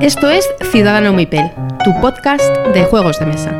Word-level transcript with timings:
Esto 0.00 0.30
es 0.30 0.48
Ciudadano 0.70 1.12
Mipel, 1.12 1.50
tu 1.84 1.98
podcast 2.00 2.54
de 2.74 2.84
juegos 2.84 3.18
de 3.18 3.26
mesa. 3.26 3.50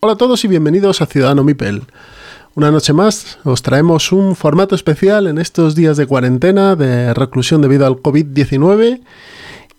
Hola 0.00 0.12
a 0.12 0.16
todos 0.16 0.44
y 0.44 0.48
bienvenidos 0.48 1.00
a 1.00 1.06
Ciudadano 1.06 1.44
Mipel. 1.44 1.84
Una 2.60 2.70
noche 2.70 2.92
más 2.92 3.38
os 3.42 3.62
traemos 3.62 4.12
un 4.12 4.36
formato 4.36 4.74
especial 4.74 5.26
en 5.28 5.38
estos 5.38 5.74
días 5.74 5.96
de 5.96 6.06
cuarentena, 6.06 6.76
de 6.76 7.14
reclusión 7.14 7.62
debido 7.62 7.86
al 7.86 7.96
COVID-19. 7.96 9.00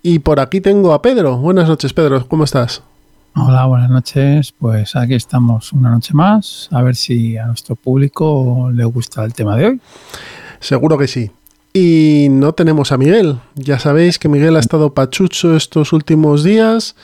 Y 0.01 0.17
por 0.17 0.39
aquí 0.39 0.61
tengo 0.61 0.91
a 0.95 1.03
Pedro. 1.03 1.37
Buenas 1.37 1.69
noches, 1.69 1.93
Pedro. 1.93 2.27
¿Cómo 2.27 2.43
estás? 2.43 2.81
Hola, 3.35 3.65
buenas 3.67 3.91
noches. 3.91 4.51
Pues 4.57 4.95
aquí 4.95 5.13
estamos 5.13 5.73
una 5.73 5.91
noche 5.91 6.15
más. 6.15 6.69
A 6.71 6.81
ver 6.81 6.95
si 6.95 7.37
a 7.37 7.45
nuestro 7.45 7.75
público 7.75 8.71
le 8.73 8.85
gusta 8.85 9.23
el 9.25 9.35
tema 9.35 9.55
de 9.55 9.67
hoy. 9.67 9.81
Seguro 10.59 10.97
que 10.97 11.07
sí. 11.07 11.29
Y 11.73 12.27
no 12.29 12.53
tenemos 12.53 12.91
a 12.91 12.97
Miguel. 12.97 13.39
Ya 13.55 13.79
sabéis 13.79 14.19
que 14.19 14.27
Miguel 14.27 14.57
ha 14.57 14.59
estado 14.59 14.93
pachucho 14.93 15.55
estos 15.55 15.93
últimos 15.93 16.43
días 16.43 16.95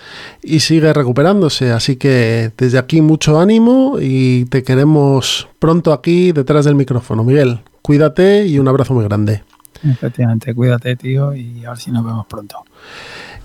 y 0.43 0.59
sigue 0.59 0.91
recuperándose. 0.91 1.71
Así 1.71 1.95
que 1.95 2.52
desde 2.57 2.77
aquí 2.77 3.02
mucho 3.02 3.40
ánimo 3.40 3.98
y 4.02 4.43
te 4.45 4.63
queremos 4.63 5.48
pronto 5.59 5.93
aquí 5.93 6.34
detrás 6.34 6.66
del 6.66 6.76
micrófono. 6.76 7.23
Miguel, 7.23 7.62
cuídate 7.81 8.45
y 8.45 8.59
un 8.59 8.67
abrazo 8.67 8.93
muy 8.93 9.05
grande. 9.05 9.43
Efectivamente, 9.84 10.54
cuídate, 10.54 10.96
tío, 10.98 11.34
y 11.34 11.63
a 11.63 11.70
ver 11.70 11.77
si 11.77 11.91
nos 11.91 12.04
vemos 12.04 12.26
pronto. 12.26 12.57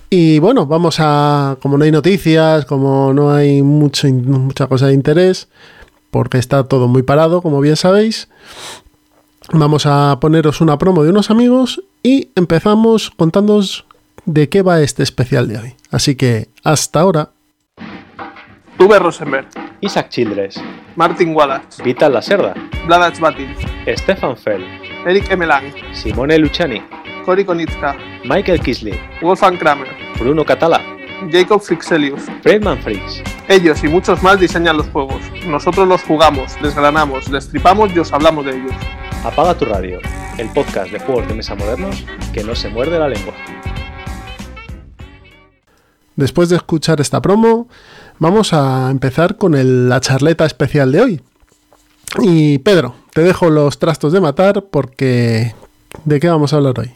Y 0.09 0.39
bueno, 0.39 0.65
vamos 0.65 0.97
a. 0.99 1.57
Como 1.61 1.77
no 1.77 1.85
hay 1.85 1.91
noticias, 1.91 2.65
como 2.65 3.13
no 3.13 3.31
hay 3.31 3.61
mucho, 3.63 4.07
mucha 4.09 4.67
cosa 4.67 4.87
de 4.87 4.93
interés, 4.93 5.47
porque 6.11 6.37
está 6.37 6.63
todo 6.65 6.87
muy 6.87 7.01
parado, 7.01 7.41
como 7.41 7.61
bien 7.61 7.75
sabéis, 7.75 8.27
Vamos 9.51 9.85
a 9.85 10.19
poneros 10.19 10.61
una 10.61 10.77
promo 10.77 11.03
de 11.03 11.09
unos 11.09 11.29
amigos 11.29 11.83
y 12.01 12.29
empezamos 12.35 13.11
contándoos 13.11 13.85
de 14.25 14.49
qué 14.49 14.61
va 14.61 14.81
este 14.81 15.03
especial 15.03 15.47
de 15.47 15.57
hoy. 15.57 15.75
Así 15.91 16.15
que 16.15 16.49
hasta 16.63 17.01
ahora. 17.01 17.29
Uwe 18.79 18.99
Rosenberg, 18.99 19.47
Isaac 19.81 20.09
Childress, 20.09 20.61
Martin 20.95 21.35
Wallace, 21.35 21.83
Vital 21.83 22.13
Lacerda, 22.13 22.53
Vladac 22.85 23.19
Batin, 23.19 23.53
Stefan 23.87 24.35
Fell, 24.35 24.63
Eric 25.05 25.29
Emelang, 25.31 25.71
Simone 25.93 26.37
Luciani, 26.37 26.81
Cory 27.25 27.45
Konitska, 27.45 27.95
Michael 28.25 28.59
Kisley, 28.59 28.99
Wolfgang 29.21 29.57
Kramer, 29.57 29.87
Bruno 30.17 30.43
Catala, 30.43 30.81
Jacob 31.31 31.61
Frixelius. 31.61 32.21
Fredman 32.41 32.77
Fricks. 32.81 33.21
Ellos 33.47 33.83
y 33.83 33.87
muchos 33.87 34.21
más 34.23 34.39
diseñan 34.39 34.77
los 34.77 34.87
juegos. 34.87 35.21
Nosotros 35.47 35.87
los 35.87 36.01
jugamos, 36.03 36.53
desgranamos, 36.61 37.29
destripamos 37.31 37.93
y 37.95 37.99
os 37.99 38.11
hablamos 38.13 38.45
de 38.45 38.51
ellos. 38.57 38.73
Apaga 39.23 39.53
tu 39.57 39.65
radio, 39.65 39.99
el 40.37 40.49
podcast 40.49 40.91
de 40.91 40.99
juegos 40.99 41.27
de 41.27 41.33
mesa 41.35 41.55
modernos 41.55 42.03
que 42.33 42.43
no 42.43 42.55
se 42.55 42.69
muerde 42.69 42.99
la 42.99 43.07
lengua. 43.09 43.33
Después 46.15 46.49
de 46.49 46.57
escuchar 46.57 47.01
esta 47.01 47.21
promo, 47.21 47.67
vamos 48.19 48.53
a 48.53 48.89
empezar 48.91 49.37
con 49.37 49.55
el- 49.55 49.89
la 49.89 49.99
charleta 49.99 50.45
especial 50.45 50.91
de 50.91 51.01
hoy. 51.01 51.21
Y 52.21 52.59
Pedro, 52.59 52.95
te 53.13 53.21
dejo 53.21 53.49
los 53.49 53.79
trastos 53.79 54.13
de 54.13 54.21
matar 54.21 54.65
porque 54.69 55.55
¿de 56.05 56.19
qué 56.19 56.29
vamos 56.29 56.53
a 56.53 56.57
hablar 56.57 56.79
hoy? 56.79 56.91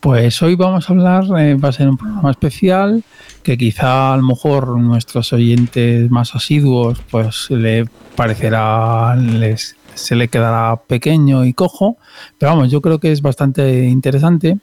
Pues 0.00 0.40
hoy 0.42 0.54
vamos 0.54 0.88
a 0.88 0.92
hablar, 0.92 1.24
eh, 1.40 1.54
va 1.56 1.70
a 1.70 1.72
ser 1.72 1.88
un 1.88 1.96
programa 1.96 2.30
especial 2.30 3.02
que 3.42 3.58
quizá 3.58 4.14
a 4.14 4.16
lo 4.16 4.22
mejor 4.22 4.78
nuestros 4.78 5.32
oyentes 5.32 6.08
más 6.10 6.34
asiduos 6.36 7.00
pues 7.10 7.50
le 7.50 7.86
parecerá, 8.14 9.16
les, 9.16 9.76
se 9.94 10.14
le 10.14 10.28
quedará 10.28 10.76
pequeño 10.86 11.44
y 11.44 11.52
cojo, 11.52 11.96
pero 12.38 12.52
vamos, 12.52 12.70
yo 12.70 12.80
creo 12.80 13.00
que 13.00 13.10
es 13.10 13.22
bastante 13.22 13.86
interesante 13.86 14.58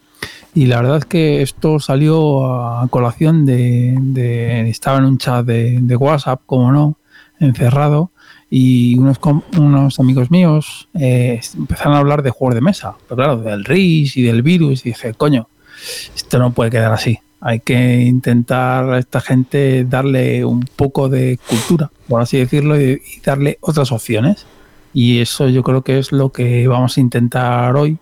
y 0.54 0.68
la 0.68 0.78
verdad 0.82 0.98
es 1.00 1.06
que 1.06 1.42
esto 1.42 1.80
salió 1.80 2.46
a 2.80 2.88
colación 2.88 3.46
de, 3.46 3.98
de- 4.00 4.70
estaba 4.70 5.00
en 5.00 5.06
un 5.06 5.18
chat 5.18 5.46
de, 5.46 5.80
de 5.82 5.96
WhatsApp, 5.98 6.42
como 6.46 6.72
no, 6.72 6.98
encerrado 7.42 8.12
y 8.50 8.98
unos, 8.98 9.20
unos 9.58 10.00
amigos 10.00 10.30
míos 10.32 10.88
eh, 10.94 11.42
empezaron 11.58 11.94
a 11.94 12.00
hablar 12.00 12.22
de 12.22 12.30
juegos 12.30 12.56
de 12.56 12.62
mesa, 12.62 12.96
pero 13.08 13.16
claro, 13.16 13.38
del 13.38 13.66
RIS 13.66 14.18
y 14.18 14.22
del 14.22 14.44
virus, 14.44 14.86
y 14.86 14.90
dije, 14.90 15.14
coño, 15.14 15.48
esto 16.16 16.40
no 16.40 16.52
puede 16.52 16.72
quedar 16.72 16.92
así. 16.92 17.20
Hay 17.42 17.60
que 17.60 18.02
intentar 18.02 18.90
a 18.90 18.98
esta 18.98 19.22
gente 19.22 19.86
darle 19.86 20.46
un 20.46 20.62
poco 20.76 21.10
de 21.10 21.40
cultura, 21.48 21.92
por 22.08 22.22
así 22.22 22.38
decirlo, 22.38 22.80
y, 22.80 23.02
darle 23.24 23.58
otras 23.62 23.92
opciones. 23.92 24.46
Y 24.94 25.20
eso 25.20 25.50
yo 25.50 25.62
creo 25.62 25.82
que 25.82 26.00
es 26.00 26.12
lo 26.12 26.30
que 26.32 26.68
vamos 26.68 26.98
a 26.98 27.02
intentar 27.02 27.76
hoy, 27.76 27.98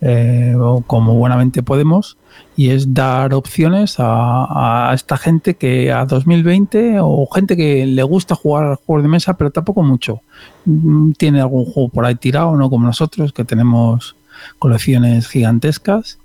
eh, 0.00 0.54
como 0.86 1.14
buenamente 1.14 1.62
podemos, 1.62 2.16
y 2.58 2.70
es 2.70 2.92
dar 2.92 3.34
opciones 3.34 3.94
a, 3.98 4.90
esta 4.92 5.16
gente 5.16 5.54
que 5.54 5.92
a 5.92 6.04
2020 6.04 6.96
o 7.00 7.28
gente 7.32 7.56
que 7.56 7.86
le 7.86 8.02
gusta 8.02 8.34
jugar 8.34 8.80
juegos 8.84 9.04
de 9.04 9.08
mesa, 9.08 9.36
pero 9.36 9.52
tampoco 9.52 9.84
mucho. 9.84 10.22
Mm, 10.64 11.12
Tiene 11.12 11.40
algún 11.40 11.66
juego 11.66 11.88
por 11.88 12.04
ahí 12.04 12.16
tirado, 12.16 12.56
no 12.56 12.68
como 12.68 12.84
nosotros, 12.84 13.32
que 13.32 13.44
tenemos 13.44 14.16
colecciones 14.58 15.28
gigantescas 15.28 16.18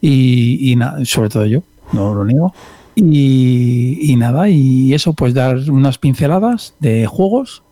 y, 0.00 0.78
sobre 1.02 1.30
todo 1.30 1.46
yo, 1.46 1.64
no 1.92 2.14
lo 2.14 2.24
niego. 2.24 2.54
Y, 2.94 4.14
nada, 4.16 4.48
y 4.48 4.94
eso, 4.94 5.14
pues 5.14 5.34
dar 5.34 5.68
unas 5.68 5.98
pinceladas 5.98 6.74
de 6.78 7.06
juegos 7.08 7.64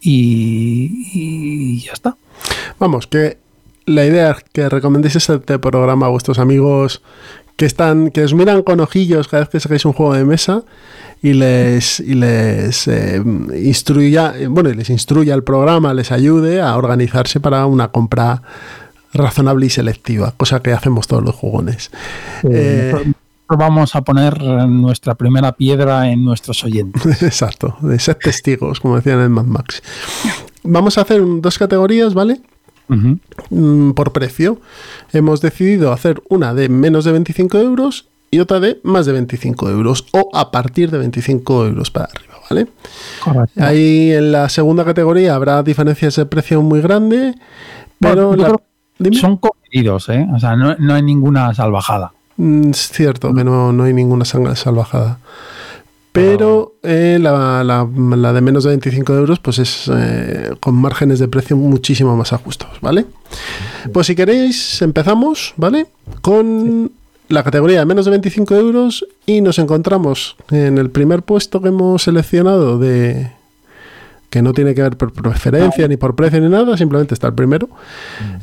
y 0.00 1.78
ya 1.80 1.92
está. 1.92 2.16
Vamos, 2.78 3.06
que 3.06 3.43
la 3.86 4.04
idea 4.04 4.32
es 4.32 4.44
que 4.52 4.68
recomendéis 4.68 5.16
este 5.16 5.58
programa 5.58 6.06
a 6.06 6.08
vuestros 6.08 6.38
amigos 6.38 7.02
que 7.56 7.66
están, 7.66 8.10
que 8.10 8.24
os 8.24 8.34
miran 8.34 8.62
con 8.62 8.80
ojillos 8.80 9.28
cada 9.28 9.42
vez 9.42 9.50
que 9.50 9.60
sacáis 9.60 9.84
un 9.84 9.92
juego 9.92 10.14
de 10.14 10.24
mesa 10.24 10.62
y 11.22 11.34
les, 11.34 12.00
y 12.00 12.14
les 12.14 12.88
eh, 12.88 13.22
instruya, 13.62 14.34
eh, 14.36 14.46
bueno, 14.48 14.70
y 14.70 14.74
les 14.74 14.90
instruya 14.90 15.34
el 15.34 15.44
programa, 15.44 15.94
les 15.94 16.12
ayude 16.12 16.60
a 16.60 16.76
organizarse 16.76 17.40
para 17.40 17.66
una 17.66 17.88
compra 17.88 18.42
razonable 19.12 19.66
y 19.66 19.70
selectiva, 19.70 20.34
cosa 20.36 20.60
que 20.60 20.72
hacemos 20.72 21.06
todos 21.06 21.22
los 21.22 21.34
jugones. 21.34 21.90
Eh, 22.42 23.14
Vamos 23.46 23.94
a 23.94 24.00
poner 24.00 24.42
nuestra 24.42 25.14
primera 25.14 25.52
piedra 25.52 26.10
en 26.10 26.24
nuestros 26.24 26.64
oyentes. 26.64 27.04
Exacto, 27.22 27.76
de 27.82 27.98
ser 27.98 28.16
testigos, 28.16 28.80
como 28.80 28.96
decían 28.96 29.20
en 29.20 29.32
Mad 29.32 29.44
Max. 29.44 29.82
Vamos 30.62 30.96
a 30.96 31.02
hacer 31.02 31.22
dos 31.40 31.58
categorías, 31.58 32.14
¿vale? 32.14 32.40
Mm, 32.88 33.92
por 33.92 34.12
precio. 34.12 34.60
Hemos 35.12 35.40
decidido 35.40 35.92
hacer 35.92 36.22
una 36.28 36.54
de 36.54 36.68
menos 36.68 37.04
de 37.04 37.12
25 37.12 37.58
euros 37.58 38.06
y 38.30 38.40
otra 38.40 38.60
de 38.60 38.80
más 38.82 39.06
de 39.06 39.12
25 39.12 39.70
euros 39.70 40.06
o 40.12 40.28
a 40.34 40.50
partir 40.50 40.90
de 40.90 40.98
25 40.98 41.66
euros 41.66 41.90
para 41.90 42.06
arriba, 42.06 42.34
¿vale? 42.50 42.66
Correcto. 43.22 43.62
Ahí 43.62 44.12
en 44.12 44.32
la 44.32 44.48
segunda 44.48 44.84
categoría 44.84 45.34
habrá 45.34 45.62
diferencias 45.62 46.16
de 46.16 46.26
precio 46.26 46.60
muy 46.62 46.80
grande, 46.80 47.34
pero 47.98 48.28
Bueno, 48.28 48.60
la-. 48.98 49.12
Son 49.12 49.38
comedidos, 49.38 50.08
¿eh? 50.08 50.26
O 50.34 50.38
sea, 50.38 50.56
no, 50.56 50.76
no 50.76 50.94
hay 50.94 51.02
ninguna 51.02 51.52
salvajada. 51.54 52.12
Mm, 52.36 52.70
es 52.70 52.90
cierto 52.90 53.34
que 53.34 53.44
no, 53.44 53.72
no 53.72 53.84
hay 53.84 53.92
ninguna 53.92 54.24
salvajada. 54.24 55.18
Pero 56.14 56.76
eh, 56.84 57.18
la, 57.20 57.64
la- 57.64 57.88
la 58.16 58.32
de 58.32 58.40
menos 58.40 58.62
de 58.62 58.70
25 58.70 59.14
euros, 59.14 59.40
pues 59.40 59.58
es 59.58 59.90
eh, 59.92 60.52
con 60.60 60.76
márgenes 60.76 61.18
de 61.18 61.26
precio 61.26 61.56
muchísimo 61.56 62.16
más 62.16 62.32
ajustados, 62.32 62.80
¿vale? 62.80 63.04
Pues 63.92 64.06
si 64.06 64.14
queréis, 64.14 64.80
empezamos, 64.80 65.54
¿vale? 65.56 65.88
Con 66.22 66.92
la 67.28 67.42
categoría 67.42 67.80
de 67.80 67.86
menos 67.86 68.04
de 68.04 68.12
25 68.12 68.54
euros 68.54 69.04
y 69.26 69.40
nos 69.40 69.58
encontramos 69.58 70.36
en 70.52 70.78
el 70.78 70.88
primer 70.90 71.22
puesto 71.24 71.60
que 71.60 71.68
hemos 71.68 72.04
seleccionado 72.04 72.78
de 72.78 73.32
que 74.30 74.40
no 74.40 74.52
tiene 74.52 74.72
que 74.76 74.82
ver 74.82 74.96
por 74.96 75.12
preferencia 75.12 75.88
ni 75.88 75.96
por 75.96 76.14
precio 76.14 76.40
ni 76.40 76.48
nada, 76.48 76.76
simplemente 76.76 77.14
está 77.14 77.26
el 77.26 77.34
primero. 77.34 77.68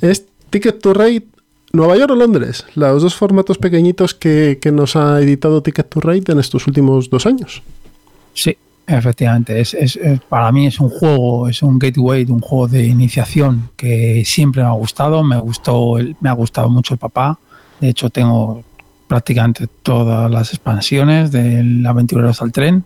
Es 0.01 0.25
Ticket 0.50 0.81
to 0.81 0.94
Ride 0.94 1.25
Nueva 1.74 1.96
York 1.98 2.12
o 2.12 2.16
Londres, 2.16 2.66
los 2.76 3.02
dos 3.02 3.16
formatos 3.16 3.58
pequeñitos 3.58 4.14
que, 4.14 4.60
que 4.62 4.72
nos 4.72 4.96
ha 4.96 5.20
editado 5.22 5.62
Ticket 5.64 5.88
to 5.90 6.02
Ride 6.02 6.32
en 6.34 6.40
estos 6.40 6.68
últimos 6.68 7.10
dos 7.10 7.26
años. 7.26 7.62
Sí, 8.34 8.58
efectivamente. 8.88 9.60
Es, 9.60 9.74
es- 9.74 9.96
es- 9.96 10.20
para 10.22 10.52
mí 10.52 10.68
es 10.68 10.80
un 10.80 10.90
juego, 10.90 11.48
es 11.48 11.62
un 11.64 11.80
gateway, 11.80 12.26
un 12.30 12.42
juego 12.42 12.68
de 12.68 12.86
iniciación 12.86 13.70
que 13.78 14.24
siempre 14.26 14.62
me 14.64 14.68
ha 14.68 14.74
gustado. 14.74 15.24
Me 15.24 15.38
gustó, 15.40 15.98
el- 15.98 16.16
me 16.20 16.30
ha 16.30 16.34
gustado 16.34 16.70
mucho 16.70 16.94
el 16.94 17.00
papá. 17.00 17.40
De 17.80 17.90
hecho, 17.90 18.10
tengo 18.10 18.64
prácticamente 19.08 19.68
todas 19.84 20.30
las 20.32 20.50
expansiones 20.54 21.32
del 21.32 21.86
Aventureros 21.86 22.42
al 22.42 22.52
Tren 22.52 22.86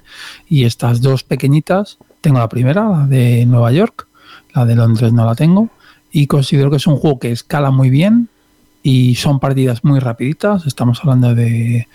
y 0.50 0.64
estas 0.66 1.02
dos 1.02 1.24
pequeñitas. 1.24 1.98
Tengo 2.22 2.40
la 2.40 2.50
primera, 2.50 2.88
la 2.90 3.06
de 3.08 3.46
Nueva 3.46 3.72
York, 3.72 4.08
la 4.54 4.66
de 4.66 4.76
Londres 4.76 5.12
no 5.14 5.26
la 5.26 5.36
tengo. 5.36 5.70
y 6.12 6.28
considero 6.28 6.70
que 6.70 6.78
es 6.78 6.88
un 6.88 6.96
juego 6.96 7.20
que 7.20 7.30
escala 7.32 7.72
muy 7.72 7.90
bien 7.90 8.30
y 8.86 9.16
son 9.16 9.40
partidas 9.40 9.84
muy 9.84 9.98
rapiditas, 9.98 10.68
estamos 10.68 11.00
hablando 11.02 11.34
de 11.34 11.88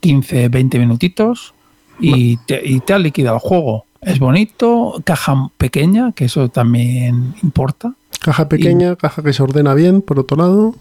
15, 0.00 0.50
20 0.50 0.78
minutitos 0.78 1.54
y 1.98 2.36
te, 2.36 2.60
y 2.62 2.80
te 2.80 2.92
ha 2.92 2.98
liquidado 2.98 3.36
el 3.36 3.40
juego. 3.40 3.86
Es 4.02 4.18
bonito, 4.18 5.00
caja 5.06 5.50
pequeña, 5.56 6.12
que 6.12 6.26
eso 6.26 6.50
también 6.50 7.34
importa. 7.42 7.94
Caja 8.20 8.50
pequeña, 8.50 8.96
caja 8.96 9.22
que 9.22 9.32
se 9.32 9.42
ordena 9.42 9.72
bien, 9.72 10.02
por 10.02 10.18
otro 10.18 10.36
lado. 10.36 10.74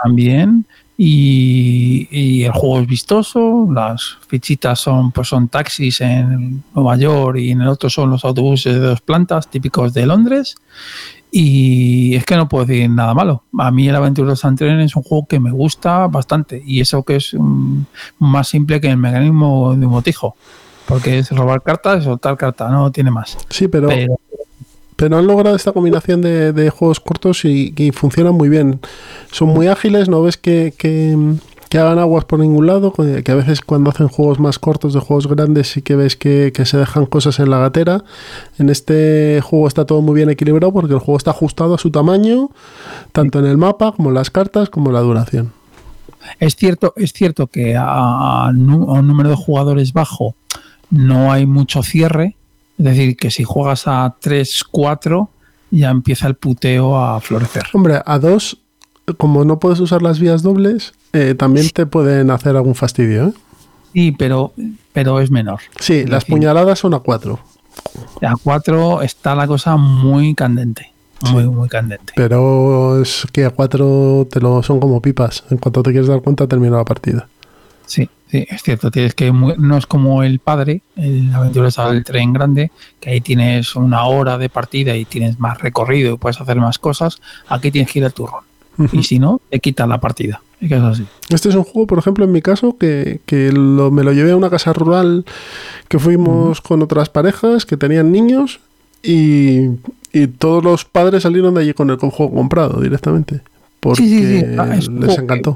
También. 0.00 0.64
Y, 1.02 2.08
y 2.10 2.44
el 2.44 2.52
juego 2.52 2.80
es 2.80 2.86
vistoso, 2.86 3.66
las 3.72 4.18
fichitas 4.28 4.80
son, 4.80 5.12
pues 5.12 5.28
son 5.28 5.48
taxis 5.48 6.02
en 6.02 6.62
Nueva 6.74 6.98
York 6.98 7.38
y 7.38 7.52
en 7.52 7.62
el 7.62 7.68
otro 7.68 7.88
son 7.88 8.10
los 8.10 8.22
autobuses 8.22 8.74
de 8.74 8.80
dos 8.80 9.00
plantas 9.00 9.48
típicos 9.48 9.94
de 9.94 10.04
Londres. 10.04 10.56
Y 11.30 12.14
es 12.16 12.26
que 12.26 12.36
no 12.36 12.50
puedo 12.50 12.66
decir 12.66 12.90
nada 12.90 13.14
malo. 13.14 13.44
A 13.58 13.70
mí 13.70 13.88
el 13.88 13.96
Aventureros 13.96 14.44
and 14.44 14.58
Train 14.58 14.78
es 14.80 14.94
un 14.94 15.02
juego 15.02 15.26
que 15.26 15.40
me 15.40 15.50
gusta 15.50 16.06
bastante. 16.06 16.62
Y 16.66 16.82
eso 16.82 17.02
que 17.02 17.16
es 17.16 17.32
mm, 17.32 17.80
más 18.18 18.48
simple 18.48 18.78
que 18.78 18.90
el 18.90 18.98
mecanismo 18.98 19.74
de 19.74 19.86
un 19.86 19.92
botijo. 19.92 20.36
Porque 20.84 21.20
es 21.20 21.30
robar 21.30 21.62
cartas 21.62 22.02
y 22.02 22.04
soltar 22.04 22.36
cartas, 22.36 22.70
no 22.70 22.92
tiene 22.92 23.10
más. 23.10 23.38
Sí, 23.48 23.68
pero, 23.68 23.88
pero, 23.88 24.16
Pero 25.00 25.16
han 25.16 25.26
logrado 25.26 25.56
esta 25.56 25.72
combinación 25.72 26.20
de, 26.20 26.68
juegos 26.68 27.00
cortos 27.00 27.46
y, 27.46 27.90
funcionan 27.92 28.34
muy 28.34 28.50
bien. 28.50 28.80
Son 29.32 29.48
muy 29.48 29.66
ágiles, 29.66 30.10
no 30.10 30.20
ves 30.20 30.36
que, 30.36 30.74
que, 30.76 31.16
hagan 31.78 31.98
aguas 31.98 32.26
por 32.26 32.38
ningún 32.38 32.66
lado, 32.66 32.92
que 32.92 33.32
a 33.32 33.34
veces 33.34 33.62
cuando 33.62 33.88
hacen 33.88 34.08
juegos 34.08 34.38
más 34.38 34.58
cortos 34.58 34.92
de 34.92 35.00
juegos 35.00 35.26
grandes 35.26 35.68
sí 35.68 35.80
que 35.80 35.96
ves 35.96 36.16
que, 36.16 36.52
que 36.54 36.66
se 36.66 36.76
dejan 36.76 37.06
cosas 37.06 37.38
en 37.38 37.48
la 37.48 37.60
gatera. 37.60 38.04
En 38.58 38.68
este 38.68 39.40
juego 39.42 39.68
está 39.68 39.86
todo 39.86 40.02
muy 40.02 40.16
bien 40.16 40.28
equilibrado 40.28 40.70
porque 40.70 40.92
el 40.92 41.00
juego 41.00 41.16
está 41.16 41.30
ajustado 41.30 41.76
a 41.76 41.78
su 41.78 41.90
tamaño, 41.90 42.50
tanto 43.12 43.38
en 43.38 43.46
el 43.46 43.56
mapa 43.56 43.92
como 43.92 44.10
en 44.10 44.16
las 44.16 44.28
cartas 44.28 44.68
como 44.68 44.90
en 44.90 44.96
la 44.96 45.00
duración. 45.00 45.54
Es 46.40 46.56
cierto, 46.56 46.92
es 46.96 47.14
cierto 47.14 47.46
que 47.46 47.74
a 47.74 48.50
un 48.52 49.06
número 49.06 49.30
de 49.30 49.36
jugadores 49.36 49.94
bajo 49.94 50.34
no 50.90 51.32
hay 51.32 51.46
mucho 51.46 51.82
cierre. 51.82 52.36
Es 52.80 52.84
decir, 52.96 53.14
que 53.16 53.30
si 53.30 53.44
juegas 53.44 53.86
a 53.86 54.16
3, 54.20 54.64
4, 54.70 55.28
ya 55.70 55.90
empieza 55.90 56.26
el 56.26 56.34
puteo 56.34 56.96
a 56.96 57.20
florecer. 57.20 57.64
Hombre, 57.74 58.00
a 58.04 58.18
dos, 58.18 58.56
como 59.18 59.44
no 59.44 59.58
puedes 59.58 59.80
usar 59.80 60.00
las 60.00 60.18
vías 60.18 60.42
dobles, 60.42 60.94
eh, 61.12 61.34
también 61.34 61.68
te 61.68 61.84
pueden 61.84 62.30
hacer 62.30 62.56
algún 62.56 62.74
fastidio. 62.74 63.26
¿eh? 63.28 63.32
Sí, 63.92 64.12
pero, 64.12 64.54
pero 64.94 65.20
es 65.20 65.30
menor. 65.30 65.60
Sí, 65.78 65.98
Es 65.98 66.08
las 66.08 66.22
decir, 66.24 66.36
puñaladas 66.36 66.78
son 66.78 66.94
a 66.94 67.00
cuatro, 67.00 67.38
A 68.22 68.34
4 68.42 69.02
está 69.02 69.34
la 69.34 69.46
cosa 69.46 69.76
muy 69.76 70.34
candente. 70.34 70.90
Muy, 71.32 71.46
muy 71.48 71.68
candente. 71.68 72.14
pero 72.16 73.02
es 73.02 73.26
que 73.30 73.44
a 73.44 73.50
cuatro 73.50 74.26
te 74.30 74.40
lo 74.40 74.62
son 74.62 74.80
como 74.80 75.02
pipas. 75.02 75.44
En 75.50 75.58
cuanto 75.58 75.82
te 75.82 75.90
quieres 75.90 76.08
dar 76.08 76.22
cuenta, 76.22 76.46
termina 76.46 76.78
la 76.78 76.84
partida. 76.86 77.28
Sí, 77.90 78.08
sí, 78.30 78.46
es 78.48 78.62
cierto. 78.62 78.92
Tienes 78.92 79.14
que 79.16 79.32
no 79.32 79.76
es 79.76 79.84
como 79.86 80.22
el 80.22 80.38
padre, 80.38 80.82
el 80.94 81.34
aventuras 81.34 81.76
al 81.80 82.04
tren 82.04 82.32
grande, 82.32 82.70
que 83.00 83.10
ahí 83.10 83.20
tienes 83.20 83.74
una 83.74 84.04
hora 84.04 84.38
de 84.38 84.48
partida 84.48 84.94
y 84.96 85.04
tienes 85.04 85.40
más 85.40 85.58
recorrido 85.60 86.14
y 86.14 86.16
puedes 86.16 86.40
hacer 86.40 86.56
más 86.58 86.78
cosas. 86.78 87.20
Aquí 87.48 87.72
tienes 87.72 87.90
que 87.90 87.98
ir 87.98 88.04
al 88.04 88.12
turrón. 88.12 88.44
Y 88.92 89.02
si 89.02 89.18
no, 89.18 89.40
te 89.50 89.58
quitan 89.58 89.88
la 89.88 89.98
partida. 89.98 90.40
Es 90.60 90.68
que 90.68 90.76
es 90.76 90.82
así. 90.82 91.04
Este 91.30 91.48
es 91.48 91.54
un 91.56 91.64
juego, 91.64 91.88
por 91.88 91.98
ejemplo, 91.98 92.24
en 92.24 92.30
mi 92.30 92.40
caso, 92.42 92.76
que, 92.78 93.20
que 93.26 93.50
lo- 93.50 93.90
me 93.90 94.04
lo 94.04 94.12
llevé 94.12 94.30
a 94.30 94.36
una 94.36 94.50
casa 94.50 94.72
rural 94.72 95.24
que 95.88 95.98
fuimos 95.98 96.60
con 96.60 96.80
otras 96.82 97.08
parejas 97.08 97.66
que 97.66 97.76
tenían 97.76 98.12
niños 98.12 98.60
y, 99.02 99.62
y 100.12 100.28
todos 100.28 100.62
los 100.62 100.84
padres 100.84 101.24
salieron 101.24 101.54
de 101.54 101.62
allí 101.62 101.74
con 101.74 101.90
el 101.90 101.96
juego 101.96 102.32
comprado 102.32 102.80
directamente. 102.80 103.40
Porque 103.80 104.02
Sí, 104.02 104.08
sí, 104.10 104.40
sí. 104.40 104.46
Ah, 104.58 104.76
es 104.76 104.88
les 104.88 105.18
encantó. 105.18 105.54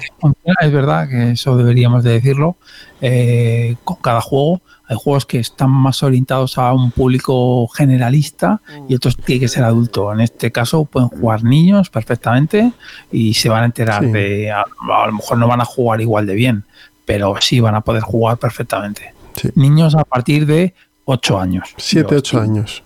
es 0.60 0.72
verdad 0.72 1.08
que 1.08 1.32
eso 1.32 1.56
deberíamos 1.56 2.02
de 2.02 2.12
decirlo. 2.12 2.56
eh, 3.00 3.76
con 3.84 3.96
cada 3.96 4.20
juego 4.22 4.62
hay 4.86 4.96
juegos 4.98 5.24
que 5.24 5.38
están 5.38 5.70
más 5.70 6.02
orientados 6.02 6.58
a 6.58 6.72
un 6.74 6.90
público 6.90 7.66
generalista 7.68 8.60
y 8.86 8.94
otros 8.94 9.16
tiene 9.16 9.40
que 9.40 9.48
ser 9.48 9.64
adulto. 9.64 10.12
En 10.12 10.20
este 10.20 10.52
caso 10.52 10.84
pueden 10.84 11.08
jugar 11.08 11.42
niños 11.42 11.88
perfectamente 11.88 12.72
y 13.10 13.32
se 13.34 13.48
van 13.48 13.62
a 13.62 13.66
enterar 13.66 14.02
de... 14.04 14.50
A, 14.52 14.60
a 14.62 15.06
lo 15.06 15.12
mejor 15.14 15.38
no 15.38 15.46
van 15.48 15.62
a 15.62 15.64
jugar 15.64 16.02
igual 16.02 16.26
de 16.26 16.34
bien, 16.34 16.64
pero 17.06 17.34
sí 17.40 17.60
van 17.60 17.74
a 17.74 17.80
poder 17.80 18.02
jugar 18.02 18.36
perfectamente. 18.36 19.14
Niños 19.54 19.94
a 19.94 20.04
partir 20.04 20.44
de 20.44 20.74
8 21.06 21.40
años. 21.40 21.74
7, 21.78 22.10
Yo 22.10 22.16
8 22.18 22.36
estoy 22.38 22.40
años. 22.40 22.82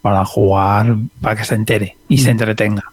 Para 0.00 0.24
jugar, 0.24 0.96
para 1.20 1.36
que 1.36 1.44
se 1.44 1.54
entere 1.56 1.96
y 2.08 2.18
se 2.18 2.30
entretenga. 2.30 2.84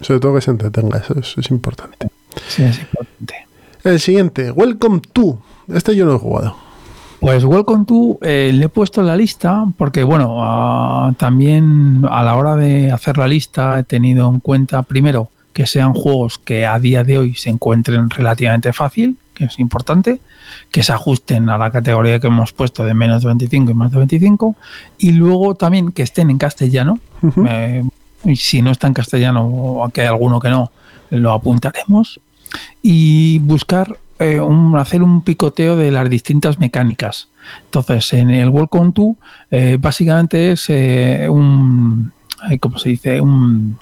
Sobre 0.00 0.20
todo 0.20 0.34
que 0.34 0.40
se 0.40 0.50
entretenga, 0.50 0.98
eso 0.98 1.18
es, 1.18 1.36
es 1.36 1.50
importante. 1.50 2.08
Sí, 2.48 2.62
es 2.62 2.78
importante. 2.80 3.34
El 3.84 4.00
siguiente, 4.00 4.50
Welcome 4.50 5.00
to. 5.12 5.40
Este 5.68 5.94
yo 5.94 6.06
no 6.06 6.16
he 6.16 6.18
jugado. 6.18 6.56
Pues 7.20 7.44
Welcome 7.44 7.84
to 7.84 8.18
eh, 8.22 8.52
le 8.54 8.66
he 8.66 8.68
puesto 8.68 9.00
en 9.00 9.08
la 9.08 9.16
lista 9.16 9.64
porque, 9.76 10.04
bueno, 10.04 10.36
ah, 10.40 11.12
también 11.16 12.04
a 12.08 12.22
la 12.22 12.36
hora 12.36 12.54
de 12.54 12.92
hacer 12.92 13.18
la 13.18 13.26
lista 13.26 13.78
he 13.78 13.84
tenido 13.84 14.28
en 14.28 14.40
cuenta, 14.40 14.82
primero, 14.82 15.30
que 15.52 15.66
sean 15.66 15.94
juegos 15.94 16.38
que 16.38 16.64
a 16.64 16.78
día 16.78 17.02
de 17.02 17.18
hoy 17.18 17.34
se 17.34 17.50
encuentren 17.50 18.08
relativamente 18.10 18.72
fácil, 18.72 19.16
que 19.34 19.46
es 19.46 19.58
importante, 19.58 20.20
que 20.70 20.84
se 20.84 20.92
ajusten 20.92 21.48
a 21.48 21.58
la 21.58 21.72
categoría 21.72 22.20
que 22.20 22.28
hemos 22.28 22.52
puesto 22.52 22.84
de 22.84 22.94
menos 22.94 23.22
de 23.22 23.28
25 23.28 23.72
y 23.72 23.74
más 23.74 23.90
de 23.90 23.98
25, 23.98 24.54
y 24.98 25.12
luego 25.12 25.56
también 25.56 25.90
que 25.90 26.02
estén 26.02 26.30
en 26.30 26.38
castellano. 26.38 27.00
Eh, 27.48 27.82
y 28.24 28.36
si 28.36 28.62
no 28.62 28.70
está 28.70 28.86
en 28.86 28.94
castellano, 28.94 29.46
o 29.46 29.84
aquí 29.84 30.00
hay 30.00 30.06
alguno 30.08 30.40
que 30.40 30.48
no, 30.50 30.70
lo 31.10 31.32
apuntaremos. 31.32 32.20
Y 32.82 33.38
buscar 33.40 33.98
eh, 34.18 34.40
un, 34.40 34.76
hacer 34.76 35.02
un 35.02 35.22
picoteo 35.22 35.76
de 35.76 35.90
las 35.90 36.08
distintas 36.08 36.58
mecánicas. 36.58 37.28
Entonces, 37.66 38.12
en 38.14 38.30
el 38.30 38.48
Welcome 38.48 38.92
to, 38.92 39.16
eh, 39.50 39.78
básicamente 39.80 40.52
es 40.52 40.66
eh, 40.68 41.26
un. 41.30 42.12
¿Cómo 42.60 42.78
se 42.78 42.90
dice? 42.90 43.20
Un. 43.20 43.78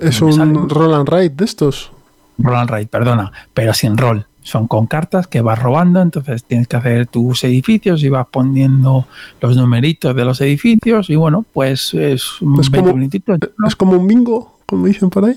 Es 0.00 0.16
sale- 0.16 0.42
un 0.42 0.68
roll 0.68 0.94
and 0.94 1.08
ride 1.08 1.30
de 1.30 1.44
estos. 1.44 1.90
Roll 2.38 2.56
and 2.56 2.70
Ride, 2.70 2.86
perdona, 2.86 3.30
pero 3.52 3.74
sin 3.74 3.98
rol. 3.98 4.26
Son 4.42 4.66
con 4.68 4.86
cartas 4.86 5.26
que 5.26 5.42
vas 5.42 5.58
robando, 5.58 6.00
entonces 6.00 6.44
tienes 6.44 6.66
que 6.66 6.76
hacer 6.76 7.06
tus 7.06 7.44
edificios 7.44 8.02
y 8.02 8.08
vas 8.08 8.26
poniendo 8.30 9.06
los 9.40 9.56
numeritos 9.56 10.16
de 10.16 10.24
los 10.24 10.40
edificios 10.40 11.10
y 11.10 11.16
bueno, 11.16 11.44
pues 11.52 11.92
es 11.94 12.40
un 12.40 12.58
Es 12.60 12.70
20 12.70 12.78
como- 12.88 12.96
minutitos, 12.98 13.38
¿no? 13.58 13.66
Es 13.68 13.76
como 13.76 13.92
un 13.92 14.06
bingo, 14.06 14.58
como 14.66 14.86
dicen 14.86 15.10
por 15.10 15.26
ahí. 15.26 15.36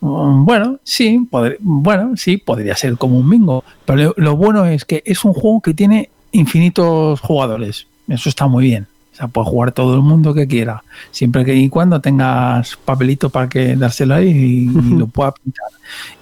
Mm, 0.00 0.44
Bueno, 0.44 0.78
sí, 0.84 1.26
bueno, 1.60 2.12
sí, 2.16 2.36
podría 2.36 2.76
ser 2.76 2.96
como 2.98 3.18
un 3.18 3.28
bingo. 3.28 3.64
Pero 3.86 4.02
lo, 4.02 4.14
lo 4.16 4.36
bueno 4.36 4.64
es 4.66 4.84
que 4.84 5.02
es 5.06 5.24
un 5.24 5.32
juego 5.32 5.60
que 5.60 5.74
tiene 5.74 6.10
infinitos 6.32 7.20
jugadores. 7.20 7.86
Eso 8.08 8.28
está 8.28 8.46
muy 8.46 8.64
bien. 8.64 8.86
O 9.18 9.20
sea, 9.20 9.26
puede 9.28 9.48
jugar 9.48 9.72
todo 9.72 9.96
el 9.96 10.02
mundo 10.02 10.32
que 10.32 10.46
quiera. 10.46 10.84
Siempre 11.10 11.44
que 11.44 11.52
y 11.52 11.68
cuando 11.68 12.00
tengas 12.00 12.76
papelito 12.76 13.30
para 13.30 13.48
que 13.48 13.74
dárselo 13.74 14.14
ahí 14.14 14.28
y, 14.28 14.78
y 14.78 14.96
lo 14.96 15.08
pueda 15.08 15.32
pintar. 15.32 15.66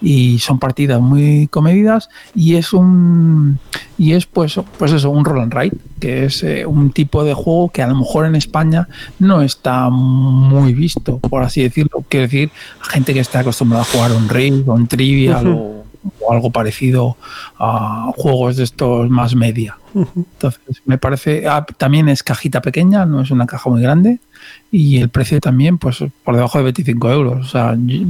Y 0.01 0.39
son 0.39 0.59
partidas 0.59 0.99
muy 1.01 1.47
comedidas 1.49 2.09
y 2.35 2.55
es 2.55 2.73
un 2.73 3.59
y 3.99 4.13
es 4.13 4.27
pues 4.27 4.59
pues 4.79 4.93
eso 4.93 5.11
un 5.11 5.25
roll 5.25 5.41
and 5.41 5.55
ride 5.55 5.77
que 6.01 6.25
es 6.25 6.43
eh, 6.43 6.67
un 6.67 6.91
tipo 6.91 7.25
de 7.25 7.35
juego 7.35 7.71
que 7.71 7.83
a 7.83 7.87
lo 7.87 7.97
mejor 7.97 8.27
en 8.27 8.37
España 8.37 8.89
no 9.19 9.43
está 9.43 9.89
muy 9.91 10.75
visto 10.75 11.19
por 11.19 11.43
así 11.43 11.63
decirlo 11.63 12.05
quiero 12.09 12.27
decir 12.27 12.51
gente 12.83 13.15
que 13.15 13.21
está 13.21 13.41
acostumbrada 13.41 13.85
a 13.85 13.87
jugar 13.87 14.13
un 14.13 14.29
raid 14.29 14.69
un 14.69 14.87
trivial 14.87 15.47
o, 15.49 15.76
o 16.21 16.33
algo 16.33 16.51
parecido 16.51 17.17
a 17.59 18.13
juegos 18.17 18.57
de 18.57 18.65
estos 18.65 19.09
más 19.11 19.35
media 19.35 19.79
entonces 19.95 20.83
me 20.85 20.99
parece 20.99 21.47
ah, 21.49 21.65
también 21.79 22.09
es 22.09 22.23
cajita 22.23 22.61
pequeña 22.61 23.07
no 23.07 23.23
es 23.23 23.31
una 23.31 23.47
caja 23.47 23.71
muy 23.71 23.81
grande 23.81 24.19
y 24.71 24.99
el 24.99 25.09
precio 25.09 25.41
también 25.41 25.79
pues 25.79 26.05
por 26.23 26.35
debajo 26.35 26.59
de 26.59 26.65
25 26.65 27.11
euros 27.11 27.47
o 27.47 27.49
sea 27.49 27.77
yo, 27.79 28.09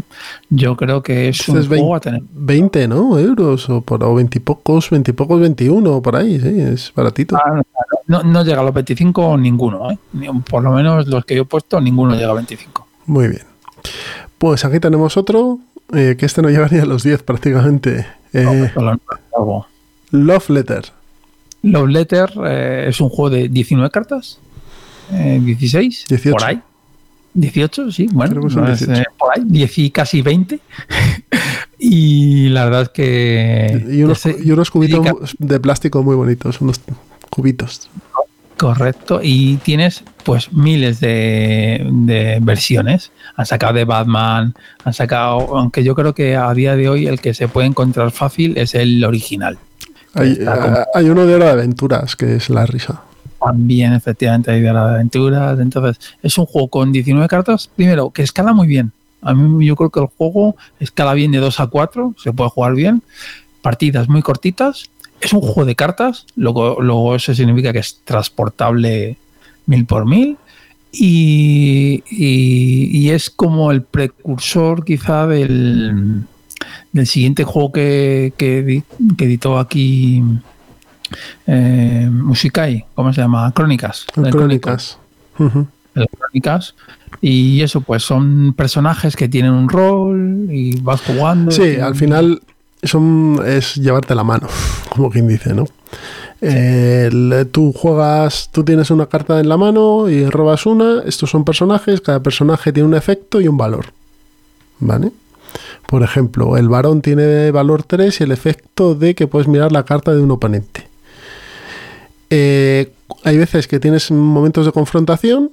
yo 0.51 0.77
creo 0.77 1.03
que 1.03 1.29
es 1.29 1.41
Este 1.41 1.53
un 1.53 1.67
juego 1.67 1.93
20, 1.93 1.97
a 1.97 2.01
tener 2.01 2.23
20, 2.33 2.89
¿no? 2.89 3.19
Euros 3.19 3.69
o 3.71 3.81
por 3.81 4.03
o 4.03 4.15
20 4.15 4.39
y 4.39 4.41
pocos, 4.41 4.91
20 4.91 5.11
y 5.11 5.15
pocos, 5.15 5.41
21 5.41 6.03
por 6.03 6.17
ahí, 6.17 6.41
sí, 6.41 6.61
es 6.61 6.93
baratito. 6.95 7.37
Ah, 7.37 7.63
no, 8.07 8.23
no 8.23 8.45
llega 8.45 8.61
a 8.61 8.65
los 8.65 8.75
25 8.75 9.37
ninguno, 9.39 9.91
¿eh? 9.91 9.99
Por 10.49 10.63
lo 10.63 10.73
menos 10.73 11.07
los 11.07 11.25
que 11.25 11.35
yo 11.35 11.43
he 11.43 11.47
puesto, 11.47 11.81
ninguno 11.81 12.15
llega 12.15 12.31
a 12.31 12.35
25. 12.35 12.87
Muy 13.07 13.29
bien. 13.29 13.43
Pues 14.39 14.65
aquí 14.65 14.81
tenemos 14.81 15.17
otro, 15.17 15.59
eh, 15.95 16.17
que 16.19 16.27
este 16.27 16.43
no 16.43 16.49
llegaría 16.51 16.83
a 16.83 16.87
los 16.87 17.03
10 17.03 17.23
prácticamente. 17.23 18.07
Eh, 18.33 18.71
Solo 18.75 18.99
algo. 19.37 19.67
Love 20.11 20.51
Letter. 20.51 20.85
Love 21.63 21.89
Letter 21.89 22.31
eh, 22.47 22.87
es 22.89 23.01
un 23.01 23.09
juego 23.09 23.31
de 23.31 23.49
19 23.49 23.91
cartas, 23.91 24.39
eh, 25.13 25.41
16, 25.43 26.05
18. 26.09 26.37
por 26.37 26.45
ahí. 26.47 26.61
18, 27.35 27.93
sí, 27.93 28.09
bueno, 28.13 28.41
no 28.41 28.69
es, 28.73 28.81
18. 28.81 28.93
eh, 29.03 29.05
por 29.19 29.37
ahí, 29.37 29.43
10 29.45 29.79
y 29.79 29.91
casi 29.91 30.23
20. 30.23 30.59
y 31.79 32.49
la 32.49 32.65
verdad 32.65 32.83
es 32.83 32.89
que... 32.91 33.85
Y 33.91 34.03
unos, 34.03 34.25
y 34.27 34.51
unos 34.53 34.71
cubitos 34.71 35.05
dedica- 35.05 35.35
de 35.39 35.61
plástico 35.61 36.03
muy 36.03 36.15
bonitos, 36.17 36.61
unos 36.61 36.81
cubitos. 37.29 37.91
Correcto, 38.57 39.21
y 39.23 39.59
tienes 39.59 40.03
pues 40.25 40.53
miles 40.53 40.99
de, 41.01 41.87
de, 41.91 42.39
versiones. 42.41 43.13
Han 43.37 43.45
sacado 43.45 43.75
de 43.75 43.85
Batman, 43.85 44.55
han 44.83 44.95
sacado, 44.95 45.57
aunque 45.59 45.85
yo 45.85 45.95
creo 45.95 46.15
que 46.15 46.37
a 46.37 46.53
día 46.55 46.75
de 46.75 46.89
hoy 46.89 47.07
el 47.07 47.21
que 47.21 47.35
se 47.35 47.49
puede 47.49 47.67
encontrar 47.67 48.11
fácil 48.13 48.57
es 48.57 48.75
el 48.75 49.05
original. 49.05 49.59
Hay, 50.15 50.39
hay 50.95 51.11
uno 51.11 51.27
de 51.27 51.35
hora 51.35 51.47
de 51.47 51.53
aventuras 51.53 52.17
que 52.17 52.37
es 52.37 52.49
la 52.49 52.65
risa. 52.65 53.03
También, 53.39 53.93
efectivamente, 53.93 54.51
hay 54.51 54.63
de 54.63 54.71
hora 54.71 54.87
de 54.87 54.95
aventuras. 54.95 55.61
Entonces, 55.61 55.99
es 56.23 56.39
un 56.39 56.47
juego 56.47 56.69
con 56.69 56.93
19 56.93 57.29
cartas, 57.29 57.71
primero, 57.77 58.11
que 58.11 58.23
escala 58.23 58.55
muy 58.55 58.67
bien. 58.67 58.93
A 59.21 59.35
mí 59.35 59.67
yo 59.67 59.77
creo 59.77 59.91
que 59.91 60.01
el 60.01 60.07
juego 60.07 60.57
escala 60.81 61.13
bien 61.15 61.33
de 61.33 61.39
2 61.39 61.61
a 61.61 61.67
4, 61.67 62.15
se 62.17 62.33
puede 62.33 62.51
jugar 62.51 62.75
bien. 62.75 63.03
Partidas 63.61 64.09
muy 64.09 64.23
cortitas, 64.23 64.89
es 65.21 65.33
un 65.33 65.41
juego 65.41 65.65
de 65.65 65.75
cartas, 65.75 66.27
luego, 66.37 66.81
luego 66.81 67.15
eso 67.15 67.35
significa 67.35 67.73
que 67.73 67.81
es 67.81 68.01
transportable 68.05 69.17
mil 69.67 69.85
por 69.87 70.07
mil 70.07 70.37
y, 70.93 72.03
y, 72.11 72.91
y 72.93 73.11
es 73.11 73.31
como 73.31 73.71
el 73.73 73.83
precursor 73.83 74.85
quizá 74.85 75.27
del, 75.27 76.23
del 76.93 77.07
siguiente 77.07 77.45
juego 77.45 77.73
que, 77.73 78.33
que, 78.37 78.83
que 79.17 79.25
editó 79.25 79.59
aquí 79.59 80.23
eh, 81.47 82.09
Musikai, 82.11 82.85
¿cómo 82.95 83.13
se 83.13 83.21
llama? 83.21 83.53
Crónicas. 83.53 84.07
Crónicas. 84.13 84.99
Uh 85.39 85.45
-huh. 85.45 85.67
Crónicas. 86.19 86.75
Y 87.21 87.63
eso, 87.63 87.81
pues 87.81 88.03
son 88.03 88.53
personajes 88.55 89.17
que 89.17 89.29
tienen 89.29 89.53
un 89.53 89.69
rol 89.69 90.49
y 90.51 90.79
vas 90.81 91.01
jugando. 91.03 91.51
Sí, 91.51 91.77
al 91.77 91.95
final 91.95 92.43
son, 92.83 93.43
es 93.47 93.75
llevarte 93.75 94.15
la 94.15 94.25
mano, 94.25 94.49
como 94.89 95.11
quien 95.11 95.29
dice, 95.29 95.55
¿no? 95.55 95.67
Tú 97.51 97.73
juegas, 97.73 98.51
tú 98.53 98.63
tienes 98.63 98.91
una 98.91 99.07
carta 99.07 99.41
en 99.41 99.49
la 99.49 99.57
mano 99.57 100.09
y 100.09 100.27
robas 100.27 100.67
una. 100.67 101.03
Estos 101.07 101.31
son 101.31 101.45
personajes, 101.45 102.01
cada 102.01 102.21
personaje 102.21 102.73
tiene 102.73 102.89
un 102.89 102.95
efecto 102.95 103.41
y 103.41 103.49
un 103.49 103.57
valor. 103.57 103.87
¿Vale? 104.79 105.11
Por 105.87 106.03
ejemplo, 106.03 106.57
el 106.57 106.69
varón 106.69 107.01
tiene 107.01 107.51
valor 107.51 107.83
3 107.83 108.21
y 108.21 108.25
el 108.25 108.33
efecto 108.33 108.95
de 108.95 109.15
que 109.15 109.27
puedes 109.27 109.49
mirar 109.49 109.73
la 109.73 109.85
carta 109.85 110.15
de 110.15 110.21
un 110.21 110.31
oponente. 110.31 110.89
Eh, 112.31 112.93
hay 113.23 113.39
veces 113.39 113.69
que 113.69 113.79
tienes 113.79 114.11
momentos 114.11 114.67
de 114.67 114.73
confrontación 114.73 115.51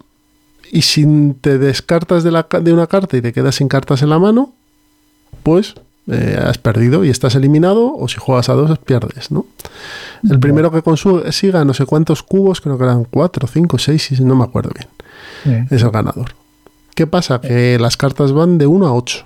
y 0.72 0.82
si 0.82 1.06
te 1.39 1.60
descartas 1.60 2.24
de, 2.24 2.32
la, 2.32 2.48
de 2.62 2.74
una 2.74 2.88
carta 2.88 3.15
y 3.15 3.22
te 3.22 3.32
quedas 3.32 3.56
sin 3.56 3.68
cartas 3.68 4.01
en 4.01 4.10
la 4.10 4.20
mano, 4.20 4.53
pues 5.44 5.75
eh, 6.08 6.38
has 6.42 6.58
perdido 6.58 7.06
y 7.06 7.10
estás 7.10 7.36
eliminado, 7.36 7.96
o 7.96 8.08
si 8.08 8.18
juegas 8.18 8.50
a 8.50 8.54
dos, 8.54 8.78
pierdes, 8.80 9.32
¿no? 9.32 9.46
El 10.30 10.40
primero 10.40 10.72
que 10.72 10.82
consiga 10.82 11.66
no 11.66 11.74
sé 11.74 11.86
cuántos 11.86 12.24
cubos, 12.24 12.62
creo 12.62 12.78
que 12.78 12.84
eran 12.84 13.06
cuatro, 13.06 13.48
cinco, 13.48 13.78
seis, 13.78 14.20
no 14.22 14.36
me 14.36 14.44
acuerdo 14.44 14.72
bien, 14.74 14.88
sí. 15.44 15.76
es 15.76 15.82
el 15.82 15.92
ganador. 15.92 16.36
¿Qué 16.96 17.08
pasa? 17.08 17.42
Que 17.42 17.80
las 17.80 17.98
cartas 17.98 18.34
van 18.34 18.58
de 18.58 18.68
1 18.68 18.86
a 18.86 18.94
8. 18.94 19.26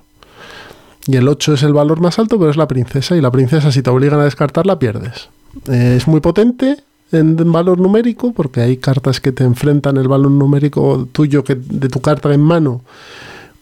Y 1.07 1.15
el 1.15 1.27
8 1.27 1.53
es 1.53 1.63
el 1.63 1.73
valor 1.73 1.99
más 1.99 2.19
alto, 2.19 2.37
pero 2.37 2.49
es 2.49 2.57
la 2.57 2.67
princesa. 2.67 3.15
Y 3.15 3.21
la 3.21 3.31
princesa, 3.31 3.71
si 3.71 3.81
te 3.81 3.89
obligan 3.89 4.19
a 4.19 4.23
descartarla, 4.23 4.79
pierdes. 4.79 5.29
Eh, 5.69 5.95
es 5.97 6.07
muy 6.07 6.19
potente 6.21 6.77
en, 7.11 7.37
en, 7.39 7.51
valor 7.51 7.79
numérico, 7.79 8.33
porque 8.33 8.61
hay 8.61 8.77
cartas 8.77 9.19
que 9.19 9.31
te 9.31 9.43
enfrentan 9.43 9.97
el 9.97 10.07
valor 10.07 10.31
numérico 10.31 11.07
tuyo 11.11 11.43
que, 11.43 11.55
de 11.55 11.89
tu 11.89 12.01
carta 12.01 12.33
en 12.33 12.41
mano 12.41 12.81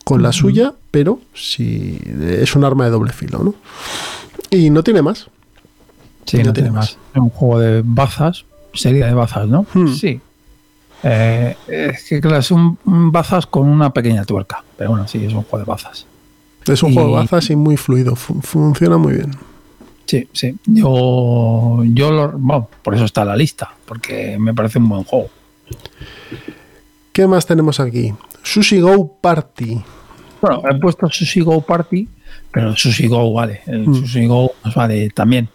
con 0.06 0.22
la 0.22 0.32
suya, 0.32 0.74
pero 0.92 1.20
si 1.34 2.00
es 2.22 2.56
un 2.56 2.64
arma 2.64 2.86
de 2.86 2.92
doble 2.92 3.12
filo, 3.12 3.44
¿no? 3.44 3.56
Y 4.52 4.70
no 4.70 4.84
tiene 4.84 5.02
más. 5.02 5.28
Sí, 6.26 6.38
no, 6.38 6.46
no 6.46 6.54
tiene 6.54 6.72
más. 6.72 6.98
Es 7.14 7.20
un 7.20 7.32
juego 7.32 7.60
de 7.60 7.82
bazas, 7.84 8.46
serie 8.74 9.04
de 9.04 9.14
bazas, 9.14 9.48
¿no? 9.48 9.66
Hmm. 9.74 9.94
Sí. 9.94 10.22
Eh, 11.04 11.56
es 11.68 12.08
que 12.08 12.22
claro, 12.22 12.38
es 12.38 12.52
un, 12.52 12.78
un, 12.86 13.12
bazas 13.12 13.48
con 13.48 13.68
una 13.68 13.92
pequeña 13.92 14.24
tuerca, 14.26 14.64
pero 14.78 14.92
bueno, 14.92 15.08
sí, 15.08 15.26
es 15.26 15.34
un 15.34 15.42
juego 15.42 15.58
de 15.58 15.66
bazas. 15.66 16.06
Es 16.68 16.84
un 16.84 16.92
y, 16.92 16.94
juego 16.94 17.10
de 17.10 17.16
bazas 17.16 17.50
y 17.50 17.56
muy 17.56 17.76
fluido, 17.76 18.16
fun 18.16 18.44
funciona 18.44 18.98
muy 18.98 19.14
bien. 19.14 19.32
Sí, 20.06 20.30
sí. 20.34 20.56
Yo, 20.68 21.84
yo 21.84 22.12
lo, 22.12 22.32
bueno, 22.34 22.70
por 22.84 22.94
eso 22.94 23.06
está 23.06 23.26
la 23.26 23.36
lista, 23.36 23.72
porque 23.88 24.38
me 24.40 24.54
parece 24.54 24.78
un 24.78 24.88
buen 24.88 25.04
juego. 25.04 25.30
¿Qué 27.12 27.26
más 27.26 27.48
tenemos 27.48 27.80
aquí? 27.80 28.14
Sushi 28.46 28.80
Go 28.80 29.18
Party. 29.20 29.82
Bueno, 30.40 30.62
he 30.70 30.75
puesto 30.75 31.10
Sushi 31.10 31.42
Go 31.42 31.62
Party, 31.62 32.08
pero 32.52 32.75
Sushi 32.75 33.08
Go 33.08 33.34
vale. 33.34 33.62
El 33.66 33.88
mm. 33.88 33.96
Sushi 33.96 34.28
Go 34.28 34.52
nos 34.64 34.75
vale 34.75 35.10
también. 35.10 35.50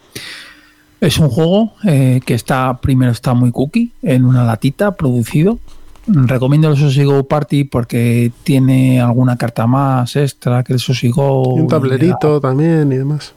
Es 1.01 1.19
un 1.19 1.31
juego 1.31 1.73
eh, 1.85 2.21
que 2.27 2.35
está, 2.35 2.79
primero 2.81 3.13
está 3.13 3.33
muy 3.33 3.53
cookie, 3.53 3.93
en 4.03 4.25
una 4.25 4.45
latita, 4.45 4.97
producido. 4.97 5.59
Recomiendo 6.07 6.69
el 6.69 6.77
Sushi 6.77 7.05
Go 7.05 7.25
Party 7.25 7.65
porque 7.65 8.33
tiene 8.43 9.01
alguna 9.01 9.37
carta 9.37 9.67
más 9.67 10.17
extra 10.17 10.65
que 10.65 10.73
el 10.73 10.81
Sushi 10.81 11.11
Go. 11.11 11.55
Y 11.57 11.61
un 11.61 11.69
tablerito 11.69 12.41
da, 12.41 12.49
también 12.49 12.91
y 12.93 12.97
demás. 12.97 13.33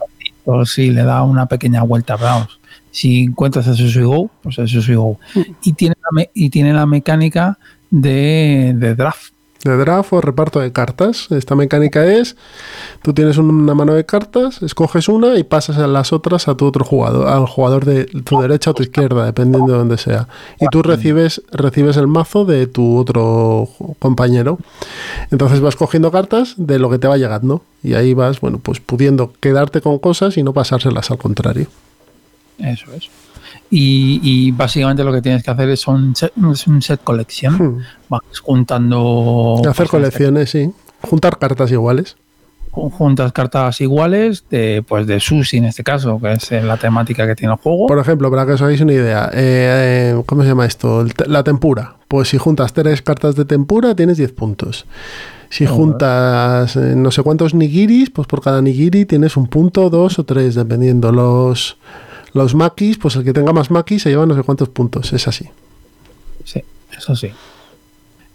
Sí, 0.66 0.90
le 0.90 1.04
da 1.04 1.22
una 1.24 1.46
pequeña 1.46 1.84
vuelta, 1.84 2.16
vamos. 2.16 2.60
Si 2.90 3.24
encuentras 3.24 3.68
el 3.68 3.76
Sushi 3.76 4.02
Go, 4.02 4.32
pues 4.42 4.58
el 4.58 4.68
Sushi 4.68 4.96
Go. 4.96 5.20
Mm. 5.36 5.40
Y, 5.62 5.74
tiene 5.74 5.96
la 6.12 6.26
y 6.34 6.50
tiene 6.50 6.74
la 6.74 6.86
mecánica 6.88 7.60
de, 7.92 8.74
de 8.76 8.96
draft 8.96 9.33
de 9.64 9.78
draft 9.78 10.14
o 10.14 10.22
reparto 10.22 10.60
de 10.60 10.72
cartas. 10.72 11.28
Esta 11.32 11.56
mecánica 11.56 12.06
es, 12.06 12.36
tú 13.02 13.14
tienes 13.14 13.38
una 13.38 13.74
mano 13.74 13.94
de 13.94 14.06
cartas, 14.06 14.62
escoges 14.62 15.08
una 15.08 15.38
y 15.38 15.44
pasas 15.44 15.78
a 15.78 15.88
las 15.88 16.14
otras 16.14 16.48
a 16.48 16.56
tu 16.56 16.66
otro 16.66 16.84
jugador, 16.86 17.28
al 17.28 17.46
jugador 17.48 17.86
de 17.86 18.06
tu 18.06 18.42
derecha 18.42 18.72
o 18.72 18.74
tu 18.74 18.84
izquierda, 18.84 19.26
dependiendo 19.26 19.74
de 19.74 19.78
donde 19.80 19.98
sea. 19.98 20.28
Y 20.60 20.68
tú 20.68 20.82
recibes, 20.82 21.42
recibes 21.52 21.98
el 21.98 22.08
mazo 22.08 22.46
de 22.46 22.68
tu 22.68 22.98
otro 22.98 23.70
compañero. 24.00 24.60
Entonces 25.32 25.62
vas 25.62 25.76
cogiendo 25.76 26.12
cartas 26.12 26.54
de 26.58 26.80
lo 26.80 26.90
que 26.90 27.00
te 27.00 27.08
va 27.08 27.18
llegando. 27.18 27.62
Y 27.84 27.96
ahí 27.96 28.14
vas, 28.14 28.40
bueno, 28.40 28.60
pues 28.60 28.80
pudiendo 28.80 29.34
quedarte 29.40 29.82
con 29.82 30.00
cosas 30.00 30.38
y 30.38 30.44
no 30.44 30.54
pasárselas 30.54 31.12
al 31.12 31.18
contrario. 31.18 31.68
Eso 32.60 32.86
es. 32.94 33.10
Y, 33.76 34.20
y, 34.22 34.52
básicamente 34.52 35.04
lo 35.04 35.12
que 35.12 35.24
tienes 35.24 35.42
que 35.42 35.50
hacer 35.50 35.68
es 35.70 35.88
un 35.88 36.16
set, 36.16 36.32
es 36.52 36.68
un 36.68 36.80
set 36.80 37.04
colección. 37.04 37.56
Hmm. 37.56 37.82
Vas 38.08 38.22
juntando. 38.40 39.60
Hacer 39.68 39.88
colecciones, 39.88 40.52
sí. 40.52 40.72
Juntar 41.02 41.40
cartas 41.40 41.72
iguales. 41.72 42.16
Juntas 42.70 43.32
cartas 43.32 43.82
iguales 43.82 44.46
de, 44.52 44.84
pues 44.88 45.08
de 45.08 45.20
Sushi 45.20 45.58
en 45.58 45.66
este 45.66 45.84
caso, 45.84 46.20
que 46.20 46.34
es 46.34 46.52
la 46.52 46.78
temática 46.78 47.26
que 47.26 47.34
tiene 47.34 47.54
el 47.54 47.60
juego. 47.60 47.88
Por 47.88 47.98
ejemplo, 47.98 48.30
para 48.30 48.46
que 48.46 48.52
os 48.52 48.62
hagáis 48.62 48.82
una 48.82 48.94
idea, 48.94 49.32
eh, 49.34 50.22
¿cómo 50.28 50.44
se 50.44 50.50
llama 50.50 50.68
esto? 50.68 51.04
La 51.26 51.44
tempura. 51.44 51.96
Pues 52.08 52.30
si 52.30 52.38
juntas 52.38 52.74
tres 52.74 53.02
cartas 53.02 53.36
de 53.36 53.46
tempura, 53.46 53.96
tienes 53.96 54.18
10 54.18 54.34
puntos. 54.34 54.86
Si 55.50 55.66
juntas 55.66 56.76
eh, 56.76 56.94
no 56.96 57.10
sé 57.10 57.24
cuántos 57.24 57.56
nigiris, 57.56 58.12
pues 58.12 58.28
por 58.28 58.42
cada 58.44 58.62
nigiri 58.62 59.06
tienes 59.06 59.36
un 59.36 59.48
punto, 59.48 59.90
dos 59.90 60.20
o 60.20 60.26
tres, 60.26 60.54
dependiendo. 60.54 61.12
Los 61.12 61.78
los 62.34 62.56
maquis, 62.56 62.98
pues 62.98 63.16
el 63.16 63.24
que 63.24 63.34
tenga 63.34 63.54
más 63.54 63.72
maquis 63.72 64.04
se 64.04 64.10
lleva 64.10 64.26
no 64.26 64.36
sé 64.36 64.44
cuántos 64.44 64.70
puntos, 64.70 65.14
es 65.14 65.28
así. 65.28 65.50
Sí, 66.44 66.62
eso 66.98 67.16
sí. 67.16 67.32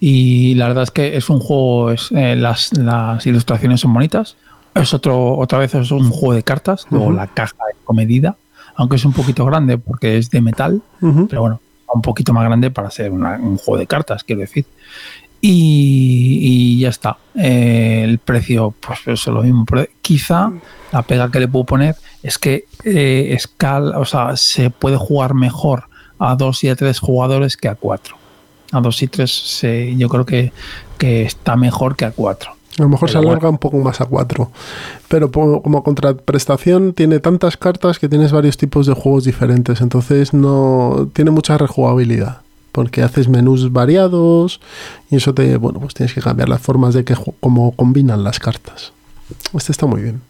Y 0.01 0.55
la 0.55 0.69
verdad 0.69 0.85
es 0.85 0.91
que 0.91 1.17
es 1.17 1.29
un 1.29 1.41
juego, 1.41 1.91
es, 1.91 2.11
eh, 2.13 2.37
las, 2.37 2.77
las, 2.79 3.27
ilustraciones 3.27 3.81
son 3.81 3.93
bonitas. 3.93 4.37
Es 4.75 4.95
otro, 4.95 5.37
otra 5.37 5.59
vez 5.59 5.75
es 5.75 5.91
un 5.91 6.11
juego 6.11 6.35
de 6.35 6.45
cartas, 6.45 6.85
uh 6.85 6.87
-huh. 6.87 6.91
luego 6.93 7.13
la 7.13 7.27
caja 7.27 7.57
es 7.71 7.77
comedida, 7.85 8.37
aunque 8.77 8.97
es 8.97 9.05
un 9.05 9.13
poquito 9.13 9.45
grande 9.45 9.77
porque 9.77 10.19
es 10.19 10.31
de 10.31 10.41
metal, 10.41 10.83
uh 11.01 11.07
-huh. 11.07 11.27
pero 11.29 11.41
bueno, 11.41 11.61
un 11.93 12.03
poquito 12.03 12.33
más 12.33 12.45
grande 12.45 12.71
para 12.71 12.91
ser 12.91 13.11
una, 13.11 13.37
un 13.37 13.57
juego 13.57 13.79
de 13.79 13.87
cartas, 13.87 14.23
quiero 14.23 14.43
decir. 14.43 14.67
Y, 15.41 16.39
y 16.43 16.81
ya 16.81 16.89
está. 16.89 17.19
Eh, 17.35 18.03
el 18.05 18.19
precio, 18.19 18.75
pues 18.81 19.01
eso 19.07 19.33
lo 19.33 19.43
mismo. 19.43 19.65
Quizá 20.03 20.53
la 20.93 21.03
pega 21.03 21.31
que 21.31 21.41
le 21.41 21.49
puedo 21.49 21.65
poner 21.65 21.97
es 22.23 22.39
que 22.39 22.65
eh, 22.85 23.29
escala, 23.33 23.99
o 23.99 24.05
sea, 24.05 24.37
se 24.37 24.71
puede 24.71 24.97
jugar 24.97 25.35
mejor 25.35 25.85
a 26.19 26.35
dos 26.35 26.65
y 26.65 26.69
a 26.69 26.77
tres 26.77 26.99
jugadores 26.99 27.57
que 27.57 27.69
a 27.69 27.75
cuatro. 27.75 28.17
A 28.73 28.81
dos 28.81 29.03
y 29.03 29.09
tres 29.09 29.31
se, 29.33 29.97
yo 29.97 30.09
creo 30.09 30.27
que, 30.27 30.53
que 30.99 31.23
está 31.23 31.57
mejor 31.57 31.97
que 31.97 32.05
a 32.05 32.11
cuatro. 32.11 32.59
A 32.79 32.83
lo 32.83 32.89
mejor 32.89 33.09
pero 33.09 33.21
se 33.21 33.27
alarga 33.27 33.41
bueno. 33.41 33.51
un 33.51 33.59
poco 33.59 33.79
más 33.79 34.01
a 34.01 34.07
4. 34.07 34.51
Pero 35.09 35.33
como 35.33 35.83
contraprestación 35.83 36.93
tiene 36.93 37.19
tantas 37.19 37.57
cartas 37.57 37.99
que 37.99 38.09
tienes 38.09 38.31
varios 38.31 38.57
tipos 38.57 38.87
de 38.87 38.95
juegos 38.95 39.25
diferentes. 39.25 39.81
Entonces 39.81 40.33
no 40.33 41.09
tiene 41.13 41.33
mucha 41.33 41.59
rejugabilidad. 41.59 42.43
Porque 42.79 43.03
haces 43.03 43.27
menús 43.27 43.73
variados 43.73 44.61
y 45.11 45.17
eso 45.17 45.35
te, 45.35 45.57
bueno, 45.57 45.81
pues 45.81 45.95
tienes 45.95 46.15
que 46.15 46.21
cambiar 46.21 46.49
las 46.49 46.61
formas 46.61 46.95
de 46.95 47.05
que 47.05 47.17
cómo 47.41 47.73
combinan 47.73 48.23
las 48.23 48.39
cartas. 48.39 48.93
Este 49.53 49.73
está 49.73 49.87
muy 49.87 50.01
bien. 50.01 50.21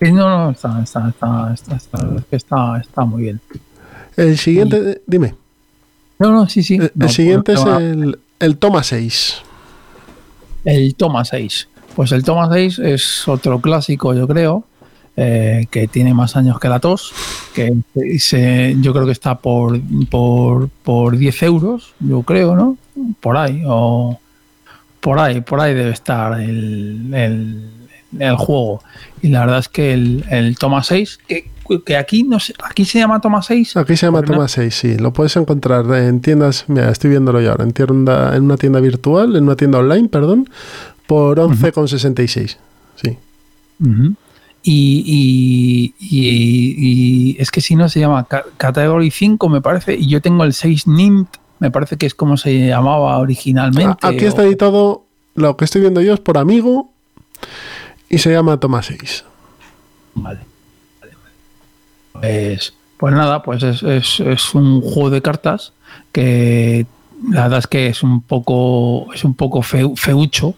Sí, 0.00 0.10
no, 0.10 0.26
no, 0.26 0.50
está, 0.52 0.80
está, 0.82 1.10
está, 1.10 1.52
está, 1.52 1.76
está, 1.76 2.24
está, 2.30 2.78
está 2.80 3.04
muy 3.04 3.24
bien. 3.24 3.42
El 4.16 4.38
siguiente, 4.38 5.02
dime. 5.06 5.34
No, 6.18 6.32
no, 6.32 6.48
sí, 6.48 6.62
sí. 6.62 6.76
El, 6.76 6.92
no, 6.94 7.04
el 7.04 7.12
siguiente 7.12 7.52
es 7.52 7.62
el, 7.62 8.18
el 8.40 8.56
toma 8.56 8.82
6. 8.82 9.42
El 10.64 10.94
toma 10.94 11.26
6. 11.26 11.68
Pues 11.94 12.10
el 12.12 12.24
toma 12.24 12.48
6 12.50 12.78
es 12.78 13.28
otro 13.28 13.60
clásico, 13.60 14.14
yo 14.14 14.26
creo. 14.26 14.64
Eh, 15.16 15.66
que 15.70 15.88
tiene 15.88 16.12
más 16.14 16.36
años 16.36 16.58
que 16.60 16.68
la 16.68 16.78
tos, 16.80 17.12
que 17.54 17.72
se, 18.18 18.76
yo 18.80 18.92
creo 18.92 19.06
que 19.06 19.12
está 19.12 19.38
por, 19.38 19.80
por, 20.10 20.68
por 20.82 21.16
10 21.16 21.42
euros, 21.44 21.94
yo 22.00 22.22
creo, 22.22 22.54
¿no? 22.54 22.76
Por 23.20 23.36
ahí, 23.36 23.62
o 23.66 24.18
por 25.00 25.18
ahí, 25.18 25.40
por 25.40 25.60
ahí 25.60 25.74
debe 25.74 25.90
estar 25.90 26.40
el, 26.40 27.12
el, 27.14 27.70
el 28.18 28.36
juego. 28.36 28.82
Y 29.22 29.28
la 29.28 29.40
verdad 29.40 29.58
es 29.60 29.68
que 29.68 29.92
el, 29.94 30.24
el 30.30 30.56
Toma 30.58 30.82
6, 30.82 31.18
que, 31.26 31.46
que 31.84 31.96
aquí 31.96 32.22
no 32.22 32.38
sé, 32.38 32.54
aquí 32.62 32.84
se 32.84 32.98
llama 32.98 33.20
Toma 33.20 33.42
6. 33.42 33.76
Aquí 33.78 33.96
se 33.96 34.06
llama 34.06 34.18
Porque 34.18 34.32
no- 34.32 34.36
Toma 34.38 34.48
6, 34.48 34.74
sí. 34.74 34.96
Lo 34.98 35.12
puedes 35.12 35.36
encontrar 35.36 35.84
en 35.94 36.20
tiendas, 36.20 36.64
mira, 36.68 36.90
estoy 36.90 37.10
viéndolo 37.10 37.40
yo 37.40 37.52
ahora, 37.52 37.64
en, 37.64 37.72
tienda, 37.72 38.36
en 38.36 38.44
una 38.44 38.56
tienda 38.56 38.80
virtual, 38.80 39.34
en 39.36 39.44
una 39.44 39.56
tienda 39.56 39.78
online, 39.78 40.08
perdón, 40.08 40.48
por 41.06 41.38
11,66. 41.38 42.56
Sí. 42.96 43.16
Ujú. 43.80 44.14
Y, 44.68 45.04
y, 45.06 45.94
y- 46.00 46.74
y 47.30 47.36
es 47.40 47.52
que 47.52 47.60
si 47.60 47.76
no 47.76 47.88
se 47.88 48.00
llama 48.00 48.24
Ca- 48.24 48.44
Category 48.56 49.12
5, 49.12 49.48
me 49.48 49.60
parece, 49.60 49.94
y 49.94 50.08
yo 50.08 50.20
tengo 50.20 50.42
el 50.42 50.52
6 50.54 50.88
NIMT, 50.88 51.28
me 51.60 51.70
parece 51.70 51.96
que 51.96 52.06
es 52.06 52.14
como 52.16 52.36
se 52.36 52.66
llamaba 52.66 53.16
originalmente. 53.18 53.96
Aquí 54.02 54.24
o- 54.24 54.28
está 54.28 54.42
editado, 54.42 55.04
lo 55.36 55.56
que 55.56 55.64
estoy 55.66 55.82
viendo 55.82 56.00
yo 56.00 56.14
es 56.14 56.20
por 56.20 56.36
amigo 56.36 56.90
y 58.08 58.18
se 58.18 58.32
llama 58.32 58.58
Toma 58.58 58.82
6. 58.82 59.24
Vale. 60.14 60.40
Vale, 61.00 61.12
vale. 62.14 62.26
Pues, 62.52 62.74
pues 62.96 63.14
nada, 63.14 63.42
pues 63.44 63.62
es, 63.62 63.82
es- 63.84 64.18
es 64.20 64.54
un 64.54 64.80
juego 64.80 65.10
de 65.10 65.22
cartas 65.22 65.72
que 66.12 66.86
la 67.30 67.42
verdad 67.44 67.60
es 67.60 67.66
que 67.68 67.86
es 67.86 68.02
un 68.02 68.20
poco, 68.20 69.12
es 69.14 69.22
un 69.24 69.34
poco 69.34 69.60
feu- 69.62 69.96
feucho, 69.96 70.54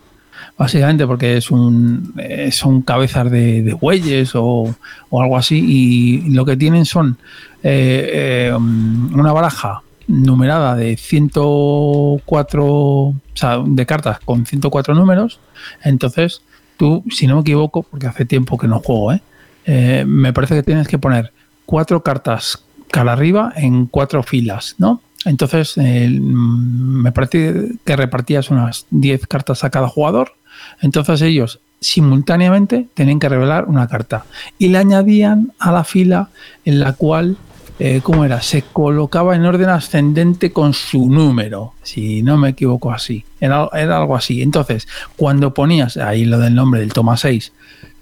básicamente 0.59 1.07
porque 1.07 1.37
es 1.37 1.51
un, 1.53 2.13
eh, 2.19 2.51
son 2.51 2.83
cabezas 2.83 3.31
de, 3.31 3.63
de 3.63 3.75
bueyes 3.75 4.35
o, 4.35 4.75
o 5.09 5.23
algo 5.23 5.37
así 5.37 5.65
y 5.65 6.31
lo 6.31 6.45
que 6.45 6.57
tienen 6.57 6.85
son 6.85 7.17
eh, 7.63 8.51
eh, 8.51 8.53
una 8.55 9.33
baraja 9.33 9.83
numerada 10.09 10.75
de 10.75 10.97
104 10.97 12.65
o 12.67 13.15
sea, 13.35 13.63
de 13.65 13.87
cartas 13.87 14.19
con 14.25 14.47
104 14.47 14.95
números 14.95 15.39
entonces 15.85 16.43
tú 16.77 17.05
si 17.11 17.27
no 17.29 17.37
me 17.37 17.41
equivoco 17.43 17.85
porque 17.85 18.09
hace 18.09 18.25
tiempo 18.25 18.59
que 18.59 18.67
no 18.67 18.81
juego 18.81 19.13
¿eh? 19.13 19.23
Eh, 19.65 20.05
me 20.07 20.33
parece 20.33 20.55
que 20.55 20.63
tienes 20.63 20.89
que 20.89 20.99
poner 20.99 21.33
cuatro 21.67 22.03
cartas 22.03 22.65
cara 22.91 23.13
arriba 23.13 23.53
en 23.55 23.87
cuatro 23.87 24.23
filas 24.25 24.75
¿no? 24.79 25.03
entonces 25.25 25.77
mm, 25.77 27.03
me 27.03 27.13
parece 27.13 27.73
que 27.85 27.97
repartías 27.97 28.51
unas 28.51 28.87
10 28.91 29.27
cartas 29.27 29.63
a 29.63 29.71
cada 29.71 29.89
jugador 29.89 30.33
entonces 30.81 31.23
ellos 31.23 31.61
simultáneamente 31.81 32.89
tenían 32.95 33.19
que 33.19 33.29
revelar 33.29 33.67
una 33.67 33.87
carta 33.87 34.25
y 34.59 34.69
le 34.69 34.79
añadían 34.79 35.53
a 35.59 35.73
la 35.73 35.85
fila 35.85 36.31
en 36.65 36.81
la 36.81 36.95
cual, 36.95 37.37
eh, 37.79 38.01
¿cómo 38.03 38.25
era? 38.25 38.43
Se 38.43 38.63
colocaba 38.63 39.37
en 39.37 39.45
orden 39.45 39.69
ascendente 39.69 40.53
con 40.53 40.75
su 40.75 41.09
número, 41.09 41.75
si 41.83 42.23
no 42.23 42.37
me 42.37 42.51
equivoco 42.51 42.91
así. 42.91 43.25
Era, 43.41 43.69
era 43.73 43.99
algo 43.99 44.17
así. 44.17 44.43
Entonces, 44.43 44.89
cuando 45.17 45.55
ponías, 45.55 45.97
ahí 45.97 46.25
lo 46.25 46.39
del 46.39 46.55
nombre 46.55 46.81
del 46.81 46.93
toma 46.93 47.17
6, 47.17 47.53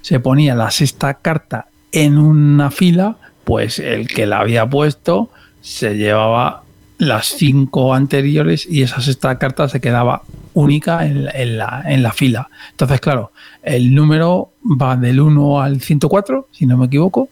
se 0.00 0.20
ponía 0.20 0.54
la 0.54 0.70
sexta 0.70 1.14
carta 1.14 1.66
en 1.92 2.18
una 2.18 2.70
fila, 2.70 3.16
pues 3.44 3.78
el 3.78 4.08
que 4.08 4.26
la 4.26 4.40
había 4.40 4.68
puesto 4.68 5.30
se 5.60 5.96
llevaba 5.96 6.62
las 6.98 7.26
cinco 7.26 7.92
anteriores 7.94 8.66
y 8.70 8.82
esa 8.82 9.00
sexta 9.00 9.38
carta 9.38 9.68
se 9.68 9.80
quedaba 9.80 10.22
única 10.54 11.04
en, 11.06 11.24
la- 11.26 11.30
en 11.32 11.58
la, 11.58 11.82
en 11.86 12.02
la 12.02 12.12
fila. 12.12 12.48
Entonces, 12.70 13.00
claro, 13.00 13.32
el 13.62 13.94
número 13.94 14.50
va 14.64 14.96
del 14.96 15.20
1 15.20 15.60
al 15.60 15.80
104, 15.80 16.48
si 16.52 16.64
no 16.66 16.76
me 16.78 16.86
equivoco, 16.86 17.28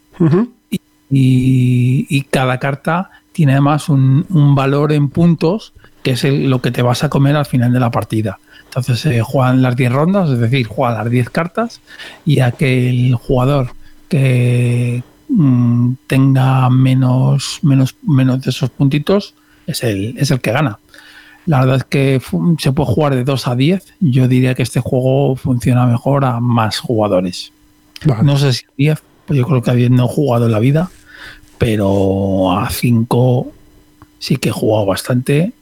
y, 1.11 2.07
y 2.09 2.23
cada 2.31 2.59
carta 2.59 3.11
tiene 3.33 3.53
además 3.53 3.89
un, 3.89 4.27
un 4.31 4.55
valor 4.55 4.93
en 4.93 5.09
puntos 5.09 5.73
que 6.03 6.13
es 6.13 6.25
el- 6.25 6.51
lo 6.51 6.61
que 6.61 6.71
te 6.71 6.83
vas 6.83 7.03
a 7.05 7.09
comer 7.09 7.35
al 7.37 7.47
final 7.47 7.73
de 7.73 7.81
la 7.81 7.91
partida. 7.91 8.39
Entonces 8.67 8.99
se 9.01 9.23
juegan 9.23 9.63
las 9.63 9.77
10 9.77 9.93
rondas, 9.93 10.29
es 10.31 10.39
decir, 10.39 10.67
juegan 10.67 10.99
las 10.99 11.11
10 11.11 11.31
cartas 11.31 11.81
y 12.27 12.41
aquel 12.41 13.15
jugador 13.15 13.71
que 14.09 15.03
mm, 15.29 15.93
tenga 16.07 16.69
menos, 16.71 17.61
menos, 17.63 17.95
menos 18.03 18.43
de 18.43 18.51
esos 18.51 18.71
puntitos 18.71 19.35
es 19.67 19.83
el, 19.83 20.17
es 20.19 20.31
el 20.31 20.41
que 20.41 20.53
gana. 20.53 20.79
La 21.47 21.61
verdad 21.61 21.77
es 21.77 21.85
que 21.85 22.23
se 22.59 22.73
puede 22.73 22.93
jugar 22.93 23.15
de 23.15 23.25
2 23.25 23.49
a 23.49 23.55
10. 23.55 23.95
Yo 24.01 24.29
diría 24.29 24.55
que 24.55 24.63
este 24.63 24.81
juego 24.81 25.37
funciona 25.37 25.87
mejor 25.87 26.25
a 26.25 26.41
más 26.41 26.79
jugadores. 26.79 27.53
Vale. 28.05 28.23
No 28.23 28.39
sé 28.39 28.53
si 28.55 28.65
10, 28.77 29.03
pues 29.27 29.39
yo 29.39 29.47
creo 29.47 29.63
que 29.63 29.71
a 29.71 29.75
10 29.75 29.91
no 29.91 30.07
he 30.07 30.09
jugado 30.09 30.47
en 30.47 30.53
la 30.53 30.59
vida, 30.59 30.91
pero 31.59 32.59
a 32.59 32.71
5 32.71 33.53
sí 34.19 34.37
que 34.37 34.49
he 34.49 34.53
jugado 34.53 34.87
bastante. 34.87 35.53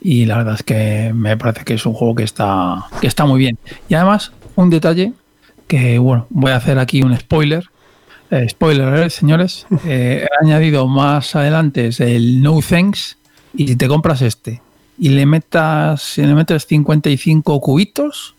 Y 0.00 0.26
la 0.26 0.38
verdad 0.38 0.54
es 0.54 0.62
que 0.62 1.12
me 1.14 1.36
parece 1.36 1.64
que 1.64 1.74
es 1.74 1.84
un 1.84 1.94
juego 1.94 2.14
que 2.14 2.22
está, 2.22 2.86
que 3.00 3.08
está 3.08 3.26
muy 3.26 3.40
bien. 3.40 3.58
Y 3.88 3.94
además, 3.94 4.32
un 4.54 4.70
detalle 4.70 5.12
que, 5.66 5.98
bueno, 5.98 6.26
voy 6.30 6.52
a 6.52 6.56
hacer 6.56 6.78
aquí 6.78 7.02
un 7.02 7.16
spoiler. 7.16 7.68
Eh, 8.30 8.46
spoiler, 8.48 9.06
¿eh, 9.06 9.10
señores. 9.10 9.66
Eh, 9.86 10.26
he 10.26 10.44
añadido 10.44 10.88
más 10.88 11.36
adelante 11.36 11.90
el 11.98 12.42
No 12.42 12.60
Thanks. 12.60 13.18
Y 13.54 13.68
si 13.68 13.76
te 13.76 13.88
compras 13.88 14.20
este 14.22 14.60
y 14.98 15.10
le 15.10 15.26
metas, 15.26 16.02
si 16.02 16.22
le 16.22 16.34
metes 16.34 16.66
55 16.66 17.60
cubitos, 17.60 18.34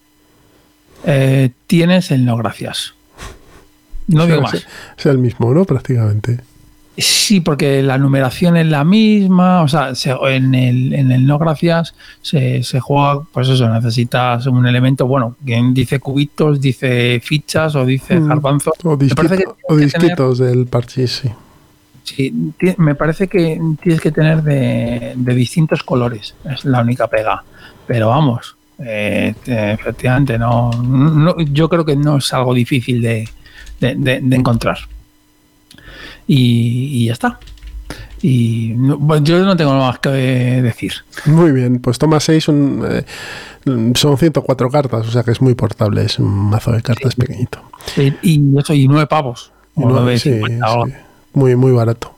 eh, 1.06 1.52
tienes 1.68 2.12
el 2.12 2.26
no 2.26 2.38
gracias. 2.38 2.94
No 4.08 4.26
digo 4.26 4.42
más. 4.42 4.66
Es 4.98 5.06
el 5.06 5.18
mismo, 5.18 5.54
¿no? 5.54 5.66
Prácticamente. 5.66 6.40
Sí, 7.00 7.42
porque 7.42 7.84
la 7.84 8.00
numeración 8.00 8.58
es 8.58 8.66
la 8.66 8.84
misma, 8.84 9.62
o 9.62 9.68
sea, 9.68 9.94
se- 9.94 10.16
en, 10.30 10.56
el, 10.56 10.94
en 10.94 11.12
el 11.12 11.28
no 11.28 11.38
gracias 11.38 11.94
se, 12.24 12.64
se 12.64 12.80
juega, 12.80 13.22
pues 13.32 13.50
eso, 13.50 13.70
necesitas 13.70 14.48
un 14.48 14.66
elemento, 14.66 15.06
bueno, 15.06 15.36
quien 15.46 15.76
dice 15.76 16.00
cubitos, 16.00 16.60
dice 16.60 17.20
fichas 17.24 17.76
o 17.76 17.86
dice 17.86 18.20
Mm. 18.20 18.28
garbanzos. 18.30 18.74
O, 18.84 18.98
que 18.98 19.06
disquito- 19.06 19.56
o 19.70 19.76
tienes 19.76 19.94
que 19.94 20.00
tener- 20.00 20.18
disquitos 20.18 20.38
del 20.40 20.66
parchís, 20.66 21.12
sí. 21.22 21.30
Sí, 22.04 22.34
me 22.78 22.96
parece 22.96 23.28
que 23.28 23.60
tienes 23.84 24.02
que 24.02 24.12
tener 24.12 24.42
de, 24.42 25.14
de 25.16 25.36
distintos 25.36 25.84
colores, 25.84 26.34
es 26.50 26.66
la 26.66 26.82
única 26.82 27.08
pega. 27.08 27.44
Pero 27.86 28.10
vamos, 28.10 28.56
eh, 28.80 29.36
te- 29.44 29.74
efectivamente, 29.74 30.40
no, 30.40 30.72
no- 30.72 31.38
yo 31.42 31.70
creo 31.70 31.86
que 31.86 31.96
no 31.96 32.18
es 32.18 32.34
algo 32.34 32.54
difícil 32.56 33.02
de- 33.04 33.30
de- 33.80 34.20
de 34.22 34.36
encontrar. 34.36 34.78
Y, 36.28 37.04
y 37.04 37.06
ya 37.08 37.14
está. 37.14 37.40
Y 38.22 38.74
bueno, 38.74 39.24
yo 39.26 39.40
no 39.46 39.56
tengo 39.56 39.74
más 39.76 40.00
que 40.00 40.10
decir. 40.10 40.92
Muy 41.26 41.52
bien, 41.52 41.80
pues 41.80 41.98
toma 42.00 42.20
6, 42.20 42.44
son 42.44 42.84
104 43.96 44.70
cartas, 44.70 45.08
o 45.08 45.12
sea 45.12 45.24
que 45.24 45.32
es 45.32 45.42
muy 45.42 45.54
portable, 45.56 46.04
es 46.04 46.20
un 46.20 46.28
mazo 46.50 46.72
de 46.72 46.82
cartas 46.82 47.16
pequeñito. 47.16 47.62
Y, 48.24 48.58
eso, 48.58 48.74
y 48.74 48.88
nueve 48.88 49.08
pavos. 49.08 49.52
Y 49.76 49.84
o 49.84 49.88
no- 49.90 49.96
nueve 49.96 50.18
sí, 50.18 50.32
cincuenta, 50.34 50.80
o- 50.80 50.86
sí, 50.88 50.94
muy, 51.34 51.56
muy 51.56 51.72
barato. 51.72 52.16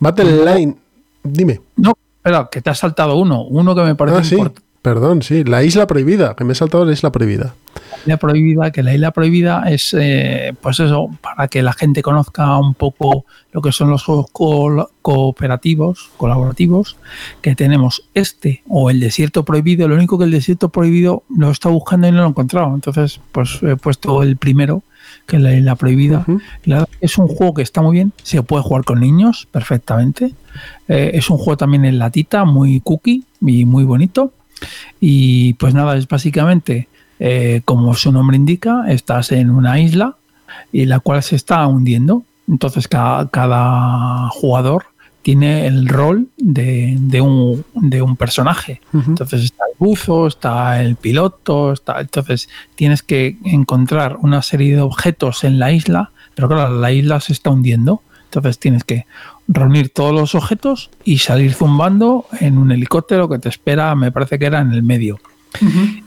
Battle 0.00 0.44
Line, 0.54 0.76
dime. 1.22 1.60
No, 1.76 1.94
espera, 2.16 2.48
que 2.50 2.60
te 2.60 2.70
has 2.70 2.78
saltado 2.78 3.16
uno. 3.16 3.42
Uno 3.44 3.74
que 3.74 3.82
me 3.82 3.94
parece 3.94 4.18
Ah, 4.18 4.24
sí, 4.24 4.34
importante. 4.34 4.68
Perdón, 4.82 5.22
sí, 5.22 5.44
la 5.44 5.62
isla 5.62 5.86
prohibida, 5.86 6.34
que 6.36 6.44
me 6.44 6.52
he 6.52 6.56
saltado 6.56 6.84
la 6.84 6.92
isla 6.92 7.10
prohibida. 7.12 7.54
isla 8.02 8.16
prohibida, 8.16 8.70
que 8.72 8.82
la 8.82 8.92
isla 8.94 9.12
prohibida 9.12 9.62
es, 9.70 9.94
eh, 9.98 10.54
pues 10.60 10.80
eso, 10.80 11.08
para 11.20 11.46
que 11.48 11.62
la 11.62 11.72
gente 11.72 12.02
conozca 12.02 12.58
un 12.58 12.74
poco 12.74 13.24
lo 13.52 13.62
que 13.62 13.70
son 13.70 13.90
los 13.90 14.02
juegos 14.02 14.26
co- 14.32 14.90
cooperativos, 15.02 16.10
colaborativos, 16.16 16.96
que 17.42 17.54
tenemos 17.54 18.04
este 18.14 18.62
o 18.68 18.90
el 18.90 18.98
desierto 18.98 19.44
prohibido. 19.44 19.86
Lo 19.88 19.94
único 19.94 20.18
que 20.18 20.24
el 20.24 20.30
desierto 20.32 20.68
prohibido 20.70 21.22
lo 21.34 21.48
he 21.48 21.52
estado 21.52 21.74
buscando 21.74 22.08
y 22.08 22.10
no 22.12 22.18
lo 22.18 22.24
he 22.26 22.28
encontrado. 22.30 22.74
Entonces, 22.74 23.20
pues 23.30 23.60
he 23.62 23.76
puesto 23.76 24.22
el 24.24 24.36
primero, 24.36 24.82
que 25.26 25.36
es 25.36 25.42
la 25.42 25.54
isla 25.54 25.76
prohibida. 25.76 26.24
La 26.64 26.86
es 27.00 27.18
un 27.18 27.28
juego 27.28 27.54
que 27.54 27.62
está 27.62 27.82
muy 27.82 27.92
bien, 27.94 28.12
se 28.22 28.42
puede 28.42 28.62
jugar 28.64 28.84
con 28.84 28.98
niños 29.00 29.46
perfectamente. 29.50 30.34
Eh, 30.88 31.12
es 31.14 31.30
un 31.30 31.36
juego 31.38 31.56
también 31.56 31.84
en 31.84 31.98
latita, 31.98 32.44
muy 32.44 32.80
cookie 32.80 33.24
y 33.40 33.64
muy 33.64 33.84
bonito. 33.84 34.32
Y 35.00 35.54
pues 35.54 35.74
nada, 35.74 35.96
es 35.96 36.08
básicamente, 36.08 36.88
eh, 37.18 37.62
como 37.64 37.94
su 37.94 38.12
nombre 38.12 38.36
indica, 38.36 38.84
estás 38.88 39.32
en 39.32 39.50
una 39.50 39.80
isla 39.80 40.16
y 40.72 40.86
la 40.86 41.00
cual 41.00 41.22
se 41.22 41.36
está 41.36 41.66
hundiendo. 41.66 42.24
Entonces 42.48 42.88
cada, 42.88 43.28
cada 43.28 44.28
jugador 44.30 44.86
tiene 45.22 45.66
el 45.66 45.88
rol 45.88 46.28
de, 46.36 46.96
de 46.98 47.20
un, 47.20 47.64
de 47.74 48.02
un 48.02 48.16
personaje. 48.16 48.80
Entonces 48.92 49.44
está 49.44 49.64
el 49.70 49.76
buzo, 49.78 50.26
está 50.26 50.82
el 50.82 50.96
piloto, 50.96 51.72
está, 51.72 52.00
entonces 52.00 52.48
tienes 52.74 53.02
que 53.02 53.38
encontrar 53.44 54.16
una 54.20 54.42
serie 54.42 54.74
de 54.74 54.82
objetos 54.82 55.44
en 55.44 55.58
la 55.60 55.70
isla, 55.70 56.10
pero 56.34 56.48
claro, 56.48 56.76
la 56.78 56.90
isla 56.90 57.20
se 57.20 57.32
está 57.32 57.50
hundiendo. 57.50 58.02
Entonces 58.24 58.58
tienes 58.58 58.82
que 58.84 59.06
reunir 59.48 59.90
todos 59.90 60.14
los 60.14 60.34
objetos 60.34 60.90
y 61.04 61.18
salir 61.18 61.54
zumbando 61.54 62.26
en 62.40 62.58
un 62.58 62.72
helicóptero 62.72 63.28
que 63.28 63.38
te 63.38 63.48
espera, 63.48 63.94
me 63.94 64.12
parece 64.12 64.38
que 64.38 64.46
era 64.46 64.60
en 64.60 64.72
el 64.72 64.82
medio. 64.82 65.18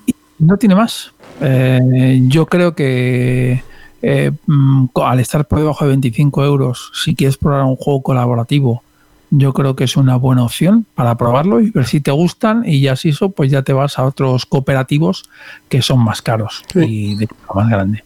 Y 0.06 0.15
no 0.39 0.58
tiene 0.58 0.76
más. 0.76 1.12
Eh, 1.41 2.21
yo 2.24 2.45
creo 2.45 2.76
que 2.76 3.63
eh, 4.02 4.32
mm, 4.45 4.86
al 5.04 5.19
estar 5.19 5.45
por 5.48 5.60
debajo 5.60 5.86
de 5.86 5.89
25 5.89 6.45
euros, 6.45 6.91
si 6.93 7.15
quieres 7.15 7.38
probar 7.38 7.63
un 7.63 7.76
juego 7.76 8.02
colaborativo, 8.02 8.84
yo 9.32 9.54
creo 9.54 9.76
que 9.76 9.84
es 9.84 9.98
una 9.98 10.15
buena 10.15 10.43
opción 10.43 10.86
para 10.95 11.17
probarlo 11.17 11.60
y 11.60 11.71
ver 11.71 11.86
si 11.86 12.00
te 12.00 12.12
gustan 12.12 12.63
y 12.65 12.82
ya 12.82 12.95
si 12.95 13.10
eso, 13.10 13.30
pues 13.30 13.52
ya 13.52 13.63
te 13.63 13.74
vas 13.74 13.98
a 13.98 14.06
otros 14.06 14.45
cooperativos 14.45 15.30
que 15.67 15.82
son 15.82 16.00
más 16.00 16.21
caros 16.21 16.63
y 16.74 17.15
de 17.15 17.28
más 17.54 17.69
grande. 17.69 18.04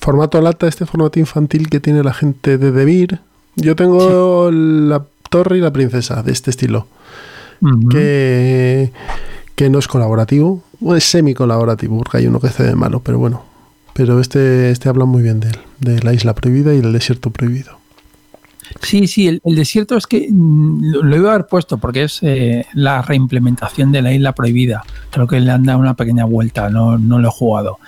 Formato 0.00 0.40
lata, 0.40 0.66
este 0.66 0.86
formato 0.86 1.18
infantil 1.18 1.68
que 1.68 1.78
tiene 1.78 2.02
la 2.02 2.12
gente 2.12 2.58
de 2.58 2.72
Debir. 2.72 3.20
Yo 3.56 3.76
tengo 3.76 4.50
la 4.50 5.04
torre 5.28 5.58
y 5.58 5.60
la 5.60 5.72
princesa 5.72 6.22
de 6.22 6.32
este 6.32 6.50
estilo. 6.50 6.86
que, 7.90 8.92
que 9.54 9.68
no 9.68 9.78
es 9.78 9.88
colaborativo, 9.88 10.62
o 10.82 10.94
es 10.94 11.04
semi 11.04 11.34
colaborativo, 11.34 11.98
porque 11.98 12.18
hay 12.18 12.26
uno 12.26 12.40
que 12.40 12.46
hace 12.46 12.64
de 12.64 12.74
malo, 12.74 13.00
pero 13.00 13.18
bueno. 13.18 13.44
Pero 13.92 14.20
este, 14.20 14.70
este 14.70 14.88
habla 14.88 15.04
muy 15.04 15.22
bien 15.22 15.40
de 15.40 15.48
él, 15.48 15.58
de 15.80 16.00
la 16.00 16.14
isla 16.14 16.34
prohibida 16.34 16.72
y 16.74 16.80
del 16.80 16.92
desierto 16.92 17.30
prohibido. 17.30 17.80
Sí, 18.82 19.08
sí, 19.08 19.26
el, 19.26 19.40
desierto 19.56 19.96
es 19.96 20.06
que 20.06 20.28
mm, 20.30 20.92
lo, 21.02 21.16
iba 21.16 21.30
a 21.30 21.34
haber 21.34 21.46
puesto 21.46 21.78
porque 21.78 22.04
es 22.04 22.20
eh, 22.22 22.66
la 22.72 23.02
reimplementación 23.02 23.90
de 23.90 24.02
la 24.02 24.12
isla 24.12 24.32
prohibida. 24.32 24.84
Creo 25.10 25.26
que 25.26 25.40
le 25.40 25.50
han 25.50 25.64
dado 25.64 25.80
una 25.80 25.94
pequeña 25.94 26.24
vuelta, 26.24 26.70
no, 26.70 26.96
no 26.96 27.18
lo 27.18 27.28
he 27.28 27.32
jugado. 27.32 27.78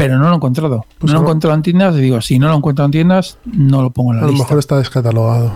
Pero 0.00 0.18
no 0.18 0.24
lo 0.28 0.32
he 0.32 0.36
encontrado. 0.36 0.86
Pues 0.98 1.12
no 1.12 1.18
lo 1.18 1.26
he 1.26 1.28
encontrado 1.28 1.54
en 1.54 1.62
tiendas 1.62 1.94
y 1.96 2.00
digo, 2.00 2.22
si 2.22 2.38
no 2.38 2.48
lo 2.48 2.56
encuentro 2.56 2.86
en 2.86 2.90
tiendas, 2.90 3.36
no 3.44 3.82
lo 3.82 3.90
pongo 3.90 4.14
en 4.14 4.20
la 4.20 4.26
lista. 4.26 4.34
A 4.34 4.38
lo 4.38 4.44
mejor 4.44 4.58
está 4.58 4.78
descatalogado. 4.78 5.52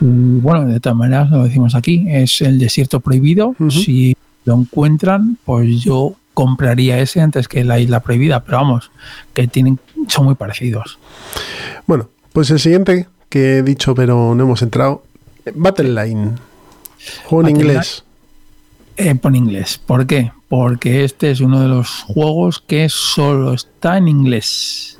bueno, 0.00 0.66
de 0.66 0.78
todas 0.78 0.96
maneras, 0.96 1.30
lo 1.30 1.44
decimos 1.44 1.74
aquí, 1.74 2.04
es 2.08 2.42
el 2.42 2.58
desierto 2.58 3.00
prohibido. 3.00 3.54
Si 3.70 4.14
lo 4.44 4.56
encuentran, 4.56 5.38
pues 5.46 5.80
yo 5.80 6.16
compraría 6.34 6.98
ese 6.98 7.22
antes 7.22 7.48
que 7.48 7.64
la 7.64 7.78
isla 7.78 8.00
prohibida, 8.00 8.40
pero 8.44 8.58
vamos, 8.58 8.90
que 9.32 9.48
tienen, 9.48 9.78
son 10.06 10.26
muy 10.26 10.34
parecidos. 10.34 10.98
Bueno, 11.86 12.08
pues 12.32 12.50
el 12.50 12.60
siguiente 12.60 13.08
que 13.30 13.58
he 13.58 13.62
dicho, 13.62 13.94
pero 13.94 14.34
no 14.34 14.44
hemos 14.44 14.60
entrado. 14.60 15.02
Battle 15.54 16.04
Line. 16.04 16.32
Juego 17.24 17.48
en 17.48 17.56
inglés. 17.56 18.04
Eh, 19.02 19.18
en 19.22 19.34
inglés. 19.34 19.80
¿Por 19.84 20.06
qué? 20.06 20.30
Porque 20.48 21.02
este 21.02 21.32
es 21.32 21.40
uno 21.40 21.60
de 21.60 21.68
los 21.68 22.02
juegos 22.02 22.60
que 22.60 22.88
solo 22.88 23.54
está 23.54 23.96
en 23.96 24.06
inglés. 24.06 24.98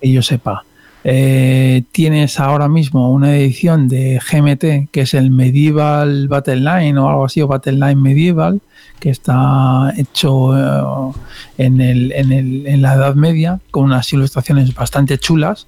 Que 0.00 0.10
yo 0.10 0.22
sepa. 0.22 0.64
Eh, 1.04 1.82
tienes 1.92 2.40
ahora 2.40 2.68
mismo 2.68 3.12
una 3.12 3.36
edición 3.36 3.88
de 3.88 4.18
GMT 4.20 4.90
que 4.90 5.00
es 5.00 5.14
el 5.14 5.30
Medieval 5.30 6.28
Battle 6.28 6.56
Line 6.56 6.96
o 6.98 7.08
algo 7.08 7.24
así, 7.24 7.42
o 7.42 7.48
Battle 7.48 7.72
Line 7.72 7.96
Medieval, 7.96 8.60
que 8.98 9.10
está 9.10 9.92
hecho 9.96 10.56
eh, 10.56 11.12
en, 11.58 11.80
el, 11.80 12.12
en, 12.12 12.32
el, 12.32 12.66
en, 12.66 12.82
la 12.82 12.94
Edad 12.94 13.14
Media 13.14 13.60
con 13.70 13.84
unas 13.84 14.10
ilustraciones 14.12 14.72
bastante 14.74 15.18
chulas 15.18 15.66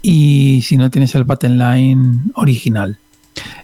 y 0.00 0.60
si 0.62 0.76
no 0.76 0.90
tienes 0.90 1.14
el 1.14 1.24
Battle 1.24 1.56
Line 1.56 2.20
original. 2.34 2.98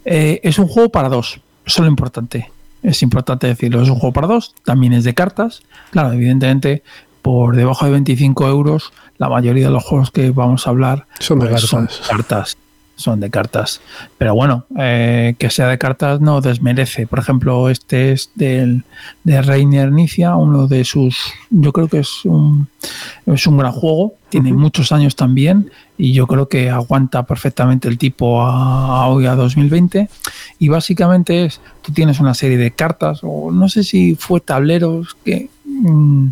Eh, 0.05 0.40
es 0.42 0.59
un 0.59 0.66
juego 0.66 0.90
para 0.90 1.09
dos, 1.09 1.38
eso 1.64 1.83
es 1.83 1.85
lo 1.85 1.87
importante. 1.87 2.51
Es 2.83 3.03
importante 3.03 3.47
decirlo, 3.47 3.83
es 3.83 3.88
un 3.88 3.97
juego 3.97 4.12
para 4.12 4.27
dos, 4.27 4.55
también 4.64 4.92
es 4.92 5.05
de 5.05 5.14
cartas. 5.14 5.62
Claro, 5.90 6.12
evidentemente, 6.12 6.83
por 7.23 7.55
debajo 7.55 7.85
de 7.85 7.92
25 7.92 8.49
euros, 8.49 8.92
la 9.18 9.29
mayoría 9.29 9.66
de 9.66 9.73
los 9.73 9.85
juegos 9.85 10.11
que 10.11 10.31
vamos 10.31 10.66
a 10.66 10.71
hablar 10.71 11.07
son 11.21 11.38
de 11.38 11.47
pues, 11.47 11.68
cartas 12.09 12.51
son 12.51 12.62
de 12.96 13.31
cartas. 13.31 13.81
Pero 14.16 14.35
bueno, 14.35 14.64
eh, 14.78 15.35
que 15.38 15.50
sea 15.50 15.68
de 15.68 15.78
cartas 15.78 16.20
no 16.20 16.40
desmerece. 16.40 17.07
Por 17.07 17.18
ejemplo, 17.18 17.68
este 17.68 18.12
es 18.12 18.31
del, 18.35 18.85
de 19.24 19.42
Reiner 19.42 19.90
Nicia, 19.90 20.37
uno 20.37 20.68
de 20.68 20.85
sus. 20.85 21.18
Yo 21.50 21.72
creo 21.72 21.88
que 21.88 21.98
es 21.98 22.24
un, 22.24 22.68
es 23.26 23.46
un 23.46 23.59
gran 23.59 23.72
juego. 23.72 24.14
Tiene 24.28 24.52
muchos 24.52 24.92
años 24.92 25.16
también 25.16 25.70
y 25.98 26.12
yo 26.12 26.26
creo 26.26 26.48
que 26.48 26.70
aguanta 26.70 27.24
perfectamente 27.24 27.88
el 27.88 27.98
tipo 27.98 28.42
a, 28.42 29.09
hoy, 29.09 29.26
a 29.26 29.35
2020. 29.35 30.09
Y 30.59 30.68
básicamente 30.68 31.44
es: 31.44 31.61
tú 31.83 31.92
tienes 31.92 32.20
una 32.20 32.35
serie 32.35 32.57
de 32.57 32.70
cartas, 32.70 33.20
o 33.22 33.50
no 33.50 33.68
sé 33.68 33.83
si 33.85 34.14
fue 34.14 34.40
tableros, 34.40 35.16
que. 35.24 35.50
Mm, 35.64 36.28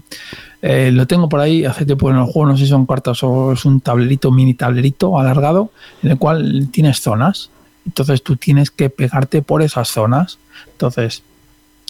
eh, 0.63 0.91
lo 0.93 1.07
tengo 1.07 1.29
por 1.29 1.41
ahí 1.41 1.65
hace 1.65 1.87
tiempo 1.87 2.11
en 2.11 2.17
el 2.17 2.25
juego, 2.25 2.47
no 2.47 2.57
sé 2.57 2.65
si 2.65 2.71
son 2.71 2.87
cartas 2.87 3.23
o 3.23 3.53
es 3.53 3.65
un 3.65 3.81
tablerito, 3.81 4.31
mini 4.31 4.55
tablerito 4.55 5.19
alargado, 5.19 5.71
en 6.03 6.11
el 6.11 6.19
cual 6.19 6.69
tienes 6.71 7.01
zonas. 7.01 7.51
Entonces 7.87 8.23
tú 8.23 8.37
tienes 8.37 8.71
que 8.71 8.91
pegarte 8.91 9.43
por 9.43 9.63
esas 9.63 9.89
zonas. 9.89 10.39
Entonces, 10.73 11.23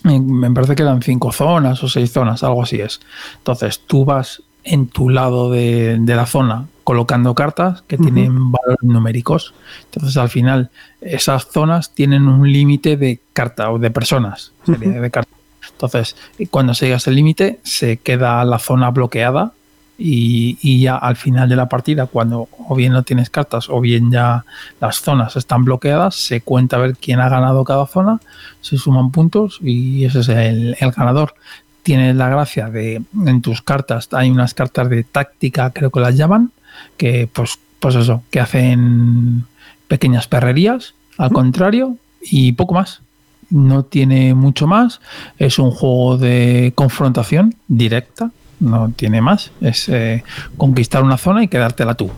me 0.04 0.50
parece 0.52 0.76
que 0.76 0.83
eran 0.83 1.02
cinco 1.02 1.33
zonas 1.33 1.83
o 1.83 1.88
seis 1.88 2.12
zonas, 2.12 2.42
algo 2.42 2.62
así 2.62 2.80
es. 2.80 3.00
Entonces 3.38 3.80
tú 3.87 4.04
vas 4.04 4.42
en 4.62 4.87
tu 4.87 5.09
lado 5.09 5.50
de, 5.50 6.00
la 6.06 6.26
zona 6.26 6.66
colocando 6.85 7.35
cartas 7.35 7.83
que 7.83 7.98
tienen 7.98 8.52
valores 8.52 8.83
numéricos. 8.83 9.54
Entonces 9.87 10.16
al 10.16 10.28
final 10.28 10.70
esas 11.00 11.48
zonas 11.48 11.92
tienen 11.94 12.28
un 12.28 12.50
límite 12.50 12.96
de 12.96 13.20
carta 13.33 13.70
o 13.70 13.78
de 13.78 13.90
personas, 13.90 14.52
de 14.66 15.11
cartas. 15.11 15.39
Entonces, 15.82 16.14
cuando 16.50 16.74
se 16.74 16.84
llega 16.84 16.96
a 16.96 16.98
ese 16.98 17.10
límite, 17.10 17.58
se 17.62 17.96
queda 17.96 18.44
la 18.44 18.58
zona 18.58 18.90
bloqueada 18.90 19.52
y, 19.96 20.80
ya 20.82 20.96
al 20.96 21.16
final 21.16 21.48
de 21.48 21.56
la 21.56 21.70
partida, 21.70 22.04
cuando 22.04 22.48
o 22.68 22.74
bien 22.74 22.92
no 22.92 23.02
tienes 23.02 23.30
cartas 23.30 23.70
o 23.70 23.80
bien 23.80 24.10
ya 24.10 24.44
las 24.78 25.00
zonas 25.00 25.36
están 25.36 25.64
bloqueadas, 25.64 26.16
se 26.16 26.42
cuenta 26.42 26.76
a 26.76 26.80
ver 26.80 26.96
quién 26.96 27.18
ha 27.20 27.30
ganado 27.30 27.64
cada 27.64 27.86
zona, 27.86 28.20
se 28.60 28.76
suman 28.76 29.10
puntos 29.10 29.58
y 29.62 30.04
ese 30.04 30.20
es 30.20 30.28
el, 30.28 30.76
ganador. 30.94 31.34
Tienes 31.82 32.14
la 32.14 32.28
gracia 32.28 32.68
de 32.68 33.02
en 33.26 33.40
tus 33.40 33.62
cartas, 33.62 34.08
hay 34.12 34.30
unas 34.30 34.52
cartas 34.52 34.90
de 34.90 35.02
táctica, 35.02 35.70
creo 35.70 35.90
que 35.90 36.00
las 36.00 36.14
llaman, 36.14 36.52
que 36.98 37.26
pues, 37.32 37.58
pues 37.78 37.94
eso, 37.94 38.22
que 38.30 38.40
hacen 38.40 39.46
pequeñas 39.88 40.28
perrerías, 40.28 40.92
al 41.16 41.30
contrario, 41.32 41.96
y 42.20 42.52
poco 42.52 42.74
más 42.74 43.00
no 43.50 43.84
tiene 43.84 44.34
mucho 44.34 44.66
más. 44.66 45.00
Es 45.38 45.58
un 45.58 45.70
juego 45.70 46.16
de 46.16 46.72
confrontación 46.74 47.54
directa, 47.68 48.30
no 48.60 48.92
tiene 48.94 49.20
más. 49.20 49.50
Es 49.60 49.88
eh, 49.88 50.24
conquistar 50.56 51.02
una 51.02 51.18
zona 51.18 51.42
y 51.42 51.48
quedártela 51.48 51.94
tú. 51.94 52.10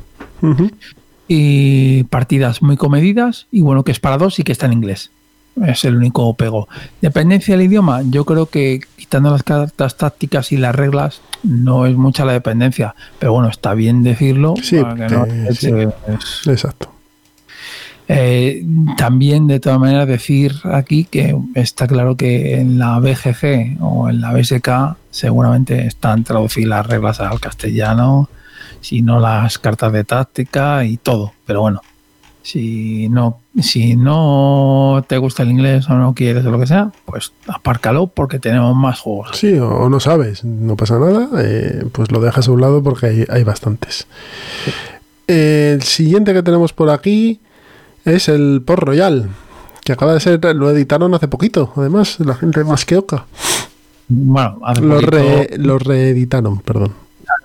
Y 1.29 2.05
partidas 2.05 2.63
muy 2.63 2.77
comedidas 2.77 3.47
y 3.51 3.63
bueno, 3.63 3.85
que 3.85 3.93
es 3.93 4.01
para 4.01 4.19
dos 4.19 4.39
y 4.39 4.43
que 4.43 4.53
está 4.53 4.67
en 4.67 4.75
inglés. 4.75 5.11
Es 5.65 5.85
el 5.85 5.97
único 5.97 6.35
pego. 6.35 6.69
Dependencia 7.01 7.57
del 7.57 7.67
idioma, 7.67 8.03
yo 8.03 8.25
creo 8.25 8.47
que 8.47 8.81
quitando 8.97 9.31
las 9.31 9.43
cartas 9.43 9.97
tácticas 9.97 10.51
y 10.51 10.57
las 10.57 10.75
reglas, 10.75 11.21
no 11.43 11.87
es 11.87 11.97
mucha 11.97 12.25
la 12.25 12.33
dependencia. 12.33 12.95
Pero 13.19 13.33
bueno, 13.33 13.49
está 13.49 13.75
bien 13.75 14.03
decirlo. 14.03 14.55
Sí, 14.63 14.79
exacto. 16.47 16.92
Eh, 18.15 18.63
también, 18.99 19.47
de 19.47 19.59
todas 19.59 19.79
maneras, 19.79 20.07
decir 20.07 20.57
aquí 20.65 21.05
que 21.05 21.35
está 21.55 21.87
claro 21.87 22.15
que 22.15 22.61
en 22.61 22.79
la 22.79 22.99
BGC 22.99 23.79
o 23.81 24.11
en 24.11 24.21
la 24.21 24.35
BSK 24.35 24.99
seguramente 25.11 25.87
están 25.87 26.23
traducidas 26.23 26.69
las 26.69 26.87
reglas 26.87 27.21
al 27.21 27.41
castellano, 27.41 28.29
si 28.83 29.01
no 29.01 29.19
las 29.19 29.59
cartas 29.59 29.95
de 29.95 30.05
táctica 30.05 30.85
y 30.85 30.99
todo. 30.99 31.33
Pero 31.47 31.63
bueno, 31.63 31.81
si 32.43 33.09
no, 33.09 33.41
si 33.59 33.97
no 33.97 35.03
te 35.09 35.17
gusta 35.17 35.45
el 35.45 35.51
inglés 35.51 35.89
o 35.89 35.95
no 35.95 36.13
quieres 36.13 36.45
o 36.45 36.51
lo 36.51 36.61
que 36.61 36.67
sea, 36.67 36.93
pues 37.07 37.33
apárcalo 37.47 38.09
porque 38.09 38.39
tenemos 38.39 38.77
más 38.77 39.01
juegos. 39.01 39.39
Sí, 39.39 39.55
o 39.55 39.89
no 39.89 40.01
sabes, 40.01 40.45
no 40.45 40.77
pasa 40.77 40.99
nada, 40.99 41.31
eh, 41.39 41.87
pues 41.91 42.13
lo 42.13 42.21
dejas 42.21 42.47
a 42.47 42.53
un 42.53 42.61
lado 42.61 42.83
porque 42.83 43.07
hay, 43.07 43.25
hay 43.31 43.43
bastantes. 43.43 44.07
El 45.27 45.81
siguiente 45.81 46.35
que 46.35 46.43
tenemos 46.43 46.75
por 46.75 46.91
aquí 46.91 47.41
es 48.05 48.29
el 48.29 48.63
Port 48.65 48.83
Royal, 48.83 49.29
que 49.85 49.93
acaba 49.93 50.15
de 50.15 50.21
ser, 50.21 50.41
lo 50.55 50.71
editaron 50.71 51.15
hace 51.15 51.29
poquito, 51.29 51.73
además, 51.77 52.19
la 52.21 52.35
gente 52.35 52.65
más 52.65 52.85
que 52.85 52.97
oca. 52.97 53.27
Bueno, 54.09 54.61
lo, 54.81 55.01
lo 55.01 55.79
reeditaron, 55.79 56.61
perdón. 56.61 56.93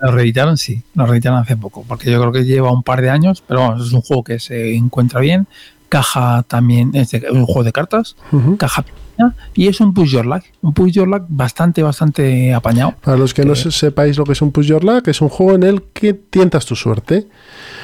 Lo 0.00 0.12
reeditaron, 0.12 0.58
sí, 0.58 0.82
lo 0.94 1.06
reeditaron 1.06 1.40
hace 1.40 1.56
poco, 1.56 1.84
porque 1.86 2.10
yo 2.10 2.20
creo 2.20 2.32
que 2.32 2.44
lleva 2.44 2.70
un 2.70 2.82
par 2.82 3.00
de 3.02 3.10
años, 3.10 3.42
pero 3.46 3.60
vamos, 3.60 3.86
es 3.86 3.92
un 3.92 4.02
juego 4.02 4.22
que 4.22 4.38
se 4.38 4.74
encuentra 4.74 5.20
bien. 5.20 5.46
Caja 5.88 6.44
también, 6.46 6.90
es, 6.94 7.12
un 7.30 7.46
juego 7.46 7.64
de 7.64 7.72
cartas, 7.72 8.16
caja 8.58 8.82
pequeña, 8.82 9.34
y 9.54 9.68
es 9.68 9.80
un 9.80 9.94
push 9.94 10.10
your 10.10 10.26
luck, 10.26 10.42
un 10.60 10.74
push 10.74 10.92
your 10.92 11.08
luck 11.08 11.24
bastante, 11.28 11.82
bastante 11.82 12.52
apañado. 12.52 12.94
Para 13.02 13.16
los 13.16 13.32
que, 13.32 13.44
no 13.44 13.54
sepáis 13.54 14.18
lo 14.18 14.24
que 14.24 14.32
es 14.32 14.42
un 14.42 14.52
push 14.52 14.66
your 14.66 14.84
luck, 14.84 15.08
es 15.08 15.20
un 15.20 15.28
juego 15.28 15.54
en 15.54 15.62
el 15.62 15.82
que 15.82 16.14
tientas 16.14 16.66
tu 16.66 16.76
suerte. 16.76 17.26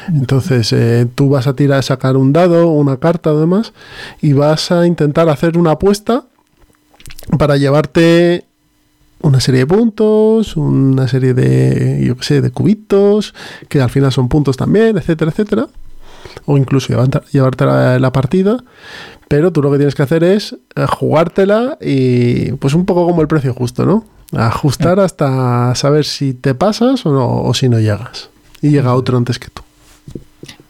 Entonces 0.09 0.73
eh, 0.73 1.07
tú 1.15 1.31
vas 1.31 1.47
a 1.47 1.55
tirar, 1.55 1.79
a 1.79 1.83
sacar 1.83 2.17
un 2.17 2.33
dado, 2.33 2.69
una 2.69 2.99
carta 2.99 3.31
además, 3.31 3.73
y 4.21 4.35
vas 4.35 4.71
a 4.71 4.87
intentar 4.87 5.29
hacer 5.29 5.57
una 5.57 5.73
apuesta 5.73 6.27
para 7.39 7.57
llevarte 7.57 8.45
una 9.25 9.41
serie 9.41 9.61
de 9.61 9.67
puntos, 9.67 10.57
una 10.57 11.09
serie 11.09 11.33
de, 11.33 12.05
yo 12.07 12.17
qué 12.17 12.25
sé, 12.25 12.41
de 12.43 12.51
cubitos, 12.51 13.35
que 13.69 13.81
al 13.81 13.89
final 13.89 14.13
son 14.13 14.29
puntos 14.29 14.57
también, 14.57 14.99
etcétera, 14.99 15.31
etcétera. 15.31 15.69
O 16.47 16.59
incluso 16.59 16.89
llevarte, 17.33 17.65
la, 17.65 18.13
partida. 18.13 18.59
Pero 19.29 19.53
tú 19.53 19.63
lo 19.63 19.71
que 19.71 19.79
tienes 19.79 19.95
que 19.95 20.03
hacer 20.03 20.23
es 20.25 20.57
eh, 20.77 20.87
jugártela 20.89 21.79
y 21.81 22.53
pues 22.53 22.75
un 22.75 22.85
poco 22.85 23.07
como 23.07 23.23
el 23.23 23.29
precio 23.29 23.55
justo, 23.55 23.87
¿no? 23.87 24.05
Ajustar 24.33 25.01
hasta 25.01 25.75
saber 25.75 26.05
si 26.05 26.35
te 26.35 26.55
pasas 26.55 27.07
o, 27.07 27.13
no, 27.13 27.43
o 27.43 27.55
si 27.55 27.69
no 27.69 27.79
llegas. 27.79 28.31
Y 28.61 28.71
llega 28.71 28.95
otro 28.95 29.17
antes 29.17 29.39
que 29.39 29.49
tú. 29.49 29.63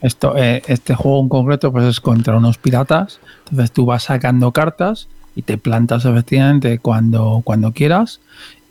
Esto, 0.00 0.36
eh, 0.36 0.62
este 0.66 0.94
juego 0.94 1.22
en 1.22 1.28
concreto 1.28 1.72
pues 1.72 1.86
es 1.86 2.00
contra 2.00 2.36
unos 2.36 2.58
piratas. 2.58 3.20
Entonces 3.44 3.72
tú 3.72 3.86
vas 3.86 4.04
sacando 4.04 4.52
cartas 4.52 5.08
y 5.34 5.42
te 5.42 5.58
plantas 5.58 6.04
efectivamente 6.04 6.78
cuando, 6.78 7.40
cuando 7.44 7.72
quieras. 7.72 8.20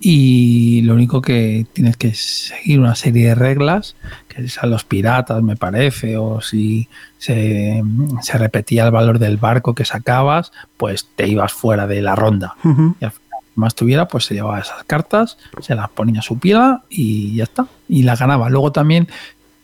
Y 0.06 0.82
lo 0.82 0.96
único 0.96 1.22
que 1.22 1.66
tienes 1.72 1.96
que 1.96 2.14
seguir 2.14 2.82
una 2.82 2.94
serie 2.94 3.28
de 3.28 3.36
reglas, 3.36 3.96
que 4.28 4.50
sean 4.50 4.70
los 4.70 4.84
piratas, 4.84 5.42
me 5.42 5.56
parece, 5.56 6.18
o 6.18 6.42
si 6.42 6.90
se, 7.18 7.82
se 8.22 8.38
repetía 8.38 8.84
el 8.84 8.92
valor 8.92 9.18
del 9.18 9.38
barco 9.38 9.74
que 9.74 9.86
sacabas, 9.86 10.52
pues 10.76 11.08
te 11.16 11.30
ibas 11.30 11.54
fuera 11.54 11.88
de 11.88 12.02
la 12.02 12.16
ronda. 12.18 12.56
Y 13.00 13.06
al 13.06 13.12
final, 13.12 13.40
más 13.56 13.76
tuviera, 13.76 14.10
pues 14.10 14.26
se 14.26 14.34
llevaba 14.34 14.60
esas 14.60 14.84
cartas, 14.84 15.38
se 15.62 15.74
las 15.74 15.90
ponía 15.90 16.20
a 16.20 16.24
su 16.24 16.38
pila 16.38 16.84
y 16.90 17.36
ya 17.36 17.46
está. 17.46 17.68
Y 17.88 18.04
la 18.04 18.18
ganaba. 18.18 18.50
Luego 18.50 18.74
también 18.74 19.08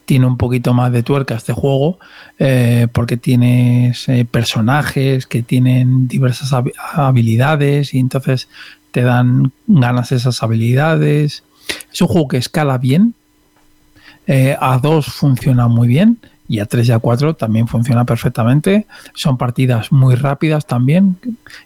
tiene 0.06 0.26
un 0.26 0.38
poquito 0.38 0.74
más 0.74 0.92
de 0.94 1.04
tuerca 1.04 1.36
este 1.36 1.54
juego, 1.54 2.00
eh, 2.40 2.88
porque 2.94 3.18
tienes 3.18 4.08
eh, 4.08 4.26
personajes 4.26 5.28
que 5.28 5.44
tienen 5.44 6.08
diversas 6.08 6.54
habi- 6.54 6.72
habilidades 6.94 7.94
y 7.94 8.00
entonces 8.00 8.48
te 8.92 9.02
dan 9.02 9.52
ganas 9.68 10.12
esas 10.12 10.42
habilidades. 10.44 11.44
Es 11.92 12.02
un 12.02 12.08
juego 12.08 12.28
que 12.28 12.38
escala 12.38 12.78
bien. 12.78 13.14
Eh, 14.28 14.56
a 14.60 14.78
2 14.78 15.06
funciona 15.08 15.68
muy 15.68 15.88
bien 15.88 16.20
y 16.48 16.60
a 16.60 16.66
3 16.66 16.90
y 16.90 16.92
a 16.92 17.00
4 17.00 17.36
también 17.36 17.68
funciona 17.68 18.06
perfectamente. 18.06 18.88
Son 19.14 19.38
partidas 19.38 19.92
muy 19.92 20.16
rápidas 20.16 20.66
también 20.66 21.18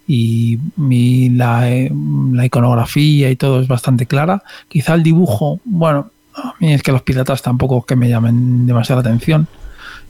y, 0.07 0.59
y 0.89 1.29
la, 1.29 1.71
eh, 1.71 1.91
la 2.31 2.45
iconografía 2.45 3.31
y 3.31 3.35
todo 3.35 3.61
es 3.61 3.67
bastante 3.67 4.05
clara. 4.05 4.43
Quizá 4.67 4.93
el 4.93 5.03
dibujo, 5.03 5.59
bueno, 5.63 6.11
a 6.35 6.53
mí 6.59 6.73
es 6.73 6.83
que 6.83 6.91
los 6.91 7.01
piratas 7.01 7.41
tampoco 7.41 7.79
es 7.79 7.85
que 7.85 7.95
me 7.95 8.09
llamen 8.09 8.65
demasiado 8.65 9.01
la 9.01 9.09
atención 9.09 9.47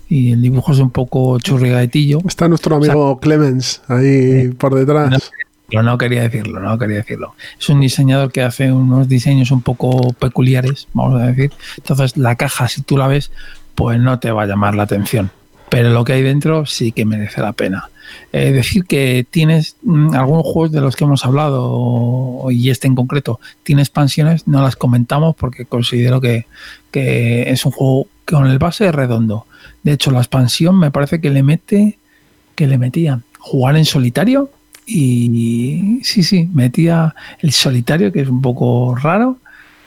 y 0.09 0.31
el 0.31 0.41
dibujo 0.41 0.71
es 0.71 0.79
un 0.79 0.89
poco 0.89 1.39
churrigaetillo. 1.39 2.19
Está 2.27 2.47
nuestro 2.47 2.75
amigo 2.75 3.19
Clemens 3.19 3.81
ahí 3.87 4.49
por 4.49 4.75
detrás. 4.75 5.31
No. 5.71 5.97
Quería 5.97 6.23
decirlo, 6.23 6.59
no 6.59 6.77
quería 6.77 6.97
decirlo. 6.97 7.35
Es 7.59 7.69
un 7.69 7.79
diseñador 7.79 8.31
que 8.31 8.41
hace 8.41 8.71
unos 8.71 9.07
diseños 9.07 9.51
un 9.51 9.61
poco 9.61 10.13
peculiares, 10.13 10.87
vamos 10.93 11.21
a 11.21 11.27
decir. 11.27 11.51
Entonces 11.77 12.17
la 12.17 12.35
caja, 12.35 12.67
si 12.67 12.81
tú 12.81 12.97
la 12.97 13.07
ves, 13.07 13.31
pues 13.75 13.99
no 13.99 14.19
te 14.19 14.31
va 14.31 14.43
a 14.43 14.45
llamar 14.45 14.75
la 14.75 14.83
atención. 14.83 15.31
Pero 15.69 15.89
lo 15.89 16.03
que 16.03 16.13
hay 16.13 16.21
dentro 16.21 16.67
sí 16.67 16.91
que 16.91 17.05
merece 17.05 17.41
la 17.41 17.53
pena. 17.53 17.89
Eh, 18.31 18.51
decir 18.51 18.85
que 18.85 19.25
tienes 19.29 19.75
mm, 19.81 20.13
algunos 20.13 20.43
juegos 20.43 20.71
de 20.71 20.81
los 20.81 20.95
que 20.95 21.03
hemos 21.03 21.25
hablado, 21.25 22.47
y 22.51 22.69
este 22.69 22.87
en 22.87 22.95
concreto, 22.95 23.39
tiene 23.63 23.81
expansiones, 23.81 24.47
no 24.47 24.61
las 24.61 24.75
comentamos 24.75 25.35
porque 25.35 25.65
considero 25.65 26.21
que, 26.21 26.45
que 26.91 27.49
es 27.49 27.65
un 27.65 27.71
juego 27.71 28.07
con 28.25 28.47
el 28.47 28.59
base 28.59 28.91
redondo. 28.91 29.47
De 29.83 29.93
hecho, 29.93 30.11
la 30.11 30.19
expansión 30.19 30.77
me 30.77 30.91
parece 30.91 31.21
que 31.21 31.29
le 31.29 31.43
mete, 31.43 31.97
que 32.55 32.67
le 32.67 32.77
metía 32.77 33.21
jugar 33.39 33.75
en 33.75 33.85
solitario 33.85 34.49
y 34.85 35.99
sí, 36.03 36.23
sí, 36.23 36.49
metía 36.53 37.15
el 37.39 37.51
solitario, 37.51 38.11
que 38.11 38.21
es 38.21 38.29
un 38.29 38.41
poco 38.41 38.95
raro, 38.95 39.37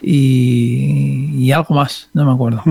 y, 0.02 1.30
y 1.38 1.52
algo 1.52 1.74
más, 1.74 2.08
no 2.14 2.24
me 2.24 2.32
acuerdo. 2.32 2.62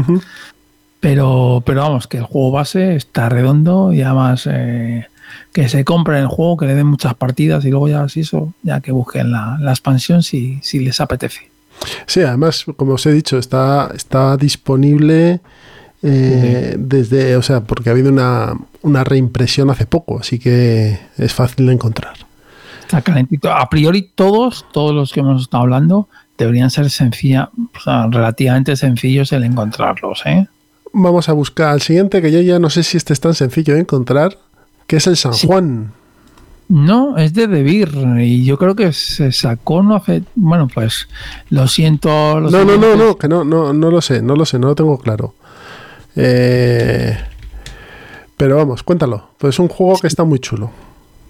Pero, 0.99 1.61
pero 1.65 1.81
vamos, 1.81 2.07
que 2.07 2.17
el 2.17 2.23
juego 2.23 2.51
base 2.51 2.95
está 2.95 3.29
redondo 3.29 3.93
y 3.93 4.01
además 4.01 4.47
eh, 4.51 5.05
que 5.53 5.69
se 5.69 5.85
compren 5.85 6.23
el 6.23 6.27
juego, 6.27 6.57
que 6.57 6.65
le 6.65 6.75
den 6.75 6.87
muchas 6.87 7.13
partidas 7.13 7.63
y 7.65 7.69
luego 7.69 7.87
ya 7.87 8.09
si 8.09 8.21
eso, 8.21 8.53
ya 8.63 8.81
que 8.81 8.91
busquen 8.91 9.31
la, 9.31 9.57
la 9.59 9.71
expansión 9.71 10.23
si, 10.23 10.59
si 10.63 10.79
les 10.79 10.99
apetece. 10.99 11.51
Sí, 12.07 12.21
además, 12.21 12.65
como 12.77 12.93
os 12.93 13.05
he 13.05 13.11
dicho, 13.11 13.37
está, 13.37 13.91
está 13.93 14.37
disponible 14.37 15.41
eh, 16.03 16.75
desde, 16.77 17.35
o 17.35 17.41
sea, 17.41 17.61
porque 17.61 17.89
ha 17.89 17.93
habido 17.93 18.11
una, 18.11 18.53
una 18.81 19.03
reimpresión 19.03 19.69
hace 19.69 19.85
poco, 19.85 20.19
así 20.19 20.39
que 20.39 20.99
es 21.17 21.33
fácil 21.33 21.65
de 21.67 21.73
encontrar. 21.73 22.13
Está 22.81 23.01
calentito. 23.01 23.51
A 23.51 23.67
priori 23.69 24.11
todos, 24.13 24.65
todos 24.71 24.93
los 24.93 25.11
que 25.11 25.21
hemos 25.21 25.41
estado 25.41 25.63
hablando, 25.63 26.07
deberían 26.37 26.69
ser 26.69 26.89
sencilla, 26.89 27.49
o 27.75 27.79
sea, 27.79 28.07
relativamente 28.07 28.75
sencillos 28.75 29.31
el 29.31 29.43
encontrarlos, 29.43 30.21
¿eh? 30.25 30.47
Vamos 30.93 31.27
a 31.27 31.33
buscar 31.33 31.69
al 31.69 31.81
siguiente, 31.81 32.21
que 32.21 32.31
yo 32.31 32.41
ya 32.41 32.59
no 32.59 32.69
sé 32.69 32.83
si 32.83 32.97
este 32.97 33.13
es 33.13 33.19
tan 33.19 33.33
sencillo 33.33 33.73
de 33.73 33.81
encontrar, 33.81 34.37
que 34.87 34.97
es 34.97 35.07
el 35.07 35.17
San 35.17 35.33
Sí. 35.33 35.47
Juan. 35.47 35.91
No, 36.67 37.17
es 37.17 37.33
de 37.33 37.47
Debir 37.47 37.91
y 38.19 38.43
yo 38.43 38.57
creo 38.57 38.75
que 38.75 38.91
se 38.91 39.31
sacó 39.31 39.83
no 39.83 39.95
hace, 39.95 40.23
bueno, 40.33 40.67
pues 40.73 41.07
lo 41.49 41.67
siento. 41.67 42.39
No, 42.39 42.65
no, 42.65 42.77
no, 42.77 42.95
no, 42.95 43.17
que 43.17 43.27
no, 43.27 43.43
no, 43.43 43.71
no 43.71 43.91
lo 43.91 44.01
sé, 44.01 44.23
no 44.23 44.35
lo 44.35 44.45
sé, 44.45 44.57
no 44.57 44.69
lo 44.69 44.75
tengo 44.75 44.97
claro. 44.97 45.34
Eh, 46.15 47.17
pero 48.37 48.57
vamos, 48.57 48.83
cuéntalo. 48.83 49.29
Pues 49.37 49.55
es 49.55 49.59
un 49.59 49.67
juego 49.67 49.97
que 49.99 50.07
está 50.07 50.23
muy 50.23 50.39
chulo. 50.39 50.71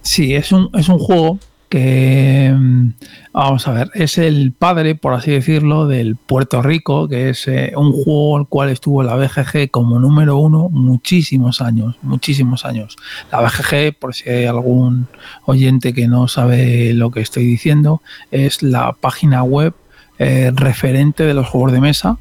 Sí, 0.02 0.36
es 0.36 0.52
un, 0.52 0.69
es 0.74 0.89
un 0.89 1.00
juego 1.00 1.39
que, 1.69 2.54
mm, 2.56 2.89
vamos 3.34 3.67
a 3.67 3.74
ver, 3.74 3.91
es 3.95 4.17
el 4.17 4.52
padre, 4.52 4.95
por 4.95 5.13
así 5.13 5.32
decirlo, 5.32 5.88
del 5.88 6.15
Puerto 6.15 6.62
Rico, 6.62 7.08
que 7.08 7.30
es 7.30 7.48
eh, 7.48 7.74
un 7.76 7.91
juego 7.91 8.38
el 8.38 8.48
cual 8.48 8.69
estuvo 8.69 9.04
la 9.04 9.15
BGG 9.15 9.71
como 9.71 10.00
número 10.00 10.38
uno 10.38 10.69
muchísimos 10.69 11.62
años, 11.62 11.95
muchísimos 12.02 12.65
años. 12.65 12.95
La 13.32 13.41
BGG, 13.41 13.98
por 14.00 14.13
si 14.13 14.30
hay 14.30 14.45
algún 14.45 15.08
oyente 15.45 15.93
que 15.93 16.08
no 16.08 16.28
sabe 16.28 16.93
lo 16.93 17.12
que 17.12 17.21
estoy 17.21 17.45
diciendo, 17.45 18.02
es 18.32 18.62
la 18.62 18.93
página 18.93 19.43
web 19.43 19.74
eh, 20.19 20.52
referente 20.56 21.24
de 21.24 21.34
los 21.34 21.48
juegos 21.48 21.71
de 21.71 21.82
mesa, 21.82 22.17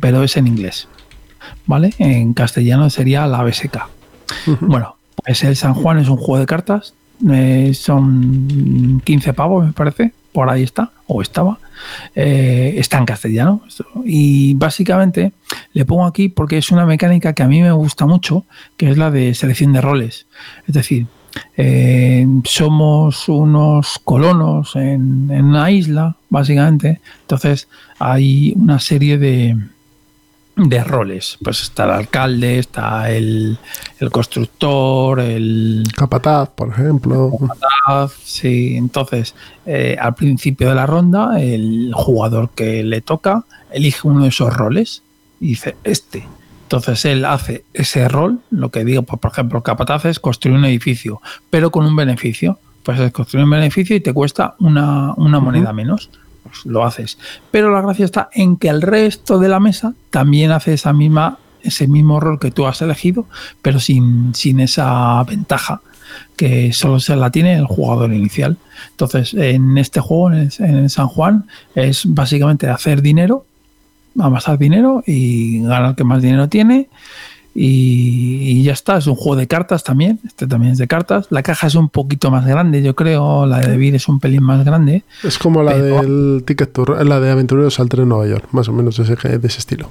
pero 0.00 0.22
es 0.22 0.36
en 0.36 0.46
inglés. 0.46 0.88
¿Vale? 1.66 1.92
En 1.98 2.32
castellano 2.34 2.90
sería 2.90 3.26
la 3.26 3.42
BSK. 3.42 3.78
Bueno, 4.60 4.96
pues 5.16 5.44
el 5.44 5.56
San 5.56 5.74
Juan 5.74 5.98
es 5.98 6.08
un 6.08 6.16
juego 6.16 6.38
de 6.38 6.46
cartas. 6.46 6.94
eh, 7.30 7.72
son 7.74 9.00
15 9.04 9.32
pavos, 9.34 9.66
me 9.66 9.72
parece. 9.72 10.12
Por 10.32 10.48
ahí 10.48 10.62
está, 10.62 10.90
o 11.06 11.20
estaba. 11.20 11.58
Eh, 12.14 12.74
está 12.78 12.96
en 12.98 13.04
castellano. 13.04 13.60
Y 14.04 14.54
básicamente 14.54 15.32
le 15.74 15.84
pongo 15.84 16.06
aquí 16.06 16.28
porque 16.30 16.56
es 16.56 16.70
una 16.70 16.86
mecánica 16.86 17.34
que 17.34 17.42
a 17.42 17.48
mí 17.48 17.60
me 17.60 17.72
gusta 17.72 18.06
mucho, 18.06 18.44
que 18.78 18.90
es 18.90 18.96
la 18.96 19.10
de 19.10 19.34
selección 19.34 19.74
de 19.74 19.82
roles. 19.82 20.26
Es 20.66 20.74
decir, 20.74 21.06
eh, 21.56 22.26
somos 22.44 23.28
unos 23.28 23.98
colonos 24.04 24.74
en, 24.76 25.28
en 25.30 25.44
una 25.44 25.70
isla, 25.70 26.16
básicamente. 26.30 27.00
Entonces 27.22 27.68
hay 27.98 28.54
una 28.56 28.78
serie 28.78 29.18
de, 29.18 29.56
de 30.56 30.84
roles. 30.84 31.38
Pues 31.42 31.62
está 31.62 31.84
el 31.84 31.90
alcalde, 31.90 32.58
está 32.58 33.10
el, 33.10 33.58
el 33.98 34.10
constructor, 34.10 35.20
el 35.20 35.84
Capataz, 35.96 36.50
por 36.50 36.70
ejemplo. 36.70 37.30
Ah, 37.86 38.08
Sí, 38.22 38.76
entonces 38.76 39.34
eh, 39.66 39.96
al 40.00 40.14
principio 40.14 40.68
de 40.68 40.74
la 40.74 40.86
ronda 40.86 41.40
el 41.40 41.92
jugador 41.94 42.50
que 42.50 42.82
le 42.82 43.00
toca 43.00 43.44
elige 43.72 44.06
uno 44.06 44.22
de 44.22 44.28
esos 44.28 44.54
roles 44.54 45.02
y 45.40 45.48
dice 45.48 45.76
este. 45.84 46.26
Entonces 46.64 47.04
él 47.04 47.24
hace 47.24 47.64
ese 47.74 48.08
rol, 48.08 48.40
lo 48.50 48.70
que 48.70 48.84
digo, 48.84 49.02
pues, 49.02 49.20
por 49.20 49.30
ejemplo, 49.30 49.58
el 49.58 49.62
capataz 49.62 50.06
es 50.06 50.18
construir 50.18 50.56
un 50.56 50.64
edificio, 50.64 51.20
pero 51.50 51.70
con 51.70 51.84
un 51.84 51.94
beneficio. 51.96 52.58
Pues 52.82 52.98
es 52.98 53.12
construir 53.12 53.44
un 53.44 53.50
beneficio 53.50 53.94
y 53.94 54.00
te 54.00 54.12
cuesta 54.12 54.54
una, 54.58 55.12
una 55.16 55.38
moneda 55.38 55.72
menos. 55.72 56.10
Pues 56.42 56.66
lo 56.66 56.84
haces. 56.84 57.18
Pero 57.50 57.70
la 57.70 57.80
gracia 57.80 58.04
está 58.04 58.28
en 58.32 58.56
que 58.56 58.68
el 58.68 58.82
resto 58.82 59.38
de 59.38 59.48
la 59.48 59.60
mesa 59.60 59.94
también 60.10 60.50
hace 60.50 60.74
esa 60.74 60.92
misma, 60.92 61.38
ese 61.62 61.86
mismo 61.86 62.20
rol 62.20 62.38
que 62.38 62.50
tú 62.50 62.66
has 62.66 62.82
elegido, 62.82 63.26
pero 63.62 63.80
sin, 63.80 64.34
sin 64.34 64.60
esa 64.60 65.22
ventaja 65.24 65.80
que 66.36 66.72
solo 66.72 67.00
se 67.00 67.16
la 67.16 67.30
tiene 67.30 67.54
el 67.54 67.66
jugador 67.66 68.12
inicial. 68.12 68.56
Entonces, 68.90 69.34
en 69.34 69.78
este 69.78 70.00
juego, 70.00 70.32
en 70.32 70.90
San 70.90 71.08
Juan, 71.08 71.46
es 71.74 72.02
básicamente 72.06 72.68
hacer 72.68 73.02
dinero, 73.02 73.46
amasar 74.18 74.58
dinero 74.58 75.02
y 75.06 75.62
ganar 75.62 75.94
que 75.94 76.04
más 76.04 76.22
dinero 76.22 76.48
tiene. 76.48 76.88
Y, 77.54 78.38
y 78.60 78.62
ya 78.62 78.72
está, 78.72 78.96
es 78.98 79.06
un 79.06 79.14
juego 79.14 79.36
de 79.36 79.46
cartas 79.46 79.84
también. 79.84 80.20
Este 80.26 80.46
también 80.46 80.72
es 80.72 80.78
de 80.78 80.88
cartas. 80.88 81.26
La 81.30 81.42
caja 81.42 81.66
es 81.66 81.74
un 81.74 81.88
poquito 81.88 82.30
más 82.30 82.46
grande, 82.46 82.82
yo 82.82 82.94
creo. 82.94 83.46
La 83.46 83.60
de 83.60 83.76
Vir 83.76 83.94
es 83.94 84.08
un 84.08 84.20
pelín 84.20 84.42
más 84.42 84.64
grande. 84.64 85.04
Es 85.22 85.38
como 85.38 85.62
la 85.62 85.72
Pero- 85.72 86.00
del 86.02 86.44
Ticket 86.46 86.72
Tour, 86.72 87.06
la 87.06 87.20
de 87.20 87.30
Aventureros 87.30 87.78
al 87.80 87.88
Tren 87.88 88.08
Nueva 88.08 88.26
York, 88.26 88.48
más 88.52 88.68
o 88.68 88.72
menos 88.72 88.96
de 88.96 89.04
ese, 89.04 89.38
de 89.38 89.46
ese 89.48 89.58
estilo. 89.58 89.88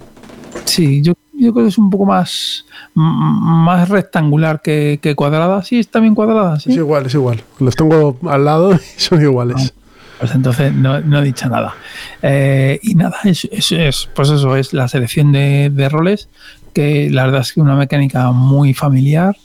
Sí, 0.65 1.01
yo, 1.01 1.13
yo 1.33 1.53
creo 1.53 1.65
que 1.65 1.69
es 1.69 1.77
un 1.77 1.89
poco 1.89 2.05
más, 2.05 2.65
más 2.95 3.89
rectangular 3.89 4.61
que, 4.61 4.99
que 5.01 5.15
cuadrada. 5.15 5.63
Sí, 5.63 5.79
está 5.79 5.99
bien 5.99 6.15
cuadrada. 6.15 6.59
Sí. 6.59 6.71
Es 6.71 6.77
igual, 6.77 7.05
es 7.05 7.13
igual. 7.13 7.43
Los 7.59 7.75
tengo 7.75 8.17
al 8.29 8.45
lado 8.45 8.73
y 8.97 8.99
son 8.99 9.21
iguales. 9.21 9.73
Pues 10.19 10.35
entonces 10.35 10.71
no, 10.73 11.01
no 11.01 11.19
he 11.19 11.23
dicho 11.23 11.49
nada. 11.49 11.73
Eh, 12.21 12.79
y 12.83 12.93
nada, 12.93 13.15
es, 13.23 13.45
es, 13.51 13.71
es- 13.71 14.09
pues 14.15 14.29
eso 14.29 14.55
es 14.55 14.71
la 14.71 14.87
selección 14.87 15.31
de, 15.31 15.71
de 15.73 15.89
roles, 15.89 16.29
que 16.73 17.09
la 17.09 17.25
verdad 17.25 17.41
es 17.41 17.53
que 17.53 17.61
una 17.61 17.75
mecánica 17.75 18.31
muy 18.31 18.73
familiar, 18.73 19.35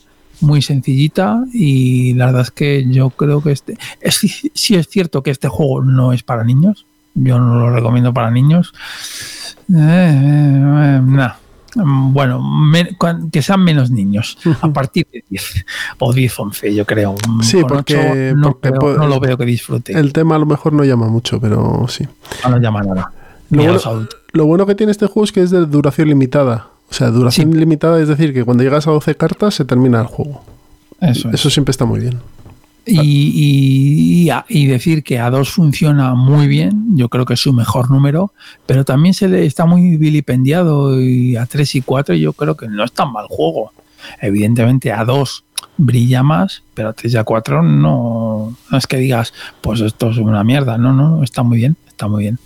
muy 0.40 0.60
sencillita, 0.62 1.44
y 1.52 2.14
la 2.14 2.26
verdad 2.26 2.42
es 2.42 2.50
que 2.50 2.84
yo 2.88 3.10
creo 3.10 3.42
que 3.42 3.52
este. 3.52 3.76
Es, 4.00 4.16
sí 4.54 4.74
es 4.74 4.88
cierto 4.88 5.22
que 5.22 5.30
este 5.30 5.48
juego 5.48 5.82
no 5.82 6.12
es 6.12 6.22
para 6.22 6.44
niños, 6.44 6.86
Yo 7.14 7.38
no 7.38 7.58
lo 7.58 7.70
recomiendo 7.70 8.12
para 8.12 8.30
niños. 8.30 8.74
Eh, 9.72 9.74
eh, 9.74 11.00
nah. 11.04 11.32
Mm, 11.74 12.12
Bueno, 12.12 12.40
me- 12.42 12.96
que 13.32 13.42
sean 13.42 13.62
menos 13.62 13.90
niños, 13.90 14.38
a 14.62 14.68
partir 14.68 15.06
de 15.12 15.24
10 15.28 15.64
o 15.98 16.12
10, 16.12 16.38
11, 16.40 16.74
yo 16.74 16.84
creo. 16.86 17.14
Mm, 17.28 17.42
Sí, 17.42 17.60
Con 17.60 17.68
porque- 17.68 18.32
no, 18.36 18.52
porque 18.52 18.68
creo- 18.70 18.80
puede- 18.80 18.98
no 18.98 19.06
lo 19.06 19.20
veo 19.20 19.36
que 19.36 19.44
disfrute. 19.44 19.92
El 19.98 20.12
tema 20.12 20.36
a 20.36 20.38
lo 20.38 20.46
mejor 20.46 20.72
no 20.72 20.84
llama 20.84 21.08
mucho, 21.08 21.40
pero 21.40 21.86
sí. 21.88 22.06
no 22.48 22.58
llama 22.58 22.82
nada. 22.82 23.10
Bueno, 23.48 23.78
lo 24.32 24.46
bueno 24.46 24.66
que 24.66 24.74
tiene 24.74 24.90
este 24.92 25.06
juego 25.06 25.24
es 25.24 25.32
que 25.32 25.40
es 25.42 25.50
de 25.50 25.64
duración 25.66 26.08
limitada. 26.08 26.68
O 26.90 26.94
sea, 26.94 27.08
duración 27.10 27.50
limitada 27.58 28.00
es 28.00 28.08
decir, 28.08 28.32
que 28.32 28.44
cuando 28.44 28.62
llegas 28.64 28.86
a 28.86 28.90
12 28.92 29.14
cartas 29.16 29.54
se 29.54 29.64
termina 29.64 30.00
el 30.00 30.06
juego. 30.06 30.42
Eso 31.00 31.28
es. 31.28 31.34
Eso 31.34 31.50
siempre 31.50 31.70
está 31.72 31.84
muy 31.84 32.00
bien. 32.00 32.18
Y, 32.88 33.00
y- 33.00 34.22
y 34.22 34.30
a- 34.30 34.44
y 34.48 34.66
decir 34.66 35.02
que 35.02 35.18
a 35.18 35.28
2 35.28 35.48
funciona 35.50 36.14
muy 36.14 36.46
bien, 36.46 36.96
yo 36.96 37.08
creo 37.08 37.24
que 37.26 37.34
es 37.34 37.40
su 37.40 37.52
mejor 37.52 37.90
número, 37.90 38.32
pero 38.64 38.84
también 38.84 39.12
se 39.12 39.26
le 39.28 39.44
está 39.44 39.66
muy 39.66 39.96
vilipendiado 39.96 41.00
y 41.00 41.34
a 41.36 41.46
3 41.46 41.74
y 41.74 41.80
4 41.82 42.14
yo 42.14 42.32
creo 42.32 42.56
que 42.56 42.68
no 42.68 42.84
es 42.84 42.92
tan 42.92 43.12
mal 43.12 43.26
juego. 43.28 43.72
Evidentemente 44.22 44.92
a 44.92 45.04
2 45.04 45.42
brilla 45.76 46.22
más, 46.22 46.62
pero 46.74 46.90
a 46.90 46.92
3 46.92 47.14
y 47.14 47.16
a 47.16 47.24
4 47.24 47.62
no, 47.62 48.56
no 48.70 48.78
es 48.78 48.86
que 48.86 48.98
digas, 48.98 49.32
pues 49.60 49.80
esto 49.80 50.10
es 50.10 50.18
una 50.18 50.44
mierda, 50.44 50.78
no, 50.78 50.92
no, 50.92 51.24
está 51.24 51.42
muy 51.42 51.58
bien, 51.58 51.76
está 51.96 52.08
muy 52.08 52.24
bien. 52.24 52.38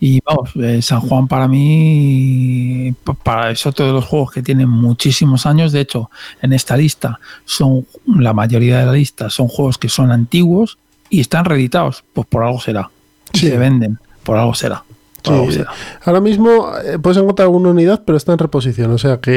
Y 0.00 0.20
vamos, 0.24 0.50
eh, 0.56 0.80
San 0.82 1.00
Juan 1.00 1.28
para 1.28 1.46
mí, 1.46 2.94
pa- 3.04 3.14
para 3.14 3.50
es 3.50 3.64
otro 3.66 3.86
de 3.86 3.92
los 3.92 4.04
juegos 4.04 4.32
que 4.32 4.42
tienen 4.42 4.68
muchísimos 4.68 5.46
años. 5.46 5.72
De 5.72 5.80
hecho, 5.80 6.10
en 6.42 6.52
esta 6.52 6.76
lista 6.76 7.20
son 7.44 7.86
la 8.06 8.32
mayoría 8.32 8.80
de 8.80 8.86
la 8.86 8.92
lista 8.92 9.28
son 9.30 9.48
juegos 9.48 9.78
que 9.78 9.88
son 9.88 10.10
antiguos 10.10 10.78
y 11.10 11.20
están 11.20 11.44
reeditados. 11.44 12.02
Pues 12.12 12.26
por 12.26 12.42
algo 12.44 12.60
será. 12.60 12.90
Y 13.32 13.38
Sí. 13.38 13.48
Se 13.48 13.58
venden, 13.58 13.98
por 14.22 14.36
algo 14.38 14.54
será. 14.54 14.82
Sí. 15.22 15.60
Ahora 16.04 16.20
mismo 16.20 16.68
eh, 16.84 16.98
puedes 16.98 17.16
encontrar 17.18 17.48
una 17.48 17.70
unidad, 17.70 18.02
pero 18.04 18.16
está 18.18 18.32
en 18.32 18.38
reposición, 18.38 18.90
o 18.90 18.98
sea 18.98 19.18
que 19.20 19.32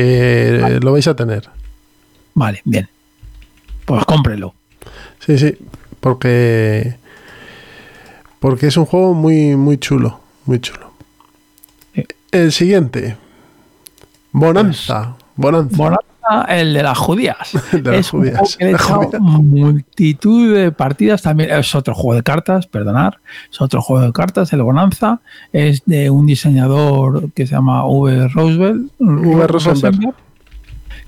eh, 0.59 0.79
lo 0.81 0.91
vais 0.91 1.07
a 1.07 1.15
tener. 1.15 1.49
Vale, 2.33 2.61
bien. 2.65 2.89
Pues 3.85 4.03
cómprelo. 4.05 4.53
Sí, 5.25 5.37
sí, 5.37 5.57
porque 6.01 6.95
porque 8.39 8.67
es 8.67 8.77
un 8.77 8.85
juego 8.85 9.13
muy 9.13 9.55
muy 9.55 9.77
chulo, 9.77 10.19
muy 10.45 10.59
chulo. 10.59 10.91
El 12.31 12.51
siguiente, 12.51 13.15
Bonanza, 14.31 15.15
Bonanza. 15.35 15.75
Bonanza, 15.77 16.45
el 16.49 16.73
de 16.73 16.83
las 16.83 16.97
judías. 16.97 17.51
De 17.71 17.81
las 17.81 17.99
es 17.99 18.13
un 18.13 18.21
juego 18.21 18.45
judías. 18.45 18.57
que 18.57 18.63
le 18.65 18.69
he 18.69 18.73
Las 18.73 18.81
echado 18.83 19.03
judías. 19.05 19.21
multitud 19.21 20.53
de 20.53 20.71
partidas. 20.73 21.21
También 21.21 21.51
es 21.51 21.73
otro 21.73 21.95
juego 21.95 22.15
de 22.15 22.23
cartas, 22.23 22.67
perdonar. 22.67 23.19
Es 23.51 23.61
otro 23.61 23.81
juego 23.81 24.05
de 24.05 24.11
cartas, 24.11 24.51
el 24.53 24.61
Bonanza. 24.61 25.21
Es 25.53 25.81
de 25.85 26.09
un 26.09 26.25
diseñador 26.25 27.31
que 27.31 27.47
se 27.47 27.53
llama 27.55 27.85
V. 27.87 28.27
Roosevelt. 28.27 28.91
V. 28.99 29.47
Rosenberg. 29.47 30.13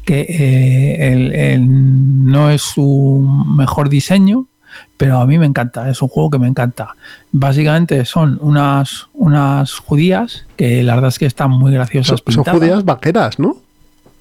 Que 0.05 0.25
eh, 0.29 1.59
no 1.59 2.49
es 2.49 2.61
su 2.61 3.43
mejor 3.55 3.89
diseño, 3.89 4.45
pero 4.99 5.17
a 5.21 5.25
mí 5.25 5.37
me 5.39 5.45
encanta. 5.45 5.89
Es 5.89 6.01
un 6.01 6.09
juego 6.09 6.29
que 6.29 6.39
me 6.39 6.47
encanta. 6.47 6.93
Básicamente 7.31 8.03
son 8.03 8.37
unas, 8.41 9.07
unas 9.13 9.73
judías 9.75 10.45
que 10.57 10.83
la 10.83 10.95
verdad 10.95 11.07
es 11.07 11.17
que 11.19 11.25
están 11.25 11.51
muy 11.51 11.71
graciosas. 11.71 12.21
Son, 12.27 12.43
judías 12.43 12.83
vaqueras, 12.83 13.39
¿no? 13.39 13.55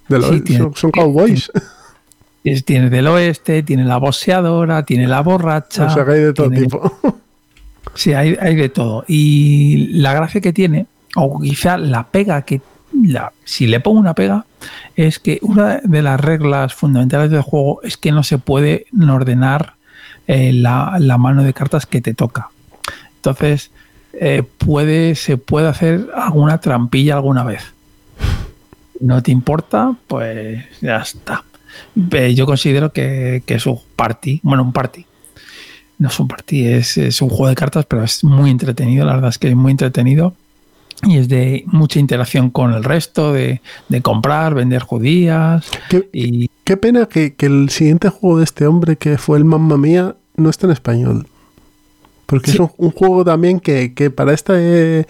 De 0.09 0.21
lo- 0.21 0.33
Sí, 0.33 0.41
tiene- 0.43 0.63
son, 0.63 0.75
son 0.77 0.91
cowboys. 0.93 1.51
Es- 2.45 2.65
Tiene 2.65 2.89
del 2.91 3.09
oeste, 3.09 3.65
tiene 3.65 3.85
la 3.85 3.97
boxeadora, 3.97 4.85
tiene 4.85 5.09
la 5.09 5.21
borracha. 5.21 5.87
o 5.87 5.91
sea 5.91 6.05
que 6.05 6.13
hay 6.13 6.21
de 6.21 6.33
todo 6.33 6.49
tiene- 6.49 6.67
tipo. 6.67 6.99
Sí, 7.95 8.13
hay, 8.13 8.37
hay 8.41 8.55
de 8.55 8.69
todo. 8.69 9.05
Y 9.09 9.89
la 10.01 10.13
gracia 10.15 10.41
que 10.41 10.53
tiene, 10.53 10.87
o 11.17 11.41
quizá 11.41 11.77
la 11.77 12.05
pega 12.07 12.43
que. 12.43 12.61
La, 13.03 13.33
si 13.45 13.67
le 13.67 13.81
pongo 13.81 13.99
una 13.99 14.15
pega, 14.15 14.47
es 14.95 15.19
que 15.19 15.41
una 15.43 15.81
de 15.83 16.03
las 16.03 16.21
reglas 16.21 16.73
fundamentales 16.75 17.31
del 17.31 17.43
juego 17.43 17.81
es 17.83 17.97
que 17.97 18.13
no 18.13 18.23
se 18.23 18.39
puede 18.39 18.87
ordenar 19.11 19.75
eh, 20.29 20.53
la, 20.53 20.97
la 21.01 21.19
mano 21.19 21.43
de 21.43 21.53
cartas 21.53 21.87
que 21.87 22.01
te 22.01 22.15
toca. 22.15 22.51
Entonces, 23.17 23.73
eh, 24.13 24.45
puede, 24.59 25.17
se 25.17 25.37
puede 25.37 25.67
hacer 25.67 26.07
alguna 26.15 26.61
trampilla 26.61 27.15
alguna 27.15 27.43
vez. 27.43 27.63
No 29.01 29.23
te 29.23 29.33
importa, 29.33 29.95
pues 30.07 30.65
ya 30.81 30.99
está. 30.99 31.43
Eh, 32.13 32.35
Yo 32.35 32.47
considero 32.47 32.93
que, 32.93 33.43
que 33.45 33.55
es 33.55 33.67
un 33.67 33.81
party, 33.97 34.41
bueno, 34.43 34.63
un 34.63 34.73
party. 34.73 35.05
No 35.99 36.09
es 36.09 36.21
un 36.21 36.29
party, 36.29 36.67
es, 36.67 36.97
es 36.97 37.21
un 37.23 37.29
juego 37.29 37.49
de 37.49 37.55
cartas, 37.57 37.85
pero 37.87 38.05
es 38.05 38.23
muy 38.23 38.51
entretenido, 38.51 39.05
la 39.05 39.15
verdad 39.15 39.31
es 39.31 39.39
que 39.39 39.49
es 39.49 39.57
muy 39.57 39.73
entretenido. 39.73 40.35
Y 41.05 41.19
es 41.19 41.29
de 41.29 41.63
mucha 41.67 42.01
interacción 42.01 42.51
con 42.51 42.75
el 42.75 42.83
resto, 42.83 43.33
de, 43.33 43.61
de 43.89 44.03
comprar, 44.03 44.55
vender 44.55 44.83
judías. 44.83 45.69
¿Qué, 45.89 46.09
Y 46.13 46.51
qué 46.65 46.77
pena 46.77 47.07
que, 47.07 47.35
que 47.35 47.47
el 47.47 47.71
siguiente 47.71 48.09
juego 48.09 48.39
de 48.39 48.45
este 48.45 48.67
hombre, 48.67 48.97
que 48.97 49.17
fue 49.17 49.39
el 49.39 49.45
Mamma 49.45 49.77
Mía, 49.77 50.17
no 50.39 50.51
está 50.51 50.67
en 50.67 50.73
español. 50.73 51.27
Porque 52.27 52.51
es 52.51 52.61
un, 52.61 52.71
un 52.77 52.91
juego 52.91 53.25
también 53.25 53.59
que, 53.59 53.95
que 53.95 54.11
para 54.11 54.33
este, 54.35 55.07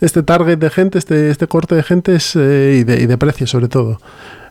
este 0.00 0.22
target 0.22 0.56
de 0.58 0.70
gente, 0.70 0.98
este, 0.98 1.30
este 1.30 1.46
corte 1.48 1.74
de 1.74 1.82
gente 1.82 2.14
es, 2.14 2.36
eh, 2.36 2.78
y, 2.80 2.84
de, 2.84 3.02
y 3.02 3.06
de 3.06 3.18
precio 3.18 3.46
sobre 3.46 3.68
todo, 3.68 4.00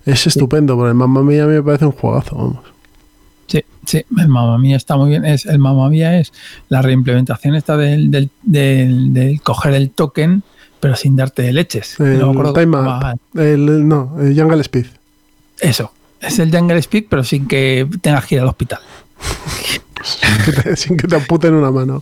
es 0.05 0.27
estupendo. 0.27 0.75
Porque 0.75 0.89
el 0.89 0.95
Mamma 0.95 1.23
Mía 1.23 1.45
me 1.47 1.61
parece 1.63 1.85
un 1.85 1.93
juegazo, 1.93 2.35
vamos. 2.35 2.59
Sí, 3.47 3.63
sí, 3.85 4.05
el 4.17 4.27
Mamma 4.27 4.57
Mía 4.57 4.77
está 4.77 4.95
muy 4.97 5.09
bien. 5.09 5.23
Es, 5.25 5.45
el 5.45 5.59
Mamma 5.59 5.89
Mía 5.89 6.19
es 6.19 6.31
la 6.69 6.81
reimplementación 6.81 7.55
esta 7.55 7.77
del, 7.77 8.11
del, 8.11 8.29
del- 8.43 9.13
del 9.13 9.41
coger 9.41 9.73
el 9.73 9.91
token, 9.91 10.43
pero 10.79 10.95
sin 10.95 11.15
darte 11.15 11.51
leches. 11.53 11.99
El 11.99 12.19
No 12.19 12.33
me 12.33 12.51
Time 12.53 12.77
Up. 12.77 13.19
El, 13.39 13.87
no, 13.87 14.17
el 14.19 14.37
Jungle 14.39 14.61
Speed. 14.61 14.87
Eso. 15.59 15.93
Es 16.19 16.37
el 16.39 16.55
Jungle 16.55 16.77
Speed, 16.79 17.05
pero 17.09 17.23
sin 17.23 17.47
que 17.47 17.87
tengas 18.01 18.25
que 18.25 18.35
ir 18.35 18.41
al 18.41 18.47
hospital. 18.47 18.79
Sin 20.75 20.97
que 20.97 21.07
te 21.07 21.15
amputen 21.15 21.53
una 21.53 21.71
mano. 21.71 22.01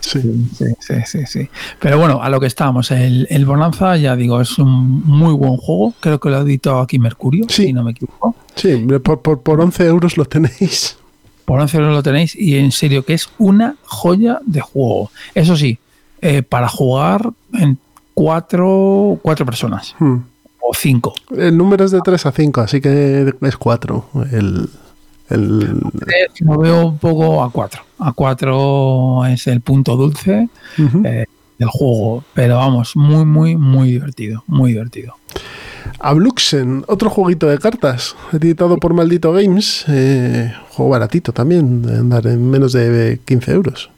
Sí. 0.00 0.20
Sí, 0.56 0.64
sí, 0.80 0.94
sí, 1.06 1.26
sí. 1.26 1.48
Pero 1.80 1.98
bueno, 1.98 2.22
a 2.22 2.28
lo 2.28 2.38
que 2.40 2.46
estábamos. 2.46 2.90
El, 2.90 3.26
el 3.30 3.44
Bonanza, 3.44 3.96
ya 3.96 4.14
digo, 4.16 4.40
es 4.40 4.58
un 4.58 5.02
muy 5.04 5.32
buen 5.34 5.56
juego. 5.56 5.94
Creo 6.00 6.20
que 6.20 6.30
lo 6.30 6.38
ha 6.38 6.40
editado 6.42 6.80
aquí 6.80 6.98
Mercurio, 6.98 7.46
Sí. 7.48 7.66
si 7.66 7.72
no 7.72 7.82
me 7.82 7.92
equivoco. 7.92 8.36
Sí, 8.54 8.86
por, 9.02 9.20
por, 9.22 9.40
por 9.42 9.60
11 9.60 9.86
euros 9.86 10.16
lo 10.16 10.24
tenéis. 10.24 10.96
Por 11.44 11.60
11 11.60 11.76
euros 11.78 11.94
lo 11.94 12.02
tenéis 12.02 12.36
y 12.36 12.56
en 12.58 12.70
serio 12.70 13.04
que 13.04 13.14
es 13.14 13.28
una 13.38 13.74
joya 13.84 14.38
de 14.46 14.60
juego. 14.60 15.10
Eso 15.34 15.56
sí, 15.56 15.78
eh, 16.20 16.42
para 16.42 16.68
jugar 16.68 17.30
en 17.54 17.78
cuatro, 18.14 19.18
cuatro 19.22 19.44
personas 19.44 19.94
Hmm. 19.98 20.18
o 20.60 20.72
cinco. 20.74 21.12
El 21.36 21.56
número 21.56 21.84
es 21.84 21.90
de 21.90 22.00
3 22.00 22.26
a 22.26 22.30
5, 22.32 22.60
así 22.60 22.80
que 22.80 23.34
es 23.40 23.56
4. 23.56 24.08
El, 24.30 24.68
el, 25.32 25.80
Lo 26.40 26.58
veo 26.58 26.86
un 26.86 26.98
poco 26.98 27.42
a 27.42 27.50
cuatro. 27.50 27.82
A 27.98 28.12
cuatro 28.12 29.24
es 29.26 29.46
el 29.46 29.60
punto 29.60 29.96
dulce 29.96 30.48
eh, 30.78 31.26
del 31.58 31.68
juego. 31.68 32.24
Pero 32.34 32.56
vamos, 32.56 32.96
muy, 32.96 33.24
muy, 33.24 33.56
muy 33.56 33.92
divertido. 33.92 34.44
Muy 34.46 34.72
divertido. 34.72 35.16
Abluxen, 35.98 36.84
otro 36.88 37.10
jueguito 37.10 37.48
de 37.48 37.58
cartas, 37.58 38.16
editado 38.32 38.76
por 38.76 38.94
Maldito 38.94 39.32
Games. 39.32 39.84
eh, 39.88 40.52
juego 40.70 40.90
baratito 40.90 41.32
también, 41.32 41.82
de 41.82 41.98
andar 41.98 42.26
en 42.26 42.50
menos 42.50 42.72
de 42.72 43.20
15 43.24 43.52
euros. 43.52 43.90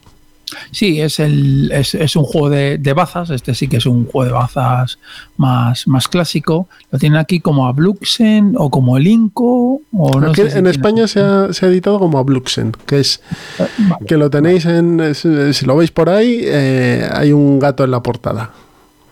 Sí, 0.70 1.00
es, 1.00 1.20
el, 1.20 1.70
es, 1.72 1.94
es 1.94 2.16
un 2.16 2.24
juego 2.24 2.50
de, 2.50 2.78
de 2.78 2.92
bazas. 2.92 3.30
Este 3.30 3.54
sí 3.54 3.68
que 3.68 3.78
es 3.78 3.86
un 3.86 4.06
juego 4.06 4.26
de 4.26 4.32
bazas 4.32 4.98
más, 5.36 5.86
más 5.86 6.08
clásico. 6.08 6.68
Lo 6.90 6.98
tienen 6.98 7.18
aquí 7.18 7.40
como 7.40 7.66
Abluxen 7.66 8.54
o 8.56 8.70
como 8.70 8.96
el 8.96 9.06
Inco. 9.06 9.80
O 9.92 10.20
no 10.20 10.34
sé 10.34 10.50
si 10.50 10.58
en 10.58 10.66
España 10.66 11.06
se 11.08 11.20
ha, 11.20 11.52
se 11.52 11.66
ha 11.66 11.68
editado 11.68 11.98
como 11.98 12.18
Abluxen, 12.18 12.72
que 12.86 13.00
es 13.00 13.20
Eh, 13.58 13.66
vale. 13.78 14.06
que 14.06 14.16
lo 14.16 14.30
tenéis 14.30 14.64
en. 14.66 15.14
Si 15.14 15.64
lo 15.66 15.76
veis 15.76 15.90
por 15.90 16.08
ahí, 16.08 16.40
eh, 16.44 17.08
hay 17.12 17.32
un 17.32 17.58
gato 17.58 17.84
en 17.84 17.90
la 17.90 18.02
portada. 18.02 18.50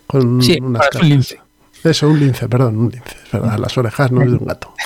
Con 0.07 0.41
Sí, 0.41 0.57
unas 0.61 0.87
un 1.01 1.09
lince. 1.09 1.39
Eso, 1.83 2.07
un 2.09 2.19
lince, 2.19 2.47
perdón, 2.47 2.77
un 2.77 2.89
lince. 2.91 3.15
Es 3.25 3.31
verdad, 3.31 3.57
las 3.59 3.77
orejas 3.77 4.11
no 4.11 4.21
es 4.21 4.31
de 4.31 4.37
un 4.37 4.45
gato. 4.45 4.73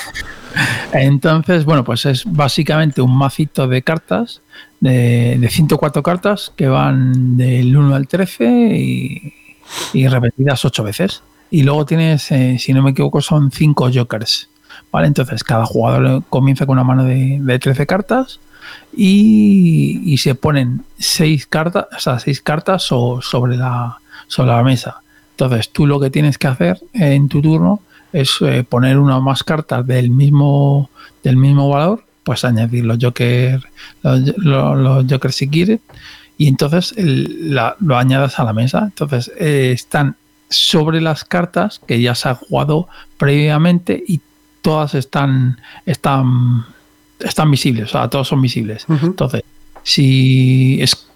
Entonces, 0.94 1.66
bueno, 1.66 1.84
pues 1.84 2.06
es 2.06 2.24
básicamente 2.26 3.02
un 3.02 3.16
macito 3.18 3.68
de 3.68 3.82
cartas, 3.82 4.42
de, 4.80 5.38
de 5.40 5.50
104 5.50 6.04
cartas 6.04 6.52
que 6.56 6.68
van 6.68 7.38
del 7.38 7.76
1 7.76 7.96
al 7.96 8.08
13 8.08 8.46
y, 9.94 10.08
repetidas 10.08 10.64
8 10.66 10.84
veces. 10.84 11.24
Y 11.50 11.64
luego 11.64 11.86
tienes, 11.86 12.32
eh, 12.32 12.58
si 12.60 12.74
no 12.74 12.82
me 12.82 12.92
equivoco, 12.92 13.22
son 13.22 13.52
5 13.52 13.90
jokers. 13.94 14.50
¿Vale? 14.92 15.08
Entonces, 15.08 15.44
cada 15.44 15.66
jugador 15.66 16.24
comienza 16.30 16.66
con 16.66 16.74
una 16.78 16.84
mano 16.84 17.04
de, 17.04 17.40
de 17.42 17.60
13 17.60 17.86
cartas 17.88 18.40
y, 18.96 20.02
y 20.06 20.18
se 20.18 20.36
ponen 20.36 20.84
6 21.00 21.48
cartas, 21.48 21.88
o 21.96 22.00
sea, 22.00 22.20
6 22.20 22.42
cartas 22.42 22.84
so- 22.84 23.22
sobre, 23.22 23.58
la, 23.58 23.98
sobre 24.28 24.52
la 24.52 24.64
mesa. 24.64 24.98
Entonces, 25.32 25.70
tú 25.72 25.86
lo 25.86 26.00
que 26.00 26.10
tienes 26.10 26.38
que 26.38 26.48
hacer 26.48 26.80
en 26.94 27.28
tu 27.30 27.42
turno 27.42 27.82
es 28.14 28.38
eh, 28.42 28.64
poner 28.68 28.98
una 28.98 29.18
o 29.18 29.22
más 29.22 29.44
cartas 29.44 29.86
del 29.86 30.10
mismo, 30.10 30.90
del 31.24 31.38
mismo 31.38 31.70
valor, 31.70 32.04
pues 32.24 32.44
añadir 32.46 32.86
los 32.86 32.98
Joker, 33.02 33.62
los, 34.04 34.38
los, 34.38 34.78
los 34.78 35.06
Joker 35.10 35.32
si 35.32 35.48
quieres, 35.50 35.80
y 36.38 36.48
entonces 36.48 36.94
el- 36.98 37.54
la- 37.56 37.76
lo 37.80 37.98
añadas 37.98 38.40
a 38.40 38.44
la 38.44 38.54
mesa. 38.54 38.84
Entonces 38.86 39.32
eh, 39.40 39.72
están 39.74 40.16
sobre 40.50 41.02
las 41.02 41.24
cartas 41.26 41.82
que 41.86 42.00
ya 42.02 42.16
se 42.16 42.30
ha 42.30 42.36
jugado 42.36 42.88
previamente 43.18 44.02
y 44.08 44.22
todas 44.62 44.96
están, 44.96 45.60
están, 45.86 46.66
están 47.20 47.52
visibles, 47.52 47.86
o 47.90 47.92
sea, 47.92 48.10
todos 48.10 48.28
son 48.30 48.42
visibles. 48.42 48.86
Entonces, 49.04 49.44
si 49.84 50.82
es 50.82 51.08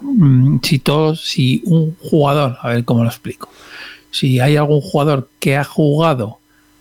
mm, 0.00 0.58
si 0.62 0.78
todos, 0.80 1.20
si 1.28 1.62
un 1.66 1.94
jugador, 2.00 2.58
a 2.62 2.68
ver 2.70 2.84
cómo 2.84 3.02
lo 3.04 3.08
explico, 3.10 3.48
si 4.10 4.40
hay 4.40 4.56
algún 4.56 4.80
jugador 4.80 5.28
que 5.38 5.56
ha 5.56 5.62
jugado 5.64 6.39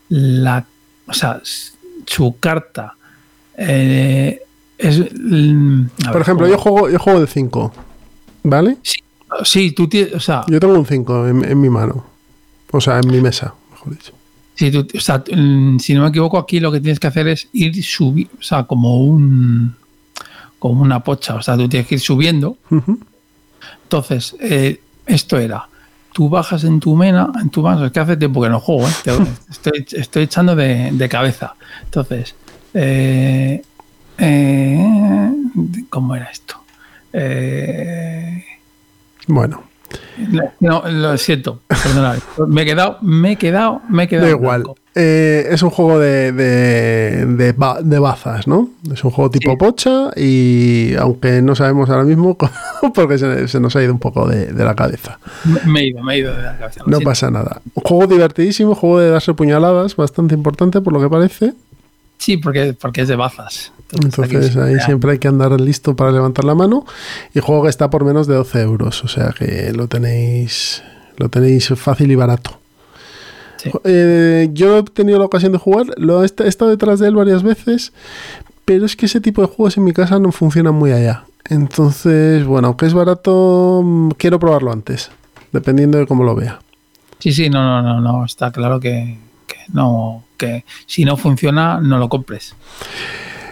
la, 0.09 0.65
o 1.07 1.13
sea, 1.13 1.41
su 2.05 2.35
carta 2.39 2.93
eh, 3.57 4.41
es, 4.77 4.97
Por 4.99 6.13
ver, 6.13 6.21
ejemplo, 6.21 6.45
¿cómo? 6.45 6.47
yo 6.47 6.57
juego, 6.57 6.89
yo 6.89 6.99
juego 6.99 7.19
de 7.21 7.27
5, 7.27 7.73
¿vale? 8.43 8.77
sí, 9.43 9.71
tú 9.71 9.87
tienes, 9.87 10.13
o 10.15 10.19
sea, 10.19 10.43
Yo 10.47 10.59
tengo 10.59 10.73
un 10.73 10.85
5 10.85 11.27
en, 11.27 11.45
en 11.45 11.61
mi 11.61 11.69
mano. 11.69 12.05
O 12.71 12.79
sea, 12.81 12.99
en 12.99 13.09
mi 13.11 13.19
mesa, 13.21 13.53
mejor 13.71 13.93
dicho. 13.93 14.13
si, 14.55 14.71
tú- 14.71 14.87
o 14.95 14.99
sea, 14.99 15.23
mm, 15.31 15.79
si 15.79 15.93
no 15.93 16.03
me 16.03 16.09
equivoco, 16.09 16.37
aquí 16.37 16.59
lo 16.59 16.71
que 16.71 16.79
tienes 16.79 16.99
que 16.99 17.07
hacer 17.07 17.27
es 17.27 17.47
ir 17.53 17.83
subiendo, 17.83 18.33
o 18.39 18.43
sea, 18.43 18.63
como 18.63 19.01
un 19.03 19.75
como 20.59 20.81
una 20.81 21.01
pocha, 21.03 21.35
o 21.35 21.41
sea, 21.41 21.55
tú 21.55 21.67
tienes 21.69 21.87
que 21.87 21.95
ir 21.95 22.01
subiendo. 22.01 22.57
Entonces, 23.83 24.35
eh, 24.39 24.81
esto 25.05 25.37
era, 25.37 25.67
tú 26.19 26.27
bajas 26.27 26.65
en 26.65 26.81
tu 26.81 26.97
mena, 26.97 27.31
en 27.41 27.49
tu 27.49 27.61
mano, 27.61 27.85
es 27.85 27.93
que 27.93 27.99
hace 28.01 28.17
tiempo 28.17 28.41
que 28.41 28.49
no 28.49 28.59
juego, 28.59 28.85
¿eh? 28.89 28.91
Te- 29.05 29.11
estoy, 29.49 29.85
estoy 29.93 30.23
echando 30.23 30.53
de, 30.53 30.89
de 30.91 31.07
cabeza. 31.07 31.55
Entonces, 31.85 32.35
eh, 32.73 33.61
eh, 34.17 35.31
¿cómo 35.89 36.15
era 36.17 36.25
esto? 36.25 36.61
Eh, 37.13 38.43
Bueno, 39.27 39.63
no, 40.59 40.83
lo 40.89 41.17
siento, 41.17 41.59
perdonad. 41.67 42.17
Me 42.47 42.61
he 42.63 42.65
quedado, 42.65 42.97
me 43.01 43.31
he 43.33 43.35
quedado, 43.37 43.81
me 43.89 44.03
he 44.03 44.07
quedado. 44.07 44.27
da 44.27 44.31
igual. 44.31 44.63
Eh, 44.95 45.47
es 45.51 45.61
un 45.61 45.69
juego 45.69 45.99
de, 45.99 46.31
de, 46.33 47.25
de, 47.25 47.55
de 47.83 47.99
bazas, 47.99 48.47
¿no? 48.47 48.69
Es 48.91 49.03
un 49.03 49.11
juego 49.11 49.29
tipo 49.29 49.51
Sí. 49.51 49.57
pocha 49.57 50.09
y 50.15 50.95
aunque 50.95 51.41
no 51.41 51.55
sabemos 51.55 51.89
ahora 51.89 52.03
mismo 52.03 52.35
porque 52.93 53.17
se, 53.17 53.47
se 53.47 53.59
nos 53.59 53.75
ha 53.75 53.83
ido 53.83 53.93
un 53.93 53.99
poco 53.99 54.27
de, 54.27 54.51
la 54.51 54.75
cabeza. 54.75 55.19
Me- 55.65 55.81
he 55.81 55.87
ido, 55.87 56.03
me 56.03 56.15
he 56.15 56.17
ido 56.19 56.35
de 56.35 56.41
la 56.41 56.57
cabeza. 56.57 56.81
No 56.85 56.97
siento. 56.97 57.09
pasa 57.09 57.31
nada. 57.31 57.61
Un 57.75 57.83
juego 57.83 58.07
divertidísimo, 58.07 58.75
juego 58.75 58.99
de 58.99 59.09
darse 59.11 59.33
puñaladas, 59.33 59.95
bastante 59.95 60.33
importante 60.35 60.81
por 60.81 60.91
lo 60.91 60.99
que 60.99 61.09
parece. 61.09 61.53
Sí, 62.19 62.37
porque, 62.37 62.75
porque 62.79 63.01
es 63.01 63.07
de 63.07 63.15
bazas. 63.15 63.71
Entonces 63.91 64.55
ahí 64.57 64.75
siempre 64.81 65.13
hay 65.13 65.19
que 65.19 65.29
andar 65.29 65.59
listo 65.59 65.95
para 65.95 66.11
levantar 66.11 66.45
la 66.45 66.53
mano. 66.53 66.85
Y 67.33 67.39
juego 67.39 67.63
que 67.63 67.69
está 67.69 67.89
por 67.89 68.03
menos 68.03 68.27
de 68.27 68.35
12 68.35 68.61
euros. 68.61 69.03
O 69.03 69.07
sea 69.07 69.33
que 69.37 69.71
lo 69.73 69.87
tenéis, 69.87 70.83
lo 71.17 71.29
tenéis 71.29 71.69
fácil 71.75 72.11
y 72.11 72.15
barato. 72.15 72.59
Sí. 73.57 73.71
Eh, 73.85 74.49
yo 74.53 74.79
he 74.79 74.83
tenido 74.83 75.17
la 75.17 75.25
ocasión 75.25 75.51
de 75.53 75.57
jugar, 75.57 75.87
lo 75.97 76.23
he, 76.23 76.27
he 76.27 76.47
estado 76.47 76.71
detrás 76.71 76.99
de 76.99 77.07
él 77.07 77.15
varias 77.15 77.43
veces, 77.43 77.91
pero 78.63 78.85
es 78.85 78.95
que 78.95 79.07
ese 79.07 79.19
tipo 79.19 79.41
de 79.41 79.47
juegos 79.47 79.75
en 79.77 79.83
mi 79.83 79.91
casa 79.91 80.19
no 80.19 80.31
funcionan 80.31 80.75
muy 80.75 80.91
allá. 80.91 81.25
Entonces, 81.45 82.45
bueno, 82.45 82.69
aunque 82.69 82.85
es 82.85 82.93
barato, 82.93 83.81
mm, 83.83 84.11
quiero 84.11 84.39
probarlo 84.39 84.71
antes, 84.71 85.11
dependiendo 85.51 85.97
de 85.97 86.05
cómo 86.05 86.23
lo 86.23 86.35
vea. 86.35 86.59
Sí, 87.19 87.33
sí, 87.33 87.49
no, 87.49 87.61
no, 87.63 87.81
no, 87.81 87.99
no, 87.99 88.23
está 88.23 88.51
claro 88.51 88.79
que, 88.79 89.17
que 89.49 89.57
no, 89.73 90.23
que 90.37 90.63
si 90.85 91.03
no 91.03 91.17
funciona, 91.17 91.81
no 91.81 91.97
lo 91.97 92.07
compres. 92.07 92.55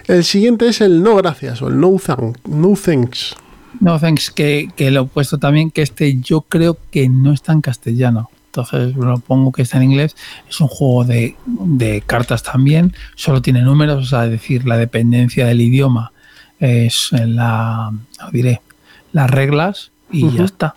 El 0.06 0.24
siguiente 0.24 0.68
es 0.68 0.80
el 0.80 1.02
no 1.02 1.16
gracias 1.16 1.60
o 1.60 1.68
el 1.68 1.78
no, 1.78 1.88
thank- 1.98 2.38
no 2.46 2.74
thanks. 2.74 3.36
No, 3.80 3.98
thanks, 4.00 4.30
que, 4.30 4.70
que 4.74 4.90
lo 4.90 5.02
he 5.02 5.04
puesto 5.04 5.36
también, 5.38 5.70
que 5.70 5.82
este 5.82 6.18
yo 6.20 6.40
creo 6.40 6.78
que 6.90 7.08
no 7.10 7.32
está 7.32 7.52
en 7.52 7.60
castellano. 7.60 8.30
Entonces 8.46 8.96
lo 8.96 9.18
pongo 9.18 9.52
que 9.52 9.62
está 9.62 9.76
en 9.76 9.84
inglés. 9.84 10.16
Es 10.48 10.60
un 10.60 10.68
juego 10.68 11.04
de, 11.04 11.36
de 11.46 12.00
cartas 12.00 12.42
también. 12.42 12.94
Solo 13.14 13.42
tiene 13.42 13.60
números, 13.60 14.02
o 14.02 14.06
sea, 14.08 14.24
es 14.24 14.30
decir, 14.30 14.66
la 14.66 14.78
dependencia 14.78 15.46
del 15.46 15.60
idioma 15.60 16.12
es 16.58 17.10
en 17.12 17.36
la, 17.36 17.92
lo 18.24 18.30
diré, 18.30 18.62
las 19.12 19.30
reglas 19.30 19.90
y 20.10 20.28
ya 20.32 20.44
está. 20.44 20.74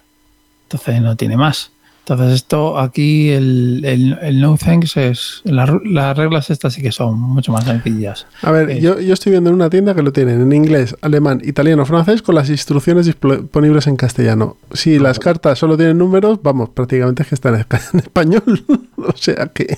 Entonces 0.63 1.01
no 1.01 1.15
tiene 1.15 1.37
más. 1.37 1.71
Entonces 2.13 2.35
esto 2.35 2.77
aquí, 2.77 3.29
el, 3.29 3.81
el- 3.85 4.17
el 4.21 4.41
no 4.41 4.57
thanks 4.57 4.97
es, 4.97 5.41
las, 5.45 5.69
las 5.85 6.17
reglas 6.17 6.49
estas 6.49 6.73
sí 6.73 6.81
que 6.81 6.91
son 6.91 7.19
mucho 7.19 7.51
más 7.51 7.63
sencillas. 7.63 8.27
A 8.41 8.51
ver, 8.51 8.79
yo, 8.81 8.99
yo 8.99 9.13
estoy 9.13 9.31
viendo 9.31 9.49
en 9.49 9.55
una 9.55 9.69
tienda 9.69 9.95
que 9.95 10.01
lo 10.01 10.11
tienen 10.11 10.41
en 10.41 10.51
inglés, 10.51 10.95
alemán, 11.01 11.41
italiano, 11.43 11.85
francés, 11.85 12.21
con 12.21 12.35
las 12.35 12.49
instrucciones 12.49 13.05
disponibles 13.05 13.87
en 13.87 13.95
castellano. 13.95 14.57
Si 14.73 14.99
las 14.99 15.19
cartas 15.19 15.57
solo 15.59 15.77
tienen 15.77 15.97
números, 15.97 16.39
vamos, 16.43 16.69
prácticamente 16.69 17.23
es 17.23 17.29
que 17.29 17.35
están 17.35 17.55
en 17.55 17.61
en 17.93 17.99
español. 17.99 18.63
o 18.97 19.15
sea 19.15 19.47
que. 19.53 19.77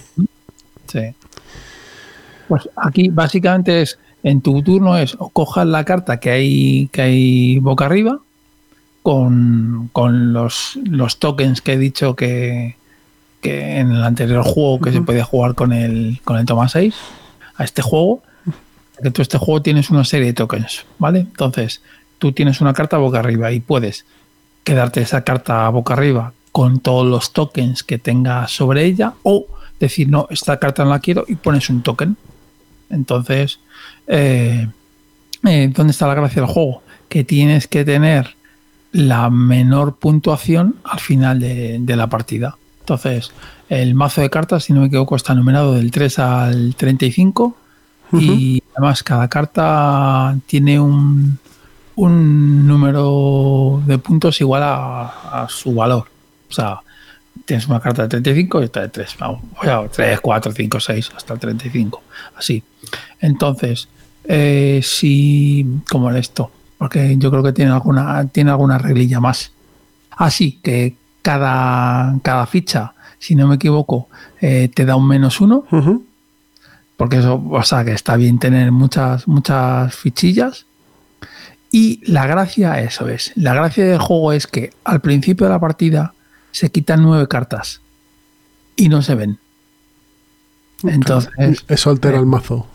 Sí. 0.88 1.02
Pues 2.48 2.68
aquí 2.76 3.10
básicamente 3.10 3.82
es, 3.84 4.00
en 4.24 4.42
tu 4.42 4.62
turno 4.64 4.98
es 4.98 5.16
o 5.20 5.30
cojas 5.30 5.68
la 5.68 5.84
carta 5.86 6.20
que 6.20 6.32
hay, 6.32 6.90
que 6.92 7.02
hay 7.04 7.60
boca 7.60 7.86
arriba 7.86 8.20
con, 9.04 9.90
con 9.92 10.34
los, 10.34 10.80
los 10.90 11.20
tokens 11.20 11.62
que 11.62 11.74
he 11.74 11.78
dicho 11.78 12.16
que, 12.16 12.78
que 13.42 13.78
en 13.78 13.92
el 13.92 14.04
anterior 14.04 14.44
juego 14.44 14.80
que 14.80 14.92
se 14.92 15.02
podía 15.02 15.26
jugar 15.26 15.54
con 15.54 15.74
el, 15.74 16.22
con 16.24 16.38
el 16.38 16.46
toma 16.46 16.70
6 16.70 16.96
a 17.56 17.64
este 17.64 17.82
juego. 17.82 18.24
Que 19.02 19.12
tú 19.12 19.22
este 19.22 19.38
juego 19.38 19.62
tienes 19.62 19.90
una 19.90 20.06
serie 20.06 20.28
de 20.28 20.34
tokens, 20.34 20.86
¿vale? 20.98 21.20
Entonces, 21.20 21.82
tú 22.20 22.32
tienes 22.32 22.62
una 22.62 22.74
carta 22.74 22.98
boca 22.98 23.20
arriba 23.20 23.52
y 23.52 23.60
puedes 23.60 24.06
quedarte 24.64 25.02
esa 25.02 25.24
carta 25.24 25.68
boca 25.70 25.94
arriba 25.94 26.32
con 26.54 26.80
todos 26.80 27.06
los 27.06 27.34
tokens 27.34 27.84
que 27.84 27.98
tenga 27.98 28.48
sobre 28.48 28.86
ella 28.86 29.16
o 29.24 29.48
decir, 29.80 30.08
no, 30.08 30.28
esta 30.30 30.58
carta 30.60 30.86
no 30.86 30.92
la 30.92 31.00
quiero 31.00 31.26
y 31.28 31.36
pones 31.36 31.70
un 31.70 31.82
token. 31.82 32.16
Entonces, 32.90 33.60
eh, 34.08 34.70
eh, 35.46 35.72
¿dónde 35.74 35.92
está 35.92 36.08
la 36.08 36.16
gracia 36.16 36.42
del 36.42 36.52
juego? 36.52 36.84
Que 37.10 37.26
tienes 37.26 37.68
que 37.68 37.84
tener 37.84 38.36
la 38.94 39.30
menor 39.30 39.96
puntuación 39.96 40.76
al 40.84 41.00
final 41.00 41.40
de, 41.40 41.78
de 41.80 41.96
la 41.96 42.08
partida. 42.08 42.56
Entonces, 42.80 43.32
el 43.70 43.96
mazo 43.96 44.22
de 44.22 44.30
cartas, 44.30 44.66
si 44.66 44.74
no 44.74 44.82
me 44.82 44.88
equivoco, 44.88 45.16
está 45.16 45.34
numerado 45.34 45.74
del 45.74 45.92
3 45.92 46.20
al 46.20 46.76
35 46.76 47.58
y 48.14 48.62
además 48.76 49.02
cada 49.02 49.28
carta 49.28 50.38
tiene 50.46 50.80
un, 50.80 51.40
un 51.96 52.68
número 52.68 53.82
de 53.88 53.98
puntos 53.98 54.40
igual 54.40 54.62
a, 54.64 55.44
a 55.44 55.50
su 55.50 55.74
valor. 55.74 56.06
O 56.48 56.54
sea, 56.54 56.82
tienes 57.46 57.68
una 57.68 57.80
carta 57.80 58.04
de 58.04 58.10
35 58.10 58.62
y 58.62 58.66
otra 58.66 58.84
de 58.84 58.90
3. 58.90 59.16
Vamos, 59.20 59.42
o 59.60 59.64
sea, 59.64 59.88
3, 59.88 60.20
4, 60.22 60.52
5, 60.52 60.80
6, 60.80 61.12
hasta 61.16 61.34
el 61.34 61.40
35. 61.40 62.04
Así. 62.36 62.64
Entonces, 63.20 63.88
eh, 64.26 64.82
si. 64.84 65.66
¿Cómo 65.90 66.10
era 66.10 66.20
esto? 66.20 66.52
Porque 66.84 67.16
yo 67.18 67.32
creo 67.32 67.42
que 67.42 67.54
tiene 67.54 67.72
alguna, 67.72 68.28
tiene 68.28 68.52
alguna 68.52 68.78
reglilla 68.78 69.22
más. 69.22 69.54
Así 70.12 70.60
que 70.62 70.98
cada, 71.22 72.14
cada 72.22 72.46
ficha, 72.46 72.94
si 73.20 73.36
no 73.36 73.48
me 73.48 73.56
equivoco, 73.56 74.10
eh, 74.42 74.68
te 74.68 74.84
da 74.84 74.98
un 74.98 75.08
menos 75.08 75.40
uno. 75.40 75.64
Porque 76.98 77.20
eso, 77.20 77.42
o 77.50 77.64
sea, 77.64 77.86
que 77.86 77.94
está 77.94 78.18
bien 78.18 78.38
tener 78.38 78.74
muchas, 78.74 79.30
muchas 79.30 79.96
fichillas. 79.96 80.66
Y 81.72 82.02
la 82.04 82.28
gracia, 82.28 82.82
eso 82.82 83.08
es. 83.08 83.32
La 83.36 83.54
gracia 83.54 83.86
del 83.86 84.00
juego 84.00 84.34
es 84.34 84.46
que 84.46 84.74
al 84.84 85.00
principio 85.00 85.46
de 85.48 85.54
la 85.54 85.60
partida 85.62 86.14
se 86.52 86.70
quitan 86.70 87.02
nueve 87.02 87.30
cartas 87.30 87.80
y 88.76 88.90
no 88.90 89.02
se 89.02 89.16
ven. 89.16 89.40
Entonces, 90.84 91.64
Eso 91.70 91.92
altera 91.92 92.20
el 92.20 92.26
mazo. 92.26 92.68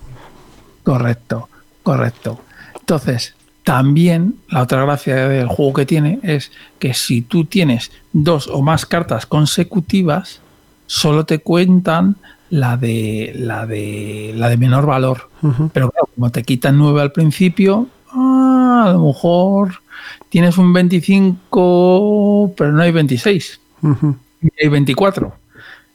correcto, 0.83 1.51
correcto. 1.83 2.41
Entonces, 2.81 3.35
también 3.69 4.37
la 4.49 4.63
otra 4.63 4.83
gracia 4.83 5.29
del 5.29 5.47
juego 5.47 5.75
que 5.75 5.85
tiene 5.85 6.21
es 6.23 6.51
que 6.79 6.95
si 6.95 7.21
tú 7.21 7.45
tienes 7.45 7.91
dos 8.15 8.47
o 8.49 8.63
más 8.63 8.87
cartas 8.87 9.27
consecutivas, 9.27 10.41
solo 10.87 11.27
te 11.27 11.41
cuentan 11.41 12.17
la 12.49 12.79
de 12.79 13.35
la 13.37 13.67
de 13.67 14.33
la 14.35 14.49
de 14.49 14.57
menor 14.57 14.87
valor. 14.87 15.29
Pero 15.75 15.91
claro, 15.91 16.09
como 16.15 16.31
te 16.31 16.45
quitan 16.45 16.79
9 16.79 17.03
al 17.03 17.13
principio, 17.13 17.89
ah, 18.11 18.85
a 18.87 18.93
lo 18.93 19.05
mejor 19.09 19.83
tienes 20.31 20.57
un 20.57 20.73
25, 20.73 22.55
pero 22.57 22.73
no 22.73 22.81
hay 22.83 22.91
26, 22.91 23.61
Ujú. 23.83 24.17
y 24.41 24.49
hay 24.63 24.69
24, 24.71 25.35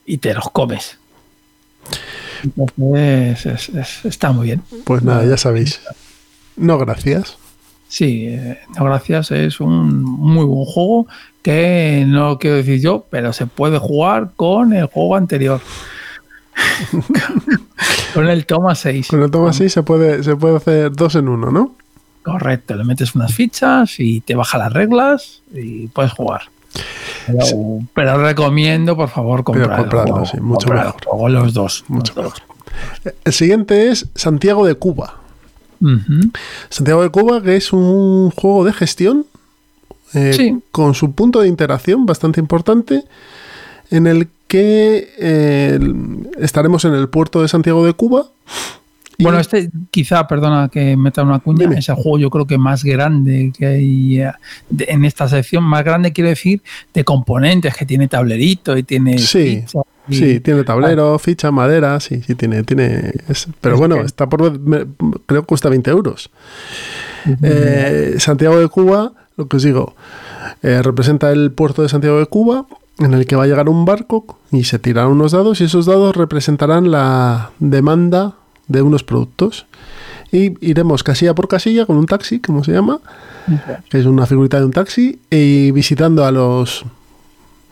y 0.06 0.20
te 0.20 0.32
los 0.36 0.48
comes. 0.52 1.00
Entonces, 2.44 3.46
es- 3.48 3.70
es- 3.70 4.06
está 4.06 4.32
muy 4.32 4.46
bien. 4.46 4.62
Pues 4.84 5.02
nada, 5.02 5.26
ya 5.26 5.38
sabéis. 5.38 5.82
No, 6.56 6.78
gracias. 6.78 7.38
Sí, 7.94 8.26
eh, 8.28 8.58
no 8.76 8.86
gracias, 8.86 9.30
es 9.30 9.60
un 9.60 10.02
muy 10.02 10.46
buen 10.46 10.66
juego 10.66 11.06
que 11.44 12.06
no 12.08 12.30
lo 12.30 12.40
quiero 12.40 12.56
decir 12.56 12.82
yo, 12.82 13.06
pero 13.12 13.34
se 13.34 13.46
puede 13.46 13.78
jugar 13.78 14.32
con 14.36 14.74
el 14.74 14.88
juego 14.88 15.16
anterior. 15.16 15.62
con 18.16 18.28
el 18.28 18.48
Toma 18.48 18.74
6. 18.74 19.08
Con 19.10 19.22
el 19.22 19.30
toma 19.30 19.52
así 19.52 19.70
se 19.70 19.84
puede, 19.84 20.24
se 20.24 20.36
puede 20.36 20.58
hacer 20.58 20.92
dos 20.92 21.14
en 21.14 21.28
uno, 21.28 21.52
¿no? 21.52 21.76
Correcto, 22.24 22.74
le 22.76 22.84
metes 22.84 23.14
unas 23.14 23.32
fichas 23.32 24.00
y 24.00 24.22
te 24.22 24.34
baja 24.34 24.58
las 24.58 24.74
reglas 24.74 25.44
y 25.54 25.86
puedes 25.90 26.14
jugar. 26.14 26.42
Pero, 27.28 27.46
Sí. 27.46 27.56
pero 27.94 28.18
recomiendo, 28.18 28.96
por 28.96 29.10
favor, 29.10 29.44
comprarlo, 29.44 30.02
juego, 30.04 30.26
sí, 30.26 30.40
mucho 30.40 30.66
comprar 30.66 30.80
el 30.88 30.94
mejor. 30.96 31.06
juego, 31.06 31.30
los 31.30 31.54
dos. 31.54 31.86
Mucho 31.90 32.14
los 32.16 32.24
dos. 32.34 32.44
El 33.24 33.34
siguiente 33.34 33.90
es 33.92 34.10
Santiago 34.16 34.66
de 34.66 34.74
Cuba. 34.74 35.20
Santiago 36.70 37.02
de 37.04 37.10
Cuba, 37.10 37.42
que 37.42 37.56
es 37.56 37.74
un 37.74 38.32
juego 38.32 38.66
de 38.66 38.74
gestión 38.74 39.26
eh, 40.14 40.34
Sí. 40.34 40.60
con 40.72 40.94
su 40.94 41.12
punto 41.14 41.42
de 41.42 41.48
interacción 41.48 42.06
bastante 42.06 42.40
importante, 42.40 43.04
en 43.90 44.08
el 44.08 44.28
que 44.48 45.10
eh, 45.18 45.80
estaremos 46.40 46.86
en 46.86 46.94
el 46.94 47.10
puerto 47.10 47.42
de 47.42 47.48
Santiago 47.48 47.86
de 47.86 47.94
Cuba. 47.94 48.28
y- 49.18 49.24
Bueno, 49.24 49.40
este 49.40 49.70
quizá, 49.92 50.28
perdona 50.28 50.70
que 50.70 50.96
meta 50.98 51.24
una 51.24 51.40
cuña, 51.40 51.62
Dime. 51.68 51.80
es 51.80 51.90
el 51.90 51.96
juego 51.96 52.18
yo 52.20 52.30
creo 52.30 52.46
que 52.48 52.58
más 52.58 52.84
grande 52.84 53.52
que 53.58 53.66
hay 53.66 54.22
eh, 54.22 54.32
en 54.88 55.06
esta 55.06 55.28
sección. 55.28 55.64
Más 55.64 55.84
grande 55.84 56.14
quiero 56.14 56.30
decir 56.30 56.62
de 56.94 57.04
componentes, 57.04 57.76
que 57.76 57.86
tiene 57.86 58.08
tablerito 58.08 58.78
y 58.78 58.84
tiene... 58.84 59.18
Sí, 59.20 59.64
y- 60.08 60.16
Sí, 60.16 60.40
tiene 60.40 60.64
tablero, 60.64 61.18
ficha, 61.20 61.52
madera, 61.52 62.00
sí, 62.00 62.22
sí, 62.26 62.36
tiene, 62.36 62.64
tiene. 62.64 63.14
es- 63.30 63.48
pero 63.62 63.76
Es 63.76 63.80
bueno, 63.80 63.96
que- 63.98 64.02
está 64.06 64.28
por, 64.28 64.60
creo 65.26 65.42
que 65.42 65.48
cuesta 65.48 65.70
20 65.70 65.92
euros. 65.92 66.30
Eh, 67.42 68.16
Santiago 68.20 68.60
de 68.60 68.68
Cuba, 68.68 69.14
lo 69.38 69.48
que 69.48 69.58
os 69.58 69.64
digo, 69.64 69.96
eh, 70.62 70.82
representa 70.82 71.32
el 71.32 71.52
puerto 71.52 71.82
de 71.82 71.90
Santiago 71.90 72.20
de 72.20 72.26
Cuba, 72.26 72.66
en 73.00 73.14
el 73.14 73.26
que 73.26 73.36
va 73.36 73.44
a 73.44 73.48
llegar 73.48 73.70
un 73.70 73.86
barco 73.86 74.38
y 74.52 74.66
se 74.66 74.78
tirarán 74.80 75.12
unos 75.12 75.32
dados, 75.32 75.62
y 75.62 75.64
esos 75.66 75.86
dados 75.86 76.16
representarán 76.16 76.92
la 76.92 77.52
demanda 77.60 78.34
de 78.68 78.82
unos 78.82 79.04
productos. 79.04 79.66
Y 80.32 80.54
iremos 80.68 81.04
casilla 81.04 81.36
por 81.36 81.48
casilla 81.48 81.86
con 81.86 81.96
un 81.98 82.08
taxi, 82.08 82.40
como 82.40 82.64
se 82.64 82.72
llama, 82.72 83.00
que 83.90 84.00
es 84.00 84.06
una 84.06 84.26
figurita 84.26 84.60
de 84.60 84.66
un 84.66 84.72
taxi, 84.72 85.20
y 85.30 85.72
visitando 85.72 86.26
a 86.26 86.32
los 86.32 86.86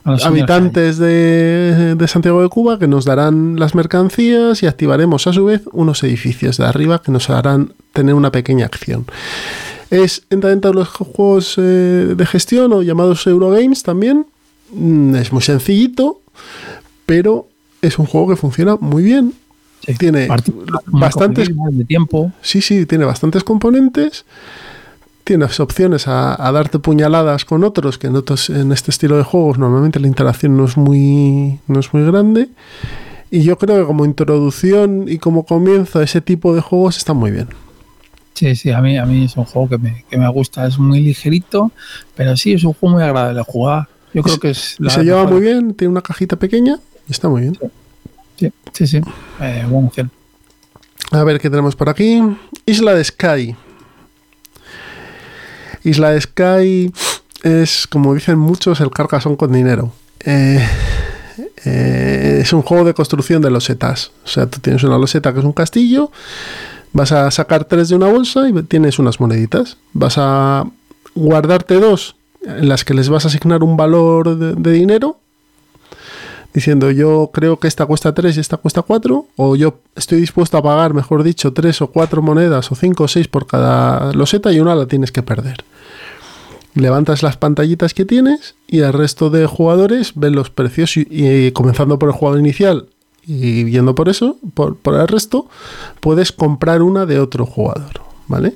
habitantes 0.04 0.98
de, 0.98 1.96
de 1.96 2.08
Santiago 2.08 2.42
de 2.42 2.50
Cuba 2.50 2.80
que 2.80 2.88
nos 2.88 3.06
darán 3.06 3.60
las 3.60 3.76
mercancías 3.76 4.64
y 4.64 4.68
activaremos 4.68 5.28
a 5.28 5.34
su 5.34 5.46
vez 5.46 5.62
unos 5.72 6.04
edificios 6.04 6.58
de 6.58 6.66
arriba 6.66 7.02
que 7.02 7.12
nos 7.12 7.30
harán 7.30 7.74
tener 7.94 8.16
una 8.16 8.32
pequeña 8.32 8.66
acción. 8.66 9.06
Es 9.90 10.24
entra 10.30 10.50
dentro 10.50 10.72
de 10.72 10.76
los 10.78 10.88
juegos 10.90 11.56
eh, 11.58 12.14
de 12.16 12.26
gestión 12.26 12.72
o 12.74 12.82
llamados 12.82 13.28
Eurogames 13.28 13.84
también. 13.84 14.26
Mm, 14.74 15.16
Es 15.16 15.32
muy 15.34 15.42
sencillito, 15.42 16.22
pero 17.06 17.48
es 17.82 18.00
un 18.00 18.06
juego 18.06 18.30
que 18.30 18.36
funciona 18.36 18.78
muy 18.80 19.04
bien. 19.04 19.34
Sí, 19.86 19.96
Tiene 19.96 20.28
bastantes 20.86 21.50
de 21.50 21.86
tiempo. 21.86 22.32
Sí, 22.42 22.62
sí, 22.62 22.86
tiene 22.86 23.04
bastantes 23.04 23.44
componentes. 23.44 24.26
Tienes 25.24 25.60
opciones 25.60 26.08
a, 26.08 26.48
a 26.48 26.52
darte 26.52 26.80
puñaladas 26.80 27.46
con 27.46 27.64
otros, 27.64 27.98
que 27.98 28.08
en, 28.08 28.16
otros, 28.16 28.50
en 28.50 28.72
este 28.72 28.92
estilo 28.92 29.18
de 29.18 29.24
juegos 29.24 29.58
normalmente 29.60 30.00
la 30.00 30.08
interacción 30.08 30.58
no 30.58 30.66
es, 30.66 30.78
muy, 30.78 31.60
no 31.68 31.80
es 31.80 31.94
muy 31.94 32.04
grande. 32.06 32.50
Y 33.30 33.44
yo 33.44 33.58
creo 33.58 33.80
que 33.80 33.86
como 33.86 34.04
introducción 34.06 35.06
y 35.08 35.20
como 35.20 35.46
comienzo 35.46 36.00
a 36.00 36.04
ese 36.04 36.22
tipo 36.22 36.54
de 36.56 36.62
juegos 36.62 36.98
está 36.98 37.14
muy 37.14 37.32
bien. 37.32 37.48
Sí, 38.34 38.56
sí, 38.56 38.72
a 38.72 38.82
mí, 38.82 38.98
a 38.98 39.06
mí 39.06 39.26
es 39.26 39.38
un 39.38 39.46
juego 39.46 39.70
que 39.70 39.78
me, 39.78 40.04
que 40.10 40.18
me 40.18 40.28
gusta. 40.30 40.66
Es 40.66 40.80
muy 40.80 41.00
ligerito, 41.00 41.72
pero 42.16 42.36
sí, 42.36 42.54
es 42.54 42.64
un 42.64 42.74
juego 42.74 42.96
muy 42.96 43.04
agradable 43.04 43.38
de 43.38 43.44
jugar. 43.44 43.88
Yo 44.14 44.24
creo 44.24 44.40
que 44.40 44.50
es... 44.50 44.76
La 44.80 44.90
se 44.90 45.04
lleva 45.04 45.24
mejor- 45.24 45.34
muy 45.34 45.42
bien, 45.44 45.74
tiene 45.76 45.92
una 45.92 46.02
cajita 46.02 46.36
pequeña 46.36 46.78
y 47.08 47.12
está 47.12 47.30
muy 47.30 47.42
bien. 47.44 47.58
Sí, 48.38 48.52
sí, 48.74 48.88
sí. 48.88 49.02
Eh, 49.40 49.66
buena 49.70 49.88
opción. 49.88 50.12
A 51.12 51.24
ver 51.24 51.40
qué 51.40 51.50
tenemos 51.50 51.76
por 51.76 51.88
aquí. 51.90 52.22
Isla 52.66 52.96
de 52.96 53.04
Sky. 53.04 53.56
Isla 55.84 56.12
de 56.12 56.22
Sky 56.22 56.94
es, 57.44 57.88
como 57.88 58.14
dicen 58.14 58.38
muchos, 58.38 58.80
el 58.82 58.92
carcasón 58.92 59.36
con 59.36 59.52
dinero. 59.52 59.92
Eh, 60.24 60.66
eh, 61.66 62.40
es 62.42 62.54
un 62.54 62.62
juego 62.62 62.84
de 62.84 62.94
construcción 62.94 63.42
de 63.42 63.52
losetas. 63.52 64.12
O 64.24 64.28
sea, 64.28 64.48
tú 64.48 64.60
tienes 64.60 64.84
una 64.84 64.98
loseta 64.98 65.34
que 65.34 65.40
es 65.40 65.46
un 65.46 65.54
castillo, 65.54 66.12
vas 66.94 67.12
a 67.12 67.32
sacar 67.32 67.66
tres 67.66 67.90
de 67.90 67.96
una 67.96 68.08
bolsa 68.08 68.48
y 68.50 68.64
tienes 68.64 69.00
unas 69.00 69.20
moneditas. 69.20 69.78
Vas 69.94 70.16
a 70.18 70.66
guardarte 71.16 71.76
dos 71.76 72.16
en 72.44 72.68
las 72.70 72.84
que 72.84 72.94
les 72.94 73.10
vas 73.10 73.26
a 73.26 73.28
asignar 73.28 73.64
un 73.64 73.78
valor 73.78 74.38
de, 74.38 74.56
de 74.56 74.72
dinero 74.72 75.21
diciendo 76.54 76.92
yo 76.92 77.32
creo 77.34 77.60
que 77.60 77.68
esta 77.68 77.86
cuesta 77.86 78.14
3 78.14 78.38
y 78.38 78.40
esta 78.40 78.58
cuesta 78.58 78.82
4, 78.82 79.26
o 79.36 79.56
yo 79.56 79.80
estoy 79.96 80.20
dispuesto 80.20 80.58
a 80.58 80.64
pagar, 80.64 80.94
mejor 80.94 81.24
dicho, 81.24 81.54
3 81.54 81.82
o 81.82 81.88
4 81.88 82.22
monedas 82.22 82.72
o 82.72 82.76
5 82.76 83.04
o 83.04 83.08
6 83.08 83.28
por 83.28 83.48
cada 83.48 84.14
loseta 84.14 84.52
y 84.52 84.60
una 84.60 84.76
la 84.76 84.86
tienes 84.86 85.12
que 85.12 85.24
perder. 85.24 85.64
Levantas 86.74 87.22
las 87.22 87.36
pantallitas 87.38 87.94
que 87.94 88.06
tienes 88.06 88.56
y 88.68 88.80
el 88.80 88.94
resto 88.94 89.30
de 89.30 89.46
jugadores 89.46 90.14
ven 90.16 90.36
los 90.36 90.50
precios 90.50 90.96
y, 90.96 91.52
comenzando 91.52 92.00
por 92.00 92.10
el 92.10 92.16
jugador 92.16 92.40
inicial 92.40 92.88
y 93.26 93.70
yendo 93.70 93.94
por 93.94 94.10
eso, 94.10 94.38
por, 94.54 94.78
por 94.78 94.96
el 94.96 95.08
resto, 95.08 95.48
puedes 96.00 96.32
comprar 96.32 96.82
una 96.82 97.06
de 97.06 97.20
otro 97.20 97.46
jugador, 97.46 98.02
¿vale? 98.28 98.56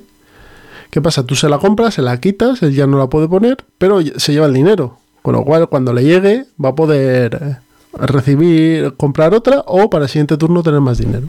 ¿Qué 0.90 1.02
pasa? 1.02 1.26
Tú 1.26 1.34
se 1.34 1.48
la 1.48 1.58
compras, 1.58 1.94
se 1.94 2.02
la 2.02 2.18
quitas, 2.20 2.62
él 2.62 2.74
ya 2.74 2.86
no 2.86 2.98
la 2.98 3.08
puede 3.08 3.28
poner, 3.28 3.58
pero 3.76 4.00
se 4.16 4.32
lleva 4.32 4.46
el 4.46 4.54
dinero. 4.54 4.98
Con 5.20 5.34
lo 5.34 5.44
cual, 5.44 5.68
cuando 5.68 5.92
le 5.92 6.04
llegue, 6.04 6.46
va 6.62 6.70
a 6.70 6.74
poder 6.74 7.38
eh, 7.42 7.56
recibir, 7.98 8.94
comprar 8.96 9.34
otra 9.34 9.62
o 9.66 9.90
para 9.90 10.04
el 10.04 10.08
siguiente 10.10 10.36
turno 10.36 10.62
tener 10.62 10.80
más 10.80 10.98
dinero. 10.98 11.28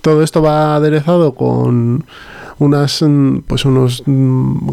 Todo 0.00 0.22
esto 0.22 0.42
va 0.42 0.76
aderezado 0.76 1.34
con 1.34 2.04
unas, 2.58 3.02
mm, 3.02 3.38
pues 3.46 3.64
unos, 3.64 4.02
mm, 4.06 4.70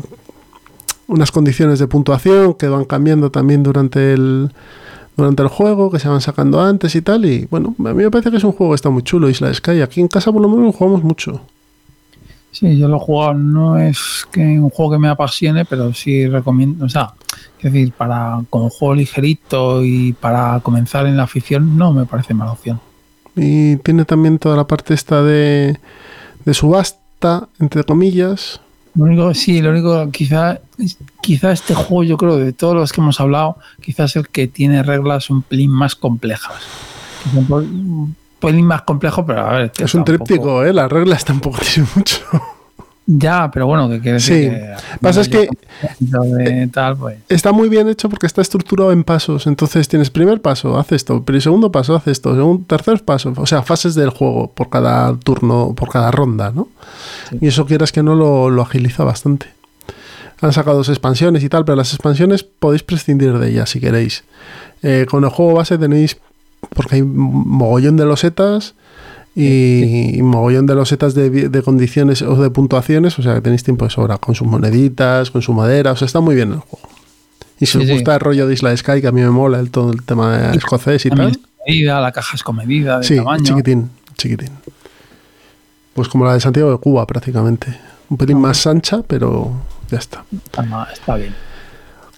unas 1.07 1.31
condiciones 1.31 1.79
de 1.79 1.87
puntuación 1.87 2.53
que 2.53 2.67
van 2.67 2.85
cambiando 2.85 3.31
también 3.31 3.63
durante 3.63 4.13
el, 4.13 4.51
durante 5.15 5.43
el 5.43 5.49
juego, 5.49 5.89
que 5.91 5.99
se 5.99 6.07
van 6.07 6.21
sacando 6.21 6.61
antes 6.61 6.95
y 6.95 7.01
tal. 7.01 7.25
Y 7.25 7.47
bueno, 7.49 7.75
a 7.79 7.93
mí 7.93 8.03
me 8.03 8.11
parece 8.11 8.31
que 8.31 8.37
es 8.37 8.43
un 8.43 8.51
juego 8.51 8.71
que 8.71 8.75
está 8.75 8.89
muy 8.89 9.03
chulo, 9.03 9.29
Isla 9.29 9.53
Sky. 9.53 9.81
Aquí 9.81 9.99
en 10.01 10.07
casa 10.07 10.31
por 10.31 10.41
lo 10.41 10.47
menos 10.47 10.65
lo 10.65 10.71
jugamos 10.71 11.03
mucho. 11.03 11.41
Sí, 12.51 12.77
yo 12.77 12.87
lo 12.87 12.97
he 12.97 12.99
jugado. 12.99 13.33
No 13.35 13.77
es 13.77 14.25
que 14.31 14.41
un 14.41 14.69
juego 14.69 14.93
que 14.93 14.97
me 14.99 15.09
apasione, 15.09 15.65
pero 15.65 15.93
sí 15.93 16.27
recomiendo. 16.27 16.85
O 16.85 16.89
sea, 16.89 17.13
es 17.59 17.71
decir, 17.71 17.91
para 17.91 18.41
como 18.49 18.69
juego 18.69 18.95
ligerito 18.95 19.83
y 19.85 20.13
para 20.13 20.59
comenzar 20.61 21.05
en 21.05 21.17
la 21.17 21.23
afición, 21.23 21.77
no 21.77 21.93
me 21.93 22.05
parece 22.05 22.33
mala 22.33 22.53
opción. 22.53 22.79
Y 23.35 23.75
tiene 23.77 24.05
también 24.05 24.39
toda 24.39 24.55
la 24.57 24.65
parte 24.65 24.95
esta 24.95 25.21
de, 25.21 25.77
de 26.45 26.53
subasta, 26.55 27.47
entre 27.59 27.83
comillas. 27.83 28.59
Lo 28.95 29.03
único, 29.03 29.31
sí, 29.35 29.61
lo 29.61 29.69
único, 29.69 30.09
quizá, 30.09 30.59
quizá 31.21 31.51
este 31.51 31.75
juego, 31.75 32.03
yo 32.03 32.17
creo, 32.17 32.37
de 32.37 32.51
todos 32.53 32.73
los 32.73 32.91
que 32.91 32.99
hemos 33.01 33.19
hablado, 33.19 33.57
quizás 33.79 34.15
el 34.15 34.27
que 34.29 34.47
tiene 34.47 34.81
reglas 34.81 35.29
un 35.29 35.43
pelín 35.43 35.69
más 35.69 35.93
complejas. 35.93 36.55
Quizá 37.23 37.37
Un 37.39 37.45
po- 37.45 37.57
un 37.57 38.15
pelín 38.39 38.65
más 38.65 38.83
complejo, 38.83 39.25
pero 39.25 39.41
a 39.47 39.51
ver. 39.53 39.71
que 39.71 39.83
Es 39.85 39.93
un 39.95 40.03
tampoco- 40.03 40.25
tríptico, 40.25 40.63
¿eh? 40.65 40.73
Las 40.73 40.91
reglas 40.91 41.25
tampoco 41.25 41.57
tienen 41.73 41.89
mucho. 41.95 42.19
Ya, 43.09 43.49
pero 43.51 43.67
bueno, 43.67 43.87
que 43.89 44.01
quiere 44.01 44.19
Sí. 44.19 44.33
decir 44.33 44.51
que. 44.51 44.75
Pasa 44.99 45.21
es 45.21 45.29
que- 45.29 45.47
de 45.99 46.67
tal, 46.73 46.97
pues. 46.97 47.17
Está 47.29 47.53
muy 47.53 47.69
bien 47.69 47.87
hecho 47.87 48.09
porque 48.09 48.27
está 48.27 48.41
estructurado 48.41 48.91
en 48.91 49.05
pasos. 49.05 49.47
Entonces 49.47 49.87
tienes 49.87 50.09
primer 50.09 50.41
paso, 50.41 50.77
haz 50.77 50.91
esto, 50.91 51.23
pero 51.23 51.39
segundo 51.39 51.71
paso, 51.71 51.95
haz 51.95 52.05
esto, 52.07 52.35
segundo, 52.35 52.65
tercer 52.67 53.01
paso. 53.05 53.33
O 53.37 53.45
sea, 53.45 53.61
fases 53.63 53.95
del 53.95 54.09
juego 54.09 54.51
por 54.51 54.69
cada 54.69 55.15
turno, 55.17 55.73
por 55.73 55.89
cada 55.89 56.11
ronda, 56.11 56.51
¿no? 56.53 56.67
Y 57.39 57.47
eso 57.47 57.65
quieras 57.65 57.93
que 57.93 58.03
no 58.03 58.13
lo, 58.13 58.49
lo 58.49 58.61
agiliza 58.61 59.05
bastante. 59.05 59.47
Han 60.41 60.51
sacado 60.51 60.75
dos 60.77 60.89
expansiones 60.89 61.43
y 61.43 61.49
tal, 61.49 61.63
pero 61.63 61.77
las 61.77 61.93
expansiones 61.93 62.43
podéis 62.43 62.83
prescindir 62.83 63.37
de 63.39 63.49
ellas 63.49 63.69
si 63.69 63.79
queréis. 63.79 64.25
Eh, 64.83 65.05
con 65.09 65.23
el 65.23 65.29
juego 65.29 65.53
base 65.53 65.77
tenéis, 65.77 66.17
porque 66.77 66.95
hay 66.95 67.01
mogollón 67.03 67.97
de 67.97 68.05
losetas 68.05 68.75
y, 69.35 70.17
y 70.17 70.21
mogollón 70.21 70.65
de 70.65 70.75
losetas 70.75 71.13
de, 71.13 71.29
de 71.49 71.61
condiciones 71.61 72.21
o 72.21 72.35
de 72.41 72.49
puntuaciones, 72.49 73.19
o 73.19 73.21
sea 73.21 73.35
que 73.35 73.41
tenéis 73.41 73.63
tiempo 73.63 73.83
de 73.85 73.91
sobra 73.91 74.17
con 74.17 74.33
sus 74.35 74.47
moneditas, 74.47 75.29
con 75.29 75.41
su 75.41 75.51
madera, 75.53 75.91
o 75.91 75.95
sea, 75.97 76.05
está 76.05 76.21
muy 76.21 76.35
bien 76.35 76.53
el 76.53 76.59
juego. 76.59 76.87
Y 77.59 77.65
si 77.65 77.73
Sí, 77.73 77.77
os 77.79 77.83
sí. 77.85 77.91
gusta 77.93 78.13
el 78.13 78.19
rollo 78.21 78.47
de 78.47 78.53
Isla 78.53 78.69
de 78.69 78.77
Sky, 78.77 79.01
que 79.01 79.07
a 79.07 79.11
mí 79.11 79.19
me 79.21 79.29
mola 79.29 79.59
el, 79.59 79.69
todo 79.71 79.91
el 79.91 80.03
tema 80.03 80.51
escocés 80.53 81.05
y 81.05 81.09
tal, 81.09 81.37
medida, 81.67 81.99
la 81.99 82.11
caja 82.11 82.35
es 82.35 82.43
con 82.43 82.55
medida 82.55 82.99
de 82.99 83.05
sí, 83.05 83.17
tamaño. 83.17 83.43
chiquitín, 83.43 83.89
chiquitín. 84.15 84.49
Pues 85.93 86.07
como 86.07 86.25
la 86.25 86.33
de 86.35 86.39
Santiago 86.39 86.71
de 86.71 86.77
Cuba 86.77 87.05
prácticamente. 87.07 87.75
Un 88.09 88.17
pelín 88.17 88.39
más 88.39 88.65
ancha, 88.67 89.01
pero 89.05 89.51
ya 89.89 89.97
está. 89.97 90.23
Está, 90.31 90.87
está 90.93 91.15
bien. 91.15 91.35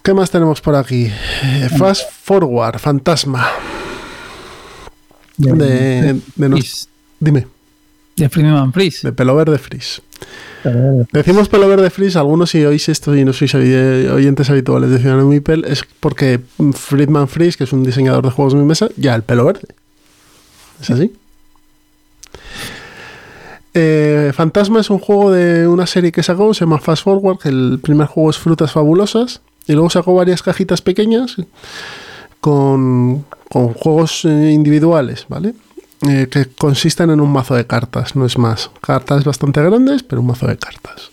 ¿Qué 0.03 0.13
más 0.13 0.29
tenemos 0.31 0.61
por 0.61 0.75
aquí? 0.75 1.05
Eh, 1.43 1.69
Fast 1.77 2.11
Forward, 2.23 2.77
Fantasma. 2.79 3.47
De, 5.39 6.19
de 6.35 6.49
nos- 6.49 6.59
Freeze, 6.59 6.87
dime, 7.19 7.47
de 8.17 8.29
Freeman 8.29 8.73
Freeze. 8.73 9.07
de 9.07 9.13
pelo 9.13 9.35
verde 9.35 9.57
Freeze. 9.57 10.01
Decimos 11.13 11.47
pelo 11.47 11.67
verde 11.69 11.89
Freeze, 11.89 12.17
algunos 12.19 12.49
si 12.49 12.63
oís 12.65 12.89
esto 12.89 13.15
y 13.15 13.23
no 13.23 13.31
sois 13.31 13.55
oyentes 13.55 14.49
habituales 14.49 14.89
de 14.91 14.99
Ciudadano 14.99 15.25
Mipel, 15.29 15.63
es 15.65 15.83
porque 16.01 16.41
Friedman 16.73 17.29
Freeze, 17.29 17.57
que 17.57 17.63
es 17.63 17.71
un 17.71 17.83
diseñador 17.85 18.25
de 18.25 18.31
juegos 18.31 18.53
de 18.53 18.59
mi 18.59 18.65
mesa, 18.65 18.89
ya 18.97 19.15
el 19.15 19.23
pelo 19.23 19.45
verde. 19.45 19.67
¿Es 20.81 20.89
así? 20.89 21.13
Eh, 23.73 24.31
Fantasma 24.33 24.81
es 24.81 24.89
un 24.89 24.99
juego 24.99 25.31
de 25.31 25.67
una 25.67 25.85
serie 25.87 26.11
que 26.11 26.23
sacó, 26.23 26.53
se 26.53 26.61
llama 26.61 26.79
Fast 26.79 27.03
Forward, 27.03 27.37
que 27.39 27.49
el 27.49 27.79
primer 27.81 28.07
juego 28.07 28.29
es 28.29 28.37
Frutas 28.37 28.71
Fabulosas, 28.73 29.41
y 29.67 29.73
luego 29.73 29.89
sacó 29.89 30.13
varias 30.15 30.41
cajitas 30.41 30.81
pequeñas 30.81 31.35
con, 32.41 33.23
con 33.49 33.73
juegos 33.73 34.25
eh, 34.25 34.51
individuales, 34.51 35.25
¿vale? 35.27 35.53
Eh, 36.07 36.27
que 36.31 36.45
consisten 36.45 37.09
en 37.09 37.19
un 37.19 37.31
mazo 37.31 37.55
de 37.55 37.67
cartas, 37.67 38.15
no 38.15 38.25
es 38.25 38.37
más. 38.37 38.71
Cartas 38.79 39.25
bastante 39.25 39.61
grandes, 39.61 40.03
pero 40.03 40.21
un 40.21 40.27
mazo 40.27 40.47
de 40.47 40.57
cartas. 40.57 41.11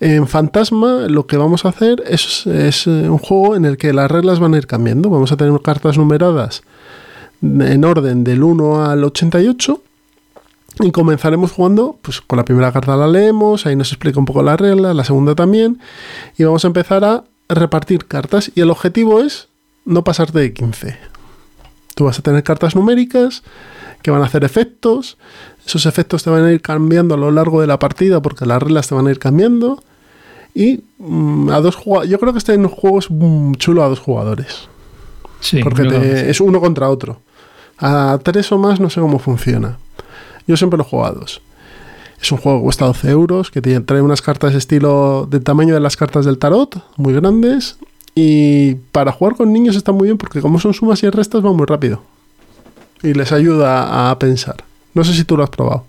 En 0.00 0.26
Fantasma 0.26 1.06
lo 1.08 1.26
que 1.26 1.36
vamos 1.36 1.66
a 1.66 1.68
hacer 1.68 2.02
es, 2.06 2.46
es, 2.46 2.86
eh, 2.86 3.10
un 3.10 3.18
juego 3.18 3.56
en 3.56 3.66
el 3.66 3.76
que 3.76 3.92
las 3.92 4.10
reglas 4.10 4.40
van 4.40 4.54
a 4.54 4.56
ir 4.56 4.66
cambiando. 4.66 5.10
Vamos 5.10 5.32
a 5.32 5.36
tener 5.36 5.60
cartas 5.60 5.98
numeradas 5.98 6.62
en 7.42 7.84
orden 7.84 8.24
del 8.24 8.42
1 8.42 8.84
al 8.86 9.04
88 9.04 9.82
y 10.80 10.92
comenzaremos 10.92 11.52
jugando, 11.52 11.98
pues 12.00 12.22
con 12.22 12.38
la 12.38 12.44
primera 12.44 12.72
carta 12.72 12.96
la 12.96 13.08
leemos, 13.08 13.66
ahí 13.66 13.76
nos 13.76 13.92
explica 13.92 14.18
un 14.18 14.24
poco 14.24 14.42
la 14.42 14.56
regla, 14.56 14.94
la 14.94 15.04
segunda 15.04 15.34
también, 15.34 15.78
y 16.38 16.44
vamos 16.44 16.64
a 16.64 16.68
empezar 16.68 17.04
a 17.04 17.24
repartir 17.48 18.06
cartas 18.06 18.50
y 18.54 18.60
el 18.60 18.70
objetivo 18.70 19.20
es 19.20 19.48
no 19.84 20.04
pasarte 20.04 20.38
de 20.38 20.54
15. 20.54 21.19
Tú 22.00 22.06
vas 22.06 22.18
a 22.18 22.22
tener 22.22 22.42
cartas 22.42 22.74
numéricas 22.74 23.42
que 24.00 24.10
van 24.10 24.22
a 24.22 24.24
hacer 24.24 24.42
efectos, 24.42 25.18
esos 25.66 25.84
efectos 25.84 26.22
te 26.24 26.30
van 26.30 26.44
a 26.46 26.50
ir 26.50 26.62
cambiando 26.62 27.14
a 27.14 27.18
lo 27.18 27.30
largo 27.30 27.60
de 27.60 27.66
la 27.66 27.78
partida 27.78 28.22
porque 28.22 28.46
las 28.46 28.62
reglas 28.62 28.88
te 28.88 28.94
van 28.94 29.06
a 29.06 29.10
ir 29.10 29.18
cambiando 29.18 29.82
y 30.54 30.80
mm, 30.96 31.50
a 31.50 31.60
dos 31.60 31.76
yo 32.08 32.18
creo 32.18 32.32
que 32.32 32.38
este 32.38 32.56
juego 32.64 33.00
es 33.00 33.08
chulo 33.58 33.84
a 33.84 33.88
dos 33.90 33.98
jugadores. 34.00 34.66
Sí, 35.40 35.62
porque 35.62 35.82
te- 36.00 36.30
es 36.30 36.40
uno 36.40 36.58
contra 36.58 36.88
otro. 36.88 37.20
A 37.76 38.18
tres 38.22 38.50
o 38.50 38.56
más 38.56 38.80
no 38.80 38.88
sé 38.88 39.02
cómo 39.02 39.18
funciona. 39.18 39.76
Yo 40.46 40.56
siempre 40.56 40.78
lo 40.78 40.84
he 40.84 40.86
jugado 40.88 41.16
a 41.16 41.20
dos. 41.20 41.42
Es 42.18 42.32
un 42.32 42.38
juego 42.38 42.60
que 42.60 42.64
cuesta 42.64 42.86
12 42.86 43.10
euros, 43.10 43.50
que 43.50 43.60
tiene- 43.60 43.80
trae 43.80 44.00
unas 44.00 44.22
cartas 44.22 44.54
estilo 44.54 45.26
del 45.30 45.42
tamaño 45.42 45.74
de 45.74 45.80
las 45.80 45.98
cartas 45.98 46.24
del 46.24 46.38
tarot, 46.38 46.82
muy 46.96 47.12
grandes. 47.12 47.76
Y 48.14 48.74
para 48.92 49.12
jugar 49.12 49.36
con 49.36 49.52
niños 49.52 49.76
está 49.76 49.92
muy 49.92 50.08
bien 50.08 50.18
porque 50.18 50.40
como 50.40 50.58
son 50.58 50.74
sumas 50.74 51.02
y 51.02 51.10
restas 51.10 51.44
va 51.44 51.52
muy 51.52 51.66
rápido. 51.66 52.02
Y 53.02 53.14
les 53.14 53.32
ayuda 53.32 54.10
a 54.10 54.18
pensar. 54.18 54.56
No 54.94 55.04
sé 55.04 55.14
si 55.14 55.24
tú 55.24 55.36
lo 55.36 55.44
has 55.44 55.50
probado. 55.50 55.84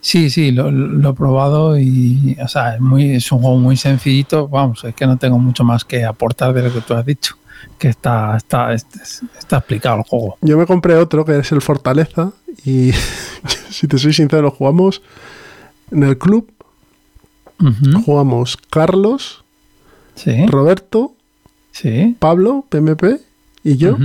Sí, 0.00 0.30
sí, 0.30 0.52
lo, 0.52 0.70
lo 0.70 1.10
he 1.10 1.14
probado 1.14 1.78
y, 1.78 2.36
o 2.42 2.46
sea, 2.46 2.76
es, 2.76 2.80
muy, 2.80 3.16
es 3.16 3.32
un 3.32 3.40
juego 3.40 3.56
muy 3.56 3.76
sencillito. 3.76 4.46
Vamos, 4.46 4.84
es 4.84 4.94
que 4.94 5.06
no 5.06 5.16
tengo 5.16 5.38
mucho 5.38 5.64
más 5.64 5.84
que 5.84 6.04
aportar 6.04 6.52
de 6.52 6.62
lo 6.62 6.72
que 6.72 6.80
tú 6.80 6.94
has 6.94 7.04
dicho. 7.04 7.34
Que 7.78 7.88
está, 7.88 8.36
está, 8.36 8.72
está, 8.72 9.02
está 9.02 9.56
explicado 9.56 9.98
el 9.98 10.02
juego. 10.04 10.36
Yo 10.42 10.56
me 10.56 10.66
compré 10.66 10.94
otro 10.94 11.24
que 11.24 11.38
es 11.38 11.50
el 11.50 11.60
Fortaleza 11.60 12.30
y 12.64 12.92
si 13.70 13.88
te 13.88 13.98
soy 13.98 14.12
sincero 14.12 14.50
jugamos 14.50 15.02
en 15.90 16.04
el 16.04 16.18
club, 16.18 16.52
jugamos 18.04 18.56
Carlos, 18.70 19.42
Sí, 20.18 20.46
Roberto, 20.46 21.14
sí. 21.72 22.16
Pablo, 22.18 22.64
PMP 22.68 23.20
y 23.64 23.76
yo 23.76 23.96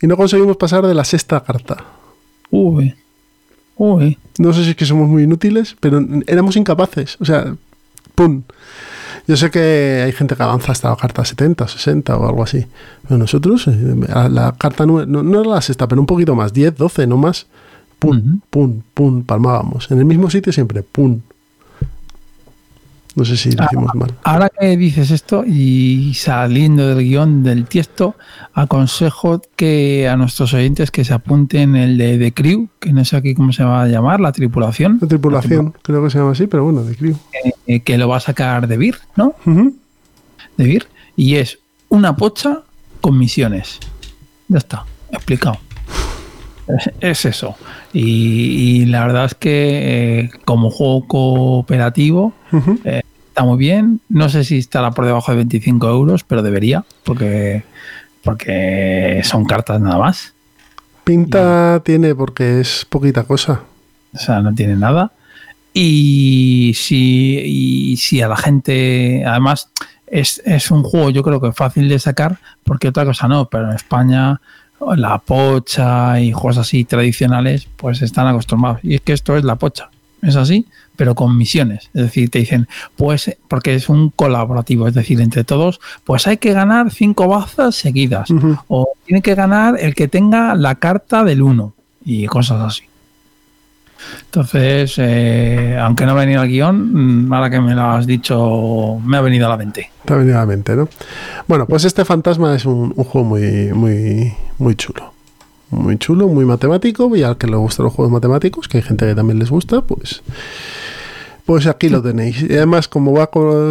y 0.00 0.06
no 0.06 0.16
conseguimos 0.16 0.56
pasar 0.56 0.86
de 0.86 0.94
la 0.94 1.04
sexta 1.04 1.42
carta. 1.42 1.84
Uy, 2.50 2.94
uy. 3.76 4.18
No 4.38 4.52
sé 4.52 4.64
si 4.64 4.70
es 4.70 4.76
que 4.76 4.84
somos 4.84 5.08
muy 5.08 5.22
inútiles, 5.22 5.76
pero 5.80 6.04
éramos 6.26 6.56
incapaces. 6.56 7.16
O 7.20 7.24
sea, 7.24 7.54
¡pum! 8.14 8.42
Yo 9.28 9.36
sé 9.36 9.50
que 9.50 10.02
hay 10.04 10.12
gente 10.12 10.34
que 10.34 10.42
avanza 10.42 10.72
hasta 10.72 10.90
la 10.90 10.96
carta 10.96 11.24
70, 11.24 11.68
60 11.68 12.16
o 12.16 12.26
algo 12.26 12.42
así. 12.42 12.66
Pero 13.06 13.18
nosotros, 13.18 13.68
eh, 13.68 13.96
la 14.30 14.54
carta 14.58 14.84
no, 14.84 15.06
no 15.06 15.40
era 15.40 15.50
la 15.50 15.62
sexta, 15.62 15.86
pero 15.86 16.00
un 16.00 16.06
poquito 16.06 16.34
más, 16.34 16.52
10, 16.52 16.76
12, 16.76 17.06
no 17.06 17.16
más. 17.16 17.46
Pum, 18.00 18.40
pum, 18.50 18.82
pum, 18.94 19.22
palmábamos. 19.22 19.88
En 19.92 19.98
el 19.98 20.04
mismo 20.04 20.28
sitio 20.28 20.52
siempre, 20.52 20.82
pum. 20.82 21.20
No 23.14 23.24
sé 23.26 23.36
si 23.36 23.52
lo 23.52 23.64
hicimos 23.64 23.94
mal. 23.94 24.14
Ahora 24.24 24.48
que 24.48 24.76
dices 24.76 25.10
esto 25.10 25.44
y 25.46 26.14
saliendo 26.14 26.88
del 26.88 27.04
guion 27.06 27.42
del 27.42 27.66
tiesto, 27.66 28.14
aconsejo 28.54 29.42
que 29.54 30.08
a 30.08 30.16
nuestros 30.16 30.54
oyentes 30.54 30.90
que 30.90 31.04
se 31.04 31.12
apunten 31.12 31.76
el 31.76 31.98
de 31.98 32.16
The 32.18 32.32
Crew, 32.32 32.68
que 32.80 32.92
no 32.92 33.04
sé 33.04 33.16
aquí 33.16 33.34
cómo 33.34 33.52
se 33.52 33.64
va 33.64 33.82
a 33.82 33.86
llamar, 33.88 34.20
la 34.20 34.32
tripulación, 34.32 34.98
La 35.00 35.08
tripulación, 35.08 35.74
creo 35.82 36.02
que 36.02 36.10
se 36.10 36.18
llama 36.18 36.32
así, 36.32 36.46
pero 36.46 36.64
bueno, 36.64 36.84
de 36.84 36.96
Crew. 36.96 37.16
eh, 37.66 37.80
que 37.80 37.98
lo 37.98 38.08
va 38.08 38.16
a 38.16 38.20
sacar 38.20 38.66
de 38.66 38.76
Vir, 38.78 38.96
¿no? 39.16 39.34
Ujú. 39.44 39.76
De 40.56 40.64
Vir, 40.64 40.86
y 41.16 41.36
es 41.36 41.58
una 41.90 42.16
pocha 42.16 42.60
con 43.02 43.18
misiones. 43.18 43.78
Ya 44.48 44.58
está, 44.58 44.84
explicado. 45.10 45.58
Es, 46.68 46.90
es 47.00 47.24
eso. 47.24 47.56
Y, 47.92 48.82
y 48.82 48.86
la 48.86 49.06
verdad 49.06 49.26
es 49.26 49.34
que 49.34 50.20
eh, 50.20 50.30
como 50.44 50.70
juego 50.70 51.06
cooperativo 51.06 52.32
Ujú. 52.52 52.80
está 52.84 53.44
muy 53.44 53.58
bien. 53.58 54.00
No 54.08 54.28
sé 54.28 54.44
si 54.44 54.58
estará 54.58 54.92
por 54.92 55.06
debajo 55.06 55.32
de 55.32 55.38
25 55.38 55.88
euros, 55.88 56.24
pero 56.24 56.42
debería, 56.42 56.84
porque, 57.04 57.64
porque 58.22 59.20
son 59.24 59.44
cartas 59.44 59.80
nada 59.80 59.98
más. 59.98 60.34
Pinta 61.04 61.82
tiene 61.84 62.14
porque 62.14 62.60
es 62.60 62.86
poquita 62.88 63.24
cosa. 63.24 63.62
O 64.14 64.18
sea, 64.18 64.40
no 64.40 64.54
tiene 64.54 64.76
nada. 64.76 65.12
Y 65.74 66.72
si, 66.76 67.38
y 67.44 67.96
si 67.96 68.20
a 68.20 68.28
la 68.28 68.36
gente, 68.36 69.24
además, 69.26 69.70
es, 70.06 70.42
es 70.44 70.70
un 70.70 70.82
juego 70.82 71.08
yo 71.10 71.22
creo 71.22 71.40
que 71.40 71.52
fácil 71.52 71.88
de 71.88 71.98
sacar, 71.98 72.38
porque 72.62 72.88
otra 72.88 73.06
cosa 73.06 73.26
no, 73.26 73.48
pero 73.48 73.70
en 73.70 73.76
España 73.76 74.40
la 74.96 75.18
pocha 75.18 76.20
y 76.20 76.32
juegos 76.32 76.58
así 76.58 76.84
tradicionales, 76.84 77.68
pues 77.76 78.02
están 78.02 78.26
acostumbrados. 78.26 78.80
Y 78.82 78.94
es 78.94 79.00
que 79.00 79.12
esto 79.12 79.36
es 79.36 79.44
la 79.44 79.56
pocha, 79.56 79.90
es 80.22 80.36
así, 80.36 80.66
pero 80.96 81.14
con 81.14 81.36
misiones. 81.36 81.90
Es 81.94 82.02
decir, 82.02 82.30
te 82.30 82.38
dicen, 82.38 82.68
pues, 82.96 83.36
porque 83.48 83.74
es 83.74 83.88
un 83.88 84.10
colaborativo, 84.10 84.88
es 84.88 84.94
decir, 84.94 85.20
entre 85.20 85.44
todos, 85.44 85.80
pues 86.04 86.26
hay 86.26 86.36
que 86.36 86.52
ganar 86.52 86.90
cinco 86.90 87.28
bazas 87.28 87.74
seguidas. 87.74 88.28
O 88.68 88.88
tiene 89.06 89.22
que 89.22 89.34
ganar 89.34 89.76
el 89.80 89.94
que 89.94 90.08
tenga 90.08 90.54
la 90.54 90.74
carta 90.76 91.24
del 91.24 91.42
1 91.42 91.74
y 92.04 92.26
cosas 92.26 92.60
así. 92.60 92.84
Entonces, 94.24 94.94
eh, 94.98 95.76
aunque 95.80 96.06
no 96.06 96.12
ha 96.12 96.14
venido 96.14 96.40
al 96.40 96.48
guion, 96.48 97.26
mm, 97.26 97.32
ahora 97.32 97.50
que 97.50 97.60
me 97.60 97.74
lo 97.74 97.82
has 97.82 98.06
dicho, 98.06 98.98
me 99.04 99.16
ha 99.16 99.20
venido 99.20 99.46
a 99.46 99.50
la 99.50 99.56
mente. 99.56 99.90
Te 100.04 100.14
ha 100.14 100.16
venido 100.16 100.36
a 100.36 100.40
la 100.40 100.46
mente, 100.46 100.74
¿no? 100.74 100.88
Bueno, 101.46 101.66
pues 101.66 101.84
este 101.84 102.04
fantasma 102.04 102.54
es 102.54 102.64
un, 102.64 102.92
un 102.96 103.04
juego 103.04 103.28
muy, 103.28 103.72
muy, 103.72 104.32
muy 104.58 104.74
chulo. 104.74 105.12
Muy 105.70 105.96
chulo, 105.98 106.28
muy 106.28 106.44
matemático. 106.44 107.14
Y 107.16 107.22
al 107.22 107.36
que 107.36 107.46
le 107.46 107.56
gustan 107.56 107.84
los 107.84 107.94
juegos 107.94 108.12
matemáticos, 108.12 108.68
que 108.68 108.78
hay 108.78 108.82
gente 108.82 109.06
que 109.06 109.14
también 109.14 109.38
les 109.38 109.50
gusta, 109.50 109.82
pues. 109.82 110.22
Pues 111.44 111.66
aquí 111.66 111.88
lo 111.88 112.02
tenéis. 112.02 112.42
Y 112.42 112.54
además, 112.54 112.88
como 112.88 113.12
va 113.12 113.28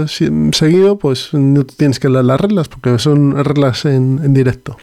seguido, 0.07 0.97
pues 0.97 1.33
no 1.33 1.63
tienes 1.63 1.99
que 1.99 2.09
leer 2.09 2.25
las 2.25 2.41
reglas, 2.41 2.67
porque 2.67 2.99
son 2.99 3.43
reglas 3.43 3.85
en, 3.85 4.19
en 4.23 4.33
directo. 4.33 4.77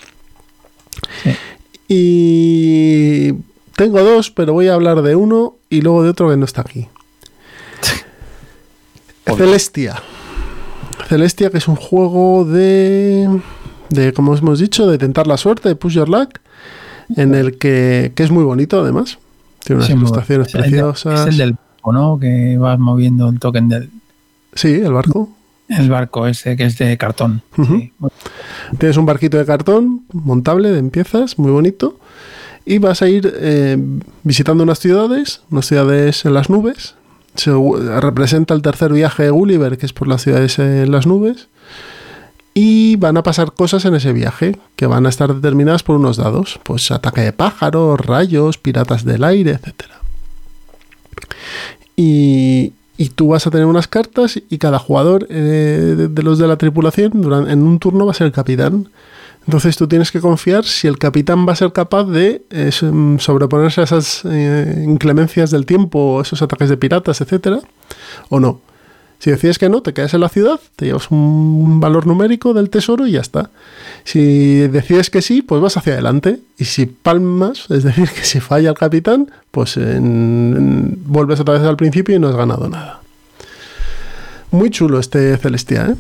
Sí. 1.23 1.31
Y 1.89 3.33
tengo 3.79 4.03
dos, 4.03 4.31
pero 4.31 4.53
voy 4.53 4.67
a 4.69 4.75
hablar 4.75 5.01
de 5.03 5.15
uno 5.17 5.55
y 5.71 5.81
luego 5.81 6.03
de 6.03 6.11
otro 6.11 6.29
que 6.29 6.37
no 6.37 6.45
está 6.45 6.61
aquí. 6.63 6.89
Celestia. 9.37 10.03
Celestia, 11.09 11.51
que 11.51 11.59
es 11.59 11.69
un 11.69 11.77
juego 11.77 12.45
de, 12.45 13.41
de, 13.91 14.13
como 14.13 14.35
hemos 14.37 14.59
dicho, 14.59 14.87
de 14.87 14.99
tentar 14.99 15.27
la 15.27 15.37
suerte, 15.37 15.69
de 15.69 15.77
push 15.77 15.95
your 15.95 16.09
luck, 16.09 16.39
en 17.17 17.35
el 17.35 17.57
que, 17.59 18.13
que 18.15 18.23
es 18.23 18.31
muy 18.31 18.45
bonito 18.45 18.81
además. 18.81 19.19
Tiene 19.65 19.79
unas 19.79 19.87
Sí, 19.89 19.95
ilustraciones. 19.95 20.49
Es 20.49 20.55
el 20.55 20.63
de- 20.63 20.69
preciosas. 20.69 21.21
Es 21.21 21.27
el 21.29 21.37
del 21.39 21.53
barco, 21.53 21.93
¿no? 21.93 22.19
Que 22.19 22.57
vas 22.59 22.79
moviendo 22.79 23.29
el 23.29 23.39
token 23.39 23.69
del 23.69 23.91
Sí, 24.55 24.73
el 24.75 24.93
barco. 24.93 25.31
el 25.69 25.89
barco 25.91 26.27
ese 26.27 26.57
que 26.57 26.65
es 26.65 26.77
de 26.79 26.97
cartón. 26.99 27.43
Sí. 27.57 27.93
Tienes 28.79 28.97
un 28.97 29.07
barquito 29.07 29.37
de 29.39 29.45
cartón 29.47 30.05
montable 30.13 30.71
de 30.73 30.79
empiezas, 30.79 31.39
muy 31.39 31.51
bonito. 31.53 31.99
Y 32.71 32.79
vas 32.79 33.01
a 33.01 33.09
ir 33.09 33.33
eh, 33.41 33.79
visitando 34.25 34.63
unas 34.63 34.79
ciudades, 34.79 35.41
unas 35.51 35.65
ciudades 35.67 36.27
en 36.27 36.35
las 36.35 36.51
nubes. 36.51 36.95
Se, 37.35 37.51
representa 38.01 38.53
el 38.53 38.61
tercer 38.61 38.93
viaje 38.93 39.23
de 39.23 39.31
Gulliver, 39.31 39.79
que 39.79 39.87
es 39.87 39.95
por 39.95 40.07
las 40.07 40.21
ciudades 40.23 40.59
en 40.59 40.91
las 40.93 41.07
nubes. 41.07 41.49
Y 42.53 42.97
van 42.97 43.17
a 43.17 43.23
pasar 43.23 43.53
cosas 43.53 43.87
en 43.87 43.95
ese 43.95 44.13
viaje, 44.13 44.59
que 44.77 44.87
van 44.87 45.07
a 45.07 45.09
estar 45.09 45.33
determinadas 45.35 45.83
por 45.83 45.97
unos 45.97 46.19
dados. 46.19 46.61
Pues 46.63 46.91
ataque 46.91 47.23
de 47.23 47.33
pájaros, 47.33 47.99
rayos, 48.01 48.59
piratas 48.59 49.03
del 49.05 49.25
aire, 49.25 49.53
etc. 49.53 49.73
Y, 51.97 52.73
y 52.97 53.09
tú 53.11 53.29
vas 53.29 53.47
a 53.47 53.51
tener 53.51 53.67
unas 53.67 53.89
cartas 53.89 54.41
y 54.49 54.59
cada 54.59 54.79
jugador 54.79 55.27
eh, 55.31 56.09
de, 56.11 56.23
los 56.23 56.39
de 56.39 56.47
la 56.49 56.57
tripulación 56.57 57.13
duran- 57.23 57.51
en 57.51 57.63
un 57.63 57.79
turno 57.79 58.05
va 58.07 58.13
a 58.13 58.15
ser 58.15 58.27
el 58.27 58.33
capitán. 58.33 58.89
Entonces 59.49 59.79
tú 59.79 59.89
tienes 59.89 60.13
que 60.13 60.21
confiar 60.21 60.63
si 60.67 60.87
el 60.89 60.99
capitán 60.99 61.49
va 61.49 61.55
a 61.55 61.57
ser 61.57 61.73
capaz 61.73 62.05
de 62.05 62.43
eh, 62.51 62.71
so- 62.71 62.93
sobreponerse 63.19 63.81
a 63.81 63.85
esas 63.85 64.21
eh, 64.27 64.85
inclemencias 64.87 65.51
del 65.51 65.65
tiempo, 65.65 66.21
esos 66.21 66.43
ataques 66.43 66.69
de 66.69 66.77
piratas, 66.77 67.23
etcétera, 67.23 67.61
o 68.29 68.41
no. 68.41 68.61
Si 69.21 69.31
decides 69.31 69.59
que 69.59 69.71
no, 69.71 69.81
te 69.81 69.95
quedas 69.95 70.13
en 70.13 70.21
la 70.21 70.29
ciudad, 70.29 70.61
te 70.77 70.85
llevas 70.85 71.11
un 71.11 71.81
valor 71.81 72.07
numérico 72.07 72.53
del 72.53 72.69
tesoro 72.69 73.07
y 73.07 73.13
ya 73.13 73.21
está. 73.23 73.49
Si 74.05 74.69
decides 74.69 75.09
que 75.09 75.23
sí, 75.23 75.41
pues 75.41 75.63
vas 75.63 75.79
hacia 75.79 75.95
adelante. 75.95 76.41
Y 76.59 76.67
si 76.67 76.85
palmas, 76.85 77.65
es 77.71 77.85
decir, 77.85 78.07
que 78.15 78.25
si 78.25 78.41
falla 78.41 78.69
el 78.69 78.77
capitán, 78.77 79.31
pues 79.51 79.79
en- 79.79 80.99
vuelves 81.07 81.41
otra 81.41 81.55
vez 81.55 81.63
al 81.63 81.79
principio 81.79 82.15
y 82.15 82.19
no 82.19 82.29
has 82.29 82.37
ganado 82.37 82.69
nada. 82.69 83.01
Muy 84.51 84.69
chulo 84.71 84.99
este 85.01 85.37
Celestia, 85.39 85.87
¿eh? 85.87 85.95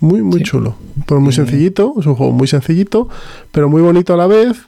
Muy, 0.00 0.22
muy 0.22 0.38
Sí. 0.38 0.44
chulo. 0.44 0.74
Pues 1.06 1.20
muy 1.20 1.32
sencillito, 1.32 1.94
es 1.98 2.06
un 2.06 2.14
juego 2.14 2.32
muy 2.32 2.46
sencillito, 2.48 3.08
pero 3.52 3.68
muy 3.68 3.82
bonito 3.82 4.14
a 4.14 4.16
la 4.16 4.26
vez, 4.26 4.66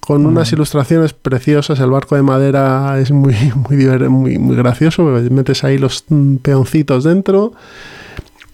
con 0.00 0.26
unas 0.26 0.52
ilustraciones 0.52 1.12
preciosas. 1.14 1.78
El 1.80 1.90
barco 1.90 2.16
de 2.16 2.22
madera 2.22 2.98
es 2.98 3.10
muy, 3.10 3.34
muy, 3.68 3.76
muy, 4.08 4.38
muy 4.38 4.56
gracioso, 4.56 5.02
metes 5.30 5.64
ahí 5.64 5.78
los 5.78 6.04
mm, 6.08 6.36
peoncitos 6.36 7.04
dentro. 7.04 7.52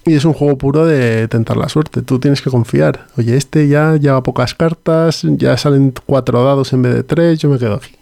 Y 0.07 0.14
es 0.14 0.25
un 0.25 0.33
juego 0.33 0.57
puro 0.57 0.87
de 0.87 1.29
tentar 1.29 1.57
la 1.59 1.68
suerte. 1.68 2.01
Tú 2.03 2.18
tienes 2.18 2.41
que 2.41 2.51
confiar. 2.51 3.07
Oye, 3.18 3.37
este 3.37 3.68
ya 3.68 3.97
lleva 3.97 4.23
pocas 4.23 4.55
cartas, 4.55 5.23
ya 5.25 5.57
salen 5.59 5.93
cuatro 6.07 6.43
dados 6.43 6.73
en 6.73 6.83
vez 6.83 6.95
de 6.95 7.03
tres, 7.03 7.39
yo 7.39 7.51
me 7.51 7.59
quedo 7.59 7.75
aquí. 7.75 7.95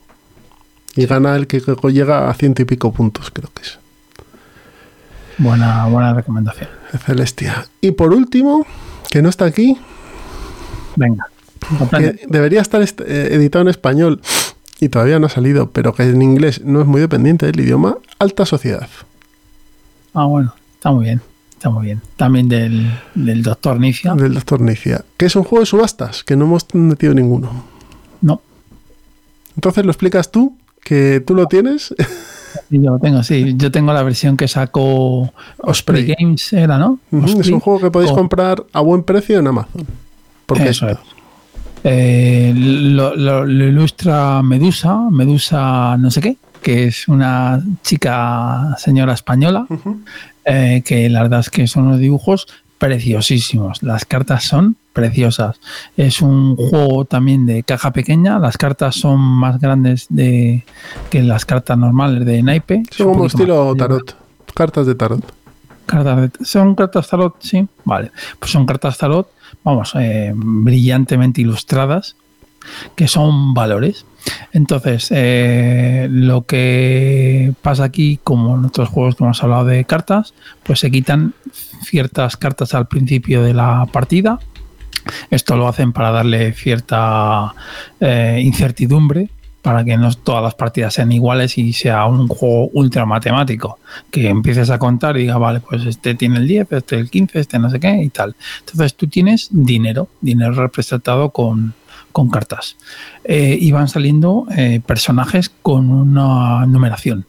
Y 0.94 1.06
gana 1.06 1.34
el 1.36 1.46
que 1.46 1.60
llega 1.92 2.28
a 2.30 2.34
ciento 2.34 2.62
y 2.62 2.64
pico 2.64 2.92
puntos, 2.92 3.30
creo 3.30 3.50
que 3.54 3.62
es. 3.62 3.78
Buena, 5.38 5.86
buena 5.86 6.14
recomendación. 6.14 6.68
Celestia. 7.04 7.66
Y 7.80 7.90
por 7.92 8.12
último, 8.12 8.66
que 9.10 9.20
no 9.22 9.28
está 9.28 9.44
aquí, 9.44 9.76
Venga. 10.96 11.26
que 11.90 12.20
debería 12.28 12.60
estar 12.60 12.80
est- 12.82 13.00
eh, 13.00 13.34
editado 13.34 13.62
en 13.62 13.68
español 13.68 14.20
y 14.80 14.88
todavía 14.88 15.18
no 15.18 15.26
ha 15.26 15.30
salido, 15.30 15.70
pero 15.70 15.92
que 15.92 16.04
en 16.04 16.22
inglés 16.22 16.62
no 16.64 16.80
es 16.80 16.86
muy 16.86 17.00
dependiente 17.00 17.46
del 17.46 17.60
idioma, 17.60 17.98
Alta 18.18 18.46
Sociedad. 18.46 18.88
Ah, 20.14 20.24
bueno, 20.26 20.54
está 20.74 20.90
muy 20.92 21.04
bien. 21.04 21.20
Está 21.52 21.70
muy 21.70 21.86
bien. 21.86 22.00
También 22.16 22.48
del, 22.48 22.88
del 23.16 23.42
doctor 23.42 23.80
Nicia. 23.80 24.14
Del 24.14 24.34
Doctor 24.34 24.60
Nicia, 24.60 25.04
que 25.16 25.26
es 25.26 25.34
un 25.34 25.42
juego 25.42 25.60
de 25.60 25.66
subastas, 25.66 26.22
que 26.22 26.36
no 26.36 26.44
hemos 26.44 26.72
metido 26.72 27.14
ninguno. 27.14 27.64
No, 28.20 28.40
Entonces 29.56 29.84
lo 29.84 29.90
explicas 29.90 30.30
tú, 30.30 30.56
que 30.84 31.20
tú 31.26 31.34
lo 31.34 31.46
tienes. 31.46 31.92
sí, 32.68 32.78
yo 32.82 32.90
lo 32.92 32.98
tengo, 32.98 33.22
sí. 33.22 33.54
Yo 33.56 33.70
tengo 33.70 33.92
la 33.92 34.02
versión 34.02 34.36
que 34.36 34.48
sacó 34.48 35.20
Osprey 35.58 36.02
Osprey. 36.02 36.14
Games, 36.18 36.52
era, 36.52 36.78
¿no? 36.78 36.98
Es 37.12 37.34
Osprey. 37.34 37.52
un 37.52 37.60
juego 37.60 37.80
que 37.80 37.90
podéis 37.90 38.12
comprar 38.12 38.64
a 38.72 38.80
buen 38.80 39.02
precio 39.02 39.38
en 39.38 39.46
Amazon. 39.46 39.86
Porque 40.46 40.68
Eso 40.70 40.88
es. 40.88 40.98
Eh, 41.84 42.52
lo, 42.56 43.14
lo- 43.14 43.44
lo 43.44 43.64
ilustra 43.64 44.42
Medusa, 44.42 44.98
Medusa 45.10 45.96
no 45.96 46.10
sé 46.10 46.20
qué, 46.20 46.36
que 46.60 46.86
es 46.86 47.06
una 47.06 47.62
chica 47.82 48.74
señora 48.78 49.12
española, 49.12 49.66
eh, 50.44 50.82
que 50.84 51.08
la 51.08 51.22
verdad 51.22 51.40
es 51.40 51.50
que 51.50 51.66
son 51.68 51.86
unos 51.86 52.00
dibujos 52.00 52.48
preciosísimos. 52.78 53.82
Las 53.82 54.04
cartas 54.04 54.44
son 54.44 54.76
preciosas. 54.98 55.60
Es 55.96 56.20
un 56.20 56.56
juego 56.56 57.04
también 57.04 57.46
de 57.46 57.62
caja 57.62 57.92
pequeña. 57.92 58.38
Las 58.40 58.56
cartas 58.58 58.96
son 58.96 59.20
más 59.20 59.60
grandes 59.60 60.06
de, 60.08 60.64
que 61.08 61.22
las 61.22 61.44
cartas 61.44 61.78
normales 61.78 62.24
de 62.26 62.42
naipe. 62.42 62.82
Es 62.90 62.96
como 62.98 63.12
Un 63.20 63.26
estilo 63.26 63.74
tarot. 63.76 64.16
Cartas 64.54 64.86
de 64.86 64.94
tarot. 64.96 65.22
Cartas 65.86 66.20
de- 66.20 66.44
¿Son 66.44 66.74
cartas 66.74 67.08
tarot? 67.08 67.36
Sí, 67.40 67.66
vale. 67.84 68.10
Pues 68.40 68.50
son 68.50 68.66
cartas 68.66 68.98
tarot, 68.98 69.30
vamos, 69.62 69.92
eh, 69.94 70.32
brillantemente 70.34 71.40
ilustradas, 71.42 72.16
que 72.96 73.06
son 73.06 73.54
valores. 73.54 74.04
Entonces, 74.52 75.06
eh, 75.10 76.08
lo 76.10 76.42
que 76.44 77.54
pasa 77.62 77.84
aquí, 77.84 78.18
como 78.24 78.56
en 78.56 78.64
otros 78.66 78.88
juegos 78.88 79.14
que 79.14 79.22
hemos 79.24 79.42
hablado 79.42 79.64
de 79.66 79.84
cartas, 79.84 80.34
pues 80.64 80.80
se 80.80 80.90
quitan 80.90 81.32
ciertas 81.84 82.36
cartas 82.36 82.74
al 82.74 82.88
principio 82.88 83.42
de 83.42 83.54
la 83.54 83.86
partida. 83.90 84.40
Esto 85.30 85.56
lo 85.56 85.68
hacen 85.68 85.92
para 85.92 86.10
darle 86.10 86.52
cierta 86.52 87.54
eh, 88.00 88.40
incertidumbre, 88.42 89.30
para 89.62 89.84
que 89.84 89.96
no 89.96 90.12
todas 90.14 90.42
las 90.42 90.54
partidas 90.54 90.94
sean 90.94 91.12
iguales 91.12 91.58
y 91.58 91.72
sea 91.72 92.06
un 92.06 92.28
juego 92.28 92.68
ultra 92.72 93.06
matemático. 93.06 93.78
Que 94.10 94.28
empieces 94.28 94.70
a 94.70 94.78
contar 94.78 95.16
y 95.16 95.22
diga, 95.22 95.38
vale, 95.38 95.60
pues 95.60 95.84
este 95.84 96.14
tiene 96.14 96.38
el 96.38 96.48
10, 96.48 96.72
este 96.72 96.96
el 96.96 97.10
15, 97.10 97.40
este 97.40 97.58
no 97.58 97.70
sé 97.70 97.80
qué 97.80 98.02
y 98.02 98.08
tal. 98.08 98.34
Entonces 98.60 98.94
tú 98.94 99.08
tienes 99.08 99.48
dinero, 99.50 100.08
dinero 100.20 100.52
representado 100.52 101.30
con, 101.30 101.74
con 102.12 102.30
cartas. 102.30 102.76
Eh, 103.24 103.58
y 103.60 103.70
van 103.72 103.88
saliendo 103.88 104.46
eh, 104.56 104.80
personajes 104.84 105.50
con 105.62 105.90
una 105.90 106.64
numeración. 106.66 107.26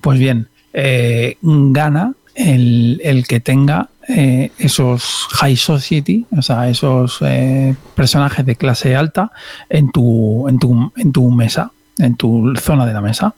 Pues 0.00 0.18
bien, 0.18 0.48
gana 1.42 2.14
el, 2.34 3.00
el 3.04 3.26
que 3.26 3.40
tenga 3.40 3.88
eh, 4.08 4.50
esos 4.58 5.28
high 5.32 5.56
society, 5.56 6.26
o 6.36 6.42
sea, 6.42 6.68
esos 6.68 7.18
eh, 7.20 7.74
personajes 7.94 8.44
de 8.44 8.56
clase 8.56 8.96
alta 8.96 9.30
en 9.68 9.92
tu, 9.92 10.48
en 10.48 10.58
tu, 10.58 10.92
en 10.96 11.12
tu 11.12 11.30
mesa, 11.30 11.70
en 11.98 12.16
tu 12.16 12.52
zona 12.56 12.84
de 12.84 12.92
la 12.92 13.00
mesa. 13.00 13.34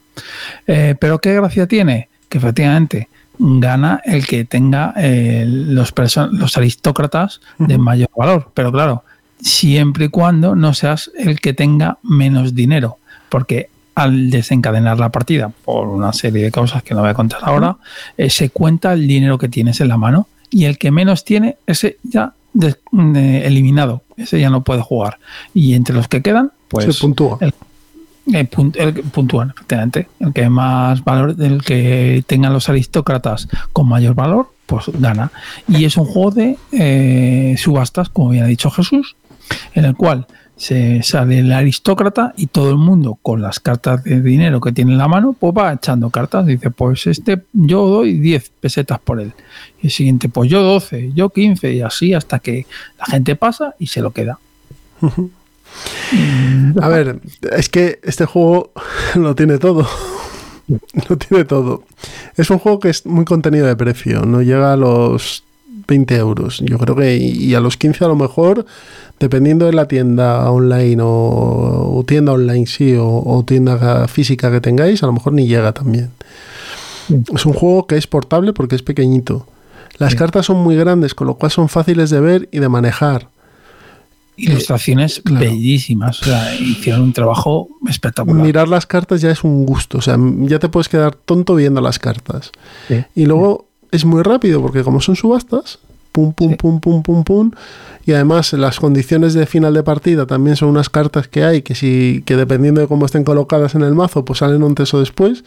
Eh, 0.65 0.95
pero 0.99 1.19
qué 1.19 1.35
gracia 1.35 1.67
tiene 1.67 2.09
que 2.29 2.39
efectivamente 2.39 3.09
gana 3.37 4.01
el 4.05 4.25
que 4.25 4.45
tenga 4.45 4.93
los 4.97 6.57
aristócratas 6.57 7.41
de 7.59 7.77
mayor 7.77 8.09
valor. 8.15 8.51
Pero 8.53 8.71
claro, 8.71 9.03
siempre 9.41 10.05
y 10.05 10.09
cuando 10.09 10.55
no 10.55 10.73
seas 10.73 11.11
el 11.17 11.41
que 11.41 11.53
tenga 11.53 11.99
menos 12.01 12.55
dinero, 12.55 12.97
porque 13.29 13.69
al 13.95 14.29
desencadenar 14.29 14.99
la 14.99 15.09
partida 15.09 15.49
por 15.63 15.87
una 15.87 16.11
serie 16.13 16.43
de 16.43 16.51
causas 16.51 16.83
que 16.83 16.93
no 16.93 17.01
voy 17.01 17.09
a 17.09 17.13
contar 17.13 17.39
ahora, 17.43 17.77
eh, 18.17 18.29
se 18.29 18.49
cuenta 18.49 18.93
el 18.93 19.07
dinero 19.07 19.37
que 19.37 19.47
tienes 19.49 19.79
en 19.81 19.87
la 19.87 19.97
mano 19.97 20.27
y 20.49 20.65
el 20.65 20.77
que 20.77 20.91
menos 20.91 21.23
tiene, 21.25 21.57
ese 21.65 21.97
ya 22.03 22.33
de- 22.53 22.75
eliminado, 23.45 24.03
ese 24.17 24.39
ya 24.39 24.49
no 24.49 24.63
puede 24.63 24.81
jugar. 24.81 25.17
Y 25.53 25.73
entre 25.73 25.95
los 25.95 26.07
que 26.07 26.21
quedan, 26.21 26.51
pues 26.67 26.85
Se 26.93 27.01
puntúa. 27.01 27.37
el, 27.41 27.53
el 28.33 28.49
punt- 28.49 28.75
el 28.77 28.93
que 28.93 29.03
puntúan, 29.03 29.51
efectivamente. 29.51 30.07
El 30.19 30.33
que 30.33 30.49
más 30.49 31.03
valor, 31.03 31.35
el 31.39 31.61
que 31.63 32.23
tengan 32.27 32.53
los 32.53 32.69
aristócratas 32.69 33.47
con 33.73 33.87
mayor 33.87 34.13
valor, 34.15 34.51
pues 34.65 34.85
gana. 34.93 35.31
Y 35.67 35.85
es 35.85 35.95
un 35.97 36.05
juego 36.05 36.31
de 36.31 36.57
eh, 36.71 37.55
subastas, 37.57 38.09
como 38.09 38.33
ya 38.33 38.43
ha 38.43 38.47
dicho 38.47 38.69
Jesús, 38.71 39.15
en 39.73 39.85
el 39.85 39.95
cual 39.95 40.25
se 40.57 41.03
sale 41.03 41.39
el 41.39 41.51
aristócrata 41.51 42.33
y 42.37 42.47
todo 42.47 42.69
el 42.69 42.77
mundo 42.77 43.17
con 43.21 43.41
las 43.41 43.59
cartas 43.59 44.03
de 44.03 44.21
dinero 44.21 44.61
que 44.61 44.71
tiene 44.71 44.93
en 44.93 44.97
la 44.97 45.07
mano, 45.07 45.35
pues 45.37 45.53
va 45.53 45.73
echando 45.73 46.09
cartas. 46.09 46.45
Dice, 46.45 46.71
pues 46.71 47.07
este 47.07 47.43
yo 47.53 47.87
doy 47.87 48.19
10 48.19 48.51
pesetas 48.61 48.99
por 48.99 49.19
él. 49.19 49.33
Y 49.81 49.87
el 49.87 49.91
siguiente, 49.91 50.29
pues 50.29 50.49
yo 50.49 50.61
12, 50.61 51.11
yo 51.13 51.29
15 51.29 51.73
y 51.73 51.81
así 51.81 52.13
hasta 52.13 52.39
que 52.39 52.65
la 52.97 53.05
gente 53.05 53.35
pasa 53.35 53.75
y 53.79 53.87
se 53.87 54.01
lo 54.01 54.11
queda. 54.11 54.39
A 56.81 56.87
ver, 56.87 57.19
es 57.51 57.69
que 57.69 57.99
este 58.03 58.25
juego 58.25 58.71
lo 59.15 59.35
tiene 59.35 59.57
todo. 59.57 59.87
Lo 61.09 61.15
tiene 61.17 61.45
todo. 61.45 61.83
Es 62.37 62.49
un 62.49 62.57
juego 62.57 62.79
que 62.79 62.89
es 62.89 63.05
muy 63.05 63.23
contenido 63.23 63.67
de 63.67 63.75
precio, 63.75 64.25
no 64.25 64.41
llega 64.41 64.73
a 64.73 64.77
los 64.77 65.44
20 65.87 66.15
euros. 66.15 66.59
Yo 66.63 66.77
creo 66.77 66.95
que 66.95 67.15
y 67.17 67.53
a 67.55 67.59
los 67.59 67.77
15 67.77 68.05
a 68.05 68.07
lo 68.07 68.15
mejor, 68.15 68.65
dependiendo 69.19 69.65
de 69.65 69.73
la 69.73 69.87
tienda 69.87 70.49
online 70.51 71.01
o, 71.01 71.93
o 71.97 72.03
tienda 72.05 72.31
online, 72.33 72.65
sí, 72.67 72.93
o, 72.95 73.05
o 73.07 73.43
tienda 73.45 74.07
física 74.07 74.51
que 74.51 74.61
tengáis, 74.61 75.03
a 75.03 75.05
lo 75.07 75.13
mejor 75.13 75.33
ni 75.33 75.47
llega 75.47 75.71
también. 75.73 76.09
Es 77.33 77.45
un 77.45 77.53
juego 77.53 77.85
que 77.87 77.97
es 77.97 78.07
portable 78.07 78.51
porque 78.53 78.75
es 78.75 78.81
pequeñito. 78.81 79.45
Las 79.97 80.11
Sí. 80.13 80.17
cartas 80.17 80.47
son 80.47 80.57
muy 80.57 80.75
grandes, 80.75 81.13
con 81.13 81.27
lo 81.27 81.35
cual 81.35 81.51
son 81.51 81.69
fáciles 81.69 82.09
de 82.09 82.19
ver 82.19 82.49
y 82.51 82.59
de 82.59 82.67
manejar. 82.67 83.29
Ilustraciones 84.37 85.21
claro. 85.23 85.45
bellísimas. 85.45 86.21
O 86.21 86.25
sea, 86.25 86.53
hicieron 86.55 87.01
un 87.03 87.13
trabajo 87.13 87.69
espectacular. 87.87 88.43
Mirar 88.43 88.67
las 88.67 88.85
cartas 88.85 89.21
ya 89.21 89.31
es 89.31 89.45
un 89.45 89.65
gusto, 89.65 89.99
o 89.99 90.01
sea, 90.01 90.17
ya 90.41 90.59
te 90.59 90.67
puedes 90.67 90.89
quedar 90.89 91.15
tonto 91.15 91.55
viendo 91.55 91.79
las 91.79 91.99
cartas. 91.99 92.51
Sí. 92.89 93.01
Y 93.15 93.25
luego 93.27 93.67
es 93.95 94.05
muy 94.05 94.21
rápido 94.23 94.61
porque 94.61 94.83
como 94.83 95.01
son 95.01 95.15
subastas, 95.15 95.79
pum, 96.11 96.33
pum, 96.33 96.51
Sí. 96.51 96.55
pum, 96.55 96.79
pum, 96.79 97.03
pum, 97.03 97.23
pum, 97.23 97.51
y 98.05 98.13
además 98.13 98.53
las 98.53 98.79
condiciones 98.79 99.33
de 99.33 99.45
final 99.45 99.73
de 99.73 99.83
partida 99.83 100.25
también 100.25 100.55
son 100.55 100.69
unas 100.69 100.89
cartas 100.89 101.27
que 101.27 101.43
hay 101.43 101.61
que 101.61 101.75
si 101.75 102.23
que 102.25 102.35
dependiendo 102.35 102.81
de 102.81 102.87
cómo 102.87 103.05
estén 103.05 103.23
colocadas 103.23 103.75
en 103.75 103.81
el 103.81 103.95
mazo, 103.95 104.23
pues 104.23 104.39
salen 104.39 104.63
antes 104.63 104.93
o 104.93 104.99
después. 104.99 105.43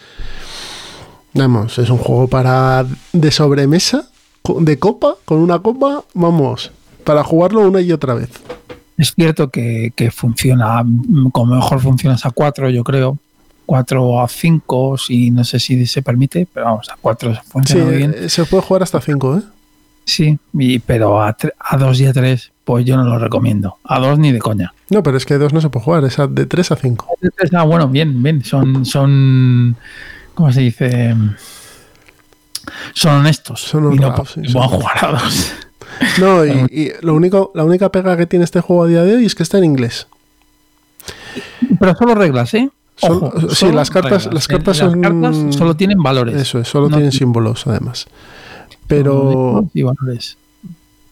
Vamos, 1.35 1.79
es 1.79 1.91
un 1.91 1.99
juego 1.99 2.27
para 2.27 2.87
de 3.13 3.31
sobremesa, 3.31 4.09
de 4.61 4.79
copa, 4.79 5.15
con 5.25 5.39
una 5.39 5.59
copa, 5.61 6.03
vamos, 6.15 6.73
para 7.05 7.23
jugarlo 7.23 7.61
una 7.69 7.81
y 7.81 7.93
otra 7.93 8.15
vez. 8.15 8.31
Es 8.97 9.15
cierto 9.15 9.51
que, 9.51 9.93
que 9.95 10.11
funciona, 10.11 10.83
como 11.33 11.55
mejor 11.55 11.81
funciona 11.81 12.17
es 12.17 12.27
a 12.27 12.31
4, 12.31 12.71
yo 12.71 12.83
creo. 12.83 13.19
4 13.69 14.23
a 14.23 14.27
5, 14.29 14.97
si 14.97 15.31
no 15.31 15.45
sé 15.45 15.61
si 15.61 15.85
se 15.85 16.01
permite, 16.01 16.47
pero 16.51 16.65
vamos, 16.65 16.89
a 16.89 16.97
4 16.99 17.35
Sí, 17.35 17.41
funciona 17.51 17.85
muy 17.85 17.97
bien. 17.99 18.15
eh, 18.17 18.31
se 18.31 18.47
puede 18.47 18.63
jugar 18.63 18.83
hasta 18.83 18.99
5, 18.99 19.37
¿eh? 19.37 19.43
Sí, 20.07 20.39
y- 20.55 20.79
pero 20.79 21.21
a, 21.23 21.37
2 21.79 22.01
y 22.01 22.07
a 22.07 22.15
3, 22.15 22.51
pues 22.65 22.87
yo 22.87 22.97
no 22.97 23.05
lo 23.05 23.19
recomiendo. 23.19 23.77
A 23.85 24.01
2 24.01 24.19
ni 24.19 24.33
de 24.33 24.39
coña. 24.39 24.73
No, 24.89 25.03
pero 25.03 25.19
es 25.19 25.27
que 25.27 25.37
dos 25.37 25.53
no 25.53 25.61
se 25.61 25.69
puede 25.69 25.85
jugar, 25.85 26.03
es 26.05 26.19
a- 26.19 26.27
de 26.27 26.47
3 26.47 26.73
a 26.73 26.77
5. 26.77 27.07
Ah, 27.53 27.65
bueno, 27.65 27.89
bien, 27.89 28.23
bien. 28.23 28.43
Son, 28.43 28.87
son 28.87 29.77
¿cómo 30.33 30.51
se 30.51 30.61
dice? 30.63 31.15
son 32.95 33.17
honestos. 33.17 33.61
Son 33.61 33.81
y 33.93 33.97
no 33.99 34.07
honrados, 34.07 34.31
sí, 34.33 34.45
son 34.47 34.53
puedan 34.55 34.69
jugar 34.71 35.05
a 35.05 35.11
dos. 35.21 35.53
No, 36.21 36.47
y, 36.47 36.51
y 36.71 36.93
lo 37.03 37.13
único, 37.15 37.51
la 37.55 37.65
única 37.65 37.91
pega 37.91 38.17
que 38.17 38.25
tiene 38.27 38.45
este 38.47 38.61
juego 38.63 38.85
a 38.85 38.87
día 38.87 39.03
de 39.03 39.17
hoy 39.17 39.27
es 39.27 39.35
que 39.35 39.43
está 39.43 39.59
en 39.59 39.65
inglés. 39.65 40.07
Pero 41.81 41.95
solo 41.97 42.15
reglas, 42.15 42.55
¿eh? 42.55 42.71
Son- 42.99 43.13
Ojo, 43.25 43.41
sí, 43.49 43.55
solo 43.55 43.73
las 43.73 43.91
cartas- 43.91 44.25
reglas. 44.25 44.35
las 44.35 44.45
Eh, 44.45 44.49
cartas 44.49 44.79
las 44.79 44.91
son- 44.93 45.01
cartas 45.01 45.55
solo 45.57 45.77
tienen 45.77 46.03
valores. 46.03 46.37
Eso 46.37 46.59
es, 46.59 46.69
solo 46.69 46.89
No 46.89 46.97
tienen 46.97 47.11
ti- 47.13 47.19
símbolos 47.19 47.67
además. 47.67 48.07
Pero, 48.87 49.67
Y 49.75 49.83
valores. 49.83 50.37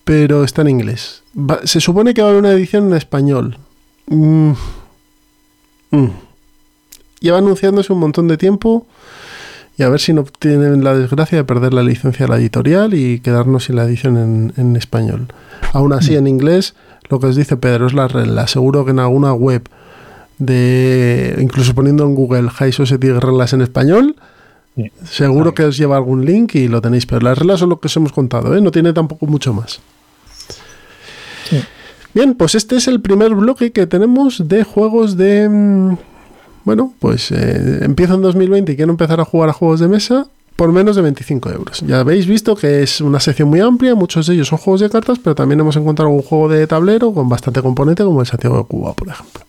pero 0.05 0.43
está 0.45 0.62
en 0.62 0.68
inglés. 0.70 1.22
Va- 1.39 1.61
se 1.64 1.80
supone 1.80 2.12
que 2.14 2.22
va 2.22 2.28
a 2.28 2.30
haber 2.30 2.43
una 2.43 2.53
edición 2.53 2.89
en 2.89 2.95
español. 2.95 3.59
Mm. 4.09 4.53
Mm. 5.91 6.07
Lleva 7.20 7.39
anunciándose 7.39 7.93
un 7.93 8.01
montón 8.01 8.28
de 8.28 8.37
tiempo 8.37 8.87
y 9.78 9.82
a 9.82 9.89
ver 9.89 10.01
si 10.01 10.12
no 10.12 10.24
tienen 10.24 10.82
la 10.84 10.95
desgracia 10.97 11.39
de 11.39 11.45
perder 11.45 11.72
la 11.74 11.82
licencia 11.82 12.26
de 12.26 12.30
la 12.30 12.39
editorial 12.39 12.95
y 12.95 13.20
quedarnos 13.20 13.64
sin 13.64 13.76
la 13.76 13.84
edición 13.84 14.16
en, 14.16 14.53
en 14.57 14.76
español. 14.76 15.26
Aún 15.72 15.93
así, 15.93 16.16
en 16.16 16.26
inglés, 16.26 16.74
lo 17.09 17.20
que 17.20 17.26
os 17.26 17.37
dice 17.37 17.57
Pedro 17.57 17.87
es 17.87 17.93
la 17.95 18.09
regla. 18.09 18.47
Seguro 18.47 18.84
que 18.84 18.91
en 18.93 19.01
alguna 19.01 19.32
web 19.34 19.68
de 20.39 21.37
incluso 21.41 21.74
poniendo 21.74 22.05
en 22.05 22.14
Google 22.14 22.51
High 22.51 22.72
Society 22.72 23.11
reglas 23.12 23.53
en 23.53 23.62
español, 23.62 24.16
Sí. 24.76 24.91
seguro 25.11 25.55
que 25.55 25.64
os 25.64 25.78
lleva 25.78 25.97
algún 25.97 26.26
link 26.26 26.55
y 26.55 26.68
lo 26.68 26.82
tenéis. 26.82 27.07
Pero 27.07 27.22
las 27.22 27.39
reglas 27.39 27.61
son 27.61 27.70
lo 27.70 27.80
que 27.80 27.87
os 27.87 27.97
hemos 27.97 28.12
contado, 28.12 28.55
¿eh? 28.55 28.61
no 28.61 28.70
tiene 28.70 28.93
tampoco 28.93 29.26
mucho 29.26 29.55
más. 29.55 29.80
Sí. 31.49 31.61
Bien, 32.12 32.34
pues 32.34 32.55
este 32.55 32.76
es 32.76 32.87
el 32.89 33.01
primer 33.01 33.34
bloque 33.34 33.72
que 33.72 33.87
tenemos 33.87 34.49
de 34.49 34.64
juegos 34.64 35.16
de... 35.16 35.49
mm, 35.49 35.97
Bueno, 36.64 36.93
pues 36.99 37.30
eh, 37.30 37.78
empiezo 37.82 38.14
en 38.14 38.22
2020 38.22 38.72
y 38.72 38.76
quiero 38.76 38.91
empezar 38.91 39.20
a 39.20 39.24
jugar 39.24 39.49
a 39.51 39.53
juegos 39.53 39.80
de 39.80 39.89
mesa 39.89 40.26
por 40.57 40.72
menos 40.72 40.97
de 40.97 41.03
25 41.03 41.51
euros. 41.51 41.80
Ya 41.87 42.01
habéis 42.01 42.26
visto 42.26 42.57
que 42.57 42.82
es 42.82 43.01
una 43.01 43.20
sección 43.20 43.49
muy 43.49 43.61
amplia, 43.61 43.95
muchos 43.95 44.26
de 44.26 44.34
ellos 44.34 44.49
son 44.49 44.59
juegos 44.59 44.80
de 44.80 44.91
cartas, 44.91 45.18
pero 45.22 45.34
también 45.34 45.61
hemos 45.61 45.76
encontrado 45.76 46.11
un 46.11 46.22
juego 46.22 46.49
de 46.49 46.66
tablero 46.66 47.12
con 47.14 47.28
bastante 47.28 47.62
componente 47.62 48.03
como 48.05 48.20
el 48.20 48.26
Santiago 48.26 48.59
de 48.59 48.64
Cuba, 48.64 48.93
por 48.95 49.09
ejemplo. 49.09 49.43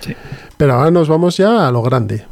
Sí. 0.00 0.14
Pero 0.56 0.74
ahora 0.74 0.90
nos 0.90 1.08
vamos 1.08 1.36
ya 1.36 1.66
a 1.68 1.72
lo 1.72 1.82
grande, 1.82 2.24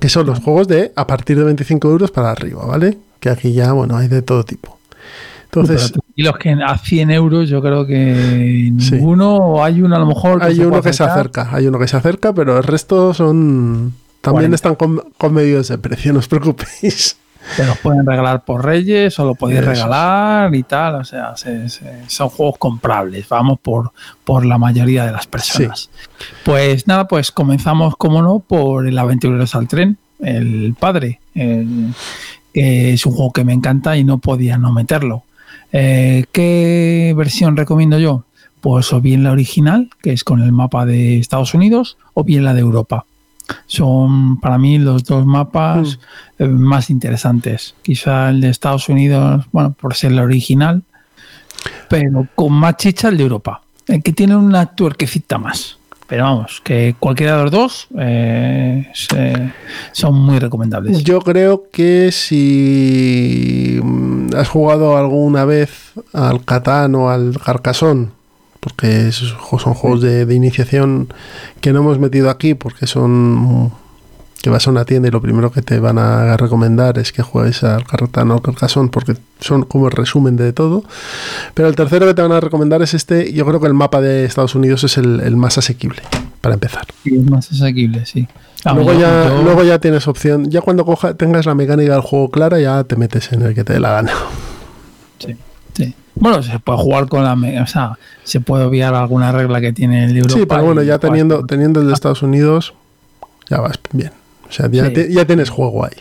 que 0.00 0.08
son 0.08 0.26
los 0.26 0.38
juegos 0.40 0.68
de 0.68 0.92
a 0.96 1.06
partir 1.06 1.36
de 1.38 1.44
25 1.44 1.90
euros 1.90 2.10
para 2.10 2.30
arriba, 2.30 2.64
¿vale? 2.64 2.98
Que 3.18 3.28
aquí 3.30 3.52
ya, 3.52 3.72
bueno, 3.72 3.96
hay 3.96 4.08
de 4.08 4.22
todo 4.22 4.44
tipo. 4.44 4.78
Entonces, 5.44 5.92
y 6.14 6.22
los 6.22 6.38
que 6.38 6.52
a 6.52 6.78
100 6.78 7.10
euros 7.10 7.48
yo 7.48 7.60
creo 7.60 7.84
que 7.84 8.72
Sí. 8.78 8.94
ninguno, 8.94 9.34
o 9.36 9.64
hay 9.64 9.82
uno 9.82 9.96
a 9.96 9.98
lo 9.98 10.06
mejor 10.06 10.42
hay 10.44 10.56
se 10.56 10.66
uno 10.66 10.80
que 10.80 10.92
se 10.92 11.02
acerca, 11.02 11.48
hay 11.52 11.66
uno 11.66 11.78
que 11.78 11.88
se 11.88 11.96
acerca, 11.96 12.32
pero 12.32 12.56
el 12.56 12.62
resto 12.62 13.12
son... 13.14 13.94
También 14.20 14.50
40. 14.50 14.54
están 14.54 14.74
con, 14.76 15.02
con 15.16 15.32
medios 15.34 15.68
de 15.68 15.78
precio, 15.78 16.12
no 16.12 16.18
os 16.20 16.28
preocupéis. 16.28 17.16
Que 17.56 17.64
los 17.64 17.78
pueden 17.78 18.06
regalar 18.06 18.44
por 18.44 18.64
Reyes 18.64 19.18
o 19.18 19.24
lo 19.24 19.34
podéis 19.34 19.60
regalar 19.64 20.54
y 20.54 20.62
tal. 20.62 20.96
O 20.96 21.04
sea, 21.04 21.36
se- 21.36 21.68
se- 21.68 22.04
son 22.08 22.28
juegos 22.28 22.56
comprables, 22.58 23.28
vamos, 23.28 23.58
por, 23.60 23.92
por 24.24 24.44
la 24.46 24.58
mayoría 24.58 25.04
de 25.06 25.12
las 25.12 25.26
personas. 25.26 25.90
Pues 26.44 26.86
nada, 26.86 27.06
pues 27.08 27.30
comenzamos, 27.30 27.96
como 27.96 28.22
no, 28.22 28.40
por 28.40 28.86
el 28.86 28.98
Aventureros 28.98 29.54
al 29.54 29.68
Tren, 29.68 29.98
el 30.20 30.74
padre. 30.78 31.20
el- 31.34 31.92
que 32.52 32.92
es 32.94 33.06
un 33.06 33.12
juego 33.14 33.32
que 33.32 33.44
me 33.44 33.52
encanta 33.52 33.96
y 33.96 34.02
no 34.02 34.18
podía 34.18 34.58
no 34.58 34.72
meterlo. 34.72 35.22
Eh, 35.72 36.24
¿Qué 36.32 37.14
versión 37.16 37.56
recomiendo 37.56 37.96
yo? 38.00 38.24
Pues 38.60 38.92
o 38.92 39.00
bien 39.00 39.22
la 39.22 39.30
original, 39.30 39.88
que 40.02 40.12
es 40.12 40.24
con 40.24 40.42
el 40.42 40.50
mapa 40.50 40.84
de 40.84 41.18
Estados 41.20 41.54
Unidos, 41.54 41.96
o 42.12 42.24
bien 42.24 42.44
la 42.44 42.52
de 42.52 42.60
Europa. 42.60 43.06
Son 43.66 44.38
para 44.40 44.58
mí 44.58 44.78
los 44.78 45.04
dos 45.04 45.24
mapas 45.26 45.98
eh, 46.38 46.46
más 46.46 46.90
interesantes. 46.90 47.74
Quizá 47.82 48.30
el 48.30 48.40
de 48.40 48.48
Estados 48.50 48.88
Unidos, 48.88 49.44
bueno, 49.52 49.72
por 49.72 49.94
ser 49.94 50.12
el 50.12 50.18
original, 50.20 50.82
pero 51.88 52.26
con 52.34 52.52
más 52.52 52.76
chicha 52.76 53.08
el 53.08 53.16
de 53.16 53.22
Europa, 53.24 53.62
el 53.86 54.02
que 54.02 54.12
tiene 54.12 54.36
una 54.36 54.66
tuerquecita 54.66 55.38
más. 55.38 55.76
Pero 56.06 56.24
vamos, 56.24 56.60
que 56.64 56.96
cualquiera 56.98 57.36
de 57.36 57.42
los 57.44 57.52
dos 57.52 57.86
eh, 57.96 58.88
se- 58.94 59.52
son 59.92 60.14
muy 60.16 60.40
recomendables. 60.40 61.04
Yo 61.04 61.20
creo 61.20 61.64
que 61.72 62.10
si 62.10 63.78
mm, 63.80 64.34
has 64.36 64.48
jugado 64.48 64.96
alguna 64.96 65.44
vez 65.44 65.92
al 66.12 66.44
Catán 66.44 66.96
o 66.96 67.10
al 67.10 67.38
Carcassonne, 67.44 68.08
porque 68.60 69.10
son 69.12 69.74
juegos 69.74 70.02
de, 70.02 70.26
de 70.26 70.34
iniciación 70.34 71.08
que 71.60 71.72
no 71.72 71.80
hemos 71.80 71.98
metido 71.98 72.28
aquí 72.30 72.54
porque 72.54 72.86
son 72.86 73.72
que 74.42 74.48
vas 74.48 74.66
a 74.66 74.70
una 74.70 74.86
tienda 74.86 75.06
y 75.08 75.10
lo 75.10 75.20
primero 75.20 75.52
que 75.52 75.60
te 75.60 75.78
van 75.80 75.98
a 75.98 76.34
recomendar 76.38 76.96
es 76.98 77.12
que 77.12 77.20
juegues 77.22 77.62
al 77.62 77.84
Catán 77.84 78.30
o 78.30 78.34
al 78.34 78.40
Carcassonne 78.42 78.88
porque 78.90 79.14
son 79.38 79.64
como 79.64 79.86
el 79.86 79.92
resumen 79.92 80.36
de 80.36 80.54
todo. 80.54 80.82
Pero 81.52 81.68
el 81.68 81.76
tercero 81.76 82.06
que 82.06 82.14
te 82.14 82.22
van 82.22 82.32
a 82.32 82.40
recomendar 82.40 82.80
es 82.80 82.94
este. 82.94 83.34
Yo 83.34 83.44
creo 83.44 83.60
que 83.60 83.66
el 83.66 83.74
mapa 83.74 84.00
de 84.00 84.24
Estados 84.24 84.54
Unidos 84.54 84.82
es 84.84 84.96
el, 84.96 85.20
el 85.20 85.36
más 85.36 85.58
asequible 85.58 86.00
para 86.40 86.54
empezar. 86.54 86.86
Sí, 87.04 87.16
es 87.16 87.30
más 87.30 87.52
asequible, 87.52 88.06
sí. 88.06 88.26
Vamos, 88.64 88.84
luego, 88.86 88.98
ya, 88.98 89.28
yo- 89.28 89.42
luego 89.42 89.62
ya 89.62 89.78
tienes 89.78 90.08
opción. 90.08 90.50
Ya 90.50 90.62
cuando 90.62 90.86
coja- 90.86 91.12
tengas 91.14 91.44
la 91.44 91.54
mecánica 91.54 91.92
del 91.92 92.00
juego 92.02 92.30
clara, 92.30 92.58
ya 92.58 92.82
te 92.84 92.96
metes 92.96 93.32
en 93.32 93.42
el 93.42 93.54
que 93.54 93.62
te 93.64 93.74
dé 93.74 93.80
la 93.80 93.90
gana. 93.90 94.12
Sí. 95.84 95.94
Bueno, 96.16 96.42
se 96.42 96.58
puede 96.58 96.78
jugar 96.78 97.08
con 97.08 97.24
la. 97.24 97.32
O 97.62 97.66
sea, 97.66 97.98
se 98.24 98.40
puede 98.40 98.64
obviar 98.64 98.94
alguna 98.94 99.32
regla 99.32 99.60
que 99.60 99.72
tiene 99.72 100.04
el 100.04 100.16
Europa. 100.18 100.34
Sí, 100.38 100.46
pero 100.46 100.64
bueno, 100.64 100.82
ya 100.82 100.98
teniendo, 100.98 101.46
teniendo 101.46 101.80
el 101.80 101.86
de 101.86 101.92
Estados 101.94 102.22
Unidos, 102.22 102.74
ya 103.48 103.60
vas 103.60 103.78
bien. 103.92 104.10
O 104.48 104.52
sea, 104.52 104.68
ya, 104.70 104.86
Sí. 104.86 104.92
te- 104.92 105.12
ya 105.12 105.24
tienes 105.24 105.48
juego 105.48 105.84
ahí. 105.84 105.92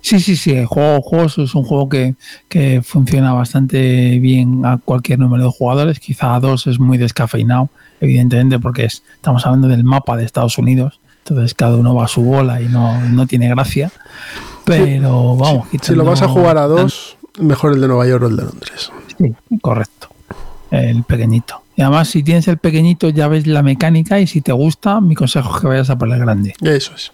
Sí, 0.00 0.20
sí, 0.20 0.36
sí. 0.36 0.52
El 0.52 0.66
juego, 0.66 1.02
juegos 1.02 1.38
es 1.38 1.54
un 1.56 1.64
juego 1.64 1.88
que, 1.88 2.14
que 2.48 2.82
funciona 2.82 3.32
bastante 3.32 4.18
bien 4.20 4.64
a 4.64 4.78
cualquier 4.78 5.18
número 5.18 5.44
de 5.44 5.50
jugadores. 5.50 5.98
Quizá 5.98 6.36
a 6.36 6.40
dos 6.40 6.66
es 6.68 6.78
muy 6.78 6.96
descafeinado, 6.98 7.68
evidentemente, 8.00 8.58
porque 8.60 8.84
es- 8.84 9.02
estamos 9.16 9.44
hablando 9.44 9.66
del 9.66 9.82
mapa 9.82 10.16
de 10.16 10.24
Estados 10.24 10.56
Unidos. 10.58 11.00
Entonces 11.26 11.52
cada 11.54 11.76
uno 11.76 11.94
va 11.94 12.04
a 12.04 12.08
su 12.08 12.22
bola 12.22 12.60
y 12.62 12.68
no, 12.68 13.00
no 13.08 13.26
tiene 13.26 13.48
gracia. 13.48 13.90
Pero 14.64 15.36
vamos, 15.36 15.66
Si 15.82 15.94
lo 15.94 16.04
vas 16.04 16.22
a 16.22 16.28
jugar 16.28 16.58
a 16.58 16.66
dos, 16.66 17.16
mejor 17.38 17.72
el 17.74 17.80
de 17.80 17.88
Nueva 17.88 18.06
York 18.06 18.22
o 18.24 18.26
el 18.28 18.36
de 18.36 18.44
Londres. 18.44 18.92
Sí, 19.18 19.34
correcto. 19.60 20.08
El 20.70 21.02
pequeñito. 21.04 21.62
Y 21.76 21.82
además, 21.82 22.08
si 22.08 22.22
tienes 22.22 22.46
el 22.48 22.58
pequeñito, 22.58 23.08
ya 23.08 23.28
ves 23.28 23.46
la 23.46 23.62
mecánica 23.62 24.20
y 24.20 24.26
si 24.26 24.40
te 24.40 24.52
gusta, 24.52 25.00
mi 25.00 25.14
consejo 25.14 25.54
es 25.54 25.60
que 25.60 25.66
vayas 25.68 25.90
a 25.90 25.96
por 25.98 26.10
el 26.12 26.18
grande. 26.18 26.54
Eso 26.62 26.92
es. 26.94 27.12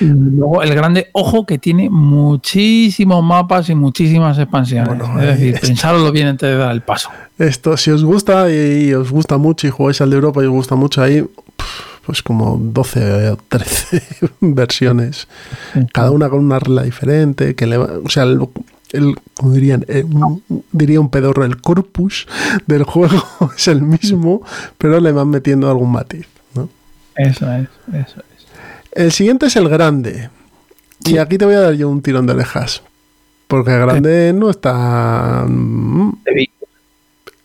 Y 0.00 0.06
luego 0.06 0.62
el 0.62 0.74
grande, 0.74 1.08
ojo, 1.12 1.46
que 1.46 1.58
tiene 1.58 1.88
muchísimos 1.88 3.22
mapas 3.22 3.68
y 3.70 3.74
muchísimas 3.74 4.36
expansiones. 4.38 4.88
Bueno, 4.88 5.20
es 5.20 5.26
decir, 5.38 5.54
eh, 5.54 5.58
pensarlo 5.62 6.10
bien 6.10 6.26
antes 6.26 6.48
de 6.50 6.56
dar 6.56 6.72
el 6.72 6.80
paso. 6.82 7.10
Esto, 7.38 7.76
si 7.76 7.90
os 7.90 8.04
gusta 8.04 8.50
y, 8.50 8.88
y 8.88 8.94
os 8.94 9.10
gusta 9.10 9.38
mucho 9.38 9.66
y 9.66 9.70
jugáis 9.70 10.00
al 10.00 10.10
de 10.10 10.16
Europa 10.16 10.42
y 10.42 10.46
os 10.46 10.52
gusta 10.52 10.74
mucho 10.74 11.02
ahí, 11.02 11.24
pues 12.04 12.22
como 12.22 12.58
12 12.60 13.30
o 13.30 13.36
13 13.48 14.02
versiones, 14.40 15.28
cada 15.92 16.10
una 16.10 16.28
con 16.28 16.40
una 16.40 16.58
regla 16.58 16.82
diferente, 16.82 17.54
que 17.54 17.66
le 17.66 17.76
va- 17.76 17.90
o 18.04 18.08
sea, 18.08 18.24
el, 18.92 19.16
como 19.34 19.52
dirían, 19.52 19.84
eh, 19.88 20.04
diría 20.72 21.00
un 21.00 21.10
pedorro, 21.10 21.44
el 21.44 21.60
corpus 21.60 22.26
del 22.66 22.84
juego 22.84 23.22
es 23.56 23.68
el 23.68 23.82
mismo, 23.82 24.42
pero 24.78 25.00
le 25.00 25.12
van 25.12 25.28
metiendo 25.28 25.70
algún 25.70 25.92
matiz. 25.92 26.26
¿no? 26.54 26.68
Eso 27.16 27.50
es, 27.52 27.68
eso 27.92 28.20
es. 28.20 28.46
El 28.92 29.12
siguiente 29.12 29.46
es 29.46 29.56
el 29.56 29.68
grande. 29.68 30.30
Y 31.04 31.18
aquí 31.18 31.38
te 31.38 31.44
voy 31.46 31.54
a 31.54 31.60
dar 31.60 31.74
yo 31.74 31.88
un 31.88 32.02
tirón 32.02 32.26
de 32.26 32.34
orejas. 32.34 32.82
Porque 33.48 33.72
el 33.72 33.80
grande 33.80 34.32
no 34.32 34.50
está. 34.50 35.44
mm, 35.48 36.12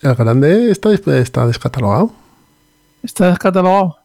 El 0.02 0.16
grande 0.16 0.72
está, 0.72 0.94
está 0.94 1.48
descatalogado. 1.48 2.12
¿Está 3.04 3.30
descatalogado? 3.30 3.98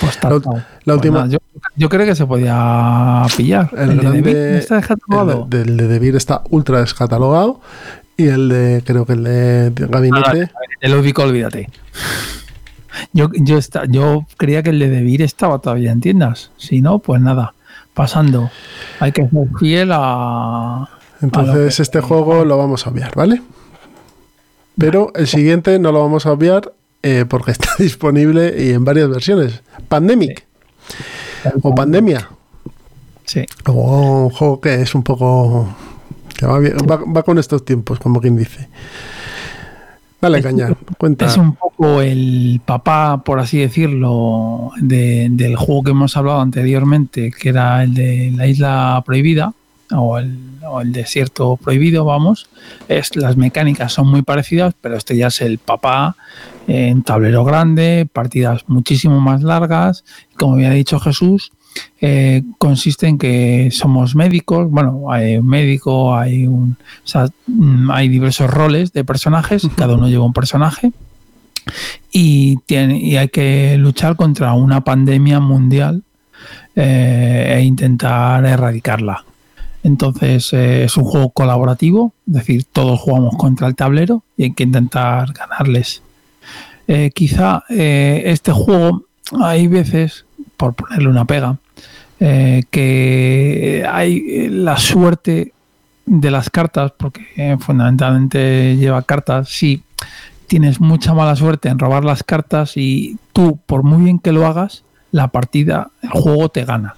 Pues 0.00 0.12
está 0.12 0.30
La, 0.30 0.36
la 0.36 0.42
Pues 0.84 0.96
última. 0.96 1.18
nada, 1.20 1.30
yo, 1.30 1.38
yo 1.76 1.88
creo 1.88 2.06
que 2.06 2.14
se 2.14 2.26
podía 2.26 3.22
pillar. 3.36 3.70
El, 3.76 3.90
El, 3.90 3.96
de. 3.98 4.04
David 4.04 4.36
está 4.36 4.76
descatalogado. 4.76 5.44
el 5.44 5.50
de, 5.50 5.58
del 5.64 5.76
de 5.76 5.88
Debir 5.88 6.16
está 6.16 6.42
ultra 6.50 6.80
descatalogado. 6.80 7.60
Y 8.16 8.26
el 8.28 8.48
de. 8.48 8.82
Creo 8.86 9.04
que 9.06 9.14
el 9.14 9.24
de, 9.24 9.72
Gabinete. 9.88 10.50
El 10.80 10.94
ubico, 10.94 11.22
olvídate. 11.22 11.68
Yo, 13.12 13.30
yo, 13.34 13.58
está, 13.58 13.84
yo 13.86 14.26
creía 14.36 14.62
que 14.62 14.70
el 14.70 14.78
de 14.78 14.88
Debir 14.88 15.22
estaba 15.22 15.58
todavía 15.58 15.92
en 15.92 16.00
tiendas. 16.00 16.50
Si 16.56 16.80
no, 16.80 16.98
pues 16.98 17.20
nada. 17.20 17.54
Pasando. 17.94 18.50
Hay 19.00 19.12
que 19.12 19.28
ser 19.28 19.48
fiel 19.58 19.90
a. 19.92 20.88
Entonces, 21.20 21.76
que- 21.76 21.82
este 21.82 22.00
juego 22.00 22.44
lo 22.44 22.56
vamos 22.56 22.86
a 22.86 22.90
obviar, 22.90 23.14
¿vale? 23.14 23.42
Pero 24.78 25.12
el 25.14 25.26
siguiente 25.26 25.78
no 25.78 25.92
lo 25.92 26.00
vamos 26.00 26.24
a 26.26 26.32
obviar 26.32 26.72
eh, 27.02 27.24
porque 27.28 27.50
está 27.52 27.70
disponible 27.78 28.54
y 28.64 28.70
en 28.70 28.84
varias 28.84 29.08
versiones. 29.08 29.62
Pandemic 29.88 30.46
o 31.62 31.74
Pandemia. 31.74 32.28
Sí. 33.24 33.44
O 33.66 34.24
un 34.24 34.30
juego 34.30 34.60
que 34.60 34.74
es 34.82 34.94
un 34.94 35.02
poco. 35.02 35.68
que 36.36 36.46
va, 36.46 36.58
bien- 36.58 36.76
va- 36.90 37.02
va 37.04 37.22
con 37.22 37.38
estos 37.38 37.64
tiempos, 37.64 37.98
como 37.98 38.20
quien 38.20 38.36
dice. 38.36 38.68
Dale, 40.20 40.38
Es- 40.38 40.44
caña, 40.44 40.68
cuenta. 40.98 41.26
Es 41.26 41.36
un 41.36 41.54
poco 41.56 42.00
el 42.00 42.60
papá, 42.64 43.22
por 43.24 43.40
así 43.40 43.58
decirlo, 43.58 44.70
de- 44.76 45.28
del 45.30 45.56
juego 45.56 45.82
que 45.82 45.90
hemos 45.90 46.16
hablado 46.16 46.40
anteriormente, 46.40 47.32
que 47.32 47.48
era 47.48 47.82
el 47.82 47.94
de 47.94 48.32
la 48.36 48.46
isla 48.46 49.02
prohibida, 49.04 49.52
o 49.94 50.18
el, 50.18 50.38
o 50.64 50.80
el 50.80 50.92
desierto 50.92 51.56
prohibido, 51.56 52.04
vamos, 52.04 52.48
es 52.88 53.14
las 53.16 53.36
mecánicas 53.36 53.92
son 53.92 54.08
muy 54.08 54.22
parecidas, 54.22 54.74
pero 54.80 54.96
este 54.96 55.16
ya 55.16 55.26
es 55.26 55.40
el 55.42 55.58
papá 55.58 56.16
en 56.66 57.02
tablero 57.02 57.44
grande, 57.44 58.08
partidas 58.12 58.64
muchísimo 58.68 59.20
más 59.20 59.42
largas, 59.42 60.04
como 60.36 60.54
había 60.54 60.70
dicho 60.70 61.00
Jesús, 61.00 61.52
eh, 62.00 62.42
consiste 62.58 63.06
en 63.06 63.18
que 63.18 63.70
somos 63.70 64.14
médicos, 64.14 64.70
bueno, 64.70 65.10
hay 65.10 65.36
un 65.36 65.46
médico, 65.46 66.14
hay 66.14 66.46
un, 66.46 66.76
o 67.04 67.06
sea, 67.06 67.28
mm, 67.46 67.90
hay 67.90 68.08
diversos 68.08 68.50
roles 68.50 68.92
de 68.92 69.04
personajes, 69.04 69.66
cada 69.76 69.94
uno 69.94 70.08
lleva 70.08 70.24
un 70.24 70.32
personaje 70.32 70.92
y, 72.12 72.56
tiene, 72.66 72.98
y 72.98 73.16
hay 73.16 73.28
que 73.28 73.76
luchar 73.78 74.16
contra 74.16 74.52
una 74.52 74.82
pandemia 74.82 75.40
mundial 75.40 76.02
eh, 76.74 77.54
e 77.56 77.62
intentar 77.62 78.44
erradicarla. 78.44 79.24
Entonces 79.84 80.52
eh, 80.52 80.84
es 80.84 80.96
un 80.96 81.04
juego 81.04 81.30
colaborativo, 81.30 82.12
es 82.26 82.34
decir, 82.34 82.64
todos 82.64 83.00
jugamos 83.00 83.36
contra 83.36 83.66
el 83.66 83.74
tablero 83.74 84.22
y 84.36 84.44
hay 84.44 84.52
que 84.52 84.62
intentar 84.64 85.32
ganarles. 85.32 86.02
Eh, 86.88 87.10
quizá 87.14 87.64
este 87.68 88.52
juego 88.52 89.04
hay 89.40 89.66
veces, 89.66 90.24
por 90.56 90.74
ponerle 90.74 91.08
una 91.08 91.24
pega, 91.24 91.56
que 92.18 93.84
hay 93.90 94.48
la 94.48 94.76
suerte 94.76 95.52
de 96.06 96.30
las 96.30 96.50
cartas, 96.50 96.92
porque 96.96 97.56
fundamentalmente 97.58 98.76
lleva 98.76 99.02
cartas, 99.02 99.48
sí, 99.48 99.82
tienes 100.46 100.80
mucha 100.80 101.14
mala 101.14 101.34
suerte 101.34 101.68
en 101.68 101.78
robar 101.78 102.04
las 102.04 102.22
cartas 102.22 102.76
y 102.76 103.16
tú, 103.32 103.58
por 103.64 103.82
muy 103.82 104.04
bien 104.04 104.18
que 104.18 104.32
lo 104.32 104.46
hagas, 104.46 104.84
la 105.10 105.28
partida, 105.28 105.90
el 106.02 106.10
juego 106.10 106.48
te 106.48 106.64
gana 106.64 106.96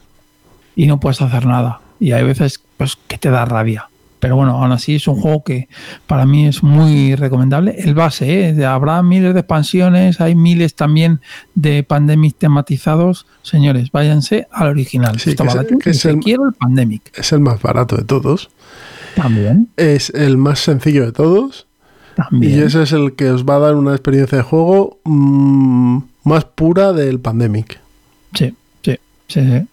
y 0.75 0.87
no 0.87 0.99
puedes 0.99 1.23
hacer 1.23 1.47
nada. 1.47 1.81
Y 2.01 2.13
hay 2.13 2.25
veces 2.25 2.61
pues, 2.77 2.97
que 3.07 3.17
te 3.17 3.31
da 3.31 3.45
rabia. 3.45 3.89
Pero 4.25 4.37
bueno, 4.37 4.53
aún 4.53 4.73
así 4.73 4.95
es 4.95 5.07
un 5.07 5.17
juego 5.17 5.45
que 5.45 5.69
para 6.07 6.25
mí 6.25 6.47
es 6.47 6.63
muy 6.63 7.15
recomendable. 7.15 7.75
El 7.77 7.93
base, 7.93 8.49
¿eh? 8.49 8.65
habrá 8.65 9.03
miles 9.03 9.35
de 9.35 9.41
expansiones, 9.41 10.19
hay 10.19 10.35
miles 10.35 10.75
también 10.75 11.21
de 11.55 11.83
Pandemic 11.83 12.39
tematizados. 12.39 13.27
Señores, 13.43 13.91
váyanse 13.93 14.49
al 14.51 14.69
original. 14.69 15.21
Sí, 15.21 15.37
que 15.79 15.91
es, 15.91 16.07
el, 16.07 16.21
quiero 16.21 16.47
el 16.47 16.55
Pandemic. 16.55 17.03
Es 17.15 17.35
el 17.35 17.41
más 17.41 17.61
barato 17.61 17.99
de 17.99 18.05
todos. 18.05 18.49
También. 19.15 19.69
Es 19.77 20.09
el 20.09 20.39
más 20.39 20.61
sencillo 20.61 21.05
de 21.05 21.13
todos. 21.13 21.67
También. 22.17 22.61
Y 22.61 22.63
ese 22.63 22.85
es 22.85 22.93
el 22.93 23.17
que 23.17 23.29
os 23.29 23.45
va 23.45 23.57
a 23.57 23.59
dar 23.59 23.75
una 23.75 23.93
experiencia 23.93 24.39
de 24.39 24.45
juego 24.45 25.01
mm, 25.05 25.99
más 26.23 26.47
pura 26.47 26.95
del 26.95 27.21
Pandemic. 27.21 27.79
Sí, 28.33 28.55
sí, 28.83 28.97
sí, 29.29 29.41
sí. 29.43 29.67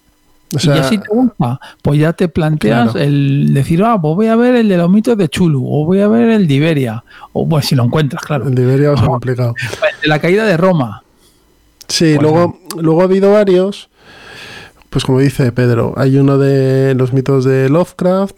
Y 0.53 0.83
si 0.83 0.97
te 0.97 1.07
gusta, 1.09 1.59
pues 1.81 1.99
ya 1.99 2.13
te 2.13 2.27
planteas 2.27 2.95
el 2.95 3.53
decir, 3.53 3.83
ah, 3.83 3.99
pues 4.01 4.15
voy 4.15 4.27
a 4.27 4.35
ver 4.35 4.55
el 4.55 4.67
de 4.67 4.77
los 4.77 4.89
mitos 4.89 5.17
de 5.17 5.29
Chulu, 5.29 5.65
o 5.65 5.85
voy 5.85 6.01
a 6.01 6.07
ver 6.07 6.29
el 6.29 6.47
de 6.47 6.53
Iberia, 6.53 7.03
o 7.33 7.47
pues 7.47 7.67
si 7.67 7.75
lo 7.75 7.83
encuentras, 7.83 8.21
claro. 8.21 8.47
El 8.47 8.55
de 8.55 8.63
Iberia 8.63 8.93
es 8.93 9.01
complicado. 9.01 9.55
El 9.95 10.01
de 10.01 10.07
la 10.07 10.19
caída 10.19 10.45
de 10.45 10.57
Roma. 10.57 11.03
Sí, 11.87 12.15
pues 12.15 12.21
luego, 12.21 12.59
luego 12.77 13.01
ha 13.01 13.05
habido 13.05 13.31
varios, 13.31 13.89
pues 14.89 15.05
como 15.05 15.19
dice 15.19 15.51
Pedro, 15.51 15.93
hay 15.97 16.17
uno 16.17 16.37
de 16.37 16.95
los 16.95 17.13
mitos 17.13 17.45
de 17.45 17.69
Lovecraft, 17.69 18.35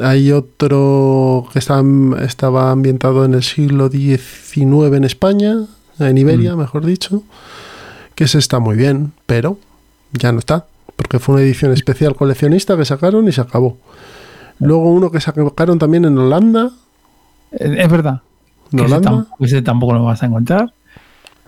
hay 0.00 0.30
otro 0.30 1.48
que 1.52 1.58
está, 1.58 1.82
estaba 2.20 2.70
ambientado 2.70 3.24
en 3.24 3.34
el 3.34 3.42
siglo 3.42 3.88
XIX 3.88 4.94
en 4.94 5.04
España, 5.04 5.56
en 5.98 6.18
Iberia, 6.18 6.54
mm. 6.54 6.58
mejor 6.58 6.86
dicho 6.86 7.22
que 8.14 8.24
ese 8.24 8.38
está 8.38 8.58
muy 8.58 8.76
bien, 8.76 9.12
pero 9.26 9.58
ya 10.12 10.32
no 10.32 10.38
está, 10.38 10.66
porque 10.98 11.20
fue 11.20 11.36
una 11.36 11.44
edición 11.44 11.72
especial 11.72 12.16
coleccionista 12.16 12.76
que 12.76 12.84
sacaron 12.84 13.28
y 13.28 13.32
se 13.32 13.40
acabó. 13.40 13.78
Luego 14.58 14.90
uno 14.90 15.12
que 15.12 15.20
sacaron 15.20 15.78
también 15.78 16.04
en 16.04 16.18
Holanda. 16.18 16.72
Eh, 17.52 17.76
es 17.78 17.88
verdad. 17.88 18.22
¿En 18.72 18.80
Holanda? 18.80 19.28
Ese, 19.38 19.62
tampoco 19.62 19.94
lo 19.94 20.04
vas 20.04 20.24
a 20.24 20.26
encontrar. 20.26 20.74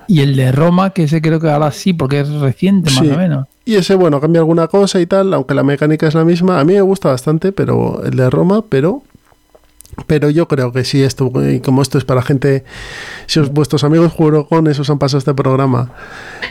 Y 0.06 0.20
el 0.20 0.36
de 0.36 0.52
Roma, 0.52 0.90
que 0.90 1.02
ese 1.02 1.20
creo 1.20 1.40
que 1.40 1.50
ahora 1.50 1.72
sí, 1.72 1.92
porque 1.92 2.20
es 2.20 2.30
reciente 2.30 2.92
más 2.92 3.00
o 3.00 3.16
menos. 3.16 3.48
Y 3.64 3.74
ese, 3.74 3.96
bueno, 3.96 4.20
cambia 4.20 4.40
alguna 4.40 4.68
cosa 4.68 5.00
y 5.00 5.06
tal, 5.06 5.34
aunque 5.34 5.54
la 5.54 5.64
mecánica 5.64 6.06
es 6.06 6.14
la 6.14 6.24
misma. 6.24 6.60
A 6.60 6.64
mí 6.64 6.74
me 6.74 6.80
gusta 6.82 7.08
bastante, 7.08 7.50
pero 7.50 8.04
el 8.04 8.16
de 8.16 8.30
Roma, 8.30 8.62
pero 8.62 9.02
pero 10.06 10.30
yo 10.30 10.48
creo 10.48 10.72
que 10.72 10.84
si 10.84 11.02
esto, 11.02 11.32
como 11.64 11.82
esto 11.82 11.98
es 11.98 12.04
para 12.04 12.22
gente, 12.22 12.64
si 13.26 13.40
os, 13.40 13.52
vuestros 13.52 13.84
amigos 13.84 14.12
jugones 14.12 14.78
os 14.78 14.90
han 14.90 14.98
pasado 14.98 15.18
este 15.18 15.34
programa, 15.34 15.92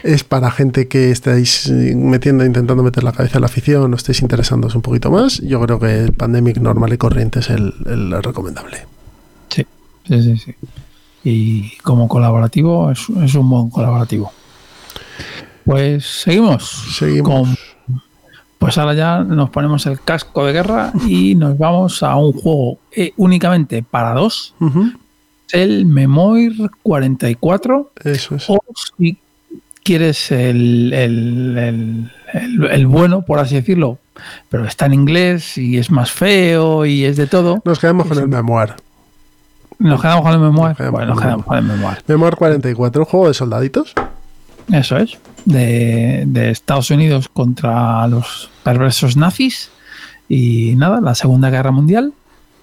es 0.04 0.24
para 0.24 0.52
gente 0.52 0.88
que 0.88 1.12
estáis 1.12 1.70
metiendo, 1.70 2.46
intentando 2.46 2.84
meter 2.84 3.04
la 3.04 3.12
cabeza 3.12 3.38
en 3.38 3.42
la 3.42 3.48
afición, 3.48 3.94
o 3.94 3.96
estéis 3.96 4.22
interesándoos 4.22 4.76
un 4.76 4.82
poquito 4.82 5.12
más, 5.12 5.40
yo 5.40 5.62
creo 5.62 5.80
que 5.80 6.04
el 6.04 6.14
Pandemic 6.14 6.58
normal 6.58 6.94
y 6.94 6.98
corriente 6.98 7.40
es 7.40 7.50
el, 7.50 7.74
recomendable. 8.22 8.86
Sí, 9.50 9.66
sí, 10.08 10.24
sí, 10.24 10.38
sí. 10.38 10.56
Y 11.24 11.78
como 11.78 12.08
colaborativo, 12.08 12.92
es, 12.92 13.08
es 13.24 13.36
un 13.36 13.50
buen 13.50 13.70
colaborativo. 13.70 14.32
Pues 15.66 16.06
seguimos. 16.06 16.96
Seguimos. 16.98 17.50
Pues 18.60 18.78
ahora 18.78 18.94
ya 18.94 19.24
nos 19.24 19.50
ponemos 19.50 19.86
el 19.86 20.02
casco 20.02 20.46
de 20.46 20.54
guerra 20.54 20.92
y 21.08 21.34
nos 21.36 21.58
vamos 21.58 22.04
a 22.04 22.16
un 22.18 22.34
juego 22.34 22.78
eh, 22.92 23.14
únicamente 23.16 23.84
para 23.84 24.14
dos. 24.14 24.54
El 25.52 25.86
Memoir 25.86 26.70
44. 26.84 27.92
Eso 28.04 28.36
es. 28.36 28.50
O 28.50 28.60
si 28.98 29.18
quieres 29.82 30.32
el, 30.32 30.94
el, 30.94 32.88
bueno, 32.88 33.22
por 33.24 33.40
así 33.40 33.56
decirlo, 33.56 33.98
pero 34.50 34.66
está 34.66 34.86
en 34.88 34.94
inglés 34.94 35.58
y 35.58 35.78
es 35.78 35.90
más 35.90 36.12
feo 36.12 36.86
y 36.86 37.06
es 37.06 37.16
de 37.16 37.28
todo. 37.28 37.62
Nos 37.64 37.80
quedamos 37.80 38.08
con 38.08 38.20
el 38.20 38.28
Memoir. 38.28 38.76
Nos 39.80 40.02
quedamos 40.02 40.24
con 40.24 40.34
el 40.34 40.40
Memoir. 40.40 40.76
bueno, 40.92 41.16
nos 41.16 41.22
quedamos 41.22 41.46
con 41.46 41.58
el 41.58 41.64
Memoir. 41.64 41.98
Memoir 42.06 42.36
44, 42.36 43.02
un 43.02 43.06
juego 43.06 43.28
de 43.30 43.34
soldaditos. 43.34 43.94
Eso 44.72 44.98
es, 44.98 45.18
de, 45.46 46.50
Estados 46.52 46.92
Unidos 46.92 47.30
contra 47.30 48.08
los 48.08 48.50
perversos 48.64 49.18
nazis 49.18 49.72
y 50.28 50.76
nada, 50.76 51.02
la 51.02 51.16
Segunda 51.16 51.50
Guerra 51.50 51.72
Mundial. 51.72 52.14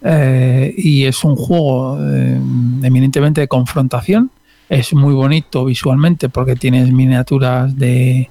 Eh, 0.03 0.74
y 0.77 1.05
es 1.05 1.24
un 1.24 1.37
juego 1.37 1.99
eh, 2.01 2.39
eminentemente 2.83 3.41
de 3.41 3.49
confrontación. 3.49 4.31
Es 4.68 4.93
muy 4.93 5.14
bonito 5.14 5.64
visualmente 5.64 6.29
porque 6.29 6.57
tienes 6.57 6.91
miniaturas 6.93 7.77
de, 7.77 8.29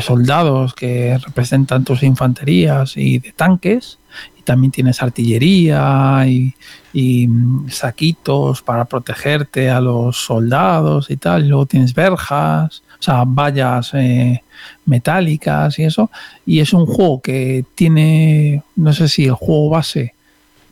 soldados 0.00 0.74
que 0.74 1.18
representan 1.18 1.84
tus 1.84 2.02
infanterías 2.02 2.96
y 2.96 3.18
de 3.18 3.32
tanques 3.32 3.98
y 4.38 4.42
también 4.42 4.70
tienes 4.70 5.02
artillería 5.02 6.24
y, 6.26 6.54
y, 6.92 7.26
mm, 7.26 7.68
saquitos 7.68 8.62
para 8.62 8.84
protegerte 8.84 9.70
a 9.70 9.80
los 9.80 10.16
soldados 10.16 11.10
y 11.10 11.16
tal. 11.16 11.44
Y 11.44 11.48
luego 11.48 11.66
tienes 11.66 11.94
verjas 11.94 12.82
o 13.02 13.04
sea, 13.04 13.24
vallas 13.26 13.90
eh, 13.94 14.44
metálicas 14.86 15.76
y 15.80 15.82
eso. 15.82 16.08
Y 16.46 16.60
es 16.60 16.72
un 16.72 16.86
juego 16.86 17.20
que 17.20 17.64
tiene, 17.74 18.62
no 18.76 18.92
sé 18.92 19.08
si 19.08 19.24
el 19.24 19.32
juego 19.32 19.70
base 19.70 20.14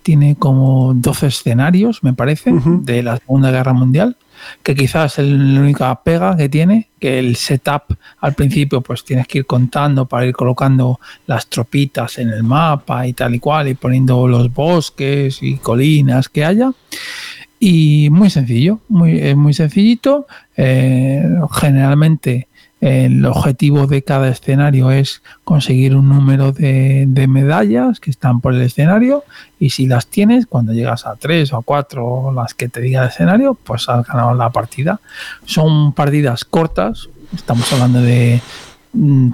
tiene 0.05 0.37
como 0.37 0.95
12 0.95 1.27
escenarios, 1.27 2.05
me 2.05 2.13
parece, 2.15 2.53
de 2.55 3.03
la 3.03 3.17
Segunda 3.17 3.51
Guerra 3.51 3.73
Mundial, 3.73 4.17
que 4.63 4.77
quizás 4.77 5.19
es 5.19 5.27
la 5.27 5.61
única 5.61 6.03
pega 6.05 6.37
que 6.37 6.49
tiene, 6.49 6.89
que 7.01 7.19
el 7.19 7.35
setup 7.35 7.97
al 8.21 8.35
principio 8.35 8.81
pues 8.81 9.05
tienes 9.05 9.27
que 9.27 9.39
ir 9.39 9.47
contando 9.47 10.07
para 10.07 10.25
ir 10.25 10.33
colocando 10.33 11.01
las 11.27 11.49
tropitas 11.49 12.17
en 12.19 12.29
el 12.31 12.45
mapa 12.45 13.09
y 13.09 13.13
tal 13.13 13.35
y 13.35 13.41
cual, 13.41 13.67
y 13.67 13.75
poniendo 13.75 14.29
los 14.29 14.55
bosques 14.55 15.43
y 15.43 15.57
colinas 15.57 16.29
que 16.29 16.45
haya. 16.45 16.71
Y 17.63 18.09
muy 18.11 18.31
sencillo, 18.31 18.81
muy, 18.89 19.35
muy 19.37 19.53
sencillito. 19.53 20.27
Eh, 20.57 21.23
generalmente 21.53 22.49
el 22.81 23.27
objetivo 23.27 23.87
de 23.87 24.03
cada 24.03 24.29
escenario 24.29 24.91
es 24.91 25.23
conseguir 25.45 25.95
un 25.95 26.09
número 26.09 26.53
de, 26.53 27.07
medallas 27.29 28.01
que 28.01 28.11
están 28.11 28.41
por 28.41 28.55
el 28.55 28.63
escenario 28.63 29.25
y 29.59 29.71
si 29.71 29.87
las 29.87 30.07
tienes, 30.07 30.47
cuando 30.47 30.73
llegas 30.73 31.07
a 31.07 31.17
tres 31.17 31.53
o 31.53 31.59
a 31.59 31.63
cuatro 31.63 32.33
las 32.35 32.55
que 32.55 32.71
te 32.71 32.81
diga 32.81 33.03
el 33.03 33.09
escenario, 33.11 33.55
pues 33.55 33.89
has 33.91 34.07
ganado 34.07 34.35
la 34.35 34.49
partida. 34.49 35.01
Son 35.45 35.93
partidas 35.93 36.47
cortas, 36.47 37.11
estamos 37.35 37.71
hablando 37.75 38.01
de 38.01 38.41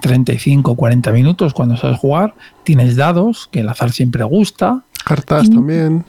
35 0.00 0.72
o 0.72 0.74
40 0.74 1.12
minutos 1.12 1.54
cuando 1.54 1.76
sabes 1.76 1.98
jugar. 1.98 2.34
Tienes 2.64 2.96
dados, 2.96 3.48
que 3.52 3.60
el 3.60 3.68
azar 3.68 3.92
siempre 3.92 4.24
gusta. 4.24 4.82
Cartas 5.04 5.48
también. 5.48 6.04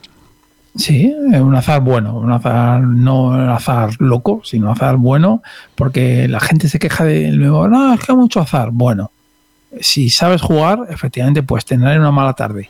Sí, 0.78 1.11
un 1.11 1.55
azar 1.55 1.82
bueno, 1.82 2.15
un 2.15 2.32
azar 2.32 2.82
no 2.82 3.30
un 3.30 3.49
azar 3.49 3.95
loco, 3.99 4.41
sino 4.43 4.71
azar 4.71 4.97
bueno, 4.97 5.41
porque 5.73 6.28
la 6.28 6.39
gente 6.39 6.69
se 6.69 6.78
queja 6.78 7.03
del 7.03 7.39
nuevo, 7.39 7.67
no, 7.67 7.93
es 7.93 7.99
que 7.99 8.13
mucho 8.13 8.39
azar. 8.39 8.69
Bueno, 8.71 9.11
si 9.82 10.11
sabes 10.11 10.41
jugar, 10.41 10.82
efectivamente 10.89 11.41
puedes 11.41 11.65
tener 11.65 11.99
una 11.99 12.11
mala 12.11 12.34
tarde, 12.34 12.69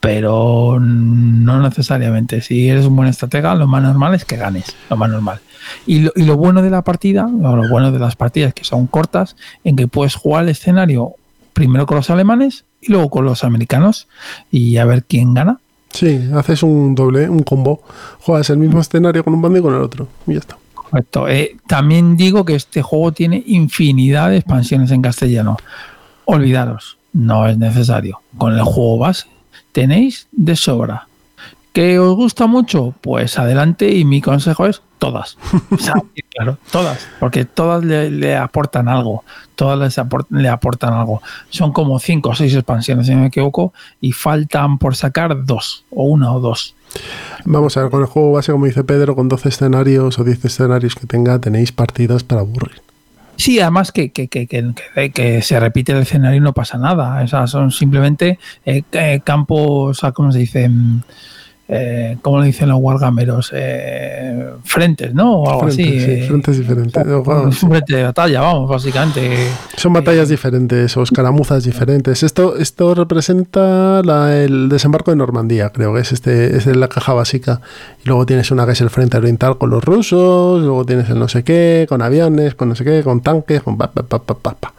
pero 0.00 0.78
no 0.80 1.60
necesariamente. 1.60 2.40
Si 2.40 2.68
eres 2.68 2.86
un 2.86 2.96
buen 2.96 3.08
estratega, 3.08 3.54
lo 3.54 3.68
más 3.68 3.82
normal 3.82 4.14
es 4.14 4.24
que 4.24 4.36
ganes, 4.36 4.74
lo 4.90 4.96
más 4.96 5.08
normal. 5.08 5.38
Y 5.86 6.08
lo, 6.16 6.36
bueno 6.36 6.62
de 6.62 6.70
la 6.70 6.82
partida, 6.82 7.28
lo 7.28 7.68
bueno 7.68 7.92
de 7.92 8.00
las 8.00 8.16
partidas 8.16 8.54
que 8.54 8.64
son 8.64 8.88
cortas, 8.88 9.36
en 9.62 9.76
que 9.76 9.86
puedes 9.86 10.16
jugar 10.16 10.44
el 10.44 10.50
escenario 10.50 11.14
primero 11.52 11.86
con 11.86 11.96
los 11.96 12.10
alemanes 12.10 12.64
y 12.80 12.90
luego 12.90 13.08
con 13.08 13.24
los 13.24 13.44
americanos 13.44 14.08
y 14.50 14.78
a 14.78 14.84
ver 14.84 15.04
quién 15.04 15.32
gana 15.32 15.60
Sí, 15.96 16.28
haces 16.34 16.62
un 16.62 16.94
doble, 16.94 17.28
un 17.28 17.42
combo. 17.42 17.80
Juegas 18.20 18.50
el 18.50 18.58
mismo 18.58 18.80
escenario 18.80 19.24
con 19.24 19.32
un 19.32 19.40
bando 19.40 19.58
y 19.58 19.62
con 19.62 19.74
el 19.74 19.80
otro. 19.80 20.06
Y 20.26 20.34
ya 20.34 20.40
está. 20.40 20.58
Correcto. 20.74 21.26
Eh, 21.26 21.56
también 21.66 22.18
digo 22.18 22.44
que 22.44 22.54
este 22.54 22.82
juego 22.82 23.12
tiene 23.12 23.42
infinidad 23.46 24.28
de 24.28 24.36
expansiones 24.36 24.90
en 24.90 25.00
castellano. 25.00 25.56
Olvidaros, 26.26 26.98
no 27.14 27.46
es 27.48 27.56
necesario. 27.56 28.20
Con 28.36 28.52
el 28.52 28.62
juego 28.62 28.98
base 28.98 29.26
tenéis 29.72 30.28
de 30.32 30.54
sobra. 30.54 31.08
¿Que 31.76 31.98
os 31.98 32.16
gusta 32.16 32.46
mucho? 32.46 32.94
Pues 33.02 33.38
adelante 33.38 33.92
y 33.94 34.06
mi 34.06 34.22
consejo 34.22 34.64
es 34.66 34.80
todas. 34.98 35.36
O 35.70 35.76
sea, 35.76 35.92
claro, 36.30 36.56
todas. 36.70 37.06
Porque 37.20 37.44
todas 37.44 37.84
le, 37.84 38.10
le 38.10 38.34
aportan 38.34 38.88
algo. 38.88 39.24
Todas 39.56 39.78
les 39.78 39.98
aport- 39.98 40.26
le 40.30 40.48
aportan 40.48 40.94
algo. 40.94 41.20
Son 41.50 41.74
como 41.74 41.98
cinco 41.98 42.30
o 42.30 42.34
seis 42.34 42.54
expansiones, 42.54 43.06
si 43.06 43.14
no 43.14 43.20
me 43.20 43.26
equivoco, 43.26 43.74
y 44.00 44.12
faltan 44.12 44.78
por 44.78 44.96
sacar 44.96 45.44
dos, 45.44 45.84
o 45.90 46.04
una 46.04 46.32
o 46.32 46.40
dos. 46.40 46.74
Vamos 47.44 47.76
a 47.76 47.82
ver, 47.82 47.90
con 47.90 48.00
el 48.00 48.06
juego 48.06 48.32
base, 48.32 48.52
como 48.52 48.64
dice 48.64 48.82
Pedro, 48.82 49.14
con 49.14 49.28
12 49.28 49.50
escenarios 49.50 50.18
o 50.18 50.24
10 50.24 50.46
escenarios 50.46 50.94
que 50.94 51.06
tenga, 51.06 51.38
tenéis 51.40 51.72
partidas 51.72 52.24
para 52.24 52.40
aburrir. 52.40 52.80
Sí, 53.36 53.60
además 53.60 53.92
que, 53.92 54.12
que, 54.12 54.28
que, 54.28 54.46
que- 54.46 55.42
se 55.42 55.60
repite 55.60 55.92
el 55.92 55.98
escenario 55.98 56.38
y 56.38 56.40
no 56.40 56.54
pasa 56.54 56.78
nada. 56.78 57.22
O 57.22 57.28
sea, 57.28 57.46
son 57.46 57.70
simplemente 57.70 58.38
eh, 58.64 58.82
eh, 58.92 59.20
campos, 59.22 60.02
ah, 60.04 60.12
¿cómo 60.12 60.32
se 60.32 60.38
dice? 60.38 60.70
Eh, 61.68 62.16
¿Cómo 62.22 62.38
le 62.40 62.46
dicen 62.46 62.68
los 62.68 62.78
wargameros? 62.80 63.50
Eh, 63.52 64.50
frentes, 64.62 65.12
¿no? 65.14 65.40
O 65.42 65.48
algo 65.50 65.60
Frentes, 65.62 65.86
así. 65.86 66.00
sí, 66.00 66.10
eh, 66.22 66.26
frentes 66.28 66.58
diferentes. 66.58 66.92
Claro, 66.92 67.22
un 67.26 67.52
frente 67.52 67.96
de 67.96 68.04
batalla, 68.04 68.40
vamos, 68.40 68.70
básicamente. 68.70 69.48
Son 69.76 69.92
batallas 69.92 70.28
diferentes 70.28 70.96
o 70.96 71.02
escaramuzas 71.02 71.64
diferentes. 71.64 72.22
Esto, 72.22 72.56
esto 72.56 72.94
representa 72.94 74.00
la- 74.04 74.36
el 74.36 74.68
desembarco 74.68 75.10
de 75.10 75.16
Normandía, 75.16 75.70
creo 75.70 75.92
que 75.94 76.00
es 76.00 76.12
este, 76.12 76.56
es 76.56 76.66
la 76.66 76.88
caja 76.88 77.14
básica. 77.14 77.60
Y 78.04 78.08
luego 78.08 78.26
tienes 78.26 78.50
una 78.52 78.64
que 78.64 78.72
es 78.72 78.80
el 78.80 78.90
frente 78.90 79.16
oriental 79.16 79.58
con 79.58 79.70
los 79.70 79.82
rusos, 79.84 80.62
luego 80.62 80.84
tienes 80.86 81.10
el 81.10 81.18
no 81.18 81.26
sé 81.28 81.42
qué, 81.42 81.86
con 81.88 82.00
aviones, 82.00 82.54
con 82.54 82.68
no 82.68 82.76
sé 82.76 82.84
qué, 82.84 83.02
con 83.02 83.22
tanques, 83.22 83.62
con 83.62 83.76
pa, 83.76 83.90
pa, 83.90 84.02
pa, 84.04 84.20
pa, 84.20 84.34
pa, 84.34 84.54
pa. 84.54 84.72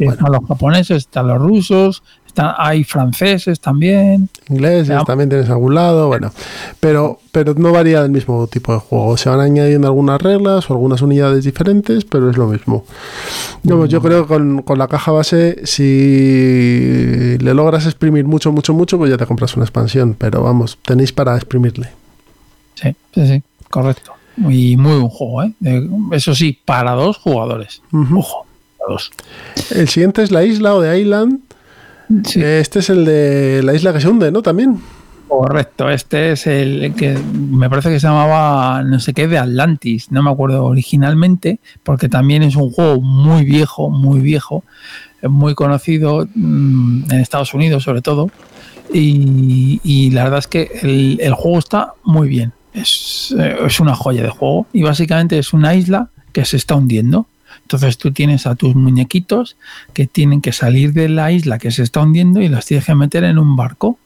Están 0.00 0.32
los 0.32 0.44
japoneses, 0.46 0.96
están 0.98 1.28
los 1.28 1.38
rusos, 1.40 2.02
hay 2.36 2.84
franceses 2.84 3.60
también. 3.60 4.28
ingleses, 4.48 5.04
también 5.04 5.28
tienes 5.28 5.48
algún 5.50 5.74
lado, 5.74 6.08
bueno, 6.08 6.32
pero, 6.80 7.18
pero 7.32 7.54
no 7.54 7.72
varía 7.72 8.02
del 8.02 8.10
mismo 8.10 8.46
tipo 8.46 8.72
de 8.72 8.78
juego. 8.78 9.16
Se 9.16 9.28
van 9.28 9.40
añadiendo 9.40 9.88
algunas 9.88 10.20
reglas 10.20 10.68
o 10.70 10.74
algunas 10.74 11.02
unidades 11.02 11.44
diferentes, 11.44 12.04
pero 12.04 12.30
es 12.30 12.36
lo 12.36 12.46
mismo. 12.46 12.84
Vamos, 13.62 13.88
yo 13.88 14.00
creo 14.00 14.22
que 14.22 14.28
con, 14.28 14.62
con 14.62 14.78
la 14.78 14.88
caja 14.88 15.12
base, 15.12 15.60
si 15.64 17.36
le 17.38 17.54
logras 17.54 17.86
exprimir 17.86 18.24
mucho, 18.24 18.52
mucho, 18.52 18.74
mucho, 18.74 18.98
pues 18.98 19.10
ya 19.10 19.16
te 19.16 19.26
compras 19.26 19.56
una 19.56 19.64
expansión, 19.64 20.14
pero 20.18 20.42
vamos, 20.42 20.78
tenéis 20.84 21.12
para 21.12 21.36
exprimirle. 21.36 21.88
Sí, 22.74 22.94
sí, 23.14 23.26
sí, 23.26 23.42
correcto. 23.70 24.12
Y 24.36 24.76
muy 24.76 24.98
buen 24.98 25.08
juego, 25.08 25.42
¿eh? 25.44 25.52
Eso 26.12 26.34
sí, 26.34 26.58
para 26.64 26.92
dos 26.92 27.16
jugadores. 27.16 27.80
Ojo, 27.92 28.46
para 28.78 28.92
dos. 28.92 29.10
El 29.70 29.88
siguiente 29.88 30.22
es 30.22 30.30
la 30.30 30.44
isla 30.44 30.74
o 30.74 30.80
de 30.82 31.00
Island. 31.00 31.40
Sí. 32.24 32.42
Este 32.42 32.78
es 32.80 32.90
el 32.90 33.04
de 33.04 33.62
la 33.62 33.74
isla 33.74 33.92
que 33.92 34.00
se 34.00 34.08
hunde, 34.08 34.30
¿no? 34.30 34.42
También. 34.42 34.78
Correcto, 35.28 35.90
este 35.90 36.32
es 36.32 36.46
el 36.46 36.94
que 36.94 37.18
me 37.18 37.68
parece 37.68 37.90
que 37.90 37.98
se 37.98 38.06
llamaba 38.06 38.84
no 38.84 39.00
sé 39.00 39.12
qué 39.12 39.26
de 39.26 39.38
Atlantis, 39.38 40.12
no 40.12 40.22
me 40.22 40.30
acuerdo 40.30 40.64
originalmente, 40.64 41.58
porque 41.82 42.08
también 42.08 42.44
es 42.44 42.54
un 42.54 42.70
juego 42.70 43.00
muy 43.00 43.44
viejo, 43.44 43.90
muy 43.90 44.20
viejo, 44.20 44.62
muy 45.22 45.56
conocido 45.56 46.28
mm, 46.32 47.10
en 47.10 47.20
Estados 47.20 47.54
Unidos 47.54 47.82
sobre 47.82 48.02
todo, 48.02 48.30
y, 48.94 49.80
y 49.82 50.10
la 50.12 50.22
verdad 50.24 50.38
es 50.38 50.46
que 50.46 50.70
el, 50.82 51.18
el 51.20 51.34
juego 51.34 51.58
está 51.58 51.94
muy 52.04 52.28
bien, 52.28 52.52
es, 52.72 53.34
eh, 53.36 53.56
es 53.66 53.80
una 53.80 53.96
joya 53.96 54.22
de 54.22 54.30
juego 54.30 54.68
y 54.72 54.82
básicamente 54.82 55.38
es 55.38 55.52
una 55.52 55.74
isla 55.74 56.10
que 56.32 56.44
se 56.44 56.56
está 56.56 56.76
hundiendo. 56.76 57.26
Entonces 57.66 57.98
tú 57.98 58.12
tienes 58.12 58.46
a 58.46 58.54
tus 58.54 58.76
muñequitos 58.76 59.56
que 59.92 60.06
tienen 60.06 60.40
que 60.40 60.52
salir 60.52 60.92
de 60.92 61.08
la 61.08 61.32
isla 61.32 61.58
que 61.58 61.72
se 61.72 61.82
está 61.82 62.00
hundiendo 62.00 62.40
y 62.40 62.48
los 62.48 62.64
tienes 62.64 62.86
que 62.86 62.94
meter 62.94 63.24
en 63.24 63.38
un 63.38 63.56
barco 63.56 63.98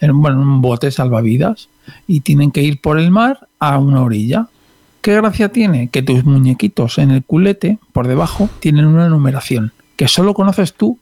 en, 0.00 0.22
bueno, 0.22 0.40
en 0.40 0.46
un 0.46 0.62
bote 0.62 0.92
salvavidas 0.92 1.68
y 2.06 2.20
tienen 2.20 2.52
que 2.52 2.62
ir 2.62 2.80
por 2.80 3.00
el 3.00 3.10
mar 3.10 3.48
a 3.58 3.78
una 3.78 4.02
orilla. 4.02 4.46
¿Qué 5.00 5.16
gracia 5.16 5.48
tiene? 5.48 5.88
Que 5.88 6.02
tus 6.02 6.24
muñequitos 6.24 6.98
en 6.98 7.10
el 7.10 7.24
culete, 7.24 7.78
por 7.92 8.06
debajo, 8.06 8.48
tienen 8.60 8.86
una 8.86 9.08
numeración 9.08 9.72
que 9.96 10.06
solo 10.06 10.32
conoces 10.32 10.74
tú, 10.74 11.00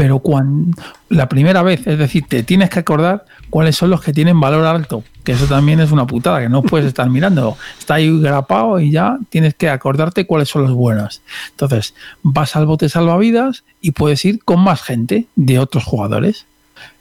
pero 0.00 0.20
cuando 0.20 0.80
la 1.10 1.28
primera 1.28 1.62
vez, 1.62 1.86
es 1.86 1.98
decir, 1.98 2.24
te 2.26 2.42
tienes 2.42 2.70
que 2.70 2.78
acordar 2.78 3.26
cuáles 3.50 3.76
son 3.76 3.90
los 3.90 4.00
que 4.00 4.14
tienen 4.14 4.40
valor 4.40 4.64
alto, 4.64 5.04
que 5.24 5.32
eso 5.32 5.44
también 5.44 5.78
es 5.78 5.90
una 5.90 6.06
putada, 6.06 6.40
que 6.40 6.48
no 6.48 6.62
puedes 6.62 6.86
estar 6.86 7.10
mirando, 7.10 7.58
está 7.78 7.96
ahí 7.96 8.18
grapado 8.18 8.80
y 8.80 8.90
ya 8.90 9.18
tienes 9.28 9.54
que 9.54 9.68
acordarte 9.68 10.24
cuáles 10.24 10.48
son 10.48 10.62
los 10.62 10.72
buenos. 10.72 11.20
Entonces, 11.50 11.92
vas 12.22 12.56
al 12.56 12.64
bote 12.64 12.88
salvavidas 12.88 13.62
y 13.82 13.90
puedes 13.90 14.24
ir 14.24 14.42
con 14.42 14.60
más 14.60 14.80
gente 14.80 15.26
de 15.36 15.58
otros 15.58 15.84
jugadores. 15.84 16.46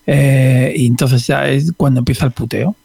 Eh, 0.05 0.73
y 0.75 0.85
entonces 0.85 1.25
ya 1.25 1.47
es 1.47 1.71
cuando 1.77 1.99
empieza 1.99 2.25
el 2.25 2.33
puteo. 2.33 2.75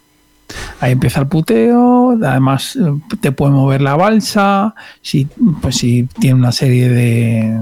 Ahí 0.81 0.93
empieza 0.93 1.21
el 1.21 1.27
puteo, 1.29 2.19
además 2.23 2.77
eh, 2.77 2.81
te 3.21 3.33
puede 3.33 3.53
mover 3.53 3.81
la 3.81 3.97
balsa, 3.97 4.75
si, 5.03 5.27
pues 5.63 5.77
si 5.77 6.07
tiene 6.21 6.35
una 6.39 6.53
serie 6.53 6.89
de, 6.89 7.59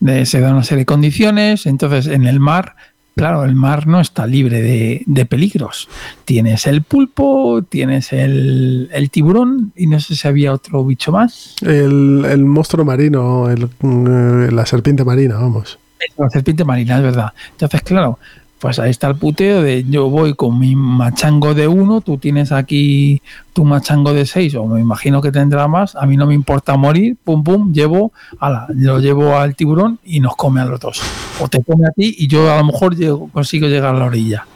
de- 0.00 0.26
se 0.26 0.40
da 0.40 0.52
una 0.52 0.64
serie 0.64 0.82
de 0.82 0.86
condiciones, 0.86 1.66
entonces 1.66 2.06
en 2.06 2.26
el 2.26 2.40
mar, 2.40 2.74
claro, 3.16 3.44
el 3.44 3.54
mar 3.54 3.86
no 3.86 4.00
está 4.00 4.26
libre 4.26 4.62
de, 4.62 5.02
de 5.06 5.26
peligros. 5.26 5.88
Tienes 6.24 6.66
el 6.66 6.82
pulpo, 6.82 7.62
tienes 7.68 8.12
el, 8.12 8.88
el 8.92 9.10
tiburón 9.10 9.72
y 9.76 9.86
no 9.86 10.00
sé 10.00 10.16
si 10.16 10.26
había 10.26 10.52
otro 10.52 10.84
bicho 10.84 11.12
más. 11.12 11.54
El, 11.62 12.24
el 12.24 12.44
monstruo 12.44 12.84
marino, 12.84 13.50
el, 13.50 13.68
mm, 13.80 14.54
la 14.54 14.64
serpiente 14.64 15.04
marina, 15.04 15.34
vamos. 15.36 15.78
La 16.16 16.30
serpiente 16.30 16.64
marina, 16.64 16.96
es 16.96 17.02
verdad. 17.02 17.32
Entonces, 17.50 17.82
claro, 17.82 18.18
pues 18.58 18.78
ahí 18.78 18.90
está 18.90 19.08
el 19.08 19.16
puteo 19.16 19.62
de 19.62 19.84
yo 19.88 20.08
voy 20.10 20.34
con 20.34 20.58
mi 20.58 20.74
machango 20.74 21.54
de 21.54 21.68
uno, 21.68 22.00
tú 22.00 22.18
tienes 22.18 22.52
aquí 22.52 23.22
tu 23.52 23.64
machango 23.64 24.12
de 24.12 24.26
seis, 24.26 24.54
o 24.54 24.66
me 24.66 24.80
imagino 24.80 25.22
que 25.22 25.32
tendrá 25.32 25.68
más, 25.68 25.94
a 25.96 26.06
mí 26.06 26.16
no 26.16 26.26
me 26.26 26.34
importa 26.34 26.76
morir, 26.76 27.16
pum 27.22 27.42
pum, 27.44 27.72
llevo, 27.72 28.12
ala, 28.40 28.66
lo 28.70 28.98
llevo 28.98 29.36
al 29.36 29.54
tiburón 29.54 29.98
y 30.04 30.20
nos 30.20 30.36
come 30.36 30.60
a 30.60 30.64
los 30.64 30.80
dos. 30.80 31.00
O 31.40 31.48
te 31.48 31.62
come 31.62 31.86
a 31.86 31.90
ti 31.90 32.14
y 32.18 32.26
yo 32.26 32.52
a 32.52 32.58
lo 32.58 32.64
mejor 32.64 32.96
consigo 33.30 33.68
llegar 33.68 33.94
a 33.94 33.98
la 33.98 34.06
orilla. 34.06 34.46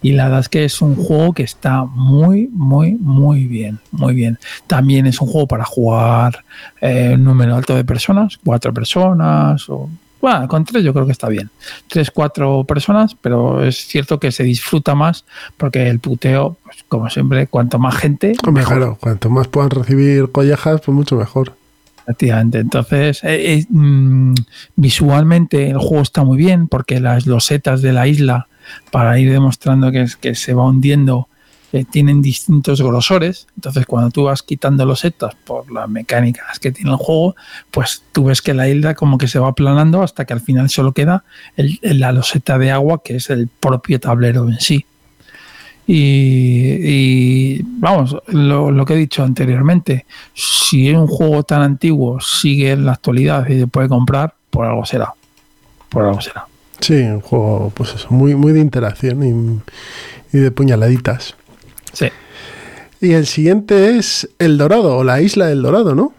Y 0.00 0.12
la 0.12 0.24
verdad 0.24 0.40
es 0.40 0.48
que 0.48 0.64
es 0.64 0.82
un 0.82 0.96
juego 0.96 1.32
que 1.32 1.42
está 1.42 1.84
muy, 1.84 2.48
muy, 2.52 2.92
muy 2.92 3.46
bien, 3.46 3.78
muy 3.90 4.14
bien. 4.14 4.38
También 4.66 5.06
es 5.06 5.20
un 5.20 5.28
juego 5.28 5.46
para 5.46 5.64
jugar 5.64 6.44
eh, 6.80 7.12
un 7.14 7.24
número 7.24 7.56
alto 7.56 7.74
de 7.74 7.84
personas, 7.84 8.38
cuatro 8.44 8.72
personas, 8.74 9.68
o 9.68 9.88
bueno, 10.22 10.48
con 10.48 10.64
tres 10.64 10.82
yo 10.84 10.94
creo 10.94 11.04
que 11.04 11.12
está 11.12 11.28
bien. 11.28 11.50
Tres, 11.88 12.10
cuatro 12.10 12.64
personas, 12.64 13.14
pero 13.20 13.62
es 13.62 13.76
cierto 13.86 14.18
que 14.18 14.32
se 14.32 14.44
disfruta 14.44 14.94
más 14.94 15.26
porque 15.58 15.86
el 15.88 15.98
puteo, 15.98 16.56
pues, 16.64 16.78
como 16.88 17.10
siempre, 17.10 17.46
cuanto 17.48 17.78
más 17.78 17.96
gente, 17.96 18.34
mejor. 18.50 18.76
claro, 18.78 18.98
cuanto 19.00 19.28
más 19.28 19.48
puedan 19.48 19.68
recibir 19.70 20.30
collejas, 20.32 20.80
pues 20.82 20.94
mucho 20.94 21.16
mejor. 21.16 21.52
Efectivamente. 22.04 22.58
Entonces, 22.58 23.22
eh, 23.22 23.58
eh, 23.58 23.66
mm, 23.68 24.34
visualmente 24.76 25.70
el 25.70 25.78
juego 25.78 26.02
está 26.02 26.24
muy 26.24 26.36
bien 26.36 26.66
porque 26.68 26.98
las 27.00 27.26
losetas 27.26 27.80
de 27.82 27.92
la 27.92 28.06
isla, 28.08 28.48
para 28.90 29.18
ir 29.18 29.30
demostrando 29.30 29.90
que, 29.92 30.02
es- 30.02 30.16
que 30.16 30.34
se 30.34 30.54
va 30.54 30.64
hundiendo, 30.66 31.28
eh, 31.72 31.84
tienen 31.90 32.20
distintos 32.20 32.82
grosores. 32.82 33.46
Entonces, 33.56 33.86
cuando 33.86 34.10
tú 34.10 34.24
vas 34.24 34.42
quitando 34.42 34.84
losetas 34.84 35.34
por 35.44 35.70
las 35.72 35.88
mecánicas 35.88 36.58
que 36.58 36.70
tiene 36.70 36.90
el 36.90 36.96
juego, 36.96 37.34
pues 37.70 38.02
tú 38.12 38.24
ves 38.24 38.42
que 38.42 38.52
la 38.54 38.68
isla 38.68 38.94
como 38.94 39.16
que 39.18 39.26
se 39.28 39.38
va 39.38 39.48
aplanando 39.48 40.02
hasta 40.02 40.24
que 40.24 40.34
al 40.34 40.40
final 40.40 40.68
solo 40.68 40.92
queda 40.92 41.24
el- 41.56 41.78
la 41.82 42.12
loseta 42.12 42.58
de 42.58 42.70
agua, 42.70 43.02
que 43.02 43.16
es 43.16 43.30
el 43.30 43.48
propio 43.48 43.98
tablero 44.00 44.48
en 44.48 44.60
sí. 44.60 44.84
Y, 45.94 47.60
vamos, 47.62 48.16
lo, 48.28 48.84
que 48.84 48.94
he 48.94 48.96
dicho 48.96 49.22
anteriormente, 49.22 50.06
si 50.34 50.90
un 50.90 51.06
juego 51.06 51.42
tan 51.42 51.62
antiguo 51.62 52.20
sigue 52.20 52.72
en 52.72 52.86
la 52.86 52.92
actualidad 52.92 53.48
y 53.48 53.58
se 53.60 53.66
puede 53.66 53.88
comprar, 53.88 54.34
por 54.50 54.66
algo 54.66 54.84
será. 54.84 55.12
Por 55.88 56.04
algo 56.04 56.20
será. 56.20 56.46
Sí, 56.80 56.94
un 56.94 57.20
juego, 57.20 57.72
pues 57.74 57.94
eso, 57.94 58.08
muy, 58.10 58.34
muy 58.34 58.52
de 58.52 58.60
interacción 58.60 59.62
y 60.32 60.38
de 60.38 60.50
puñaladitas. 60.50 61.34
Sí. 61.92 62.08
Y 63.00 63.12
el 63.12 63.26
siguiente 63.26 63.96
es 63.96 64.28
El 64.38 64.58
Dorado, 64.58 64.96
o 64.96 65.04
la 65.04 65.20
isla 65.20 65.46
del 65.46 65.62
Dorado, 65.62 65.94
¿no? 65.94 66.12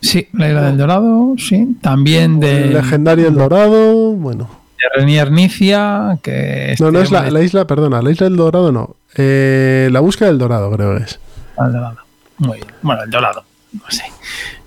Sí, 0.00 0.28
la 0.32 0.48
isla 0.48 0.62
del 0.62 0.76
Dorado, 0.76 1.34
sí. 1.38 1.76
También 1.80 2.40
de, 2.40 2.64
El 2.64 2.74
legendario 2.74 3.28
El 3.28 3.34
Dorado, 3.36 4.12
bueno. 4.12 4.50
de 4.78 5.00
Renier 5.00 5.30
Nicia, 5.30 6.18
que 6.22 6.74
No, 6.80 6.90
no 6.90 7.00
es 7.00 7.10
la, 7.10 7.30
la 7.30 7.42
isla, 7.42 7.66
perdona, 7.66 8.02
la 8.02 8.10
isla 8.10 8.28
del 8.28 8.36
Dorado 8.36 8.72
no. 8.72 8.96
Eh, 9.16 9.88
la 9.92 10.00
búsqueda 10.00 10.28
del 10.28 10.38
Dorado, 10.38 10.70
creo 10.72 10.96
que 10.96 11.04
es. 11.04 11.20
El 11.58 11.72
Dorado. 11.72 11.98
Muy 12.38 12.56
bien. 12.56 12.68
Bueno, 12.82 13.02
el 13.04 13.10
Dorado. 13.10 13.44
No 13.72 13.84
sé. 13.88 14.04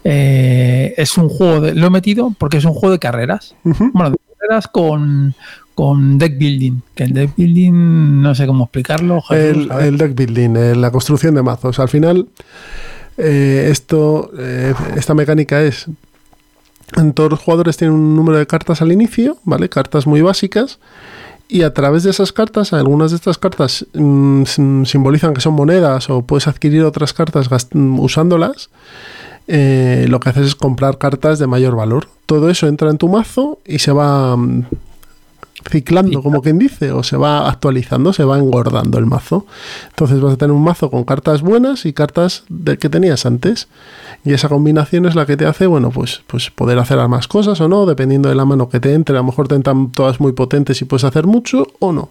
Eh, 0.03 0.93
es 0.97 1.17
un 1.17 1.29
juego 1.29 1.61
de. 1.61 1.75
Lo 1.75 1.88
he 1.88 1.89
metido 1.89 2.34
porque 2.38 2.57
es 2.57 2.65
un 2.65 2.73
juego 2.73 2.91
de 2.91 2.99
carreras. 2.99 3.55
Bueno, 3.63 4.11
de 4.11 4.17
carreras 4.39 4.67
con, 4.67 5.35
con 5.77 6.17
deck 6.17 6.39
building. 6.39 6.81
Que 6.95 7.03
el 7.03 7.13
deck 7.13 7.35
building, 7.37 8.19
no 8.23 8.33
sé 8.33 8.47
cómo 8.47 8.63
explicarlo. 8.63 9.21
Jesús, 9.21 9.67
El, 9.69 9.71
el 9.85 9.97
deck 9.99 10.15
building, 10.15 10.55
eh, 10.57 10.75
la 10.75 10.89
construcción 10.89 11.35
de 11.35 11.43
mazos. 11.43 11.77
Al 11.77 11.87
final, 11.87 12.27
eh, 13.17 13.67
esto, 13.71 14.31
eh, 14.39 14.73
esta 14.95 15.13
mecánica 15.13 15.61
es. 15.61 15.85
en 16.95 17.13
Todos 17.13 17.29
los 17.29 17.39
jugadores 17.41 17.77
tienen 17.77 17.95
un 17.95 18.15
número 18.15 18.39
de 18.39 18.47
cartas 18.47 18.81
al 18.81 18.91
inicio, 18.91 19.37
¿vale? 19.43 19.69
Cartas 19.69 20.07
muy 20.07 20.21
básicas. 20.23 20.79
Y 21.47 21.61
a 21.61 21.75
través 21.75 22.01
de 22.01 22.09
esas 22.09 22.33
cartas, 22.33 22.73
algunas 22.73 23.11
de 23.11 23.17
estas 23.17 23.37
cartas 23.37 23.85
mm, 23.93 24.43
sim- 24.45 24.83
simbolizan 24.85 25.35
que 25.35 25.41
son 25.41 25.53
monedas 25.53 26.09
o 26.09 26.23
puedes 26.23 26.47
adquirir 26.47 26.83
otras 26.85 27.13
cartas 27.13 27.49
usándolas. 27.73 28.71
Eh, 29.47 30.07
lo 30.09 30.19
que 30.19 30.29
haces 30.29 30.47
es 30.47 30.55
comprar 30.55 30.97
cartas 30.97 31.37
de 31.37 31.45
mayor 31.45 31.75
valor. 31.75 32.07
Todo 32.25 32.49
eso 32.49 32.67
entra 32.67 32.89
en 32.89 32.97
tu 32.97 33.09
mazo 33.09 33.59
y 33.63 33.77
se 33.77 33.91
va 33.91 34.35
mm, 34.35 34.65
ciclando, 35.69 36.21
como 36.21 36.41
quien 36.41 36.59
dice, 36.59 36.91
o 36.91 37.03
se 37.03 37.17
va 37.17 37.49
actualizando, 37.49 38.13
se 38.13 38.23
va 38.23 38.38
engordando 38.38 38.97
el 38.97 39.05
mazo. 39.05 39.45
Entonces 39.89 40.19
vas 40.19 40.34
a 40.34 40.38
tener 40.38 40.51
un 40.51 40.63
mazo 40.63 40.89
con 40.89 41.03
cartas 41.03 41.41
buenas 41.41 41.85
y 41.85 41.93
cartas 41.93 42.43
de 42.49 42.77
que 42.77 42.89
tenías 42.89 43.25
antes. 43.25 43.67
Y 44.23 44.34
esa 44.34 44.49
combinación 44.49 45.05
es 45.05 45.15
la 45.15 45.25
que 45.25 45.38
te 45.38 45.45
hace, 45.45 45.67
bueno, 45.67 45.91
pues, 45.91 46.21
pues 46.27 46.49
poder 46.51 46.79
hacer 46.79 46.97
más 47.07 47.27
cosas 47.27 47.59
o 47.61 47.67
no, 47.67 47.85
dependiendo 47.85 48.29
de 48.29 48.35
la 48.35 48.45
mano 48.45 48.69
que 48.69 48.79
te 48.79 48.93
entre. 48.93 49.15
A 49.15 49.19
lo 49.19 49.25
mejor 49.25 49.47
te 49.47 49.55
entran 49.55 49.91
todas 49.91 50.19
muy 50.19 50.34
potentes 50.34 50.81
y 50.81 50.85
puedes 50.85 51.03
hacer 51.03 51.25
mucho 51.25 51.67
o 51.79 51.91
no. 51.91 52.09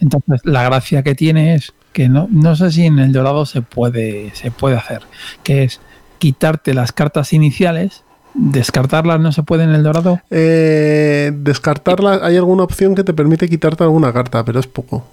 Entonces, 0.00 0.40
la 0.44 0.64
gracia 0.64 1.02
que 1.02 1.14
tiene 1.14 1.54
es 1.54 1.74
que 1.92 2.08
no, 2.08 2.26
no 2.30 2.56
sé 2.56 2.70
si 2.72 2.86
en 2.86 2.98
el 2.98 3.12
dorado 3.12 3.44
se 3.46 3.62
puede, 3.62 4.34
se 4.34 4.50
puede 4.50 4.76
hacer, 4.76 5.02
que 5.42 5.64
es 5.64 5.80
quitarte 6.18 6.74
las 6.74 6.92
cartas 6.92 7.32
iniciales, 7.32 8.04
descartarlas 8.34 9.20
no 9.20 9.32
se 9.32 9.42
puede 9.42 9.64
en 9.64 9.70
el 9.70 9.82
dorado. 9.82 10.20
Eh, 10.30 11.32
descartarla, 11.34 12.20
hay 12.22 12.36
alguna 12.36 12.64
opción 12.64 12.94
que 12.94 13.04
te 13.04 13.14
permite 13.14 13.48
quitarte 13.48 13.84
alguna 13.84 14.12
carta, 14.12 14.44
pero 14.44 14.60
es 14.60 14.66
poco. 14.66 15.06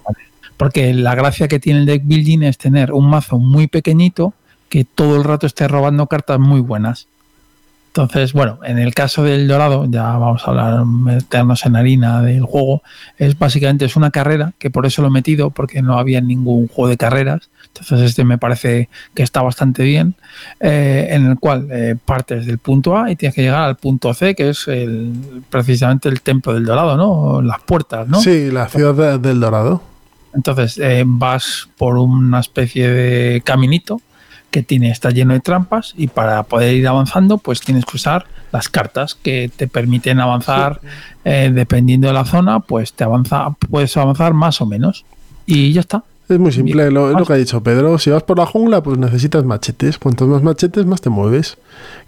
Porque 0.56 0.92
la 0.92 1.14
gracia 1.14 1.48
que 1.48 1.60
tiene 1.60 1.80
el 1.80 1.86
deck 1.86 2.02
building 2.04 2.42
es 2.42 2.58
tener 2.58 2.92
un 2.92 3.08
mazo 3.08 3.38
muy 3.38 3.68
pequeñito 3.68 4.34
que 4.68 4.84
todo 4.84 5.16
el 5.16 5.24
rato 5.24 5.46
esté 5.46 5.68
robando 5.68 6.06
cartas 6.06 6.38
muy 6.38 6.60
buenas. 6.60 7.08
Entonces, 8.02 8.32
bueno, 8.32 8.60
en 8.62 8.78
el 8.78 8.94
caso 8.94 9.24
del 9.24 9.48
Dorado, 9.48 9.86
ya 9.90 10.02
vamos 10.04 10.42
a 10.46 10.50
hablar, 10.50 10.84
meternos 10.84 11.66
en 11.66 11.74
harina 11.74 12.22
del 12.22 12.42
juego, 12.44 12.82
es 13.16 13.36
básicamente 13.36 13.84
es 13.86 13.96
una 13.96 14.10
carrera, 14.12 14.52
que 14.58 14.70
por 14.70 14.86
eso 14.86 15.02
lo 15.02 15.08
he 15.08 15.10
metido, 15.10 15.50
porque 15.50 15.82
no 15.82 15.98
había 15.98 16.20
ningún 16.20 16.68
juego 16.68 16.88
de 16.88 16.96
carreras. 16.96 17.50
Entonces, 17.66 18.02
este 18.10 18.24
me 18.24 18.38
parece 18.38 18.88
que 19.14 19.22
está 19.24 19.42
bastante 19.42 19.82
bien, 19.82 20.14
eh, 20.60 21.08
en 21.10 21.26
el 21.26 21.38
cual 21.38 21.66
eh, 21.70 21.96
partes 22.04 22.46
del 22.46 22.58
punto 22.58 22.96
A 22.96 23.10
y 23.10 23.16
tienes 23.16 23.34
que 23.34 23.42
llegar 23.42 23.62
al 23.62 23.76
punto 23.76 24.14
C, 24.14 24.34
que 24.36 24.50
es 24.50 24.68
el, 24.68 25.12
precisamente 25.50 26.08
el 26.08 26.20
templo 26.20 26.54
del 26.54 26.64
Dorado, 26.64 26.96
¿no? 26.96 27.42
Las 27.42 27.60
puertas, 27.62 28.06
¿no? 28.08 28.20
Sí, 28.20 28.50
la 28.50 28.68
ciudad 28.68 28.94
de- 28.94 29.18
del 29.18 29.40
Dorado. 29.40 29.82
Entonces 30.34 30.78
eh, 30.78 31.02
vas 31.06 31.68
por 31.76 31.96
una 31.98 32.38
especie 32.40 32.88
de 32.88 33.40
caminito 33.40 34.00
que 34.50 34.62
tiene, 34.62 34.90
está 34.90 35.10
lleno 35.10 35.34
de 35.34 35.40
trampas 35.40 35.94
y 35.96 36.08
para 36.08 36.42
poder 36.44 36.74
ir 36.74 36.88
avanzando 36.88 37.38
pues 37.38 37.60
tienes 37.60 37.84
que 37.84 37.96
usar 37.96 38.26
las 38.52 38.68
cartas 38.68 39.14
que 39.14 39.50
te 39.54 39.68
permiten 39.68 40.20
avanzar 40.20 40.80
eh, 41.24 41.50
dependiendo 41.52 42.08
de 42.08 42.14
la 42.14 42.24
zona 42.24 42.60
pues 42.60 42.92
te 42.92 43.04
avanza 43.04 43.50
puedes 43.70 43.96
avanzar 43.96 44.34
más 44.34 44.60
o 44.60 44.66
menos 44.66 45.04
y 45.46 45.72
ya 45.72 45.80
está 45.80 46.02
Es 46.28 46.38
muy 46.38 46.52
simple, 46.52 46.90
lo, 46.90 47.10
es 47.10 47.18
lo 47.18 47.24
que 47.24 47.32
ha 47.32 47.36
dicho 47.36 47.62
Pedro. 47.62 47.98
Si 47.98 48.10
vas 48.10 48.22
por 48.22 48.38
la 48.38 48.44
jungla, 48.44 48.82
pues 48.82 48.98
necesitas 48.98 49.44
machetes. 49.44 49.96
Cuantos 49.98 50.28
más 50.28 50.42
machetes, 50.42 50.84
más 50.84 51.00
te 51.00 51.08
mueves. 51.08 51.56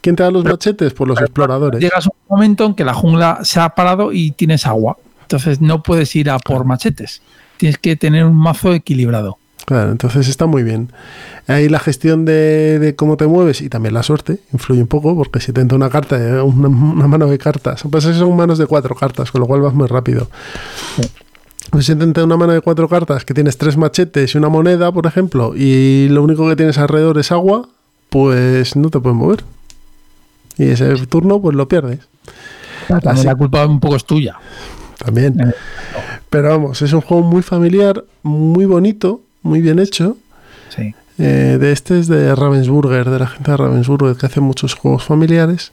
¿Quién 0.03 0.15
te 0.15 0.23
da 0.23 0.31
los 0.31 0.45
machetes? 0.45 0.93
Pues 0.93 1.09
los 1.09 1.19
exploradores. 1.19 1.81
llegas 1.81 2.07
a 2.07 2.11
un 2.11 2.37
momento 2.37 2.67
en 2.67 2.75
que 2.75 2.85
la 2.85 2.93
jungla 2.93 3.39
se 3.43 3.61
ha 3.61 3.71
parado 3.71 4.13
y 4.13 4.33
tienes 4.33 4.67
agua 4.67 4.99
entonces 5.31 5.61
no 5.61 5.83
puedes 5.83 6.17
ir 6.17 6.29
a 6.29 6.41
por 6.41 6.65
machetes 6.65 7.23
tienes 7.57 7.79
que 7.79 7.95
tener 7.95 8.25
un 8.25 8.37
mazo 8.37 8.75
equilibrado 8.75 9.39
Claro, 9.71 9.93
entonces 9.93 10.27
está 10.27 10.47
muy 10.47 10.65
bien. 10.65 10.91
Ahí 11.47 11.69
la 11.69 11.79
gestión 11.79 12.25
de, 12.25 12.81
de 12.81 12.97
cómo 12.97 13.17
te 13.17 13.29
mueves 13.29 13.61
y 13.61 13.69
también 13.69 13.95
la 13.95 14.03
suerte 14.03 14.41
influye 14.53 14.81
un 14.83 14.89
poco, 14.89 15.15
porque 15.15 15.39
si 15.39 15.53
te 15.53 15.61
entra 15.61 15.77
una 15.77 15.89
carta, 15.91 16.17
eh, 16.19 16.43
una, 16.43 16.67
una 16.67 17.07
mano 17.07 17.29
de 17.29 17.39
cartas, 17.39 17.85
pues 17.89 18.03
son 18.03 18.35
manos 18.37 18.59
de 18.59 18.67
cuatro 18.67 18.97
cartas, 18.97 19.31
con 19.31 19.41
lo 19.43 19.47
cual 19.47 19.61
vas 19.61 19.73
muy 19.73 19.87
rápido. 19.87 20.29
Pues 21.71 21.87
si 21.87 21.95
te 21.95 22.03
entra 22.03 22.25
una 22.25 22.37
mano 22.37 22.53
de 22.53 22.61
cuatro 22.63 22.89
cartas, 22.89 23.25
que 23.25 23.33
tienes 23.33 23.59
tres 23.59 23.77
machetes 23.77 24.35
y 24.35 24.39
una 24.39 24.49
moneda, 24.49 24.91
por 24.91 25.07
ejemplo, 25.07 25.53
y 25.55 26.09
lo 26.11 26.25
único 26.25 26.49
que 26.49 26.57
tienes 26.57 26.77
alrededor 26.79 27.17
es 27.19 27.31
agua, 27.31 27.69
pues 28.09 28.75
no 28.75 28.91
te 28.91 28.99
puedes 28.99 29.17
mover. 29.17 29.45
Y 30.59 30.65
ese 30.65 30.97
turno, 31.07 31.41
pues 31.41 31.55
lo 31.55 31.69
pierdes. 31.69 32.01
Así- 32.89 33.25
la 33.25 33.37
culpa 33.37 33.65
un 33.67 33.79
poco 33.79 33.95
es 33.95 34.05
tuya 34.05 34.35
También. 34.99 35.41
Eh, 35.41 35.53
Pero 36.29 36.49
vamos, 36.49 36.83
es 36.83 36.93
un 36.93 37.03
juego 37.03 37.23
muy 37.23 37.43
familiar, 37.43 38.05
muy 38.25 38.65
bonito, 38.65 39.21
muy 39.43 39.61
bien 39.61 39.79
hecho. 39.79 40.17
sí 40.75 40.95
Eh, 41.23 41.59
de 41.61 41.73
este 41.73 41.99
es 41.99 42.09
de 42.09 42.35
Ravensburger, 42.35 43.11
de 43.11 43.19
la 43.19 43.27
gente 43.27 43.51
de 43.51 43.57
Ravensburger, 43.59 44.17
que 44.17 44.25
hace 44.25 44.41
muchos 44.41 44.75
juegos 44.75 45.05
familiares. 45.05 45.73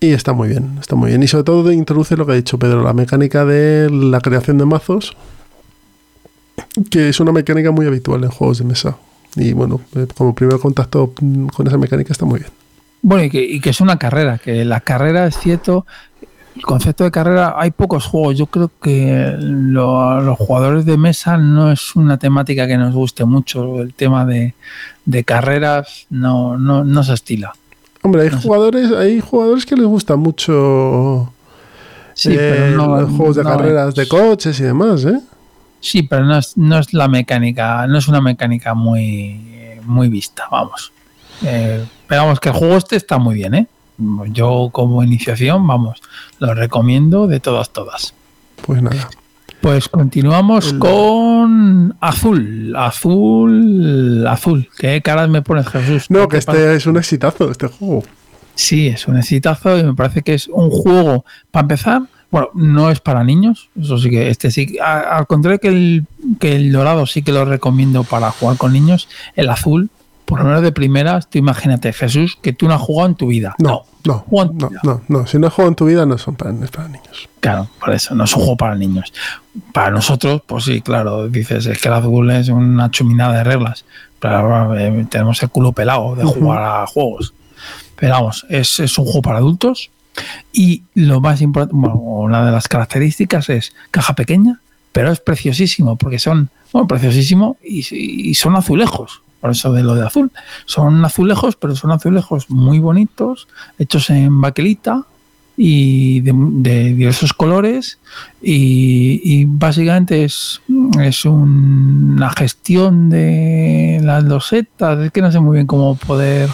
Y 0.00 0.12
está 0.12 0.34
muy 0.34 0.48
bien, 0.48 0.76
está 0.78 0.96
muy 0.96 1.08
bien. 1.08 1.22
Y 1.22 1.28
sobre 1.28 1.44
todo 1.44 1.72
introduce 1.72 2.14
lo 2.16 2.26
que 2.26 2.32
ha 2.32 2.34
dicho 2.34 2.58
Pedro, 2.58 2.82
la 2.82 2.92
mecánica 2.92 3.46
de 3.46 3.88
la 3.90 4.20
creación 4.20 4.58
de 4.58 4.66
mazos, 4.66 5.16
que 6.90 7.08
es 7.08 7.20
una 7.20 7.32
mecánica 7.32 7.70
muy 7.70 7.86
habitual 7.86 8.22
en 8.24 8.30
juegos 8.30 8.58
de 8.58 8.64
mesa. 8.64 8.98
Y 9.34 9.54
bueno, 9.54 9.80
eh, 9.96 10.06
como 10.14 10.34
primer 10.34 10.58
contacto 10.58 11.14
con 11.54 11.66
esa 11.66 11.78
mecánica 11.78 12.12
está 12.12 12.26
muy 12.26 12.40
bien. 12.40 12.50
Bueno, 13.02 13.24
y 13.24 13.30
que, 13.30 13.42
y 13.42 13.60
que 13.60 13.70
es 13.70 13.80
una 13.80 13.98
carrera, 13.98 14.36
que 14.36 14.66
la 14.66 14.80
carrera 14.80 15.26
es 15.26 15.38
cierto, 15.38 15.86
el 16.56 16.62
concepto 16.62 17.04
de 17.04 17.10
carrera, 17.10 17.54
hay 17.56 17.70
pocos 17.70 18.06
juegos. 18.06 18.36
Yo 18.36 18.46
creo 18.46 18.70
que 18.82 19.34
lo- 19.38 20.20
los 20.20 20.36
jugadores 20.38 20.84
de 20.84 20.96
mesa 20.96 21.36
no 21.38 21.70
es 21.70 21.94
una 21.96 22.18
temática 22.18 22.66
que 22.66 22.76
nos 22.76 22.94
guste 22.94 23.24
mucho. 23.24 23.80
El 23.80 23.94
tema 23.94 24.24
de, 24.24 24.54
de 25.04 25.24
carreras 25.24 26.06
no, 26.10 26.58
no, 26.58 26.84
no 26.84 27.02
se 27.04 27.14
estila. 27.14 27.52
Hombre, 28.02 28.22
hay 28.22 28.30
No 28.30 28.40
jugadores, 28.40 28.90
hay 28.92 29.20
jugadores 29.20 29.66
que 29.66 29.76
les 29.76 29.86
gusta 29.86 30.16
mucho 30.16 31.32
Sí, 32.14 32.30
eh, 32.32 32.36
pero 32.36 32.76
no, 32.76 33.00
los 33.00 33.10
juegos 33.10 33.36
de 33.36 33.42
carreras 33.44 33.94
de 33.94 34.02
es- 34.02 34.08
coches 34.08 34.58
y 34.60 34.64
demás, 34.64 35.04
¿eh? 35.04 35.20
Sí, 35.80 36.02
pero 36.02 36.24
no 36.24 36.36
es, 36.36 36.56
no 36.58 36.78
es 36.78 36.92
la 36.92 37.08
mecánica, 37.08 37.86
no 37.86 37.96
es 37.96 38.06
una 38.08 38.20
mecánica 38.20 38.74
muy, 38.74 39.40
muy 39.84 40.08
vista, 40.08 40.44
vamos. 40.50 40.92
Eh, 41.42 41.82
pero 42.06 42.22
vamos, 42.22 42.38
que 42.40 42.50
el 42.50 42.54
juego 42.54 42.76
este 42.76 42.96
está 42.96 43.16
muy 43.16 43.34
bien, 43.34 43.54
¿eh? 43.54 43.66
Yo 44.28 44.70
como 44.72 45.02
iniciación, 45.02 45.66
vamos, 45.66 46.00
lo 46.38 46.54
recomiendo 46.54 47.26
de 47.26 47.40
todas, 47.40 47.70
todas. 47.70 48.14
Pues 48.66 48.82
nada. 48.82 49.08
Pues 49.60 49.88
continuamos 49.88 50.72
El- 50.72 50.78
con 50.78 51.94
azul, 52.00 52.74
azul, 52.76 54.26
azul. 54.26 54.68
¿Qué 54.78 55.02
caras 55.02 55.28
me 55.28 55.42
pones, 55.42 55.68
Jesús? 55.68 56.06
No, 56.10 56.28
¿Qué 56.28 56.38
que 56.38 56.46
pasa? 56.46 56.58
este 56.58 56.76
es 56.76 56.86
un 56.86 56.96
exitazo, 56.96 57.50
este 57.50 57.66
juego. 57.66 58.02
Sí, 58.54 58.88
es 58.88 59.06
un 59.08 59.16
exitazo 59.18 59.78
y 59.78 59.84
me 59.84 59.94
parece 59.94 60.22
que 60.22 60.34
es 60.34 60.48
un 60.48 60.70
juego, 60.70 61.24
para 61.50 61.62
empezar, 61.62 62.02
bueno, 62.30 62.48
no 62.54 62.90
es 62.90 63.00
para 63.00 63.24
niños, 63.24 63.70
eso 63.80 63.98
sí 63.98 64.10
que, 64.10 64.28
este 64.28 64.50
sí, 64.50 64.76
al 64.82 65.26
contrario 65.26 65.58
que 65.60 65.68
el, 65.68 66.06
que 66.38 66.56
el 66.56 66.72
dorado 66.72 67.06
sí 67.06 67.22
que 67.22 67.32
lo 67.32 67.44
recomiendo 67.44 68.04
para 68.04 68.30
jugar 68.30 68.56
con 68.56 68.72
niños, 68.72 69.08
el 69.36 69.48
azul, 69.50 69.90
por 70.30 70.38
lo 70.38 70.44
menos 70.44 70.62
de 70.62 70.70
primeras, 70.70 71.28
tú 71.28 71.38
imagínate, 71.38 71.92
Jesús, 71.92 72.38
que 72.40 72.52
tú 72.52 72.68
no 72.68 72.74
has 72.74 72.80
jugado 72.80 73.08
en 73.08 73.16
tu 73.16 73.26
vida. 73.26 73.56
No, 73.58 73.82
no, 74.06 74.24
no, 74.30 74.70
no, 74.84 75.02
no. 75.08 75.26
Si 75.26 75.40
no 75.40 75.48
has 75.48 75.52
jugado 75.52 75.70
en 75.70 75.74
tu 75.74 75.86
vida, 75.86 76.06
no 76.06 76.18
son 76.18 76.36
para, 76.36 76.52
para 76.52 76.86
niños. 76.86 77.28
Claro, 77.40 77.68
por 77.80 77.92
eso, 77.92 78.14
no 78.14 78.22
es 78.22 78.32
un 78.36 78.42
juego 78.42 78.56
para 78.56 78.76
niños. 78.76 79.12
Para 79.72 79.90
nosotros, 79.90 80.42
pues 80.46 80.62
sí, 80.62 80.82
claro, 80.82 81.28
dices, 81.28 81.66
es 81.66 81.82
que 81.82 81.88
el 81.88 81.94
azul 81.94 82.30
es 82.30 82.48
una 82.48 82.92
chuminada 82.92 83.38
de 83.38 83.42
reglas. 83.42 83.84
Pero 84.20 84.36
ahora, 84.36 84.86
eh, 84.86 85.04
tenemos 85.10 85.42
el 85.42 85.48
culo 85.48 85.72
pelado 85.72 86.14
de 86.14 86.22
jugar 86.22 86.62
a 86.62 86.86
juegos. 86.86 87.34
Pero 87.96 88.12
vamos, 88.12 88.46
es, 88.48 88.78
es 88.78 88.96
un 88.98 89.06
juego 89.06 89.22
para 89.22 89.38
adultos. 89.38 89.90
Y 90.52 90.84
lo 90.94 91.20
más 91.20 91.40
importante, 91.40 91.74
bueno, 91.76 91.96
una 91.96 92.46
de 92.46 92.52
las 92.52 92.68
características 92.68 93.48
es 93.48 93.74
caja 93.90 94.14
pequeña, 94.14 94.60
pero 94.92 95.10
es 95.10 95.18
preciosísimo, 95.18 95.96
porque 95.96 96.20
son, 96.20 96.50
bueno, 96.72 96.86
preciosísimo 96.86 97.56
y, 97.64 97.84
y 98.30 98.34
son 98.34 98.54
azulejos. 98.54 99.22
Por 99.40 99.50
eso 99.52 99.72
de 99.72 99.82
lo 99.82 99.94
de 99.94 100.06
azul. 100.06 100.30
Son 100.66 101.04
azulejos, 101.04 101.56
pero 101.56 101.74
son 101.74 101.92
azulejos 101.92 102.50
muy 102.50 102.78
bonitos, 102.78 103.48
hechos 103.78 104.10
en 104.10 104.40
baquelita 104.40 105.04
y 105.56 106.20
de, 106.20 106.32
de 106.34 106.84
diversos 106.94 107.32
colores. 107.32 107.98
Y, 108.42 109.20
y 109.24 109.44
básicamente 109.46 110.24
es, 110.24 110.60
es 111.00 111.24
un- 111.24 112.14
una 112.16 112.30
gestión 112.30 113.08
de 113.10 114.00
las 114.02 114.24
losetas. 114.24 114.98
Es 115.00 115.10
que 115.12 115.22
no 115.22 115.32
sé 115.32 115.40
muy 115.40 115.54
bien 115.56 115.66
cómo 115.66 115.96
poder. 115.96 116.48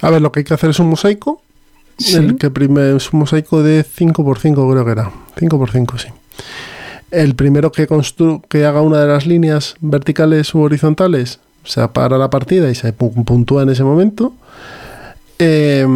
A 0.00 0.10
ver, 0.10 0.22
lo 0.22 0.32
que 0.32 0.40
hay 0.40 0.44
que 0.44 0.54
hacer 0.54 0.70
es 0.70 0.78
un 0.78 0.88
mosaico. 0.88 1.42
Sí. 1.98 2.16
El 2.16 2.36
que 2.38 2.50
prime- 2.50 2.96
es 2.96 3.12
un 3.12 3.20
mosaico 3.20 3.62
de 3.62 3.84
5x5, 3.84 4.70
creo 4.72 4.84
que 4.84 4.90
era. 4.90 5.10
5x5, 5.36 5.98
sí. 5.98 6.08
El 7.10 7.34
primero 7.34 7.70
que, 7.70 7.86
constru 7.86 8.40
que 8.48 8.64
haga 8.64 8.80
una 8.80 8.98
de 8.98 9.06
las 9.06 9.26
líneas 9.26 9.74
verticales 9.80 10.54
u 10.54 10.60
horizontales 10.60 11.40
se 11.64 11.86
para 11.88 12.18
la 12.18 12.30
partida 12.30 12.70
y 12.70 12.74
se 12.74 12.96
pu- 12.96 13.24
puntúa 13.24 13.62
en 13.62 13.70
ese 13.70 13.84
momento. 13.84 14.32
Eh, 15.38 15.86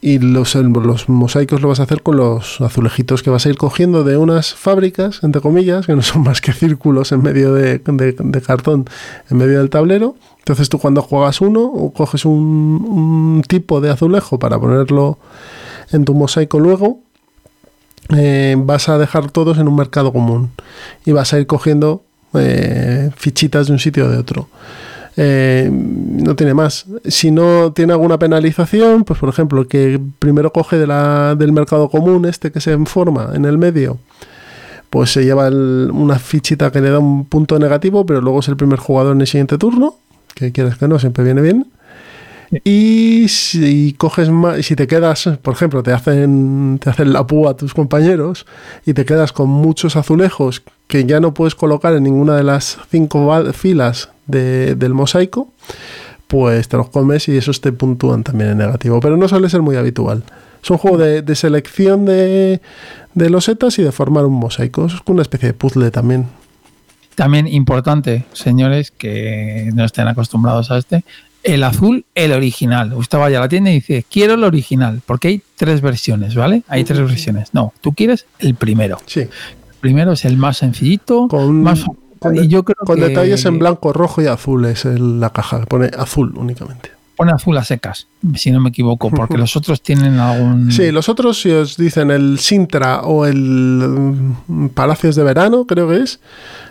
y 0.00 0.18
los, 0.18 0.54
los 0.54 1.08
mosaicos 1.08 1.62
lo 1.62 1.68
vas 1.68 1.80
a 1.80 1.84
hacer 1.84 2.02
con 2.02 2.18
los 2.18 2.60
azulejitos 2.60 3.22
que 3.22 3.30
vas 3.30 3.46
a 3.46 3.48
ir 3.48 3.56
cogiendo 3.56 4.04
de 4.04 4.18
unas 4.18 4.54
fábricas, 4.54 5.20
entre 5.22 5.40
comillas, 5.40 5.86
que 5.86 5.96
no 5.96 6.02
son 6.02 6.24
más 6.24 6.42
que 6.42 6.52
círculos 6.52 7.10
en 7.12 7.22
medio 7.22 7.54
de, 7.54 7.78
de 7.78 8.40
cartón, 8.42 8.84
en 9.30 9.36
medio 9.38 9.60
del 9.60 9.70
tablero. 9.70 10.14
Entonces 10.40 10.68
tú 10.68 10.78
cuando 10.78 11.00
juegas 11.00 11.40
uno, 11.40 11.72
coges 11.96 12.26
un, 12.26 12.34
un 12.34 13.42
tipo 13.48 13.80
de 13.80 13.90
azulejo 13.90 14.38
para 14.38 14.58
ponerlo 14.60 15.18
en 15.90 16.04
tu 16.04 16.12
mosaico 16.12 16.60
luego, 16.60 16.98
eh, 18.14 18.56
vas 18.58 18.90
a 18.90 18.98
dejar 18.98 19.30
todos 19.30 19.56
en 19.56 19.68
un 19.68 19.76
mercado 19.76 20.12
común 20.12 20.50
y 21.06 21.12
vas 21.12 21.32
a 21.32 21.40
ir 21.40 21.46
cogiendo 21.46 22.02
eh, 22.34 23.10
fichitas 23.16 23.68
de 23.68 23.72
un 23.72 23.78
sitio 23.78 24.04
o 24.04 24.08
de 24.10 24.18
otro. 24.18 24.48
Eh, 25.16 25.68
no 25.70 26.34
tiene 26.34 26.54
más. 26.54 26.86
Si 27.04 27.30
no 27.30 27.72
tiene 27.72 27.92
alguna 27.92 28.18
penalización, 28.18 29.04
pues 29.04 29.18
por 29.18 29.28
ejemplo, 29.28 29.66
que 29.68 30.00
primero 30.18 30.52
coge 30.52 30.76
de 30.76 30.86
la, 30.86 31.34
del 31.36 31.52
mercado 31.52 31.88
común, 31.88 32.26
este 32.26 32.50
que 32.50 32.60
se 32.60 32.76
forma 32.86 33.30
en 33.34 33.44
el 33.44 33.58
medio, 33.58 33.98
pues 34.90 35.12
se 35.12 35.24
lleva 35.24 35.48
una 35.48 36.18
fichita 36.18 36.70
que 36.72 36.80
le 36.80 36.90
da 36.90 36.98
un 36.98 37.26
punto 37.26 37.58
negativo, 37.58 38.04
pero 38.06 38.20
luego 38.20 38.40
es 38.40 38.48
el 38.48 38.56
primer 38.56 38.78
jugador 38.78 39.14
en 39.14 39.20
el 39.20 39.26
siguiente 39.26 39.58
turno, 39.58 39.96
que 40.34 40.52
quieres 40.52 40.76
que 40.76 40.88
no, 40.88 40.98
siempre 40.98 41.24
viene 41.24 41.42
bien. 41.42 41.66
Y 42.62 43.26
si 43.28 43.94
coges 43.94 44.28
más, 44.30 44.64
si 44.64 44.76
te 44.76 44.86
quedas, 44.86 45.28
por 45.42 45.54
ejemplo, 45.54 45.82
te 45.82 45.92
hacen, 45.92 46.78
te 46.80 46.90
hacen 46.90 47.12
la 47.12 47.26
púa 47.26 47.52
a 47.52 47.56
tus 47.56 47.74
compañeros 47.74 48.46
y 48.86 48.94
te 48.94 49.04
quedas 49.04 49.32
con 49.32 49.48
muchos 49.48 49.96
azulejos 49.96 50.62
que 50.86 51.04
ya 51.04 51.18
no 51.18 51.34
puedes 51.34 51.54
colocar 51.54 51.94
en 51.94 52.04
ninguna 52.04 52.36
de 52.36 52.44
las 52.44 52.78
cinco 52.90 53.42
filas 53.52 54.10
del 54.26 54.94
mosaico, 54.94 55.52
pues 56.26 56.68
te 56.68 56.76
los 56.76 56.88
comes 56.90 57.28
y 57.28 57.36
esos 57.36 57.60
te 57.60 57.72
puntúan 57.72 58.24
también 58.24 58.50
en 58.50 58.58
negativo. 58.58 59.00
Pero 59.00 59.16
no 59.16 59.28
suele 59.28 59.48
ser 59.48 59.62
muy 59.62 59.76
habitual. 59.76 60.24
Es 60.62 60.70
un 60.70 60.78
juego 60.78 60.96
de, 60.96 61.34
selección 61.34 62.06
de, 62.06 62.60
de 63.14 63.30
losetas 63.30 63.78
y 63.78 63.82
de 63.82 63.92
formar 63.92 64.24
un 64.24 64.34
mosaico. 64.34 64.86
Es 64.86 64.94
una 65.06 65.22
especie 65.22 65.48
de 65.48 65.54
puzzle 65.54 65.90
también. 65.90 66.26
También 67.14 67.46
importante, 67.46 68.24
señores, 68.32 68.90
que 68.90 69.70
no 69.74 69.84
estén 69.84 70.08
acostumbrados 70.08 70.70
a 70.70 70.78
este, 70.78 71.04
el 71.44 71.62
azul, 71.62 72.06
el 72.14 72.32
original. 72.32 72.94
Usted 72.94 73.18
vaya 73.18 73.38
a 73.38 73.42
la 73.42 73.48
tienda 73.48 73.70
y 73.70 73.74
dice, 73.74 74.04
quiero 74.10 74.34
el 74.34 74.44
original, 74.44 75.02
porque 75.04 75.28
hay 75.28 75.42
tres 75.56 75.80
versiones, 75.80 76.34
¿vale? 76.34 76.62
Hay 76.66 76.84
tres 76.84 77.00
versiones. 77.00 77.50
No, 77.52 77.72
tú 77.80 77.92
quieres 77.92 78.26
el 78.38 78.54
primero. 78.54 78.98
Sí. 79.06 79.20
El 79.20 79.28
primero 79.80 80.12
es 80.12 80.24
el 80.24 80.38
más 80.38 80.56
sencillito, 80.56 81.28
con, 81.28 81.62
más... 81.62 81.84
Con, 82.24 82.36
y 82.36 82.48
yo 82.48 82.64
creo 82.64 82.76
con 82.84 82.98
detalles 82.98 83.44
en 83.44 83.58
blanco, 83.58 83.92
rojo 83.92 84.22
y 84.22 84.26
azul 84.26 84.64
es 84.64 84.84
la 84.84 85.30
caja, 85.30 85.64
pone 85.66 85.90
azul 85.96 86.32
únicamente. 86.36 86.90
Pone 87.16 87.32
azul 87.32 87.56
a 87.56 87.64
secas, 87.64 88.08
si 88.34 88.50
no 88.50 88.60
me 88.60 88.70
equivoco, 88.70 89.10
porque 89.10 89.38
los 89.38 89.56
otros 89.56 89.82
tienen 89.82 90.18
algún... 90.18 90.72
Sí, 90.72 90.90
los 90.90 91.08
otros 91.08 91.40
si 91.40 91.50
os 91.50 91.76
dicen 91.76 92.10
el 92.10 92.38
Sintra 92.38 93.02
o 93.02 93.26
el 93.26 93.36
mm, 94.48 94.68
Palacios 94.68 95.14
de 95.14 95.22
Verano, 95.22 95.66
creo 95.66 95.88
que 95.88 95.98
es, 95.98 96.18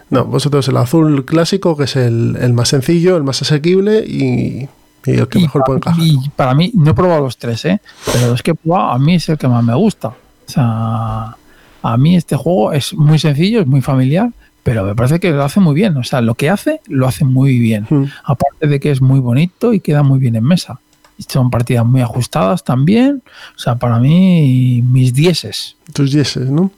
no, 0.09 0.25
vosotros 0.25 0.67
el 0.67 0.77
azul 0.77 1.23
clásico, 1.23 1.77
que 1.77 1.83
es 1.83 1.95
el, 1.95 2.53
más 2.53 2.69
sencillo, 2.69 3.15
el 3.15 3.23
más 3.23 3.41
asequible 3.41 3.99
y, 3.99 4.67
el 5.05 5.27
que 5.27 5.39
mejor 5.39 5.63
puede 5.65 5.77
encajar. 5.77 6.03
Y 6.03 6.17
para 6.35 6.53
mí, 6.55 6.71
no 6.73 6.91
he 6.91 6.93
probado 6.93 7.21
los 7.21 7.37
tres, 7.37 7.63
¿eh? 7.65 7.79
pero 8.11 8.29
los 8.29 8.41
que 8.41 8.51
he 8.51 8.55
probado, 8.55 8.91
a 8.91 8.99
mí 8.99 9.15
es 9.15 9.29
el 9.29 9.37
que 9.37 9.47
más 9.47 9.63
me 9.63 9.75
gusta. 9.75 10.09
O 10.09 10.49
sea, 10.49 11.37
a 11.83 11.97
mí 11.97 12.15
este 12.15 12.35
juego 12.35 12.71
es 12.71 12.93
muy 12.93 13.19
sencillo, 13.19 13.61
es 13.61 13.67
muy 13.67 13.81
familiar, 13.81 14.31
pero 14.63 14.83
me 14.83 14.95
parece 14.95 15.19
que 15.19 15.31
lo 15.31 15.43
hace 15.43 15.59
muy 15.59 15.75
bien. 15.75 15.95
O 15.97 16.03
sea, 16.03 16.21
lo 16.21 16.35
que 16.35 16.49
hace, 16.49 16.81
lo 16.87 17.07
hace 17.07 17.25
muy 17.25 17.59
bien. 17.59 17.85
Hmm. 17.89 18.05
Aparte 18.23 18.67
de 18.67 18.79
que 18.79 18.91
es 18.91 19.01
muy 19.01 19.19
bonito 19.19 19.73
y 19.73 19.79
queda 19.79 20.03
muy 20.03 20.19
bien 20.19 20.35
en 20.35 20.43
mesa. 20.43 20.79
Son 21.27 21.51
partidas 21.51 21.85
muy 21.85 22.01
ajustadas 22.01 22.63
también. 22.63 23.21
O 23.55 23.59
sea, 23.59 23.75
para 23.75 23.99
mí, 23.99 24.81
mis 24.83 25.13
dieces. 25.13 25.75
Tus 25.93 26.11
dieces, 26.11 26.49
¿no? 26.49 26.71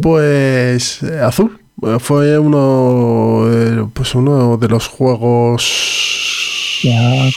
Pues 0.00 1.02
eh, 1.02 1.20
azul 1.20 1.58
fue 1.98 2.38
uno, 2.38 3.90
pues 3.92 4.14
uno 4.14 4.56
de 4.56 4.68
los 4.68 4.86
juegos 4.86 6.82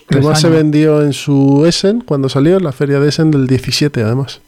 que 0.07 0.21
más 0.21 0.41
se 0.41 0.49
vendió 0.49 1.01
en 1.03 1.13
su 1.13 1.65
Essen 1.65 2.01
cuando 2.01 2.29
salió, 2.29 2.59
la 2.59 2.71
feria 2.71 2.99
de 2.99 3.09
Essen 3.09 3.31
del 3.31 3.47
17 3.47 4.01
además. 4.01 4.41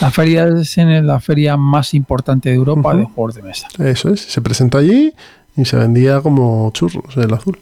La 0.00 0.10
feria 0.10 0.46
es 0.46 0.76
la 0.76 1.20
feria 1.20 1.56
más 1.56 1.94
importante 1.94 2.50
de 2.50 2.54
Europa 2.54 2.94
de 2.94 3.04
juegos 3.04 3.34
de 3.34 3.42
mesa. 3.42 3.68
Eso 3.78 4.10
es, 4.10 4.20
se 4.20 4.40
presentó 4.40 4.78
allí 4.78 5.12
y 5.56 5.64
se 5.64 5.76
vendía 5.76 6.20
como 6.20 6.70
churros 6.72 7.16
el 7.16 7.34
azul. 7.34 7.58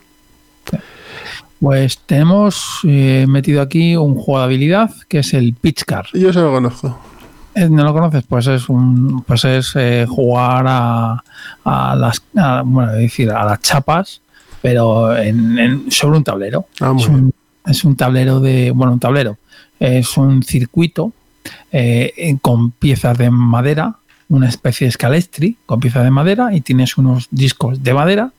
Pues 1.60 1.98
tenemos 2.04 2.80
eh, 2.84 3.24
metido 3.26 3.62
aquí 3.62 3.96
un 3.96 4.14
juego 4.14 4.40
de 4.40 4.44
habilidad 4.44 4.90
que 5.08 5.20
es 5.20 5.32
el 5.32 5.54
Pitch 5.54 5.84
Car. 5.84 6.06
Yo 6.12 6.32
se 6.32 6.40
lo 6.40 6.52
conozco. 6.52 6.98
Eh, 7.54 7.70
¿No 7.70 7.84
lo 7.84 7.94
conoces? 7.94 8.24
Pues 8.28 8.46
es 8.48 8.68
un 8.68 9.22
pues 9.22 9.44
es 9.46 9.72
eh, 9.76 10.04
jugar 10.06 10.66
a, 10.68 11.24
a 11.64 11.96
las 11.96 12.22
bueno, 12.66 12.92
decir, 12.92 13.30
a 13.30 13.46
las 13.46 13.60
chapas, 13.62 14.20
pero 14.60 15.16
en, 15.16 15.90
sobre 15.90 16.18
un 16.18 16.24
tablero. 16.24 16.66
Ah, 16.80 16.94
es, 17.66 17.84
un, 17.84 17.96
tablero 17.96 18.40
de. 18.40 18.72
Bueno, 18.72 18.92
un 18.92 19.00
tablero. 19.00 19.38
Es 19.80 20.18
un 20.18 20.42
circuito 20.42 21.12
eh, 21.72 22.36
con 22.42 22.70
piezas 22.70 23.16
de 23.18 23.30
madera, 23.30 23.96
una 24.28 24.48
especie 24.48 24.86
de 24.86 24.90
escalestri 24.90 25.56
con 25.66 25.80
piezas 25.80 26.04
de 26.04 26.10
madera, 26.10 26.54
y 26.54 26.60
tienes 26.60 26.96
unos 26.96 27.28
discos 27.30 27.82
de 27.82 27.94
madera 27.94 28.32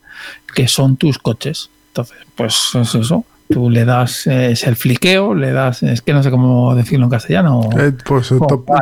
que 0.53 0.67
son 0.67 0.97
tus 0.97 1.17
coches. 1.17 1.69
Entonces, 1.89 2.17
pues 2.35 2.71
es 2.75 2.95
eso 2.95 3.25
tú 3.49 3.69
le 3.69 3.85
das 3.85 4.27
es 4.27 4.63
el 4.65 4.75
fliqueo, 4.75 5.34
le 5.34 5.51
das, 5.51 5.84
es 5.84 6.01
que 6.01 6.13
no 6.13 6.23
sé 6.23 6.31
cómo 6.31 6.75
decirlo 6.75 7.05
en 7.05 7.11
castellano. 7.11 7.69
Eh, 7.77 7.93
pues 8.05 8.34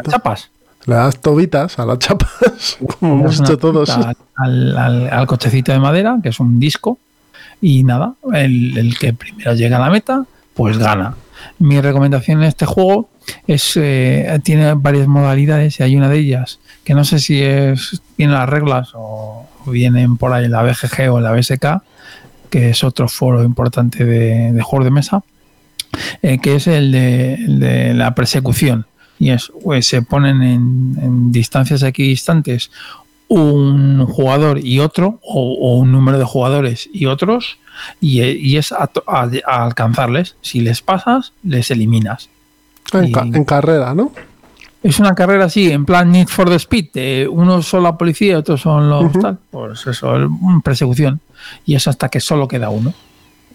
chapas. 0.10 0.50
Le 0.86 0.96
das 0.96 1.20
tobitas 1.20 1.80
a 1.80 1.86
las 1.86 2.00
chapas, 2.00 2.78
como 3.00 3.16
hemos 3.16 3.40
hecho 3.40 3.58
todos. 3.58 3.90
Al, 4.36 5.26
cochecito 5.28 5.72
de 5.72 5.80
madera, 5.80 6.20
que 6.22 6.30
es 6.30 6.40
un 6.40 6.60
disco, 6.60 7.00
y 7.62 7.84
nada, 7.84 8.14
el, 8.34 8.96
que 9.00 9.14
primero 9.14 9.54
llega 9.54 9.78
a 9.78 9.80
la 9.80 9.90
meta, 9.90 10.26
pues 10.54 10.78
gana. 10.78 11.16
Mi 11.60 11.82
recomendación 11.82 12.40
en 12.40 12.48
este 12.48 12.66
juego 12.66 13.10
es 13.48 13.74
eh, 13.76 14.40
tiene 14.44 14.74
varias 14.74 15.08
modalidades 15.08 15.80
y 15.80 15.84
hay 15.84 15.96
una 15.96 16.10
de 16.10 16.20
ellas 16.20 16.60
que 16.84 16.94
no 16.94 17.04
sé 17.04 17.20
si 17.20 17.42
es 17.42 18.02
tiene 18.16 18.34
las 18.34 18.48
reglas 18.48 18.90
o 18.94 19.48
vienen 19.68 20.18
por 20.18 20.34
ahí 20.34 20.46
en 20.46 20.52
la 20.52 20.64
BGG 20.64 21.10
o 21.12 21.18
en 21.18 21.24
la 21.24 21.32
BSK 21.32 21.66
que 22.50 22.70
es 22.70 22.86
otro 22.86 23.10
foro 23.10 23.44
importante 23.44 24.06
de, 24.06 24.54
de 24.54 24.62
juegos 24.62 24.86
de 24.86 24.92
mesa, 24.92 25.24
eh, 26.22 26.40
que 26.40 26.56
es 26.56 26.68
el 26.68 26.92
de, 26.92 27.94
la 27.94 28.16
persecución. 28.16 28.86
Y 29.20 29.32
es, 29.32 29.52
pues, 29.62 29.88
se 29.88 30.02
ponen 30.02 30.42
en, 30.42 31.32
distancias 31.34 31.84
equidistantes 31.84 32.72
un 33.28 34.06
jugador 34.06 34.60
y 34.64 34.80
otro, 34.80 35.20
o, 35.22 35.78
un 35.78 35.92
número 35.92 36.18
de 36.18 36.26
jugadores 36.26 36.90
y 36.94 37.08
otros, 37.08 37.58
y, 38.00 38.56
es 38.56 38.72
a, 38.72 38.90
alcanzarles. 39.46 40.36
Si 40.42 40.62
les 40.62 40.82
pasas, 40.82 41.34
les 41.44 41.72
eliminas. 41.72 42.30
En, 42.94 43.44
carrera, 43.44 43.94
¿no? 43.94 44.12
Es 44.84 45.00
una 45.00 45.16
carrera 45.16 45.46
así, 45.46 45.72
en 45.72 45.86
plan 45.86 46.12
Need 46.12 46.28
for 46.28 46.48
the 46.48 46.56
Speed. 46.56 47.28
unos 47.30 47.68
son 47.68 47.84
la 47.84 47.98
policía 47.98 48.38
otros 48.38 48.62
son 48.62 48.90
los 48.90 49.12
tal. 49.14 49.40
Pues 49.50 49.88
eso, 49.88 50.16
persecución 50.64 51.20
y 51.66 51.76
es 51.76 51.88
hasta 51.88 52.10
que 52.10 52.20
solo 52.20 52.48
queda 52.48 52.70
uno. 52.70 52.94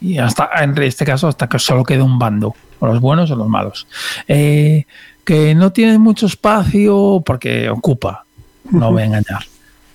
Y 0.00 0.18
hasta, 0.18 0.50
en 0.62 0.76
este 0.82 1.04
caso, 1.04 1.28
hasta 1.28 1.48
que 1.48 1.58
solo 1.58 1.84
queda 1.84 2.04
un 2.04 2.18
bando, 2.18 2.54
o 2.78 2.86
los 2.86 3.00
buenos 3.00 3.30
o 3.30 3.36
los 3.36 3.48
malos. 3.48 3.86
Eh, 4.26 4.86
que 5.24 5.54
no 5.54 5.72
tiene 5.72 5.98
mucho 5.98 6.26
espacio 6.26 7.22
porque 7.24 7.68
ocupa, 7.68 8.24
no 8.70 8.90
voy 8.92 9.02
a 9.02 9.06
engañar. 9.06 9.44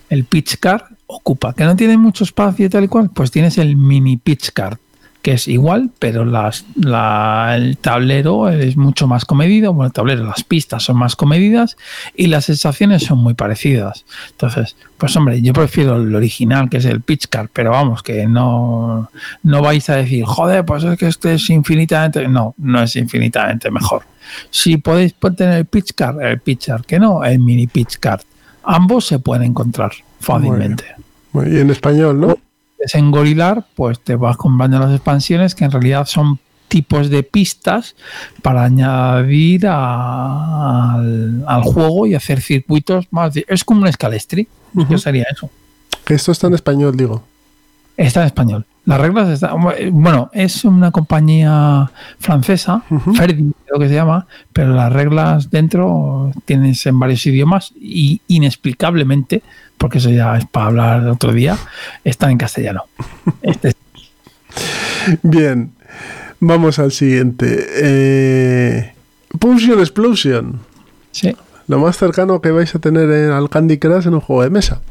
El 0.09 0.25
pitch 0.25 0.59
card 0.59 0.83
ocupa, 1.07 1.53
que 1.53 1.63
no 1.63 1.75
tiene 1.75 1.97
mucho 1.97 2.23
espacio 2.23 2.67
y 2.67 2.69
tal 2.69 2.83
y 2.83 2.87
cual, 2.87 3.09
pues 3.09 3.31
tienes 3.31 3.57
el 3.57 3.75
mini 3.75 4.17
pitch 4.17 4.51
card, 4.51 4.77
que 5.25 5.31
es 5.31 5.47
igual, 5.47 5.89
pero 5.97 6.23
las, 6.23 6.67
el 6.75 7.77
tablero 7.79 8.47
es 8.47 8.77
mucho 8.77 9.07
más 9.07 9.25
comedido. 9.25 9.73
Bueno, 9.73 9.87
el 9.87 9.91
tablero, 9.91 10.23
las 10.23 10.43
pistas 10.43 10.83
son 10.83 10.97
más 10.97 11.15
comedidas 11.15 11.77
y 12.15 12.27
las 12.27 12.45
sensaciones 12.45 13.05
son 13.05 13.17
muy 13.17 13.33
parecidas. 13.33 14.05
Entonces, 14.29 14.75
pues 14.99 15.15
hombre, 15.15 15.41
yo 15.41 15.51
prefiero 15.51 15.95
el 15.95 16.13
original, 16.13 16.69
que 16.69 16.77
es 16.77 16.85
el 16.85 17.01
pitch 17.01 17.25
card, 17.27 17.49
pero 17.51 17.71
vamos, 17.71 18.03
que 18.03 18.27
no, 18.27 19.09
no 19.41 19.61
vais 19.63 19.89
a 19.89 19.95
decir, 19.95 20.25
joder, 20.25 20.63
pues 20.63 20.83
es 20.83 20.95
que 20.99 21.07
este 21.07 21.33
es 21.33 21.49
infinitamente. 21.49 22.27
No, 22.27 22.53
no 22.59 22.83
es 22.83 22.95
infinitamente 22.95 23.71
mejor. 23.71 24.03
Si 24.51 24.77
podéis 24.77 25.15
tener 25.35 25.57
el 25.57 25.65
pitch 25.65 25.95
card, 25.95 26.21
el 26.21 26.39
pitch 26.39 26.67
card, 26.67 26.85
que 26.85 26.99
no, 26.99 27.23
el 27.23 27.39
mini 27.39 27.65
pitch 27.65 27.97
card. 27.97 28.21
Ambos 28.61 29.07
se 29.07 29.17
pueden 29.17 29.41
encontrar 29.41 29.91
fácilmente. 30.19 30.85
Y 31.33 31.57
en 31.57 31.71
español, 31.71 32.19
¿no? 32.19 32.37
En 32.93 33.11
Gorilar, 33.11 33.65
pues 33.75 33.99
te 33.99 34.15
vas 34.15 34.37
comprando 34.37 34.79
las 34.79 34.91
expansiones 34.91 35.55
que 35.55 35.65
en 35.65 35.71
realidad 35.71 36.05
son 36.05 36.39
tipos 36.67 37.09
de 37.09 37.23
pistas 37.23 37.95
para 38.41 38.65
añadir 38.65 39.65
al, 39.67 41.45
juego 41.63 42.05
y 42.05 42.15
hacer 42.15 42.41
circuitos 42.41 43.07
más. 43.11 43.33
es 43.35 43.63
como 43.63 43.81
un 43.81 43.87
escalestri. 43.87 44.47
Yo 44.89 44.97
sería 44.97 45.25
eso. 45.31 45.49
Esto 46.07 46.31
está 46.31 46.47
en 46.47 46.55
español, 46.55 46.97
digo. 46.97 47.23
Está 47.97 48.21
en 48.21 48.25
español. 48.27 48.65
Las 48.85 48.99
reglas 48.99 49.29
están. 49.29 49.57
Bueno, 49.91 50.29
es 50.33 50.63
una 50.63 50.91
compañía 50.91 51.89
francesa, 52.19 52.83
Ferdi, 53.15 53.51
creo 53.65 53.79
que 53.79 53.87
se 53.87 53.95
llama, 53.95 54.27
pero 54.53 54.75
las 54.75 54.93
reglas 54.93 55.49
dentro 55.49 56.31
tienes 56.45 56.85
en 56.85 56.99
varios 56.99 57.25
idiomas 57.25 57.73
y 57.79 58.21
inexplicablemente, 58.27 59.41
porque 59.77 59.97
eso 59.99 60.09
ya 60.09 60.37
es 60.37 60.45
para 60.45 60.67
hablar 60.67 61.07
otro 61.07 61.31
día, 61.33 61.57
están 62.03 62.31
en 62.31 62.37
castellano. 62.37 62.83
Este 63.41 63.69
es- 63.69 63.75
Bien, 65.21 65.71
vamos 66.39 66.79
al 66.79 66.91
siguiente. 66.91 67.67
Eh, 67.81 68.93
Potion 69.39 69.79
Explosion. 69.79 70.59
sí, 71.11 71.35
Lo 71.67 71.79
más 71.79 71.97
cercano 71.97 72.41
que 72.41 72.51
vais 72.51 72.73
a 72.75 72.79
tener 72.79 73.09
en, 73.11 73.31
al 73.31 73.49
Candy 73.49 73.77
Crush 73.77 74.07
en 74.07 74.13
un 74.15 74.21
juego 74.21 74.43
de 74.43 74.49
mesa. 74.49 74.81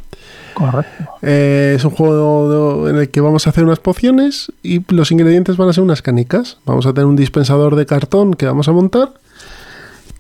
correcto. 0.55 1.05
Eh, 1.23 1.75
es 1.77 1.85
un 1.85 1.91
juego 1.93 2.89
en 2.89 2.97
el 2.97 3.09
que 3.11 3.21
vamos 3.21 3.47
a 3.47 3.51
hacer 3.51 3.65
unas 3.65 3.81
pociones 3.81 4.53
y 4.63 4.83
los 4.93 5.11
ingredientes 5.11 5.57
van 5.57 5.69
a 5.69 5.73
ser 5.73 5.83
unas 5.83 6.03
canicas. 6.03 6.59
Vamos 6.67 6.87
a 6.87 6.93
tener 6.93 7.07
un 7.07 7.17
dispensador 7.17 7.75
de 7.77 7.87
cartón 7.87 8.35
que 8.35 8.47
vamos 8.47 8.69
a 8.69 8.73
montar 8.73 9.13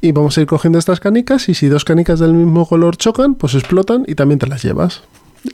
y 0.05 0.13
vamos 0.13 0.37
a 0.37 0.43
ir 0.43 0.47
cogiendo 0.47 0.79
estas 0.79 1.01
canicas 1.01 1.49
y 1.49 1.55
si 1.55 1.69
dos 1.69 1.85
canicas 1.85 2.21
del 2.21 2.35
mismo 2.35 2.67
color 2.67 2.97
chocan, 2.97 3.35
pues 3.35 3.55
explotan 3.55 4.05
y 4.07 4.15
también 4.15 4.39
te 4.39 4.47
las 4.47 4.63
llevas. 4.63 5.03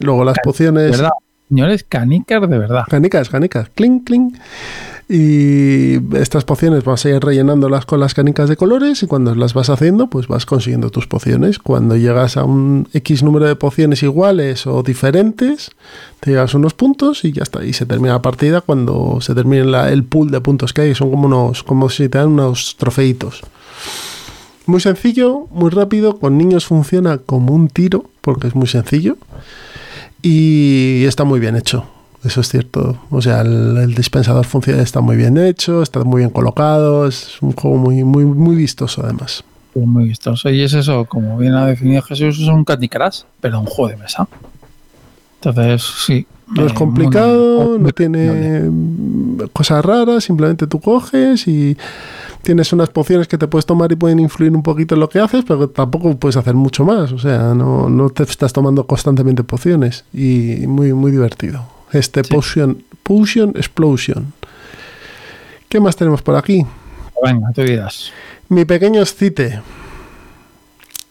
Luego 0.00 0.24
las 0.24 0.34
De 0.34 0.40
pociones... 0.44 0.90
verdad, 0.90 1.10
señores, 1.48 1.84
canicas 1.88 2.40
de 2.48 2.58
verdad. 2.58 2.84
Canicas, 2.88 3.28
canicas, 3.28 3.68
clink, 3.74 4.04
clink. 4.06 4.36
Y 5.12 5.94
estas 6.16 6.44
pociones 6.44 6.84
vas 6.84 7.04
a 7.04 7.10
ir 7.10 7.18
rellenándolas 7.20 7.84
con 7.84 7.98
las 7.98 8.14
canicas 8.14 8.48
de 8.48 8.56
colores 8.56 9.02
y 9.02 9.08
cuando 9.08 9.34
las 9.34 9.54
vas 9.54 9.68
haciendo, 9.68 10.06
pues 10.08 10.28
vas 10.28 10.46
consiguiendo 10.46 10.90
tus 10.90 11.08
pociones. 11.08 11.58
Cuando 11.58 11.96
llegas 11.96 12.36
a 12.36 12.44
un 12.44 12.88
X 12.92 13.24
número 13.24 13.46
de 13.46 13.56
pociones 13.56 14.04
iguales 14.04 14.68
o 14.68 14.84
diferentes, 14.84 15.72
te 16.20 16.30
llegas 16.30 16.54
unos 16.54 16.74
puntos 16.74 17.24
y 17.24 17.32
ya 17.32 17.42
está. 17.42 17.64
Y 17.64 17.72
se 17.72 17.86
termina 17.86 18.12
la 18.14 18.22
partida 18.22 18.60
cuando 18.60 19.18
se 19.20 19.34
termine 19.34 19.64
la- 19.64 19.90
el 19.90 20.04
pool 20.04 20.30
de 20.30 20.40
puntos 20.40 20.72
que 20.72 20.82
hay. 20.82 20.94
Son 20.94 21.10
como 21.10 21.26
unos, 21.26 21.64
como 21.64 21.88
si 21.88 22.08
te 22.08 22.18
dan 22.18 22.28
unos 22.28 22.76
trofeitos. 22.78 23.42
Muy 24.70 24.80
sencillo, 24.80 25.48
muy 25.50 25.68
rápido. 25.70 26.20
Con 26.20 26.38
niños 26.38 26.64
funciona 26.64 27.18
como 27.18 27.52
un 27.52 27.66
tiro, 27.66 28.04
porque 28.20 28.46
es 28.46 28.54
muy 28.54 28.68
sencillo. 28.68 29.16
Y 30.22 31.04
está 31.06 31.24
muy 31.24 31.40
bien 31.40 31.56
hecho. 31.56 31.86
Eso 32.22 32.40
es 32.40 32.48
cierto. 32.48 32.96
O 33.10 33.20
sea, 33.20 33.40
el, 33.40 33.78
el 33.78 33.94
dispensador 33.96 34.46
funciona, 34.46 34.80
está 34.80 35.00
muy 35.00 35.16
bien 35.16 35.38
hecho, 35.38 35.82
está 35.82 36.04
muy 36.04 36.20
bien 36.20 36.30
colocado. 36.30 37.08
Es 37.08 37.42
un 37.42 37.50
juego 37.50 37.78
muy, 37.78 38.04
muy, 38.04 38.24
muy 38.24 38.54
vistoso, 38.54 39.02
además. 39.02 39.42
Muy 39.74 40.04
vistoso. 40.04 40.48
Y 40.50 40.62
es 40.62 40.72
eso, 40.72 41.04
como 41.04 41.36
bien 41.36 41.54
ha 41.54 41.66
definido 41.66 42.00
Jesús, 42.02 42.38
es 42.38 42.46
un 42.46 42.64
Candy 42.64 42.88
Crush, 42.88 43.22
pero 43.40 43.58
un 43.58 43.66
juego 43.66 43.90
de 43.90 43.96
mesa. 43.96 44.28
Entonces, 45.42 45.82
sí. 46.06 46.28
No 46.46 46.66
es 46.66 46.72
eh, 46.72 46.74
complicado, 46.76 47.76
no 47.76 47.90
tiene 47.90 48.70
cosas 49.52 49.84
raras, 49.84 50.24
simplemente 50.24 50.68
tú 50.68 50.80
coges 50.80 51.46
y 51.48 51.76
tienes 52.42 52.72
unas 52.72 52.88
pociones 52.90 53.28
que 53.28 53.38
te 53.38 53.46
puedes 53.48 53.66
tomar 53.66 53.90
y 53.92 53.96
pueden 53.96 54.18
influir 54.20 54.52
un 54.52 54.62
poquito 54.62 54.94
en 54.94 55.00
lo 55.00 55.08
que 55.08 55.18
haces, 55.20 55.44
pero 55.46 55.68
tampoco 55.68 56.16
puedes 56.16 56.36
hacer 56.36 56.54
mucho 56.54 56.84
más. 56.84 57.12
O 57.12 57.18
sea, 57.18 57.54
no, 57.54 57.88
no 57.88 58.10
te 58.10 58.22
estás 58.24 58.52
tomando 58.52 58.86
constantemente 58.86 59.42
pociones 59.44 60.04
y 60.12 60.64
muy, 60.66 60.92
muy 60.92 61.10
divertido. 61.12 61.64
Este 61.92 62.22
Sí. 62.24 62.32
Potion, 62.32 62.82
Potion 63.02 63.50
Explosion. 63.56 64.32
¿Qué 65.68 65.80
más 65.80 65.96
tenemos 65.96 66.22
por 66.22 66.36
aquí? 66.36 66.64
Venga, 67.24 67.52
tú 67.54 67.62
dirás. 67.62 68.10
Mi 68.48 68.64
pequeño 68.64 69.04
Scite. 69.04 69.60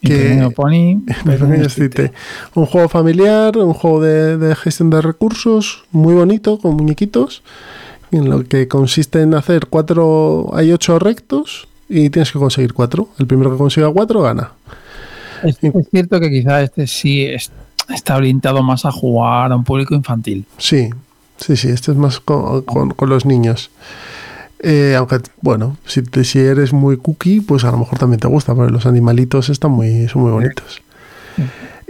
Mi 0.02 0.08
Que- 0.10 0.16
pequeño 0.16 0.50
pony. 0.56 0.72
Mi 1.24 1.36
pequeño. 1.38 1.68
Scite. 1.68 2.12
Un 2.54 2.66
juego 2.66 2.88
familiar, 2.88 3.56
un 3.58 3.74
juego 3.74 4.00
de, 4.02 4.36
de 4.38 4.54
gestión 4.56 4.90
de 4.90 5.00
recursos, 5.02 5.84
muy 5.92 6.14
bonito, 6.14 6.58
con 6.58 6.74
muñequitos, 6.76 7.42
en 8.12 8.28
lo 8.30 8.44
que 8.44 8.68
consiste 8.68 9.22
en 9.22 9.34
hacer 9.34 9.66
cuatro, 9.68 10.50
hay 10.54 10.72
ocho 10.72 10.98
rectos 10.98 11.68
y 11.88 12.10
tienes 12.10 12.32
que 12.32 12.38
conseguir 12.38 12.72
cuatro. 12.74 13.08
El 13.18 13.26
primero 13.26 13.50
que 13.50 13.56
consiga 13.58 13.90
cuatro 13.92 14.22
gana. 14.22 14.52
Es, 15.42 15.58
es 15.62 15.88
cierto 15.90 16.20
que 16.20 16.30
quizá 16.30 16.62
este 16.62 16.86
sí 16.86 17.24
es- 17.24 17.50
está 17.88 18.16
orientado 18.16 18.62
más 18.62 18.84
a 18.84 18.92
jugar 18.92 19.52
a 19.52 19.56
un 19.56 19.64
público 19.64 19.94
infantil. 19.94 20.44
Sí, 20.58 20.90
sí, 21.38 21.56
sí, 21.56 21.68
este 21.68 21.92
es 21.92 21.96
más 21.96 22.20
con, 22.20 22.62
con- 22.62 22.90
con 22.90 23.08
los 23.08 23.24
niños. 23.24 23.70
Eh, 24.62 24.94
aunque, 24.98 25.18
bueno, 25.40 25.78
si, 25.86 26.02
te- 26.02 26.24
si 26.24 26.38
eres 26.38 26.72
muy 26.74 26.98
cookie, 26.98 27.40
pues 27.40 27.64
a 27.64 27.70
lo 27.70 27.78
mejor 27.78 27.98
también 27.98 28.20
te 28.20 28.28
gusta, 28.28 28.54
porque 28.54 28.70
los 28.72 28.84
animalitos 28.86 29.48
están 29.48 29.70
muy, 29.70 30.06
son 30.08 30.22
muy 30.22 30.32
bonitos. 30.32 30.82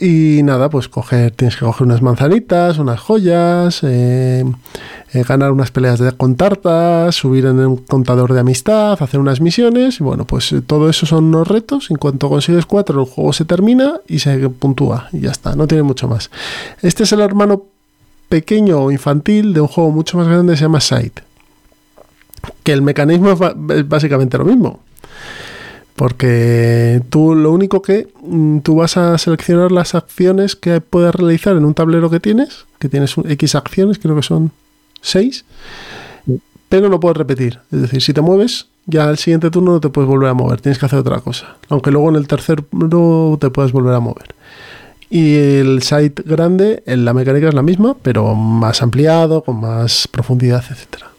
Y 0.02 0.42
nada, 0.44 0.70
pues 0.70 0.88
tienes 1.36 1.56
que 1.56 1.66
coger 1.66 1.86
unas 1.86 2.00
manzanitas, 2.00 2.78
unas 2.78 2.98
joyas, 2.98 3.80
eh, 3.82 4.42
eh, 5.12 5.24
ganar 5.28 5.52
unas 5.52 5.70
peleas 5.70 6.00
con 6.16 6.36
tartas, 6.36 7.14
subir 7.14 7.44
en 7.44 7.58
un 7.58 7.76
contador 7.76 8.32
de 8.32 8.40
amistad, 8.40 8.96
hacer 8.98 9.20
unas 9.20 9.42
misiones. 9.42 10.00
Y 10.00 10.02
bueno, 10.02 10.24
pues 10.24 10.52
eh, 10.52 10.62
todo 10.62 10.88
eso 10.88 11.04
son 11.04 11.24
unos 11.24 11.46
retos. 11.46 11.90
En 11.90 11.98
cuanto 11.98 12.30
consigues 12.30 12.64
cuatro, 12.64 12.98
el 13.02 13.06
juego 13.06 13.34
se 13.34 13.44
termina 13.44 14.00
y 14.08 14.20
se 14.20 14.48
puntúa. 14.48 15.10
Y 15.12 15.20
ya 15.20 15.32
está, 15.32 15.54
no 15.54 15.66
tiene 15.66 15.82
mucho 15.82 16.08
más. 16.08 16.30
Este 16.80 17.02
es 17.02 17.12
el 17.12 17.20
hermano 17.20 17.64
pequeño 18.30 18.80
o 18.80 18.90
infantil 18.90 19.52
de 19.52 19.60
un 19.60 19.68
juego 19.68 19.90
mucho 19.90 20.16
más 20.16 20.28
grande 20.28 20.54
que 20.54 20.56
se 20.56 20.64
llama 20.64 20.80
Sight. 20.80 21.20
Que 22.62 22.72
el 22.72 22.80
mecanismo 22.80 23.32
es 23.32 23.86
básicamente 23.86 24.38
lo 24.38 24.46
mismo. 24.46 24.80
Porque 26.00 27.02
tú 27.10 27.34
lo 27.34 27.52
único 27.52 27.82
que 27.82 28.08
mm, 28.22 28.60
tú 28.60 28.76
vas 28.76 28.96
a 28.96 29.18
seleccionar 29.18 29.70
las 29.70 29.94
acciones 29.94 30.56
que 30.56 30.80
puedes 30.80 31.14
realizar 31.14 31.58
en 31.58 31.66
un 31.66 31.74
tablero 31.74 32.08
que 32.08 32.20
tienes, 32.20 32.64
que 32.78 32.88
tienes 32.88 33.16
X 33.22 33.54
acciones, 33.54 33.98
creo 33.98 34.16
que 34.16 34.22
son 34.22 34.50
6, 35.02 35.44
pero 36.70 36.88
no 36.88 37.00
puedes 37.00 37.18
repetir. 37.18 37.58
Es 37.70 37.82
decir, 37.82 38.00
si 38.00 38.14
te 38.14 38.22
mueves, 38.22 38.68
ya 38.86 39.10
al 39.10 39.18
siguiente 39.18 39.50
turno 39.50 39.72
no 39.72 39.80
te 39.80 39.90
puedes 39.90 40.08
volver 40.08 40.30
a 40.30 40.32
mover, 40.32 40.62
tienes 40.62 40.78
que 40.78 40.86
hacer 40.86 41.00
otra 41.00 41.20
cosa. 41.20 41.58
Aunque 41.68 41.90
luego 41.90 42.08
en 42.08 42.16
el 42.16 42.26
tercer 42.26 42.62
turno 42.62 43.36
te 43.38 43.50
puedes 43.50 43.70
volver 43.72 43.92
a 43.92 44.00
mover. 44.00 44.34
Y 45.10 45.34
el 45.34 45.82
site 45.82 46.22
grande, 46.24 46.82
en 46.86 47.04
la 47.04 47.12
mecánica 47.12 47.48
es 47.48 47.54
la 47.54 47.60
misma, 47.60 47.94
pero 48.00 48.34
más 48.34 48.80
ampliado, 48.80 49.44
con 49.44 49.60
más 49.60 50.08
profundidad, 50.08 50.64
etcétera. 50.70 51.10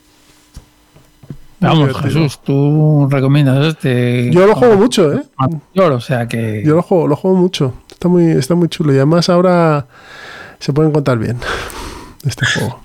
Vamos, 1.62 1.88
divertido. 1.88 2.24
Jesús, 2.24 2.42
tú 2.44 3.08
recomiendas 3.10 3.66
este. 3.66 4.32
Yo 4.32 4.48
lo 4.48 4.56
juego 4.56 4.76
mucho, 4.76 5.14
¿eh? 5.14 5.22
Mayor, 5.38 5.92
o 5.94 6.02
sea 6.02 6.28
que. 6.28 6.64
Yo 6.66 6.76
lo 6.76 6.82
juego, 6.82 7.08
lo 7.08 7.16
juego 7.16 7.38
mucho. 7.38 7.74
Está 7.90 8.08
muy, 8.08 8.32
está 8.32 8.56
muy 8.56 8.68
chulo. 8.68 8.92
Y 8.94 8.98
además 8.98 9.30
ahora 9.30 9.86
se 10.60 10.74
pueden 10.74 10.92
contar 10.92 11.20
bien 11.20 11.38
este 12.26 12.46
juego. 12.48 12.82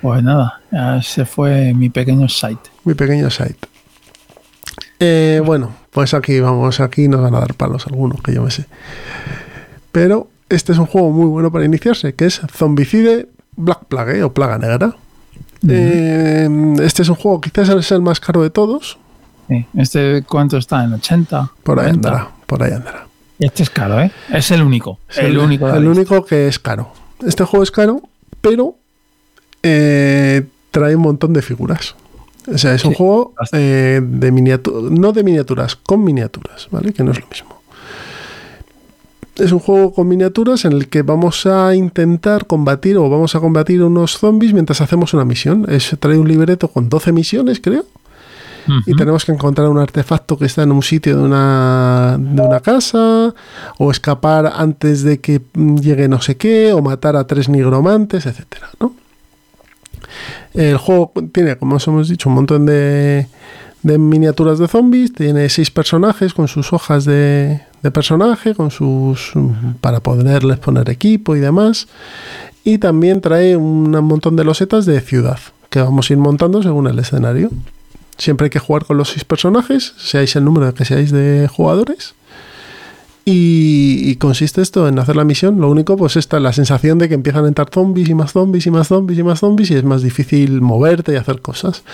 Pues 0.00 0.22
nada, 0.22 0.60
ya 0.70 1.02
se 1.02 1.24
fue 1.24 1.74
mi 1.74 1.90
pequeño 1.90 2.28
site. 2.28 2.70
Mi 2.84 2.94
pequeño 2.94 3.28
site. 3.28 3.58
Eh, 5.00 5.42
bueno, 5.44 5.74
pues 5.90 6.14
aquí 6.14 6.38
vamos, 6.38 6.78
aquí 6.78 7.08
nos 7.08 7.22
van 7.22 7.34
a 7.34 7.40
dar 7.40 7.54
palos 7.54 7.86
algunos, 7.88 8.22
que 8.22 8.32
yo 8.32 8.42
me 8.42 8.52
sé. 8.52 8.66
Pero 9.90 10.28
este 10.48 10.72
es 10.72 10.78
un 10.78 10.86
juego 10.86 11.10
muy 11.10 11.26
bueno 11.26 11.50
para 11.50 11.64
iniciarse, 11.64 12.14
que 12.14 12.26
es 12.26 12.40
Zombicide 12.52 13.28
Black 13.56 13.84
Plague 13.86 14.22
o 14.22 14.32
Plaga 14.32 14.58
Negra. 14.58 14.94
Eh, 15.68 16.48
este 16.82 17.02
es 17.02 17.08
un 17.08 17.14
juego, 17.16 17.40
quizás 17.40 17.68
es 17.68 17.90
el 17.92 18.02
más 18.02 18.20
caro 18.20 18.42
de 18.42 18.50
todos. 18.50 18.98
Sí, 19.48 19.66
Este, 19.76 20.22
¿cuánto 20.22 20.56
está? 20.56 20.84
¿En 20.84 20.92
80? 20.94 21.50
Por 21.62 21.78
ahí 21.80 21.86
90? 21.88 22.08
andará, 22.08 22.30
por 22.46 22.62
ahí 22.62 22.72
andará. 22.72 23.06
Este 23.38 23.62
es 23.64 23.70
caro, 23.70 24.00
¿eh? 24.00 24.10
Es 24.30 24.50
el 24.50 24.62
único. 24.62 24.98
Es 25.08 25.18
el, 25.18 25.36
único. 25.38 25.68
el 25.68 25.86
único 25.88 26.24
que 26.24 26.46
es 26.48 26.58
caro. 26.58 26.92
Este 27.26 27.44
juego 27.44 27.62
es 27.64 27.70
caro, 27.70 28.00
pero 28.40 28.76
eh, 29.62 30.46
trae 30.70 30.94
un 30.96 31.02
montón 31.02 31.32
de 31.32 31.42
figuras. 31.42 31.94
O 32.52 32.58
sea, 32.58 32.74
es 32.74 32.84
un 32.84 32.92
Sí, 32.92 32.96
juego 32.98 33.34
eh, 33.52 34.00
de 34.02 34.32
miniaturas, 34.32 34.90
no 34.90 35.12
de 35.12 35.22
miniaturas, 35.22 35.76
con 35.76 36.02
miniaturas, 36.02 36.68
¿vale? 36.70 36.92
Que 36.92 37.02
no 37.04 37.12
es 37.12 37.20
lo 37.20 37.26
mismo. 37.28 37.61
Es 39.36 39.50
un 39.52 39.60
juego 39.60 39.94
con 39.94 40.08
miniaturas 40.08 40.64
en 40.64 40.72
el 40.72 40.88
que 40.88 41.02
vamos 41.02 41.46
a 41.46 41.74
intentar 41.74 42.46
combatir 42.46 42.98
o 42.98 43.08
vamos 43.08 43.34
a 43.34 43.40
combatir 43.40 43.82
unos 43.82 44.18
zombies 44.18 44.52
mientras 44.52 44.80
hacemos 44.80 45.14
una 45.14 45.24
misión. 45.24 45.66
Es, 45.68 45.96
trae 45.98 46.18
un 46.18 46.28
libreto 46.28 46.68
con 46.68 46.88
12 46.88 47.12
misiones, 47.12 47.60
creo 47.60 47.84
y 48.86 48.94
tenemos 48.94 49.24
que 49.24 49.32
encontrar 49.32 49.68
un 49.68 49.78
artefacto 49.78 50.38
que 50.38 50.46
está 50.46 50.62
en 50.62 50.72
un 50.72 50.82
sitio 50.82 51.16
de 51.16 51.22
una, 51.22 52.16
de 52.18 52.42
una 52.42 52.60
casa, 52.60 53.34
o 53.78 53.90
escapar 53.90 54.52
antes 54.54 55.02
de 55.02 55.20
que 55.20 55.42
llegue 55.54 56.08
no 56.08 56.20
sé 56.20 56.36
qué, 56.36 56.72
o 56.72 56.82
matar 56.82 57.16
a 57.16 57.26
tres 57.26 57.48
nigromantes, 57.48 58.26
etcétera, 58.26 58.70
¿no? 58.80 58.94
El 60.54 60.76
juego 60.76 61.12
tiene, 61.32 61.56
como 61.56 61.76
os 61.76 61.86
hemos 61.86 62.08
dicho, 62.08 62.28
un 62.28 62.34
montón 62.34 62.66
de, 62.66 63.26
de 63.82 63.98
miniaturas 63.98 64.58
de 64.58 64.68
zombies, 64.68 65.12
tiene 65.12 65.48
seis 65.48 65.70
personajes 65.70 66.34
con 66.34 66.48
sus 66.48 66.72
hojas 66.72 67.04
de, 67.04 67.62
de 67.82 67.90
personaje, 67.90 68.54
con 68.54 68.70
sus 68.70 69.32
mm, 69.34 69.74
para 69.80 70.00
poderles 70.00 70.58
poner 70.58 70.88
equipo 70.90 71.36
y 71.36 71.40
demás. 71.40 71.88
Y 72.64 72.78
también 72.78 73.20
trae 73.20 73.56
un 73.56 73.90
montón 73.90 74.36
de 74.36 74.44
losetas 74.44 74.86
de 74.86 75.00
ciudad 75.00 75.38
que 75.72 75.80
vamos 75.80 76.08
a 76.08 76.12
ir 76.12 76.18
montando 76.18 76.62
según 76.62 76.86
el 76.86 76.98
escenario. 76.98 77.50
Siempre 78.18 78.46
hay 78.46 78.50
que 78.50 78.58
jugar 78.58 78.84
con 78.84 78.98
los 78.98 79.08
seis 79.08 79.24
personajes, 79.24 79.94
seáis 79.96 80.36
el 80.36 80.44
número 80.44 80.72
que 80.74 80.84
seáis 80.84 81.10
de 81.10 81.48
jugadores. 81.48 82.14
Y, 83.24 84.02
y 84.04 84.16
consiste 84.16 84.60
esto 84.60 84.86
en 84.86 84.98
hacer 84.98 85.16
la 85.16 85.24
misión. 85.24 85.60
Lo 85.60 85.70
único, 85.70 85.96
pues, 85.96 86.16
esta 86.16 86.40
la 86.40 86.52
sensación 86.52 86.98
de 86.98 87.08
que 87.08 87.14
empiezan 87.14 87.46
a 87.46 87.48
entrar 87.48 87.70
zombies 87.70 88.08
y 88.08 88.14
más 88.14 88.32
zombies 88.32 88.66
y 88.66 88.70
más 88.70 88.88
zombies 88.88 89.18
y 89.18 89.22
más 89.22 89.40
zombies 89.40 89.70
y 89.70 89.76
es 89.76 89.84
más 89.84 90.02
difícil 90.02 90.60
moverte 90.60 91.14
y 91.14 91.16
hacer 91.16 91.40
cosas. 91.40 91.84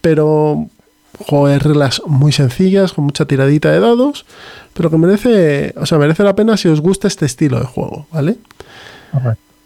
Pero 0.00 0.68
juego 1.18 1.48
de 1.48 1.58
reglas 1.58 2.02
muy 2.06 2.32
sencillas, 2.32 2.92
con 2.92 3.04
mucha 3.04 3.26
tiradita 3.26 3.70
de 3.70 3.80
dados, 3.80 4.26
pero 4.72 4.90
que 4.90 4.98
merece, 4.98 5.74
o 5.76 5.86
sea, 5.86 5.98
merece 5.98 6.22
la 6.24 6.34
pena 6.34 6.56
si 6.56 6.68
os 6.68 6.80
gusta 6.80 7.08
este 7.08 7.26
estilo 7.26 7.58
de 7.58 7.66
juego, 7.66 8.06
¿vale? 8.12 8.36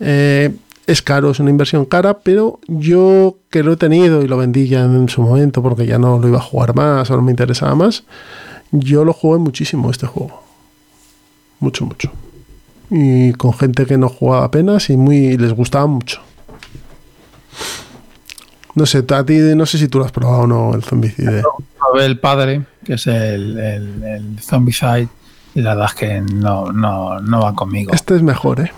Eh, 0.01 0.55
es 0.87 1.03
caro, 1.03 1.31
es 1.31 1.41
una 1.41 1.51
inversión 1.51 1.85
cara, 1.85 2.19
pero 2.21 2.61
yo 2.67 3.37
que 3.51 3.63
lo 3.63 3.73
he 3.73 3.77
tenido 3.77 4.23
y 4.23 4.29
lo 4.29 4.37
vendí 4.37 4.69
ya 4.69 4.85
en 4.85 5.09
su 5.09 5.23
momento 5.23 5.63
porque 5.63 5.87
ya 5.87 5.99
no 5.99 6.19
lo 6.19 6.29
iba 6.29 6.39
a 6.39 6.43
jugar 6.43 6.75
más 6.75 7.11
o 7.11 7.17
no 7.17 7.23
me 7.23 7.31
interesaba 7.31 7.75
más, 7.75 8.05
yo 8.71 9.05
lo 9.05 9.13
jugué 9.13 9.39
muchísimo 9.39 9.91
este 9.91 10.07
juego. 10.07 10.43
Mucho, 11.61 11.85
mucho. 11.85 12.11
Y 12.91 13.33
con 13.33 13.53
gente 13.53 13.85
que 13.85 13.99
no 13.99 14.09
jugaba 14.09 14.45
apenas 14.45 14.89
y 14.91 14.97
muy 14.97 15.37
les 15.37 15.53
gustaba 15.53 15.87
mucho. 15.87 16.21
No 18.79 18.87
sé, 18.87 19.05
a 19.09 19.25
ti 19.25 19.35
no 19.57 19.67
sé 19.67 19.77
si 19.79 19.89
tú 19.89 19.99
lo 19.99 20.05
has 20.05 20.13
probado 20.13 20.43
o 20.43 20.47
no, 20.47 20.73
el 20.75 20.83
Zombicide. 20.85 21.43
Probé 21.79 22.05
el 22.07 22.19
padre, 22.21 22.63
que 22.85 22.95
es 22.95 23.07
el, 23.09 23.59
el, 23.59 24.03
el 24.05 24.39
Zombicide, 24.41 25.09
y 25.55 25.63
la 25.63 25.71
verdad 25.75 25.91
es 25.93 25.95
que 25.95 26.21
no, 26.21 26.71
no, 26.71 27.19
no 27.21 27.41
va 27.41 27.55
conmigo. 27.55 27.93
Este 27.93 28.15
es 28.15 28.23
mejor, 28.23 28.61
¿eh? 28.61 28.73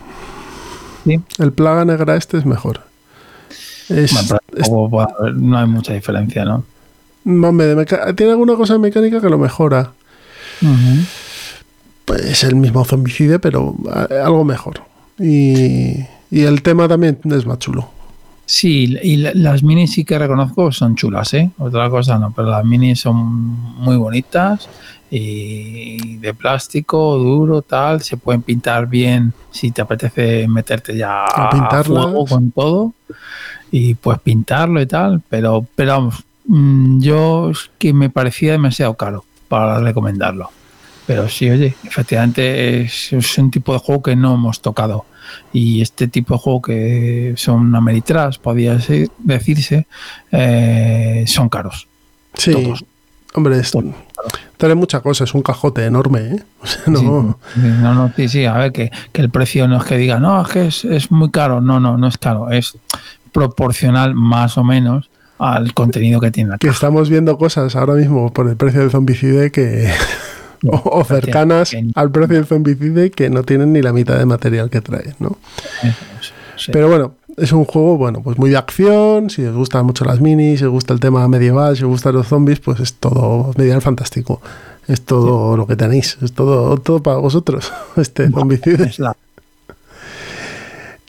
Sí. 1.04 1.20
El 1.38 1.52
Plaga 1.52 1.84
Negra 1.84 2.16
este 2.16 2.38
es 2.38 2.46
mejor. 2.46 2.80
Es, 3.90 4.12
Bueno, 4.88 5.08
es- 5.26 5.34
no 5.34 5.58
hay 5.58 5.66
mucha 5.66 5.92
diferencia, 5.92 6.44
¿no? 6.44 6.64
hombre, 7.26 7.84
tiene 8.14 8.32
alguna 8.32 8.54
cosa 8.54 8.72
de 8.74 8.78
mecánica 8.78 9.20
que 9.20 9.28
lo 9.28 9.36
mejora. 9.38 9.92
Pues 12.04 12.42
el 12.44 12.56
mismo 12.56 12.84
zombicide, 12.84 13.38
pero 13.38 13.74
algo 14.24 14.44
mejor. 14.44 14.80
Y, 15.18 15.96
y 16.30 16.42
el 16.44 16.62
tema 16.62 16.88
también 16.88 17.18
es 17.24 17.44
más 17.46 17.58
chulo. 17.58 17.88
Sí, 18.52 18.98
y 19.00 19.16
la- 19.18 19.30
las 19.32 19.62
minis 19.62 19.92
sí 19.92 20.04
que 20.04 20.18
reconozco 20.18 20.72
son 20.72 20.96
chulas, 20.96 21.32
¿eh? 21.34 21.52
Otra 21.58 21.88
cosa 21.88 22.18
no, 22.18 22.32
pero 22.34 22.50
las 22.50 22.64
minis 22.64 22.98
son 22.98 23.16
muy 23.16 23.96
bonitas 23.96 24.68
y 25.08 26.16
de 26.16 26.34
plástico, 26.34 27.16
duro, 27.16 27.62
tal. 27.62 28.02
Se 28.02 28.16
pueden 28.16 28.42
pintar 28.42 28.88
bien 28.88 29.32
si 29.52 29.70
te 29.70 29.82
apetece 29.82 30.48
meterte 30.48 30.96
ya 30.96 31.26
A 31.26 31.78
a, 31.78 31.84
fuego 31.84 32.26
con 32.26 32.50
todo 32.50 32.92
y 33.70 33.94
pues 33.94 34.18
pintarlo 34.18 34.82
y 34.82 34.86
tal. 34.86 35.22
Pero, 35.28 35.64
pero 35.76 35.92
vamos, 35.92 36.24
mm, 36.46 37.00
yo 37.02 37.50
es 37.50 37.70
que 37.78 37.92
me 37.92 38.10
parecía 38.10 38.50
demasiado 38.50 38.94
caro 38.94 39.24
para 39.46 39.78
recomendarlo. 39.78 40.50
Pero 41.06 41.28
sí, 41.28 41.48
oye, 41.48 41.76
efectivamente 41.84 42.80
es, 42.80 43.12
es 43.12 43.38
un 43.38 43.52
tipo 43.52 43.72
de 43.74 43.78
juego 43.78 44.02
que 44.02 44.16
no 44.16 44.34
hemos 44.34 44.60
tocado. 44.60 45.04
Y 45.52 45.80
este 45.82 46.08
tipo 46.08 46.34
de 46.34 46.40
juego 46.40 46.62
que 46.62 47.34
son 47.36 47.74
Ameritrash, 47.74 48.38
podría 48.38 48.78
decirse, 49.18 49.86
eh, 50.32 51.24
son 51.26 51.48
caros. 51.48 51.86
Sí, 52.34 52.52
Todos. 52.52 52.84
hombre, 53.34 53.58
es, 53.58 53.70
Todos, 53.70 53.94
trae 54.56 54.74
mucha 54.74 55.00
cosa, 55.00 55.24
es 55.24 55.34
un 55.34 55.42
cajote 55.42 55.84
enorme, 55.84 56.20
¿eh? 56.20 56.42
O 56.60 56.66
sea, 56.66 56.82
no, 56.86 57.38
Sí, 57.54 57.60
no, 57.60 57.94
no, 57.94 58.12
sí, 58.14 58.28
sí, 58.28 58.44
a 58.44 58.54
ver, 58.54 58.72
que, 58.72 58.90
que 59.12 59.22
el 59.22 59.30
precio 59.30 59.66
no 59.66 59.78
es 59.78 59.84
que 59.84 59.96
diga, 59.96 60.20
no, 60.20 60.42
es 60.42 60.48
que 60.48 60.66
es, 60.66 60.84
es 60.84 61.10
muy 61.10 61.30
caro. 61.30 61.60
No, 61.60 61.80
no, 61.80 61.96
no 61.96 62.06
es 62.06 62.18
caro. 62.18 62.50
Es 62.50 62.76
proporcional 63.32 64.14
más 64.14 64.58
o 64.58 64.64
menos 64.64 65.08
al 65.38 65.72
contenido 65.72 66.20
que 66.20 66.30
tiene 66.30 66.50
la 66.50 66.58
que 66.58 66.68
estamos 66.68 67.08
viendo 67.08 67.38
cosas 67.38 67.74
ahora 67.74 67.94
mismo 67.94 68.30
por 68.32 68.48
el 68.48 68.56
precio 68.56 68.80
del 68.80 68.90
zombicide 68.90 69.50
que 69.50 69.90
o, 70.72 71.04
cercanas 71.04 71.74
al 71.94 72.10
precio 72.10 72.36
del 72.36 72.46
zombicide 72.46 73.10
que 73.10 73.30
no 73.30 73.42
tienen 73.42 73.72
ni 73.72 73.82
la 73.82 73.92
mitad 73.92 74.18
de 74.18 74.26
material 74.26 74.70
que 74.70 74.80
trae, 74.80 75.14
¿no? 75.18 75.36
Sí. 76.56 76.70
Pero 76.72 76.88
bueno, 76.88 77.14
es 77.38 77.52
un 77.52 77.64
juego, 77.64 77.96
bueno, 77.96 78.22
pues 78.22 78.36
muy 78.36 78.50
de 78.50 78.56
acción, 78.58 79.30
si 79.30 79.42
os 79.44 79.56
gustan 79.56 79.86
mucho 79.86 80.04
las 80.04 80.20
minis, 80.20 80.58
si 80.58 80.64
os 80.66 80.70
gusta 80.70 80.92
el 80.92 81.00
tema 81.00 81.26
medieval, 81.28 81.76
si 81.76 81.84
os 81.84 81.88
gustan 81.90 82.14
los 82.14 82.26
zombies, 82.28 82.60
pues 82.60 82.80
es 82.80 82.94
todo 82.94 83.52
medieval 83.56 83.80
fantástico. 83.80 84.42
Es 84.88 85.02
todo 85.02 85.56
lo 85.56 85.66
que 85.66 85.76
tenéis, 85.76 86.18
es 86.20 86.32
todo, 86.32 86.76
todo 86.78 87.02
para 87.02 87.16
vosotros, 87.18 87.72
este 87.96 88.28
zombicide. 88.30 88.90
La- 88.98 89.16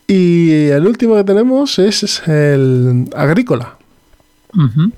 Y 0.08 0.68
el 0.68 0.86
último 0.86 1.16
que 1.16 1.24
tenemos 1.24 1.80
es 1.80 2.22
el 2.28 3.10
Agrícola. 3.16 3.76
Ujú. 4.54 4.92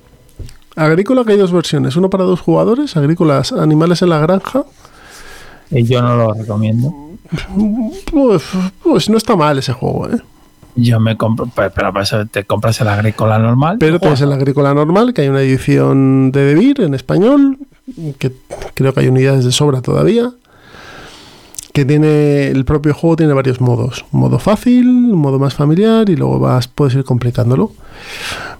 Agrícola 0.76 1.24
que 1.24 1.32
hay 1.32 1.38
dos 1.38 1.52
versiones, 1.52 1.96
uno 1.96 2.10
para 2.10 2.24
dos 2.24 2.40
jugadores, 2.40 2.96
Agrícolas 2.96 3.52
Animales 3.52 4.02
en 4.02 4.10
la 4.10 4.18
Granja. 4.18 4.64
Y 5.70 5.84
yo 5.84 6.02
no 6.02 6.16
lo 6.16 6.32
recomiendo. 6.32 6.92
Pues, 8.12 8.42
pues 8.82 9.08
no 9.08 9.16
está 9.16 9.36
mal 9.36 9.58
ese 9.58 9.72
juego, 9.72 10.08
¿eh? 10.10 10.20
Yo 10.76 10.98
me 10.98 11.16
compro, 11.16 11.48
pero, 11.54 11.70
pero 11.70 11.92
para 11.92 12.02
eso 12.02 12.26
te 12.26 12.44
compras 12.44 12.80
el 12.80 12.88
agrícola 12.88 13.38
normal. 13.38 13.76
Pero 13.78 14.00
tienes 14.00 14.20
el 14.20 14.32
Agrícola 14.32 14.74
normal, 14.74 15.14
que 15.14 15.22
hay 15.22 15.28
una 15.28 15.40
edición 15.40 16.32
de 16.32 16.40
Debir 16.40 16.80
en 16.80 16.94
español, 16.94 17.58
que 18.18 18.32
creo 18.74 18.92
que 18.92 19.00
hay 19.00 19.08
unidades 19.08 19.44
de 19.44 19.52
sobra 19.52 19.82
todavía. 19.82 20.32
Que 21.74 21.84
tiene 21.84 22.48
el 22.48 22.64
propio 22.64 22.94
juego 22.94 23.16
tiene 23.16 23.34
varios 23.34 23.60
modos. 23.60 24.06
Un 24.12 24.20
modo 24.20 24.38
fácil, 24.38 24.88
un 24.88 25.18
modo 25.18 25.38
más 25.38 25.54
familiar 25.54 26.08
y 26.08 26.16
luego 26.16 26.38
vas, 26.38 26.68
puedes 26.68 26.94
ir 26.94 27.04
complicándolo. 27.04 27.72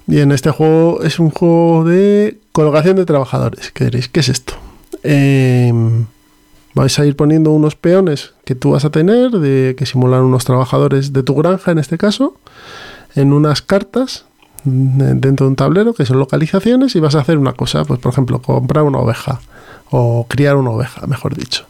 Y 0.07 0.19
en 0.19 0.32
este 0.32 0.51
juego 0.51 1.03
es 1.03 1.19
un 1.19 1.31
juego 1.31 1.85
de 1.85 2.39
colocación 2.53 2.97
de 2.97 3.07
trabajadores. 3.07 3.70
¿Qué 3.70 3.85
diréis? 3.85 4.09
¿Qué 4.09 4.20
es 4.20 4.28
esto? 4.28 4.55
Em, 5.03 6.07
vais 6.74 6.99
a 6.99 7.07
ir 7.07 7.16
poniendo 7.16 7.53
unos 7.53 7.77
peones 7.77 8.35
que 8.45 8.55
tú 8.55 8.73
vas 8.73 8.85
a 8.85 8.91
tener, 8.91 9.31
de, 9.31 9.74
que 9.78 9.86
simulan 9.86 10.23
unos 10.23 10.45
trabajadores 10.45 11.12
de 11.12 11.23
tu 11.23 11.35
granja 11.35 11.70
en 11.70 11.78
este 11.78 11.97
caso, 11.97 12.36
en 13.15 13.32
unas 13.32 13.62
cartas 13.62 14.27
dentro 14.65 15.47
de 15.47 15.51
un 15.51 15.57
tablero 15.57 15.93
que 15.95 16.07
son 16.07 16.19
localizaciones 16.19 16.97
y 16.97 17.01
vas 17.01 17.15
a 17.15 17.20
hacer 17.20 17.39
una 17.39 17.53
cosa, 17.53 17.85
pues 17.85 18.01
por 18.01 18.12
ejemplo, 18.12 18.41
comprar 18.41 18.85
una 18.85 18.99
oveja 18.99 19.41
o 19.97 20.27
criar 20.29 20.57
una 20.57 20.71
oveja, 20.71 21.07
mejor 21.07 21.37
dicho, 21.37 21.66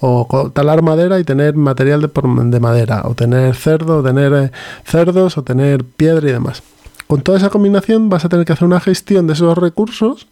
o 0.00 0.50
talar 0.52 0.82
madera 0.82 1.18
y 1.18 1.24
tener 1.24 1.56
material 1.56 2.02
de, 2.02 2.10
de 2.50 2.60
madera, 2.60 3.00
o 3.06 3.14
tener 3.14 3.54
cerdo, 3.54 4.00
o 4.00 4.02
tener 4.02 4.32
eh, 4.34 4.50
cerdos, 4.84 5.38
o 5.38 5.42
tener 5.42 5.82
piedra 5.82 6.28
y 6.28 6.32
demás. 6.32 6.62
Con 7.06 7.22
toda 7.22 7.38
esa 7.38 7.48
combinación 7.48 8.10
vas 8.10 8.26
a 8.26 8.28
tener 8.28 8.44
que 8.44 8.52
hacer 8.52 8.66
una 8.66 8.78
gestión 8.78 9.26
de 9.26 9.32
esos 9.32 9.56
recursos 9.56 10.26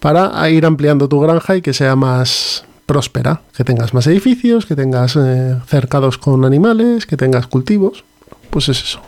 para 0.00 0.50
ir 0.50 0.66
ampliando 0.66 1.08
tu 1.08 1.20
granja 1.20 1.54
y 1.54 1.62
que 1.62 1.72
sea 1.72 1.94
más 1.94 2.64
próspera, 2.86 3.42
que 3.56 3.62
tengas 3.62 3.94
más 3.94 4.08
edificios, 4.08 4.66
que 4.66 4.74
tengas 4.74 5.14
eh, 5.14 5.56
cercados 5.68 6.18
con 6.18 6.44
animales, 6.44 7.06
que 7.06 7.16
tengas 7.16 7.46
cultivos, 7.46 8.02
pues 8.50 8.68
es 8.68 8.82
eso. 8.82 9.00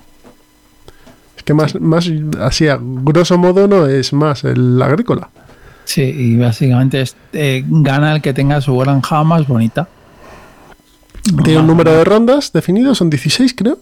Es 1.36 1.42
que 1.42 1.52
más, 1.52 1.74
más 1.80 2.08
así 2.38 2.68
a 2.68 2.78
grosso 2.80 3.36
modo 3.38 3.66
no 3.66 3.88
es 3.88 4.12
más 4.12 4.44
el 4.44 4.80
agrícola. 4.80 5.30
Sí, 5.86 6.02
y 6.02 6.36
básicamente 6.36 7.00
es, 7.00 7.16
eh, 7.32 7.64
gana 7.66 8.14
el 8.16 8.20
que 8.20 8.34
tenga 8.34 8.60
su 8.60 8.76
granja 8.76 9.24
más 9.24 9.46
bonita. 9.48 9.88
Tiene 11.44 11.60
un 11.60 11.66
número 11.66 11.92
de 11.92 12.04
rondas 12.04 12.52
definido, 12.52 12.94
son 12.94 13.08
16 13.10 13.54
creo, 13.54 13.78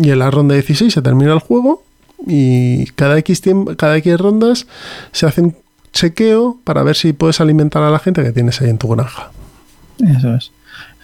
y 0.00 0.10
en 0.10 0.18
la 0.18 0.30
ronda 0.30 0.54
16 0.54 0.92
se 0.94 1.02
termina 1.02 1.32
el 1.32 1.38
juego 1.40 1.82
y 2.26 2.86
cada 2.92 3.18
X, 3.18 3.42
tiemp- 3.44 3.76
cada 3.76 3.96
X 3.98 4.16
rondas 4.18 4.66
se 5.12 5.26
hace 5.26 5.42
un 5.42 5.56
chequeo 5.92 6.58
para 6.64 6.82
ver 6.82 6.96
si 6.96 7.12
puedes 7.12 7.40
alimentar 7.40 7.82
a 7.82 7.90
la 7.90 7.98
gente 7.98 8.22
que 8.22 8.32
tienes 8.32 8.60
ahí 8.62 8.70
en 8.70 8.78
tu 8.78 8.88
granja. 8.88 9.30
Eso 9.98 10.34
es. 10.34 10.52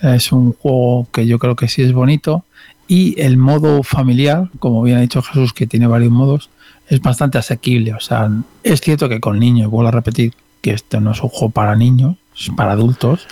Es 0.02 0.32
un 0.32 0.52
juego 0.54 1.06
que 1.12 1.26
yo 1.26 1.38
creo 1.38 1.56
que 1.56 1.68
sí 1.68 1.82
es 1.82 1.92
bonito. 1.92 2.44
Y 2.88 3.20
el 3.20 3.36
modo 3.36 3.82
familiar, 3.82 4.48
como 4.58 4.82
bien 4.82 4.96
ha 4.98 5.00
dicho 5.02 5.22
Jesús, 5.22 5.52
que 5.52 5.66
tiene 5.66 5.86
varios 5.86 6.10
modos, 6.10 6.48
es 6.90 7.00
bastante 7.00 7.38
asequible. 7.38 7.94
O 7.94 8.00
sea, 8.00 8.30
es 8.62 8.80
cierto 8.80 9.08
que 9.08 9.20
con 9.20 9.38
niños, 9.38 9.70
vuelvo 9.70 9.88
a 9.88 9.92
repetir, 9.92 10.34
que 10.60 10.72
esto 10.72 11.00
no 11.00 11.12
es 11.12 11.22
un 11.22 11.30
juego 11.30 11.50
para 11.50 11.74
niños, 11.76 12.16
es 12.38 12.50
para 12.50 12.72
adultos. 12.72 13.26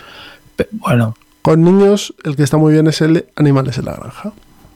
Pero 0.56 0.70
bueno, 0.72 1.14
Con 1.42 1.62
niños 1.62 2.14
el 2.24 2.36
que 2.36 2.44
está 2.44 2.56
muy 2.56 2.72
bien 2.72 2.86
es 2.86 3.00
el 3.00 3.14
de 3.14 3.28
animales 3.36 3.76
en 3.78 3.84
la 3.86 3.94
granja. 3.94 4.32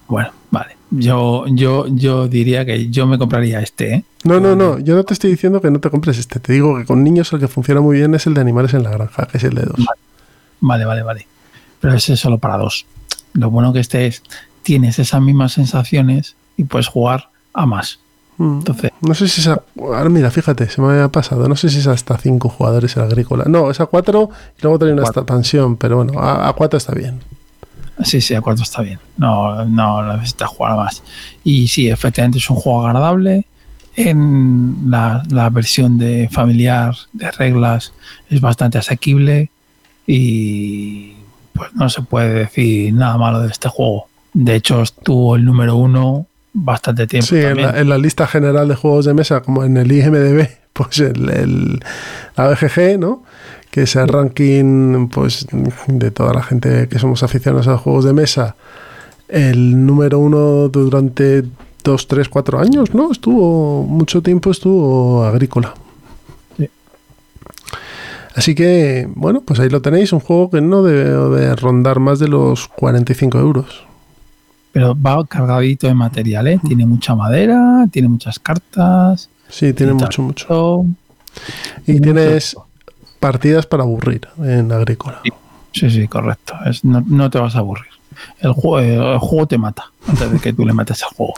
bueno, 0.09 0.31
vale. 0.51 0.77
Yo, 0.91 1.47
yo, 1.49 1.87
yo 1.89 2.29
diría 2.29 2.67
que 2.67 2.91
yo 2.91 3.07
me 3.07 3.17
compraría 3.17 3.61
este, 3.61 3.95
¿eh? 3.95 4.05
No, 4.25 4.41
no, 4.41 4.55
no, 4.55 4.79
yo 4.79 4.95
no 4.95 5.05
te 5.05 5.15
estoy 5.15 5.31
diciendo 5.31 5.61
que 5.63 5.71
no 5.71 5.81
te 5.81 5.89
compres 5.89 6.19
este, 6.19 6.39
te 6.39 6.53
digo 6.53 6.77
que 6.77 6.85
con 6.85 7.03
niños 7.03 7.33
el 7.33 7.41
que 7.41 7.49
funciona 7.49 7.81
muy 7.81 7.97
bien 7.97 8.15
es 8.15 8.27
el 8.27 8.35
de 8.35 8.43
animales 8.43 8.75
en 8.75 8.83
la 8.83 8.91
granja, 8.91 9.27
que 9.27 9.39
es 9.39 9.45
el 9.45 9.55
de 9.55 9.63
dos. 9.63 9.81
Vale, 10.61 10.85
vale, 10.85 11.03
vale. 11.03 11.27
Pero 11.81 11.95
ese 11.95 12.13
es 12.13 12.21
solo 12.21 12.39
para 12.39 12.59
dos. 12.59 12.85
Lo 13.33 13.51
bueno 13.51 13.73
que 13.73 13.81
este 13.81 14.07
es, 14.07 14.23
tienes 14.63 14.99
esas 14.99 15.21
mismas 15.23 15.53
sensaciones 15.55 16.37
y 16.57 16.65
puedes 16.65 16.89
jugar 16.89 17.31
a 17.55 17.65
más. 17.65 17.99
Mm. 18.39 18.59
Entonces, 18.59 18.91
No 19.01 19.15
sé 19.15 19.29
si 19.29 19.41
es 19.41 19.49
a... 19.49 19.63
Ahora 19.79 20.09
mira, 20.09 20.31
fíjate, 20.31 20.69
se 20.69 20.81
me 20.81 20.93
había 20.93 21.09
pasado. 21.09 21.49
No 21.49 21.57
sé 21.57 21.69
si 21.71 21.79
es 21.79 21.87
hasta 21.87 22.17
cinco 22.19 22.49
jugadores 22.49 22.97
el 22.97 23.03
agrícola. 23.03 23.45
No, 23.47 23.71
es 23.71 23.81
a 23.81 23.87
cuatro 23.87 24.31
y 24.59 24.63
luego 24.63 24.79
trae 24.79 24.93
una 24.93 25.03
Cuatro. 25.03 25.23
expansión, 25.23 25.77
pero 25.77 25.97
bueno, 25.97 26.19
a, 26.19 26.49
a 26.49 26.53
cuatro 26.55 26.77
está 26.79 26.95
bien. 26.95 27.21
Sí, 28.05 28.21
sí, 28.21 28.35
a 28.35 28.41
cuatro 28.41 28.63
está 28.65 28.83
bien. 28.83 28.99
No, 29.19 29.65
no 29.67 30.15
necesitas 30.17 30.49
jugar 30.49 30.77
más. 30.77 31.03
Y 31.45 31.69
sí, 31.69 31.89
efectivamente 31.91 32.39
es 32.39 32.49
un 32.51 32.57
juego 32.57 32.87
agradable. 32.87 33.47
En 33.95 34.85
la, 34.91 35.23
la 35.29 35.51
versión 35.51 35.99
de 35.99 36.29
familiar 36.33 36.95
de 37.13 37.31
reglas 37.31 37.93
es 38.31 38.41
bastante 38.41 38.79
asequible. 38.79 39.51
Y 40.07 41.13
no 41.75 41.89
se 41.89 42.03
puede 42.03 42.33
decir 42.35 42.93
nada 42.95 43.19
malo 43.19 43.41
de 43.41 43.49
este 43.49 43.69
juego. 43.69 44.07
De 44.33 44.55
hecho, 44.57 44.81
estuvo 44.83 45.37
el 45.37 45.45
número 45.45 45.77
uno 45.77 46.27
bastante 46.53 47.07
tiempo. 47.07 47.27
Sí, 47.27 47.37
en 47.37 47.63
la, 47.63 47.79
en 47.81 47.89
la 47.89 47.99
lista 47.99 48.27
general 48.27 48.69
de 48.69 48.75
juegos 48.77 49.05
de 49.07 49.15
mesa, 49.15 49.41
como 49.43 49.65
en 49.65 49.77
el 49.77 49.91
IMDB, 49.91 50.49
pues 50.73 50.99
el, 51.01 51.29
el- 51.31 51.81
la 52.37 52.49
BGG, 52.49 52.99
¿no? 52.99 53.23
Que 53.71 53.83
es 53.83 53.97
el 53.97 54.09
ranking 54.09 55.09
pues, 55.09 55.47
de 55.87 56.11
toda 56.11 56.35
la 56.35 56.43
gente 56.43 56.89
que 56.89 56.99
somos 56.99 57.23
aficionados 57.23 57.69
a 57.69 57.73
los 57.73 57.81
juegos 57.81 58.05
de 58.05 58.13
mesa. 58.13 58.55
El 59.29 59.87
número 59.87 60.19
uno 60.19 60.69
durante 60.69 61.43
dos, 61.83 62.07
tres, 62.07 62.29
cuatro 62.29 62.59
años, 62.61 62.93
¿no? 62.95 63.11
Estuvo, 63.11 63.83
mucho 63.85 64.23
tiempo 64.23 64.51
estuvo 64.51 65.25
agrícola. 65.25 65.73
Sí. 66.59 66.69
Así 68.35 68.55
que, 68.55 69.09
bueno, 69.15 69.41
pues 69.41 69.59
ahí 69.61 69.71
lo 69.71 69.81
tenéis, 69.81 70.13
un 70.13 70.21
juego 70.21 70.51
que 70.51 70.61
no 70.61 70.83
debe 70.83 71.41
de 71.41 71.57
rondar 71.57 71.99
más 71.99 72.19
de 72.19 72.29
los 72.29 72.69
45 72.69 73.39
euros. 73.39 73.85
Pero 74.73 74.97
va 75.01 75.25
cargadito 75.27 75.87
de 75.87 75.95
material, 75.95 76.47
¿eh? 76.49 76.61
Tiene 76.67 76.87
mucha 76.87 77.15
madera, 77.15 77.87
tiene 77.91 78.09
muchas 78.09 78.39
cartas. 78.39 79.29
Sí, 79.49 79.73
tiene 79.75 79.93
mucho, 79.93 80.23
mucho. 80.23 80.85
Y 81.87 82.01
tienes 82.01 82.57
partidas 83.21 83.67
para 83.67 83.83
aburrir 83.83 84.27
en 84.43 84.73
agrícola. 84.73 85.21
Sí, 85.73 85.91
sí, 85.91 86.09
correcto. 86.09 86.55
Es- 86.67 86.85
no, 86.85 87.03
no 87.07 87.31
te 87.31 87.39
vas 87.39 87.55
a 87.57 87.59
aburrir. 87.59 87.87
El 88.41 88.53
juego, 88.53 88.79
el 88.81 89.19
juego 89.19 89.47
te 89.47 89.59
mata 89.59 89.85
antes 90.07 90.31
de 90.33 90.39
que 90.39 90.53
tú 90.53 90.65
le 90.67 90.73
metes 90.73 91.03
al 91.03 91.11
juego. 91.11 91.35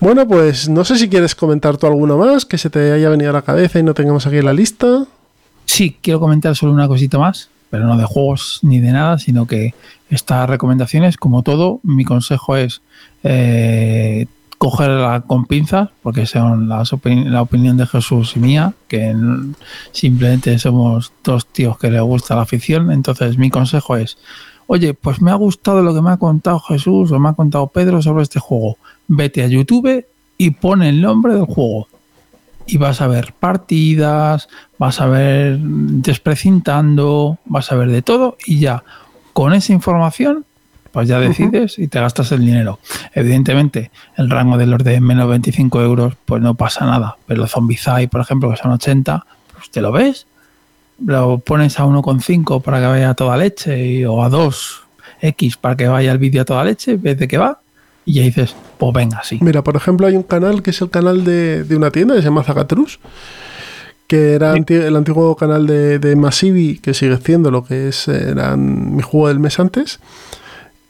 Bueno, 0.00 0.26
pues 0.26 0.68
no 0.68 0.84
sé 0.84 0.98
si 0.98 1.08
quieres 1.08 1.34
comentar 1.34 1.76
tú 1.76 1.86
alguno 1.86 2.16
más 2.18 2.44
que 2.44 2.58
se 2.58 2.70
te 2.70 2.92
haya 2.92 3.08
venido 3.08 3.30
a 3.30 3.32
la 3.34 3.42
cabeza 3.42 3.78
y 3.78 3.82
no 3.82 3.94
tengamos 3.94 4.26
aquí 4.26 4.40
la 4.42 4.52
lista. 4.52 5.04
Sí, 5.64 5.96
quiero 6.02 6.20
comentar 6.20 6.54
solo 6.56 6.72
una 6.72 6.88
cosita 6.88 7.18
más, 7.18 7.48
pero 7.74 7.88
no 7.88 7.96
de 7.96 8.04
juegos 8.04 8.60
ni 8.62 8.78
de 8.78 8.92
nada, 8.92 9.18
sino 9.18 9.48
que 9.48 9.74
estas 10.08 10.48
recomendaciones, 10.48 11.16
como 11.16 11.42
todo, 11.42 11.80
mi 11.82 12.04
consejo 12.04 12.56
es 12.56 12.82
eh, 13.24 14.26
cogerla 14.58 15.24
con 15.26 15.46
pinzas, 15.46 15.88
porque 16.00 16.24
son 16.24 16.68
las 16.68 16.92
la 17.04 17.42
opinión 17.42 17.76
de 17.76 17.88
Jesús 17.88 18.36
y 18.36 18.38
mía, 18.38 18.74
que 18.86 19.12
simplemente 19.90 20.56
somos 20.60 21.12
dos 21.24 21.48
tíos 21.48 21.76
que 21.76 21.90
les 21.90 22.00
gusta 22.00 22.36
la 22.36 22.42
afición. 22.42 22.92
Entonces, 22.92 23.38
mi 23.38 23.50
consejo 23.50 23.96
es, 23.96 24.18
oye, 24.68 24.94
pues 24.94 25.20
me 25.20 25.32
ha 25.32 25.34
gustado 25.34 25.82
lo 25.82 25.92
que 25.92 26.00
me 26.00 26.12
ha 26.12 26.16
contado 26.16 26.60
Jesús 26.60 27.10
o 27.10 27.18
me 27.18 27.30
ha 27.30 27.32
contado 27.32 27.66
Pedro 27.66 28.00
sobre 28.02 28.22
este 28.22 28.38
juego. 28.38 28.78
Vete 29.08 29.42
a 29.42 29.48
YouTube 29.48 30.06
y 30.38 30.50
pon 30.50 30.84
el 30.84 31.02
nombre 31.02 31.34
del 31.34 31.46
juego 31.46 31.88
y 32.66 32.78
vas 32.78 33.00
a 33.00 33.06
ver 33.06 33.34
partidas, 33.38 34.48
vas 34.78 35.00
a 35.00 35.06
ver 35.06 35.58
desprecintando, 35.58 37.38
vas 37.44 37.70
a 37.72 37.76
ver 37.76 37.88
de 37.90 38.02
todo 38.02 38.36
y 38.46 38.58
ya 38.60 38.82
con 39.32 39.52
esa 39.52 39.72
información 39.72 40.44
pues 40.92 41.08
ya 41.08 41.18
decides 41.18 41.78
y 41.80 41.88
te 41.88 41.98
gastas 41.98 42.30
el 42.30 42.40
dinero. 42.46 42.78
Evidentemente, 43.14 43.90
el 44.16 44.30
rango 44.30 44.56
de 44.56 44.66
los 44.66 44.82
de 44.84 45.00
menos 45.00 45.28
25 45.28 45.82
euros 45.82 46.14
pues 46.24 46.40
no 46.40 46.54
pasa 46.54 46.86
nada, 46.86 47.16
pero 47.26 47.46
Zombicide, 47.48 48.06
por 48.06 48.20
ejemplo, 48.20 48.48
que 48.50 48.56
son 48.56 48.70
80, 48.70 49.26
pues 49.54 49.70
te 49.70 49.80
lo 49.80 49.90
ves, 49.90 50.28
lo 51.04 51.38
pones 51.38 51.80
a 51.80 51.84
1,5 51.86 52.62
para 52.62 52.78
que 52.78 52.86
vaya 52.86 53.10
a 53.10 53.14
toda 53.14 53.36
leche 53.36 53.84
y- 53.84 54.04
o 54.04 54.22
a 54.22 54.30
2X 54.30 55.56
para 55.56 55.76
que 55.76 55.88
vaya 55.88 56.12
el 56.12 56.18
vídeo 56.18 56.42
a 56.42 56.44
toda 56.44 56.62
leche, 56.62 56.96
ves 56.96 57.18
de 57.18 57.26
qué 57.26 57.38
va 57.38 57.58
y 58.06 58.14
ya 58.14 58.22
dices, 58.22 58.54
pues 58.78 58.92
venga, 58.92 59.22
sí. 59.24 59.38
Mira, 59.40 59.62
por 59.64 59.76
ejemplo, 59.76 60.06
hay 60.06 60.16
un 60.16 60.22
canal 60.22 60.62
que 60.62 60.70
es 60.70 60.80
el 60.82 60.90
canal 60.90 61.24
de, 61.24 61.64
de 61.64 61.76
una 61.76 61.90
tienda 61.90 62.14
que 62.14 62.20
se 62.20 62.26
llama 62.28 62.42
Zagatrus, 62.44 62.98
que 64.06 64.34
era 64.34 64.52
anti- 64.52 64.74
el 64.74 64.94
antiguo 64.96 65.34
canal 65.36 65.66
de, 65.66 65.98
de 65.98 66.14
Massivi, 66.16 66.78
que 66.78 66.92
sigue 66.94 67.16
siendo 67.18 67.50
lo 67.50 67.64
que 67.64 67.88
es 67.88 68.06
era 68.08 68.56
mi 68.56 69.02
juego 69.02 69.28
del 69.28 69.40
mes 69.40 69.58
antes. 69.58 69.98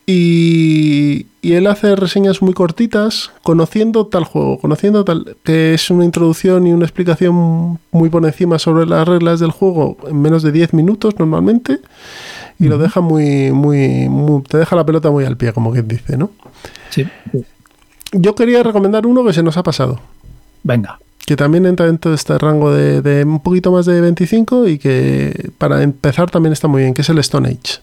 Y, 0.06 1.26
y 1.40 1.52
él 1.54 1.66
hace 1.66 1.96
reseñas 1.96 2.42
muy 2.42 2.52
cortitas, 2.52 3.30
conociendo 3.42 4.06
tal 4.06 4.24
juego, 4.24 4.58
conociendo 4.58 5.02
tal, 5.04 5.36
que 5.44 5.72
es 5.72 5.88
una 5.90 6.04
introducción 6.04 6.66
y 6.66 6.72
una 6.74 6.84
explicación 6.84 7.78
muy 7.90 8.10
por 8.10 8.24
encima 8.26 8.58
sobre 8.58 8.84
las 8.84 9.08
reglas 9.08 9.40
del 9.40 9.50
juego 9.50 9.96
en 10.06 10.20
menos 10.20 10.42
de 10.42 10.52
10 10.52 10.74
minutos 10.74 11.14
normalmente. 11.18 11.78
Y 12.58 12.68
lo 12.68 12.78
deja 12.78 13.00
muy, 13.00 13.50
muy, 13.52 14.08
muy, 14.08 14.42
te 14.42 14.58
deja 14.58 14.76
la 14.76 14.86
pelota 14.86 15.10
muy 15.10 15.24
al 15.24 15.36
pie, 15.36 15.52
como 15.52 15.72
quien 15.72 15.88
dice, 15.88 16.16
¿no? 16.16 16.30
Sí. 16.90 17.06
Yo 18.12 18.34
quería 18.34 18.62
recomendar 18.62 19.06
uno 19.06 19.24
que 19.24 19.32
se 19.32 19.42
nos 19.42 19.56
ha 19.56 19.62
pasado, 19.64 20.00
Venga. 20.62 20.98
que 21.26 21.34
también 21.36 21.66
entra 21.66 21.86
dentro 21.86 22.10
de 22.12 22.14
este 22.16 22.38
rango 22.38 22.72
de, 22.72 23.02
de 23.02 23.24
un 23.24 23.40
poquito 23.40 23.72
más 23.72 23.86
de 23.86 24.00
25 24.00 24.68
y 24.68 24.78
que 24.78 25.50
para 25.58 25.82
empezar 25.82 26.30
también 26.30 26.52
está 26.52 26.68
muy 26.68 26.82
bien, 26.82 26.94
que 26.94 27.02
es 27.02 27.08
el 27.08 27.18
Stone 27.18 27.48
Age. 27.48 27.80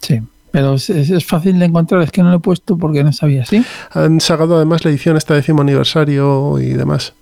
Sí, 0.00 0.22
pero 0.50 0.74
es, 0.74 0.88
es- 0.88 1.26
fácil 1.26 1.58
de 1.58 1.66
encontrar, 1.66 2.00
es 2.02 2.10
que 2.10 2.22
no 2.22 2.30
lo 2.30 2.36
he 2.36 2.40
puesto 2.40 2.78
porque 2.78 3.04
no 3.04 3.12
sabía, 3.12 3.44
¿sí? 3.44 3.62
Han 3.92 4.20
sacado 4.22 4.56
además 4.56 4.84
la 4.84 4.90
edición 4.90 5.16
esta 5.18 5.34
décimo 5.34 5.60
aniversario 5.60 6.58
y 6.58 6.70
demás. 6.70 7.12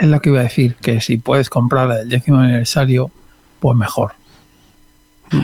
Es 0.00 0.06
lo 0.06 0.20
que 0.20 0.28
iba 0.28 0.40
a 0.40 0.42
decir, 0.44 0.74
que 0.82 1.00
si 1.00 1.16
puedes 1.16 1.48
comprar 1.48 1.90
el 2.02 2.08
décimo 2.10 2.36
aniversario, 2.38 3.10
pues 3.58 3.74
mejor. 3.76 4.12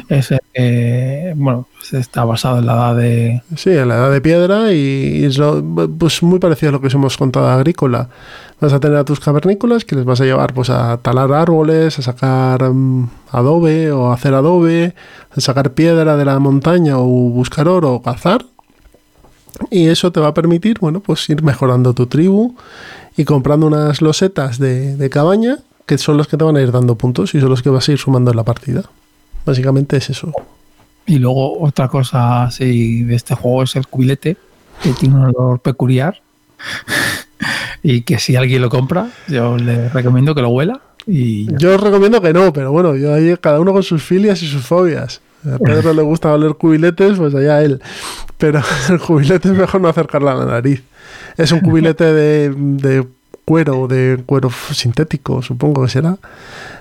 Es, 0.08 0.32
eh, 0.54 1.32
bueno, 1.36 1.66
pues 1.76 1.92
está 1.94 2.24
basado 2.24 2.58
en 2.58 2.66
la 2.66 2.72
edad 2.74 2.96
de... 2.96 3.42
Sí, 3.56 3.70
en 3.70 3.88
la 3.88 3.96
edad 3.96 4.10
de 4.10 4.20
piedra 4.20 4.72
y, 4.72 5.24
es 5.24 5.38
pues 5.98 6.22
muy 6.22 6.38
parecido 6.38 6.70
a 6.70 6.72
lo 6.72 6.80
que 6.80 6.86
os 6.86 6.94
hemos 6.94 7.16
contado 7.16 7.48
agrícola. 7.48 8.08
Vas 8.60 8.72
a 8.72 8.80
tener 8.80 8.96
a 8.96 9.04
tus 9.04 9.20
cavernícolas 9.20 9.84
que 9.84 9.96
les 9.96 10.04
vas 10.04 10.20
a 10.20 10.24
llevar 10.24 10.54
pues 10.54 10.70
a 10.70 10.98
talar 10.98 11.32
árboles, 11.32 11.98
a 11.98 12.02
sacar 12.02 12.62
mm, 12.62 13.10
adobe 13.30 13.92
o 13.92 14.12
hacer 14.12 14.34
adobe, 14.34 14.94
a 15.30 15.40
sacar 15.40 15.72
piedra 15.72 16.16
de 16.16 16.24
la 16.24 16.38
montaña 16.38 16.98
o 16.98 17.04
buscar 17.04 17.68
oro 17.68 17.94
o 17.94 18.02
cazar. 18.02 18.46
Y 19.70 19.88
eso 19.88 20.10
te 20.10 20.20
va 20.20 20.28
a 20.28 20.34
permitir, 20.34 20.78
bueno, 20.80 21.00
pues 21.00 21.28
ir 21.30 21.42
mejorando 21.42 21.94
tu 21.94 22.06
tribu 22.06 22.56
y 23.16 23.24
comprando 23.24 23.66
unas 23.66 24.02
losetas 24.02 24.58
de, 24.58 24.96
de 24.96 25.10
cabaña 25.10 25.58
que 25.86 25.98
son 25.98 26.16
los 26.16 26.28
que 26.28 26.36
te 26.36 26.44
van 26.44 26.56
a 26.56 26.62
ir 26.62 26.72
dando 26.72 26.96
puntos 26.96 27.34
y 27.34 27.40
son 27.40 27.50
los 27.50 27.62
que 27.62 27.70
vas 27.70 27.88
a 27.88 27.92
ir 27.92 27.98
sumando 27.98 28.30
en 28.30 28.36
la 28.36 28.44
partida. 28.44 28.84
Básicamente 29.44 29.96
es 29.96 30.10
eso. 30.10 30.32
Y 31.06 31.18
luego 31.18 31.60
otra 31.60 31.88
cosa 31.88 32.44
así 32.44 33.02
de 33.02 33.14
este 33.14 33.34
juego 33.34 33.62
es 33.62 33.76
el 33.76 33.86
cubilete, 33.86 34.36
que 34.82 34.92
tiene 34.92 35.16
un 35.16 35.24
olor 35.24 35.60
peculiar. 35.60 36.20
y 37.82 38.02
que 38.02 38.18
si 38.18 38.36
alguien 38.36 38.62
lo 38.62 38.70
compra, 38.70 39.08
yo 39.28 39.56
le 39.56 39.88
recomiendo 39.90 40.34
que 40.34 40.42
lo 40.42 40.48
huela. 40.48 40.80
Y 41.06 41.46
ya. 41.46 41.58
Yo 41.58 41.74
os 41.74 41.80
recomiendo 41.80 42.22
que 42.22 42.32
no, 42.32 42.52
pero 42.52 42.72
bueno, 42.72 42.96
yo 42.96 43.12
ahí 43.12 43.36
cada 43.38 43.60
uno 43.60 43.72
con 43.72 43.82
sus 43.82 44.02
filias 44.02 44.42
y 44.42 44.46
sus 44.46 44.64
fobias. 44.64 45.20
A 45.44 45.58
Pedro 45.58 45.92
le 45.94 46.02
gusta 46.02 46.32
oler 46.32 46.54
cubiletes, 46.54 47.18
pues 47.18 47.34
allá 47.34 47.62
él. 47.62 47.82
Pero 48.38 48.62
el 48.88 48.98
cubilete 48.98 49.48
es 49.48 49.54
mejor 49.54 49.80
no 49.80 49.88
acercarle 49.88 50.30
a 50.30 50.34
la 50.34 50.46
nariz. 50.46 50.82
Es 51.36 51.52
un 51.52 51.60
cubilete 51.60 52.04
de, 52.04 52.50
de 52.56 53.06
cuero, 53.44 53.86
de 53.86 54.22
cuero 54.24 54.50
sintético, 54.72 55.42
supongo 55.42 55.82
que 55.82 55.88
será, 55.88 56.16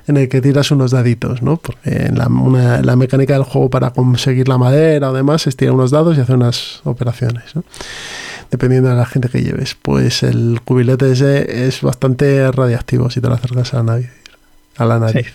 en 0.07 0.17
el 0.17 0.27
que 0.29 0.41
tiras 0.41 0.69
unos 0.71 0.91
daditos, 0.91 1.41
¿no? 1.41 1.57
Porque 1.57 2.07
en 2.07 2.17
la, 2.17 2.27
una- 2.27 2.81
la 2.81 2.95
mecánica 2.95 3.33
del 3.33 3.43
juego 3.43 3.69
para 3.69 3.91
conseguir 3.91 4.47
la 4.49 4.57
madera 4.57 5.09
o 5.11 5.13
demás 5.13 5.47
es 5.47 5.55
tirar 5.55 5.73
unos 5.75 5.91
dados 5.91 6.17
y 6.17 6.21
hacer 6.21 6.35
unas 6.35 6.81
operaciones, 6.83 7.55
¿no? 7.55 7.63
Dependiendo 8.51 8.89
de 8.89 8.95
la 8.95 9.05
gente 9.05 9.29
que 9.29 9.41
lleves. 9.41 9.75
Pues 9.81 10.21
el 10.23 10.59
cubilete 10.63 11.11
ese 11.11 11.65
es 11.67 11.81
bastante 11.81 12.51
radiactivo 12.51 13.09
si 13.09 13.19
te 13.21 13.27
lo 13.27 13.33
acercas 13.35 13.73
a 13.73 13.77
la 13.77 13.83
nariz. 13.83 14.09
A 14.77 14.85
la 14.85 14.99
nariz. 14.99 15.33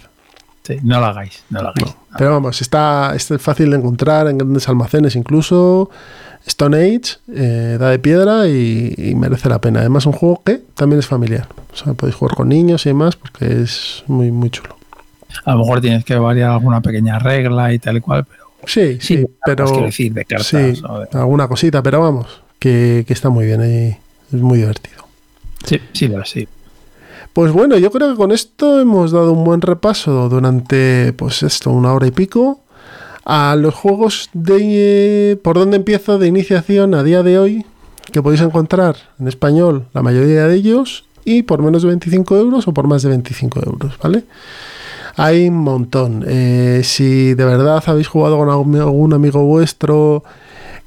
No 0.83 1.01
lo 1.01 1.07
hagáis, 1.07 1.43
no 1.51 1.63
lo 1.63 1.69
hagáis. 1.69 1.95
Pero 2.17 2.31
vamos, 2.33 2.61
está, 2.63 3.13
es 3.17 3.29
fácil 3.39 3.71
de 3.71 3.77
encontrar 3.79 4.29
en 4.29 4.39
grandes 4.39 4.69
almacenes 4.69 5.17
incluso. 5.17 5.91
Stone 6.47 6.77
Age, 6.79 7.19
eh, 7.35 7.77
da 7.79 7.91
de 7.91 7.99
piedra 7.99 8.49
y, 8.49 8.95
y 8.97 9.15
merece 9.15 9.49
la 9.51 9.61
pena. 9.61 9.81
Además, 9.81 10.07
un 10.07 10.13
juego 10.15 10.41
que 10.45 10.63
también 10.75 10.99
es 11.01 11.07
familiar. 11.07 11.47
O 11.73 11.77
sea, 11.77 11.93
podéis 11.93 12.17
jugar 12.17 12.37
con 12.37 12.49
niños 12.49 12.87
y 12.87 12.91
demás 12.91 13.17
porque 13.17 13.63
es 13.63 14.03
muy, 14.07 14.31
muy 14.33 14.49
chulo. 14.49 14.77
A 15.45 15.53
lo 15.53 15.59
mejor 15.59 15.81
tienes 15.83 16.05
que 16.07 16.17
variar 16.17 16.51
alguna 16.53 16.81
pequeña 16.81 17.19
regla 17.19 17.73
y 17.75 17.79
tal 17.79 17.99
y 17.99 18.01
cual, 18.01 18.25
pero 18.25 18.45
Sí, 18.67 18.99
sí, 19.01 19.25
pero. 19.45 19.67
quiero 19.67 19.87
decir, 19.87 20.13
de 20.13 20.25
cartas. 20.25 20.47
Sí, 20.47 20.57
de- 20.57 20.83
alguna 21.19 21.47
cosita, 21.49 21.83
pero 21.83 22.01
vamos, 22.01 22.41
que, 22.59 23.05
que 23.07 23.13
está 23.13 23.29
muy 23.29 23.45
bien 23.45 23.61
y 23.63 24.35
es 24.35 24.43
muy 24.43 24.59
divertido. 24.59 25.05
sí, 25.65 25.81
sí, 25.93 26.11
sí. 26.25 26.49
Pues 27.39 27.53
bueno, 27.53 27.79
yo 27.79 27.93
creo 27.93 28.11
que 28.11 28.17
con 28.17 28.33
esto 28.33 28.81
hemos 28.81 29.13
dado 29.13 29.33
un 29.33 29.45
buen 29.45 29.61
repaso 29.61 30.29
durante, 30.29 31.13
pues 31.13 31.45
esto, 31.45 31.71
una 31.71 31.93
hora 31.93 32.09
y 32.09 32.11
pico, 32.11 32.59
a 33.25 33.55
los 33.55 33.77
juegos 33.77 34.29
de... 34.33 35.39
¿Por 35.45 35.57
dónde 35.57 35.77
empiezo? 35.77 36.19
De 36.19 36.27
iniciación 36.27 36.97
a 36.97 37.05
día 37.05 37.23
de 37.23 37.39
hoy, 37.39 37.65
que 38.11 38.23
podéis 38.23 38.43
encontrar 38.43 38.97
en 39.21 39.29
español 39.29 39.87
la 39.95 40.03
mayoría 40.03 40.49
de 40.49 40.57
ellos, 40.57 41.05
y 41.25 41.45
por 41.45 41.63
menos 41.63 41.83
de 41.83 41.91
25 41.91 42.37
euros 42.37 42.67
o 42.67 42.75
por 42.75 42.89
más 42.89 43.05
de 43.05 43.11
25 43.11 43.61
euros, 43.65 43.97
¿vale? 44.03 44.25
Hay 45.15 45.47
un 45.47 45.59
montón. 45.59 46.25
Eh, 46.27 46.81
si 46.83 47.35
de 47.35 47.45
verdad 47.45 47.81
habéis 47.87 48.09
jugado 48.09 48.37
con 48.37 48.51
algún 48.51 49.13
amigo 49.13 49.45
vuestro 49.45 50.25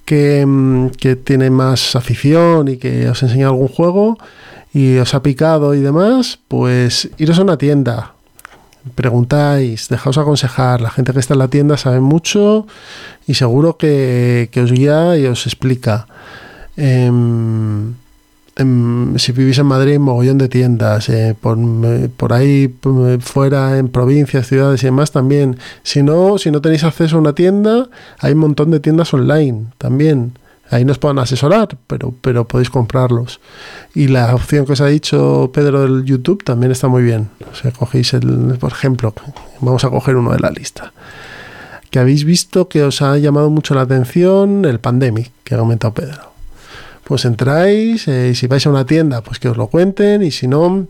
que, 0.03 0.45
mm, 0.45 0.89
que 0.99 1.15
tiene 1.15 1.49
más 1.49 1.95
afición 1.95 2.67
y 2.67 2.75
que 2.75 3.07
os 3.07 3.23
enseña 3.23 3.47
algún 3.47 3.69
juego 3.69 4.17
y 4.73 4.97
os 4.97 5.13
ha 5.13 5.21
picado 5.23 5.73
y 5.75 5.79
demás, 5.81 6.39
pues 6.47 7.09
iros 7.17 7.39
a 7.39 7.43
una 7.43 7.57
tienda. 7.57 8.13
preguntáis, 8.95 9.89
dejaos 9.89 10.17
aconsejar. 10.17 10.81
La 10.81 10.89
gente 10.89 11.13
que 11.13 11.19
está 11.19 11.33
en 11.35 11.39
la 11.39 11.47
tienda 11.49 11.77
sabe 11.77 11.99
mucho 11.99 12.65
y 13.27 13.35
seguro 13.35 13.77
que, 13.77 14.49
que 14.51 14.61
os 14.61 14.71
guía 14.71 15.17
y 15.17 15.25
os 15.27 15.45
explica. 15.45 16.07
Em, 16.77 17.93
em, 18.55 19.17
si 19.19 19.31
vivís 19.33 19.59
en 19.59 19.65
Madrid, 19.67 19.99
mogollón 19.99 20.37
de 20.39 20.49
tiendas. 20.49 21.09
eh, 21.09 21.35
por, 21.39 21.57
eh, 21.59 22.09
por 22.15 22.33
ahí 22.33 22.67
p- 22.69 23.19
fuera, 23.19 23.77
en 23.77 23.87
provincias, 23.89 24.47
ciudades 24.47 24.81
y 24.83 24.87
demás 24.87 25.11
también. 25.11 25.57
Si 25.83 26.01
no, 26.03 26.37
si 26.37 26.49
no 26.51 26.61
tenéis 26.61 26.83
acceso 26.83 27.17
a 27.17 27.19
una 27.19 27.33
tienda, 27.33 27.87
hay 28.19 28.33
un 28.33 28.39
montón 28.39 28.71
de 28.71 28.79
tiendas 28.79 29.13
online 29.13 29.65
también. 29.77 30.33
Ahí 30.71 30.85
nos 30.85 30.97
pueden 30.99 31.19
asesorar, 31.19 31.77
pero, 31.85 32.13
pero 32.21 32.47
podéis 32.47 32.69
comprarlos. 32.69 33.41
Y 33.93 34.07
la 34.07 34.33
opción 34.33 34.65
que 34.65 34.71
os 34.71 34.79
ha 34.79 34.87
dicho 34.87 35.51
Pedro 35.53 35.81
del 35.81 36.05
YouTube 36.05 36.45
también 36.45 36.71
está 36.71 36.87
muy 36.87 37.03
bien. 37.03 37.27
O 37.41 37.71
cogéis 37.77 38.13
el, 38.13 38.57
por 38.57 38.71
ejemplo, 38.71 39.13
vamos 39.59 39.83
a 39.83 39.89
coger 39.89 40.15
uno 40.15 40.31
de 40.31 40.39
la 40.39 40.49
lista. 40.49 40.93
Que 41.89 41.99
habéis 41.99 42.23
visto 42.23 42.69
que 42.69 42.83
os 42.83 43.01
ha 43.01 43.17
llamado 43.17 43.49
mucho 43.49 43.75
la 43.75 43.81
atención 43.81 44.63
el 44.63 44.79
Pandemic, 44.79 45.31
que 45.43 45.55
ha 45.55 45.57
comentado 45.57 45.93
Pedro. 45.93 46.31
Pues 47.03 47.25
entráis, 47.25 48.07
eh, 48.07 48.29
y 48.31 48.35
si 48.35 48.47
vais 48.47 48.65
a 48.65 48.69
una 48.69 48.85
tienda, 48.85 49.21
pues 49.21 49.39
que 49.39 49.49
os 49.49 49.57
lo 49.57 49.67
cuenten, 49.67 50.23
y 50.23 50.31
si 50.31 50.47
no, 50.47 50.87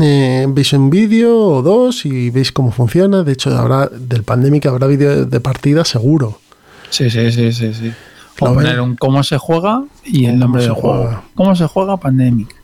eh, 0.00 0.46
veis 0.48 0.72
un 0.72 0.88
vídeo 0.88 1.36
o 1.36 1.60
dos 1.60 2.06
y 2.06 2.30
veis 2.30 2.52
cómo 2.52 2.72
funciona. 2.72 3.22
De 3.22 3.32
hecho, 3.32 3.54
habrá 3.54 3.86
del 3.88 4.22
Pandemic 4.22 4.64
habrá 4.64 4.86
vídeo 4.86 5.26
de 5.26 5.40
partida 5.40 5.84
seguro. 5.84 6.40
Sí, 6.88 7.10
sí, 7.10 7.30
sí, 7.30 7.52
sí, 7.52 7.74
sí. 7.74 7.92
Un 8.40 8.96
cómo 8.96 9.22
se 9.22 9.36
juega 9.38 9.84
y 10.04 10.26
el 10.26 10.38
nombre 10.38 10.62
del 10.62 10.72
juego. 10.72 11.02
juega. 11.04 11.22
¿Cómo 11.34 11.56
se 11.56 11.66
juega 11.66 11.96
Pandemic? 11.96 12.54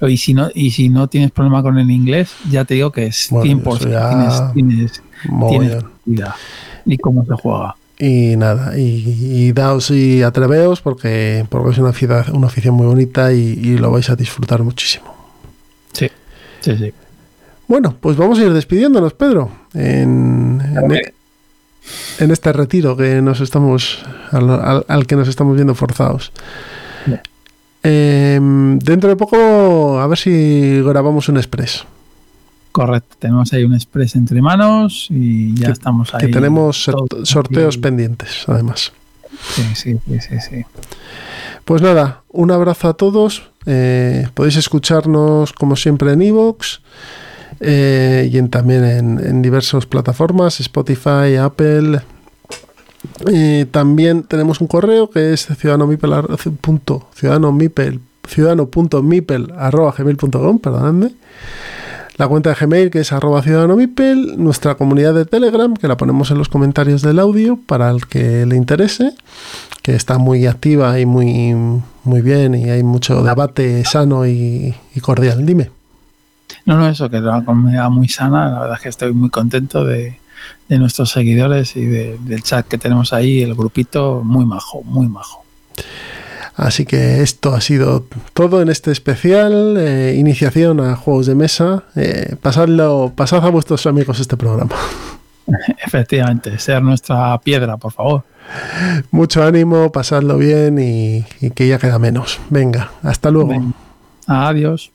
Y 0.00 0.16
si 0.16 0.34
no, 0.34 0.48
y 0.54 0.70
si 0.72 0.88
no 0.88 1.08
tienes 1.08 1.30
problema 1.30 1.62
con 1.62 1.78
el 1.78 1.90
inglés, 1.90 2.32
ya 2.50 2.64
te 2.64 2.74
digo 2.74 2.90
que 2.92 3.06
es 3.06 3.28
Bueno, 3.30 3.62
100% 3.62 3.76
eso 3.76 3.88
ya- 3.88 4.52
tienes, 4.52 5.02
tienes. 5.48 5.84
Y 6.84 6.98
cómo 6.98 7.24
se 7.24 7.34
juega. 7.34 7.76
Y 7.98 8.34
nada, 8.36 8.76
y, 8.76 9.04
y 9.46 9.52
daos 9.52 9.90
y 9.92 10.22
atreveos 10.22 10.80
porque, 10.80 11.46
porque 11.48 11.70
es 11.70 11.78
una 11.78 11.90
afición, 11.90 12.24
una 12.32 12.48
afición 12.48 12.74
muy 12.74 12.86
bonita 12.86 13.32
y, 13.32 13.38
y 13.62 13.78
lo 13.78 13.92
vais 13.92 14.10
a 14.10 14.16
disfrutar 14.16 14.62
muchísimo. 14.64 15.14
Sí, 15.92 16.08
sí, 16.60 16.76
sí. 16.76 16.92
Bueno, 17.68 17.94
pues 18.00 18.16
vamos 18.16 18.38
a 18.40 18.42
ir 18.42 18.52
despidiéndonos, 18.52 19.14
Pedro, 19.14 19.50
en, 19.72 20.60
en, 20.60 21.12
en 22.18 22.30
este 22.30 22.52
retiro 22.52 22.96
que 22.96 23.20
nos 23.22 23.40
estamos 23.40 24.04
al, 24.30 24.48
al- 24.50 24.84
al 24.88 25.06
que 25.06 25.16
nos 25.16 25.28
estamos 25.28 25.54
viendo 25.56 25.74
forzados. 25.74 26.32
Em, 27.84 28.78
dentro 28.78 29.08
de 29.10 29.16
poco, 29.16 29.98
a 29.98 30.06
ver 30.06 30.16
si 30.18 30.80
grabamos 30.82 31.28
un 31.28 31.36
express. 31.36 31.84
Correcto. 32.70 33.16
Tenemos 33.18 33.52
ahí 33.52 33.64
un 33.64 33.74
express 33.74 34.14
entre 34.14 34.40
manos 34.40 35.08
y 35.10 35.54
ya 35.56 35.66
Que- 35.66 35.72
estamos 35.72 36.14
ahí. 36.14 36.26
Que 36.26 36.28
tenemos 36.32 36.88
sorteos 37.24 37.74
aquí. 37.74 37.82
pendientes, 37.82 38.44
además. 38.46 38.92
Sí, 39.54 39.62
sí, 39.74 39.98
sí, 40.06 40.20
sí, 40.20 40.36
sí. 40.48 40.64
Pues 41.64 41.82
nada, 41.82 42.22
un 42.28 42.50
abrazo 42.52 42.88
a 42.88 42.94
todos. 42.94 43.50
Eh, 43.66 44.28
podéis 44.34 44.56
escucharnos 44.56 45.52
como 45.52 45.74
siempre 45.76 46.12
en 46.12 46.22
Evox 47.62 48.32
y 48.34 48.38
en, 48.38 48.48
también 48.50 48.84
en, 48.84 49.18
en 49.24 49.42
diversas 49.42 49.86
plataformas, 49.86 50.60
Spotify, 50.60 51.36
Apple. 51.40 52.00
Eh, 53.32 53.66
también 53.70 54.22
tenemos 54.22 54.60
un 54.60 54.66
correo 54.68 55.10
que 55.10 55.32
es 55.32 55.46
ciudadanomipel, 55.58 56.12
ar- 56.12 56.26
punto- 56.60 57.08
ciudadanomipel- 57.18 58.00
ciudadano.mipel 58.28 59.52
arroba 59.56 59.92
gmail.com, 59.96 60.58
perdonadme. 60.60 61.10
La 62.18 62.28
cuenta 62.28 62.50
de 62.50 62.56
Gmail 62.56 62.90
que 62.90 63.00
es 63.00 63.10
arroba 63.10 63.42
ciudadanomipel, 63.42 64.34
nuestra 64.36 64.74
comunidad 64.76 65.14
de 65.14 65.24
Telegram 65.24 65.74
que 65.74 65.88
la 65.88 65.96
ponemos 65.96 66.30
en 66.30 66.38
los 66.38 66.48
comentarios 66.50 67.00
del 67.02 67.18
audio 67.18 67.58
para 67.66 67.90
el 67.90 68.06
que 68.06 68.44
le 68.44 68.54
interese 68.54 69.14
que 69.82 69.94
está 69.96 70.18
muy 70.18 70.46
activa 70.46 71.00
y 71.00 71.06
muy, 71.06 71.54
muy 72.04 72.20
bien 72.20 72.54
y 72.54 72.68
hay 72.70 72.82
mucho 72.82 73.22
debate 73.24 73.82
sano 73.86 74.26
y 74.26 74.74
cordial. 75.00 75.44
Dime. 75.46 75.70
No, 76.64 76.76
no, 76.78 76.88
eso, 76.88 77.10
que 77.10 77.16
es 77.16 77.22
una 77.22 77.44
comunidad 77.44 77.90
muy 77.90 78.08
sana. 78.08 78.50
La 78.50 78.60
verdad 78.60 78.76
es 78.76 78.82
que 78.82 78.88
estoy 78.88 79.12
muy 79.12 79.30
contento 79.30 79.84
de, 79.84 80.18
de 80.68 80.78
nuestros 80.78 81.10
seguidores 81.10 81.76
y 81.76 81.84
de- 81.84 82.18
del 82.20 82.42
chat 82.42 82.66
que 82.68 82.78
tenemos 82.78 83.12
ahí, 83.12 83.42
el 83.42 83.54
grupito, 83.54 84.22
muy 84.24 84.44
majo, 84.44 84.82
muy 84.84 85.06
majo. 85.08 85.44
Así 86.54 86.84
que 86.84 87.22
esto 87.22 87.54
ha 87.54 87.60
sido 87.62 88.04
todo 88.34 88.60
en 88.62 88.68
este 88.68 88.92
especial. 88.92 89.76
eh, 89.78 90.14
iniciación 90.18 90.80
a 90.80 90.96
juegos 90.96 91.26
de 91.26 91.34
mesa. 91.34 91.84
Eh, 91.96 92.36
pasadlo, 92.40 93.12
pasad 93.16 93.44
a 93.46 93.48
vuestros 93.50 93.86
amigos 93.86 94.20
este 94.20 94.36
programa. 94.36 94.74
Efectivamente, 95.84 96.58
ser 96.58 96.82
nuestra 96.82 97.36
piedra, 97.40 97.76
por 97.78 97.92
favor. 97.92 98.24
Mucho 99.10 99.42
ánimo, 99.42 99.90
pasadlo 99.92 100.36
bien 100.36 100.78
y, 100.78 101.24
y 101.40 101.50
que 101.50 101.66
ya 101.68 101.78
queda 101.78 101.98
menos. 101.98 102.38
Venga, 102.50 102.90
hasta 103.02 103.30
luego. 103.30 103.50
Adiós. 104.26 104.90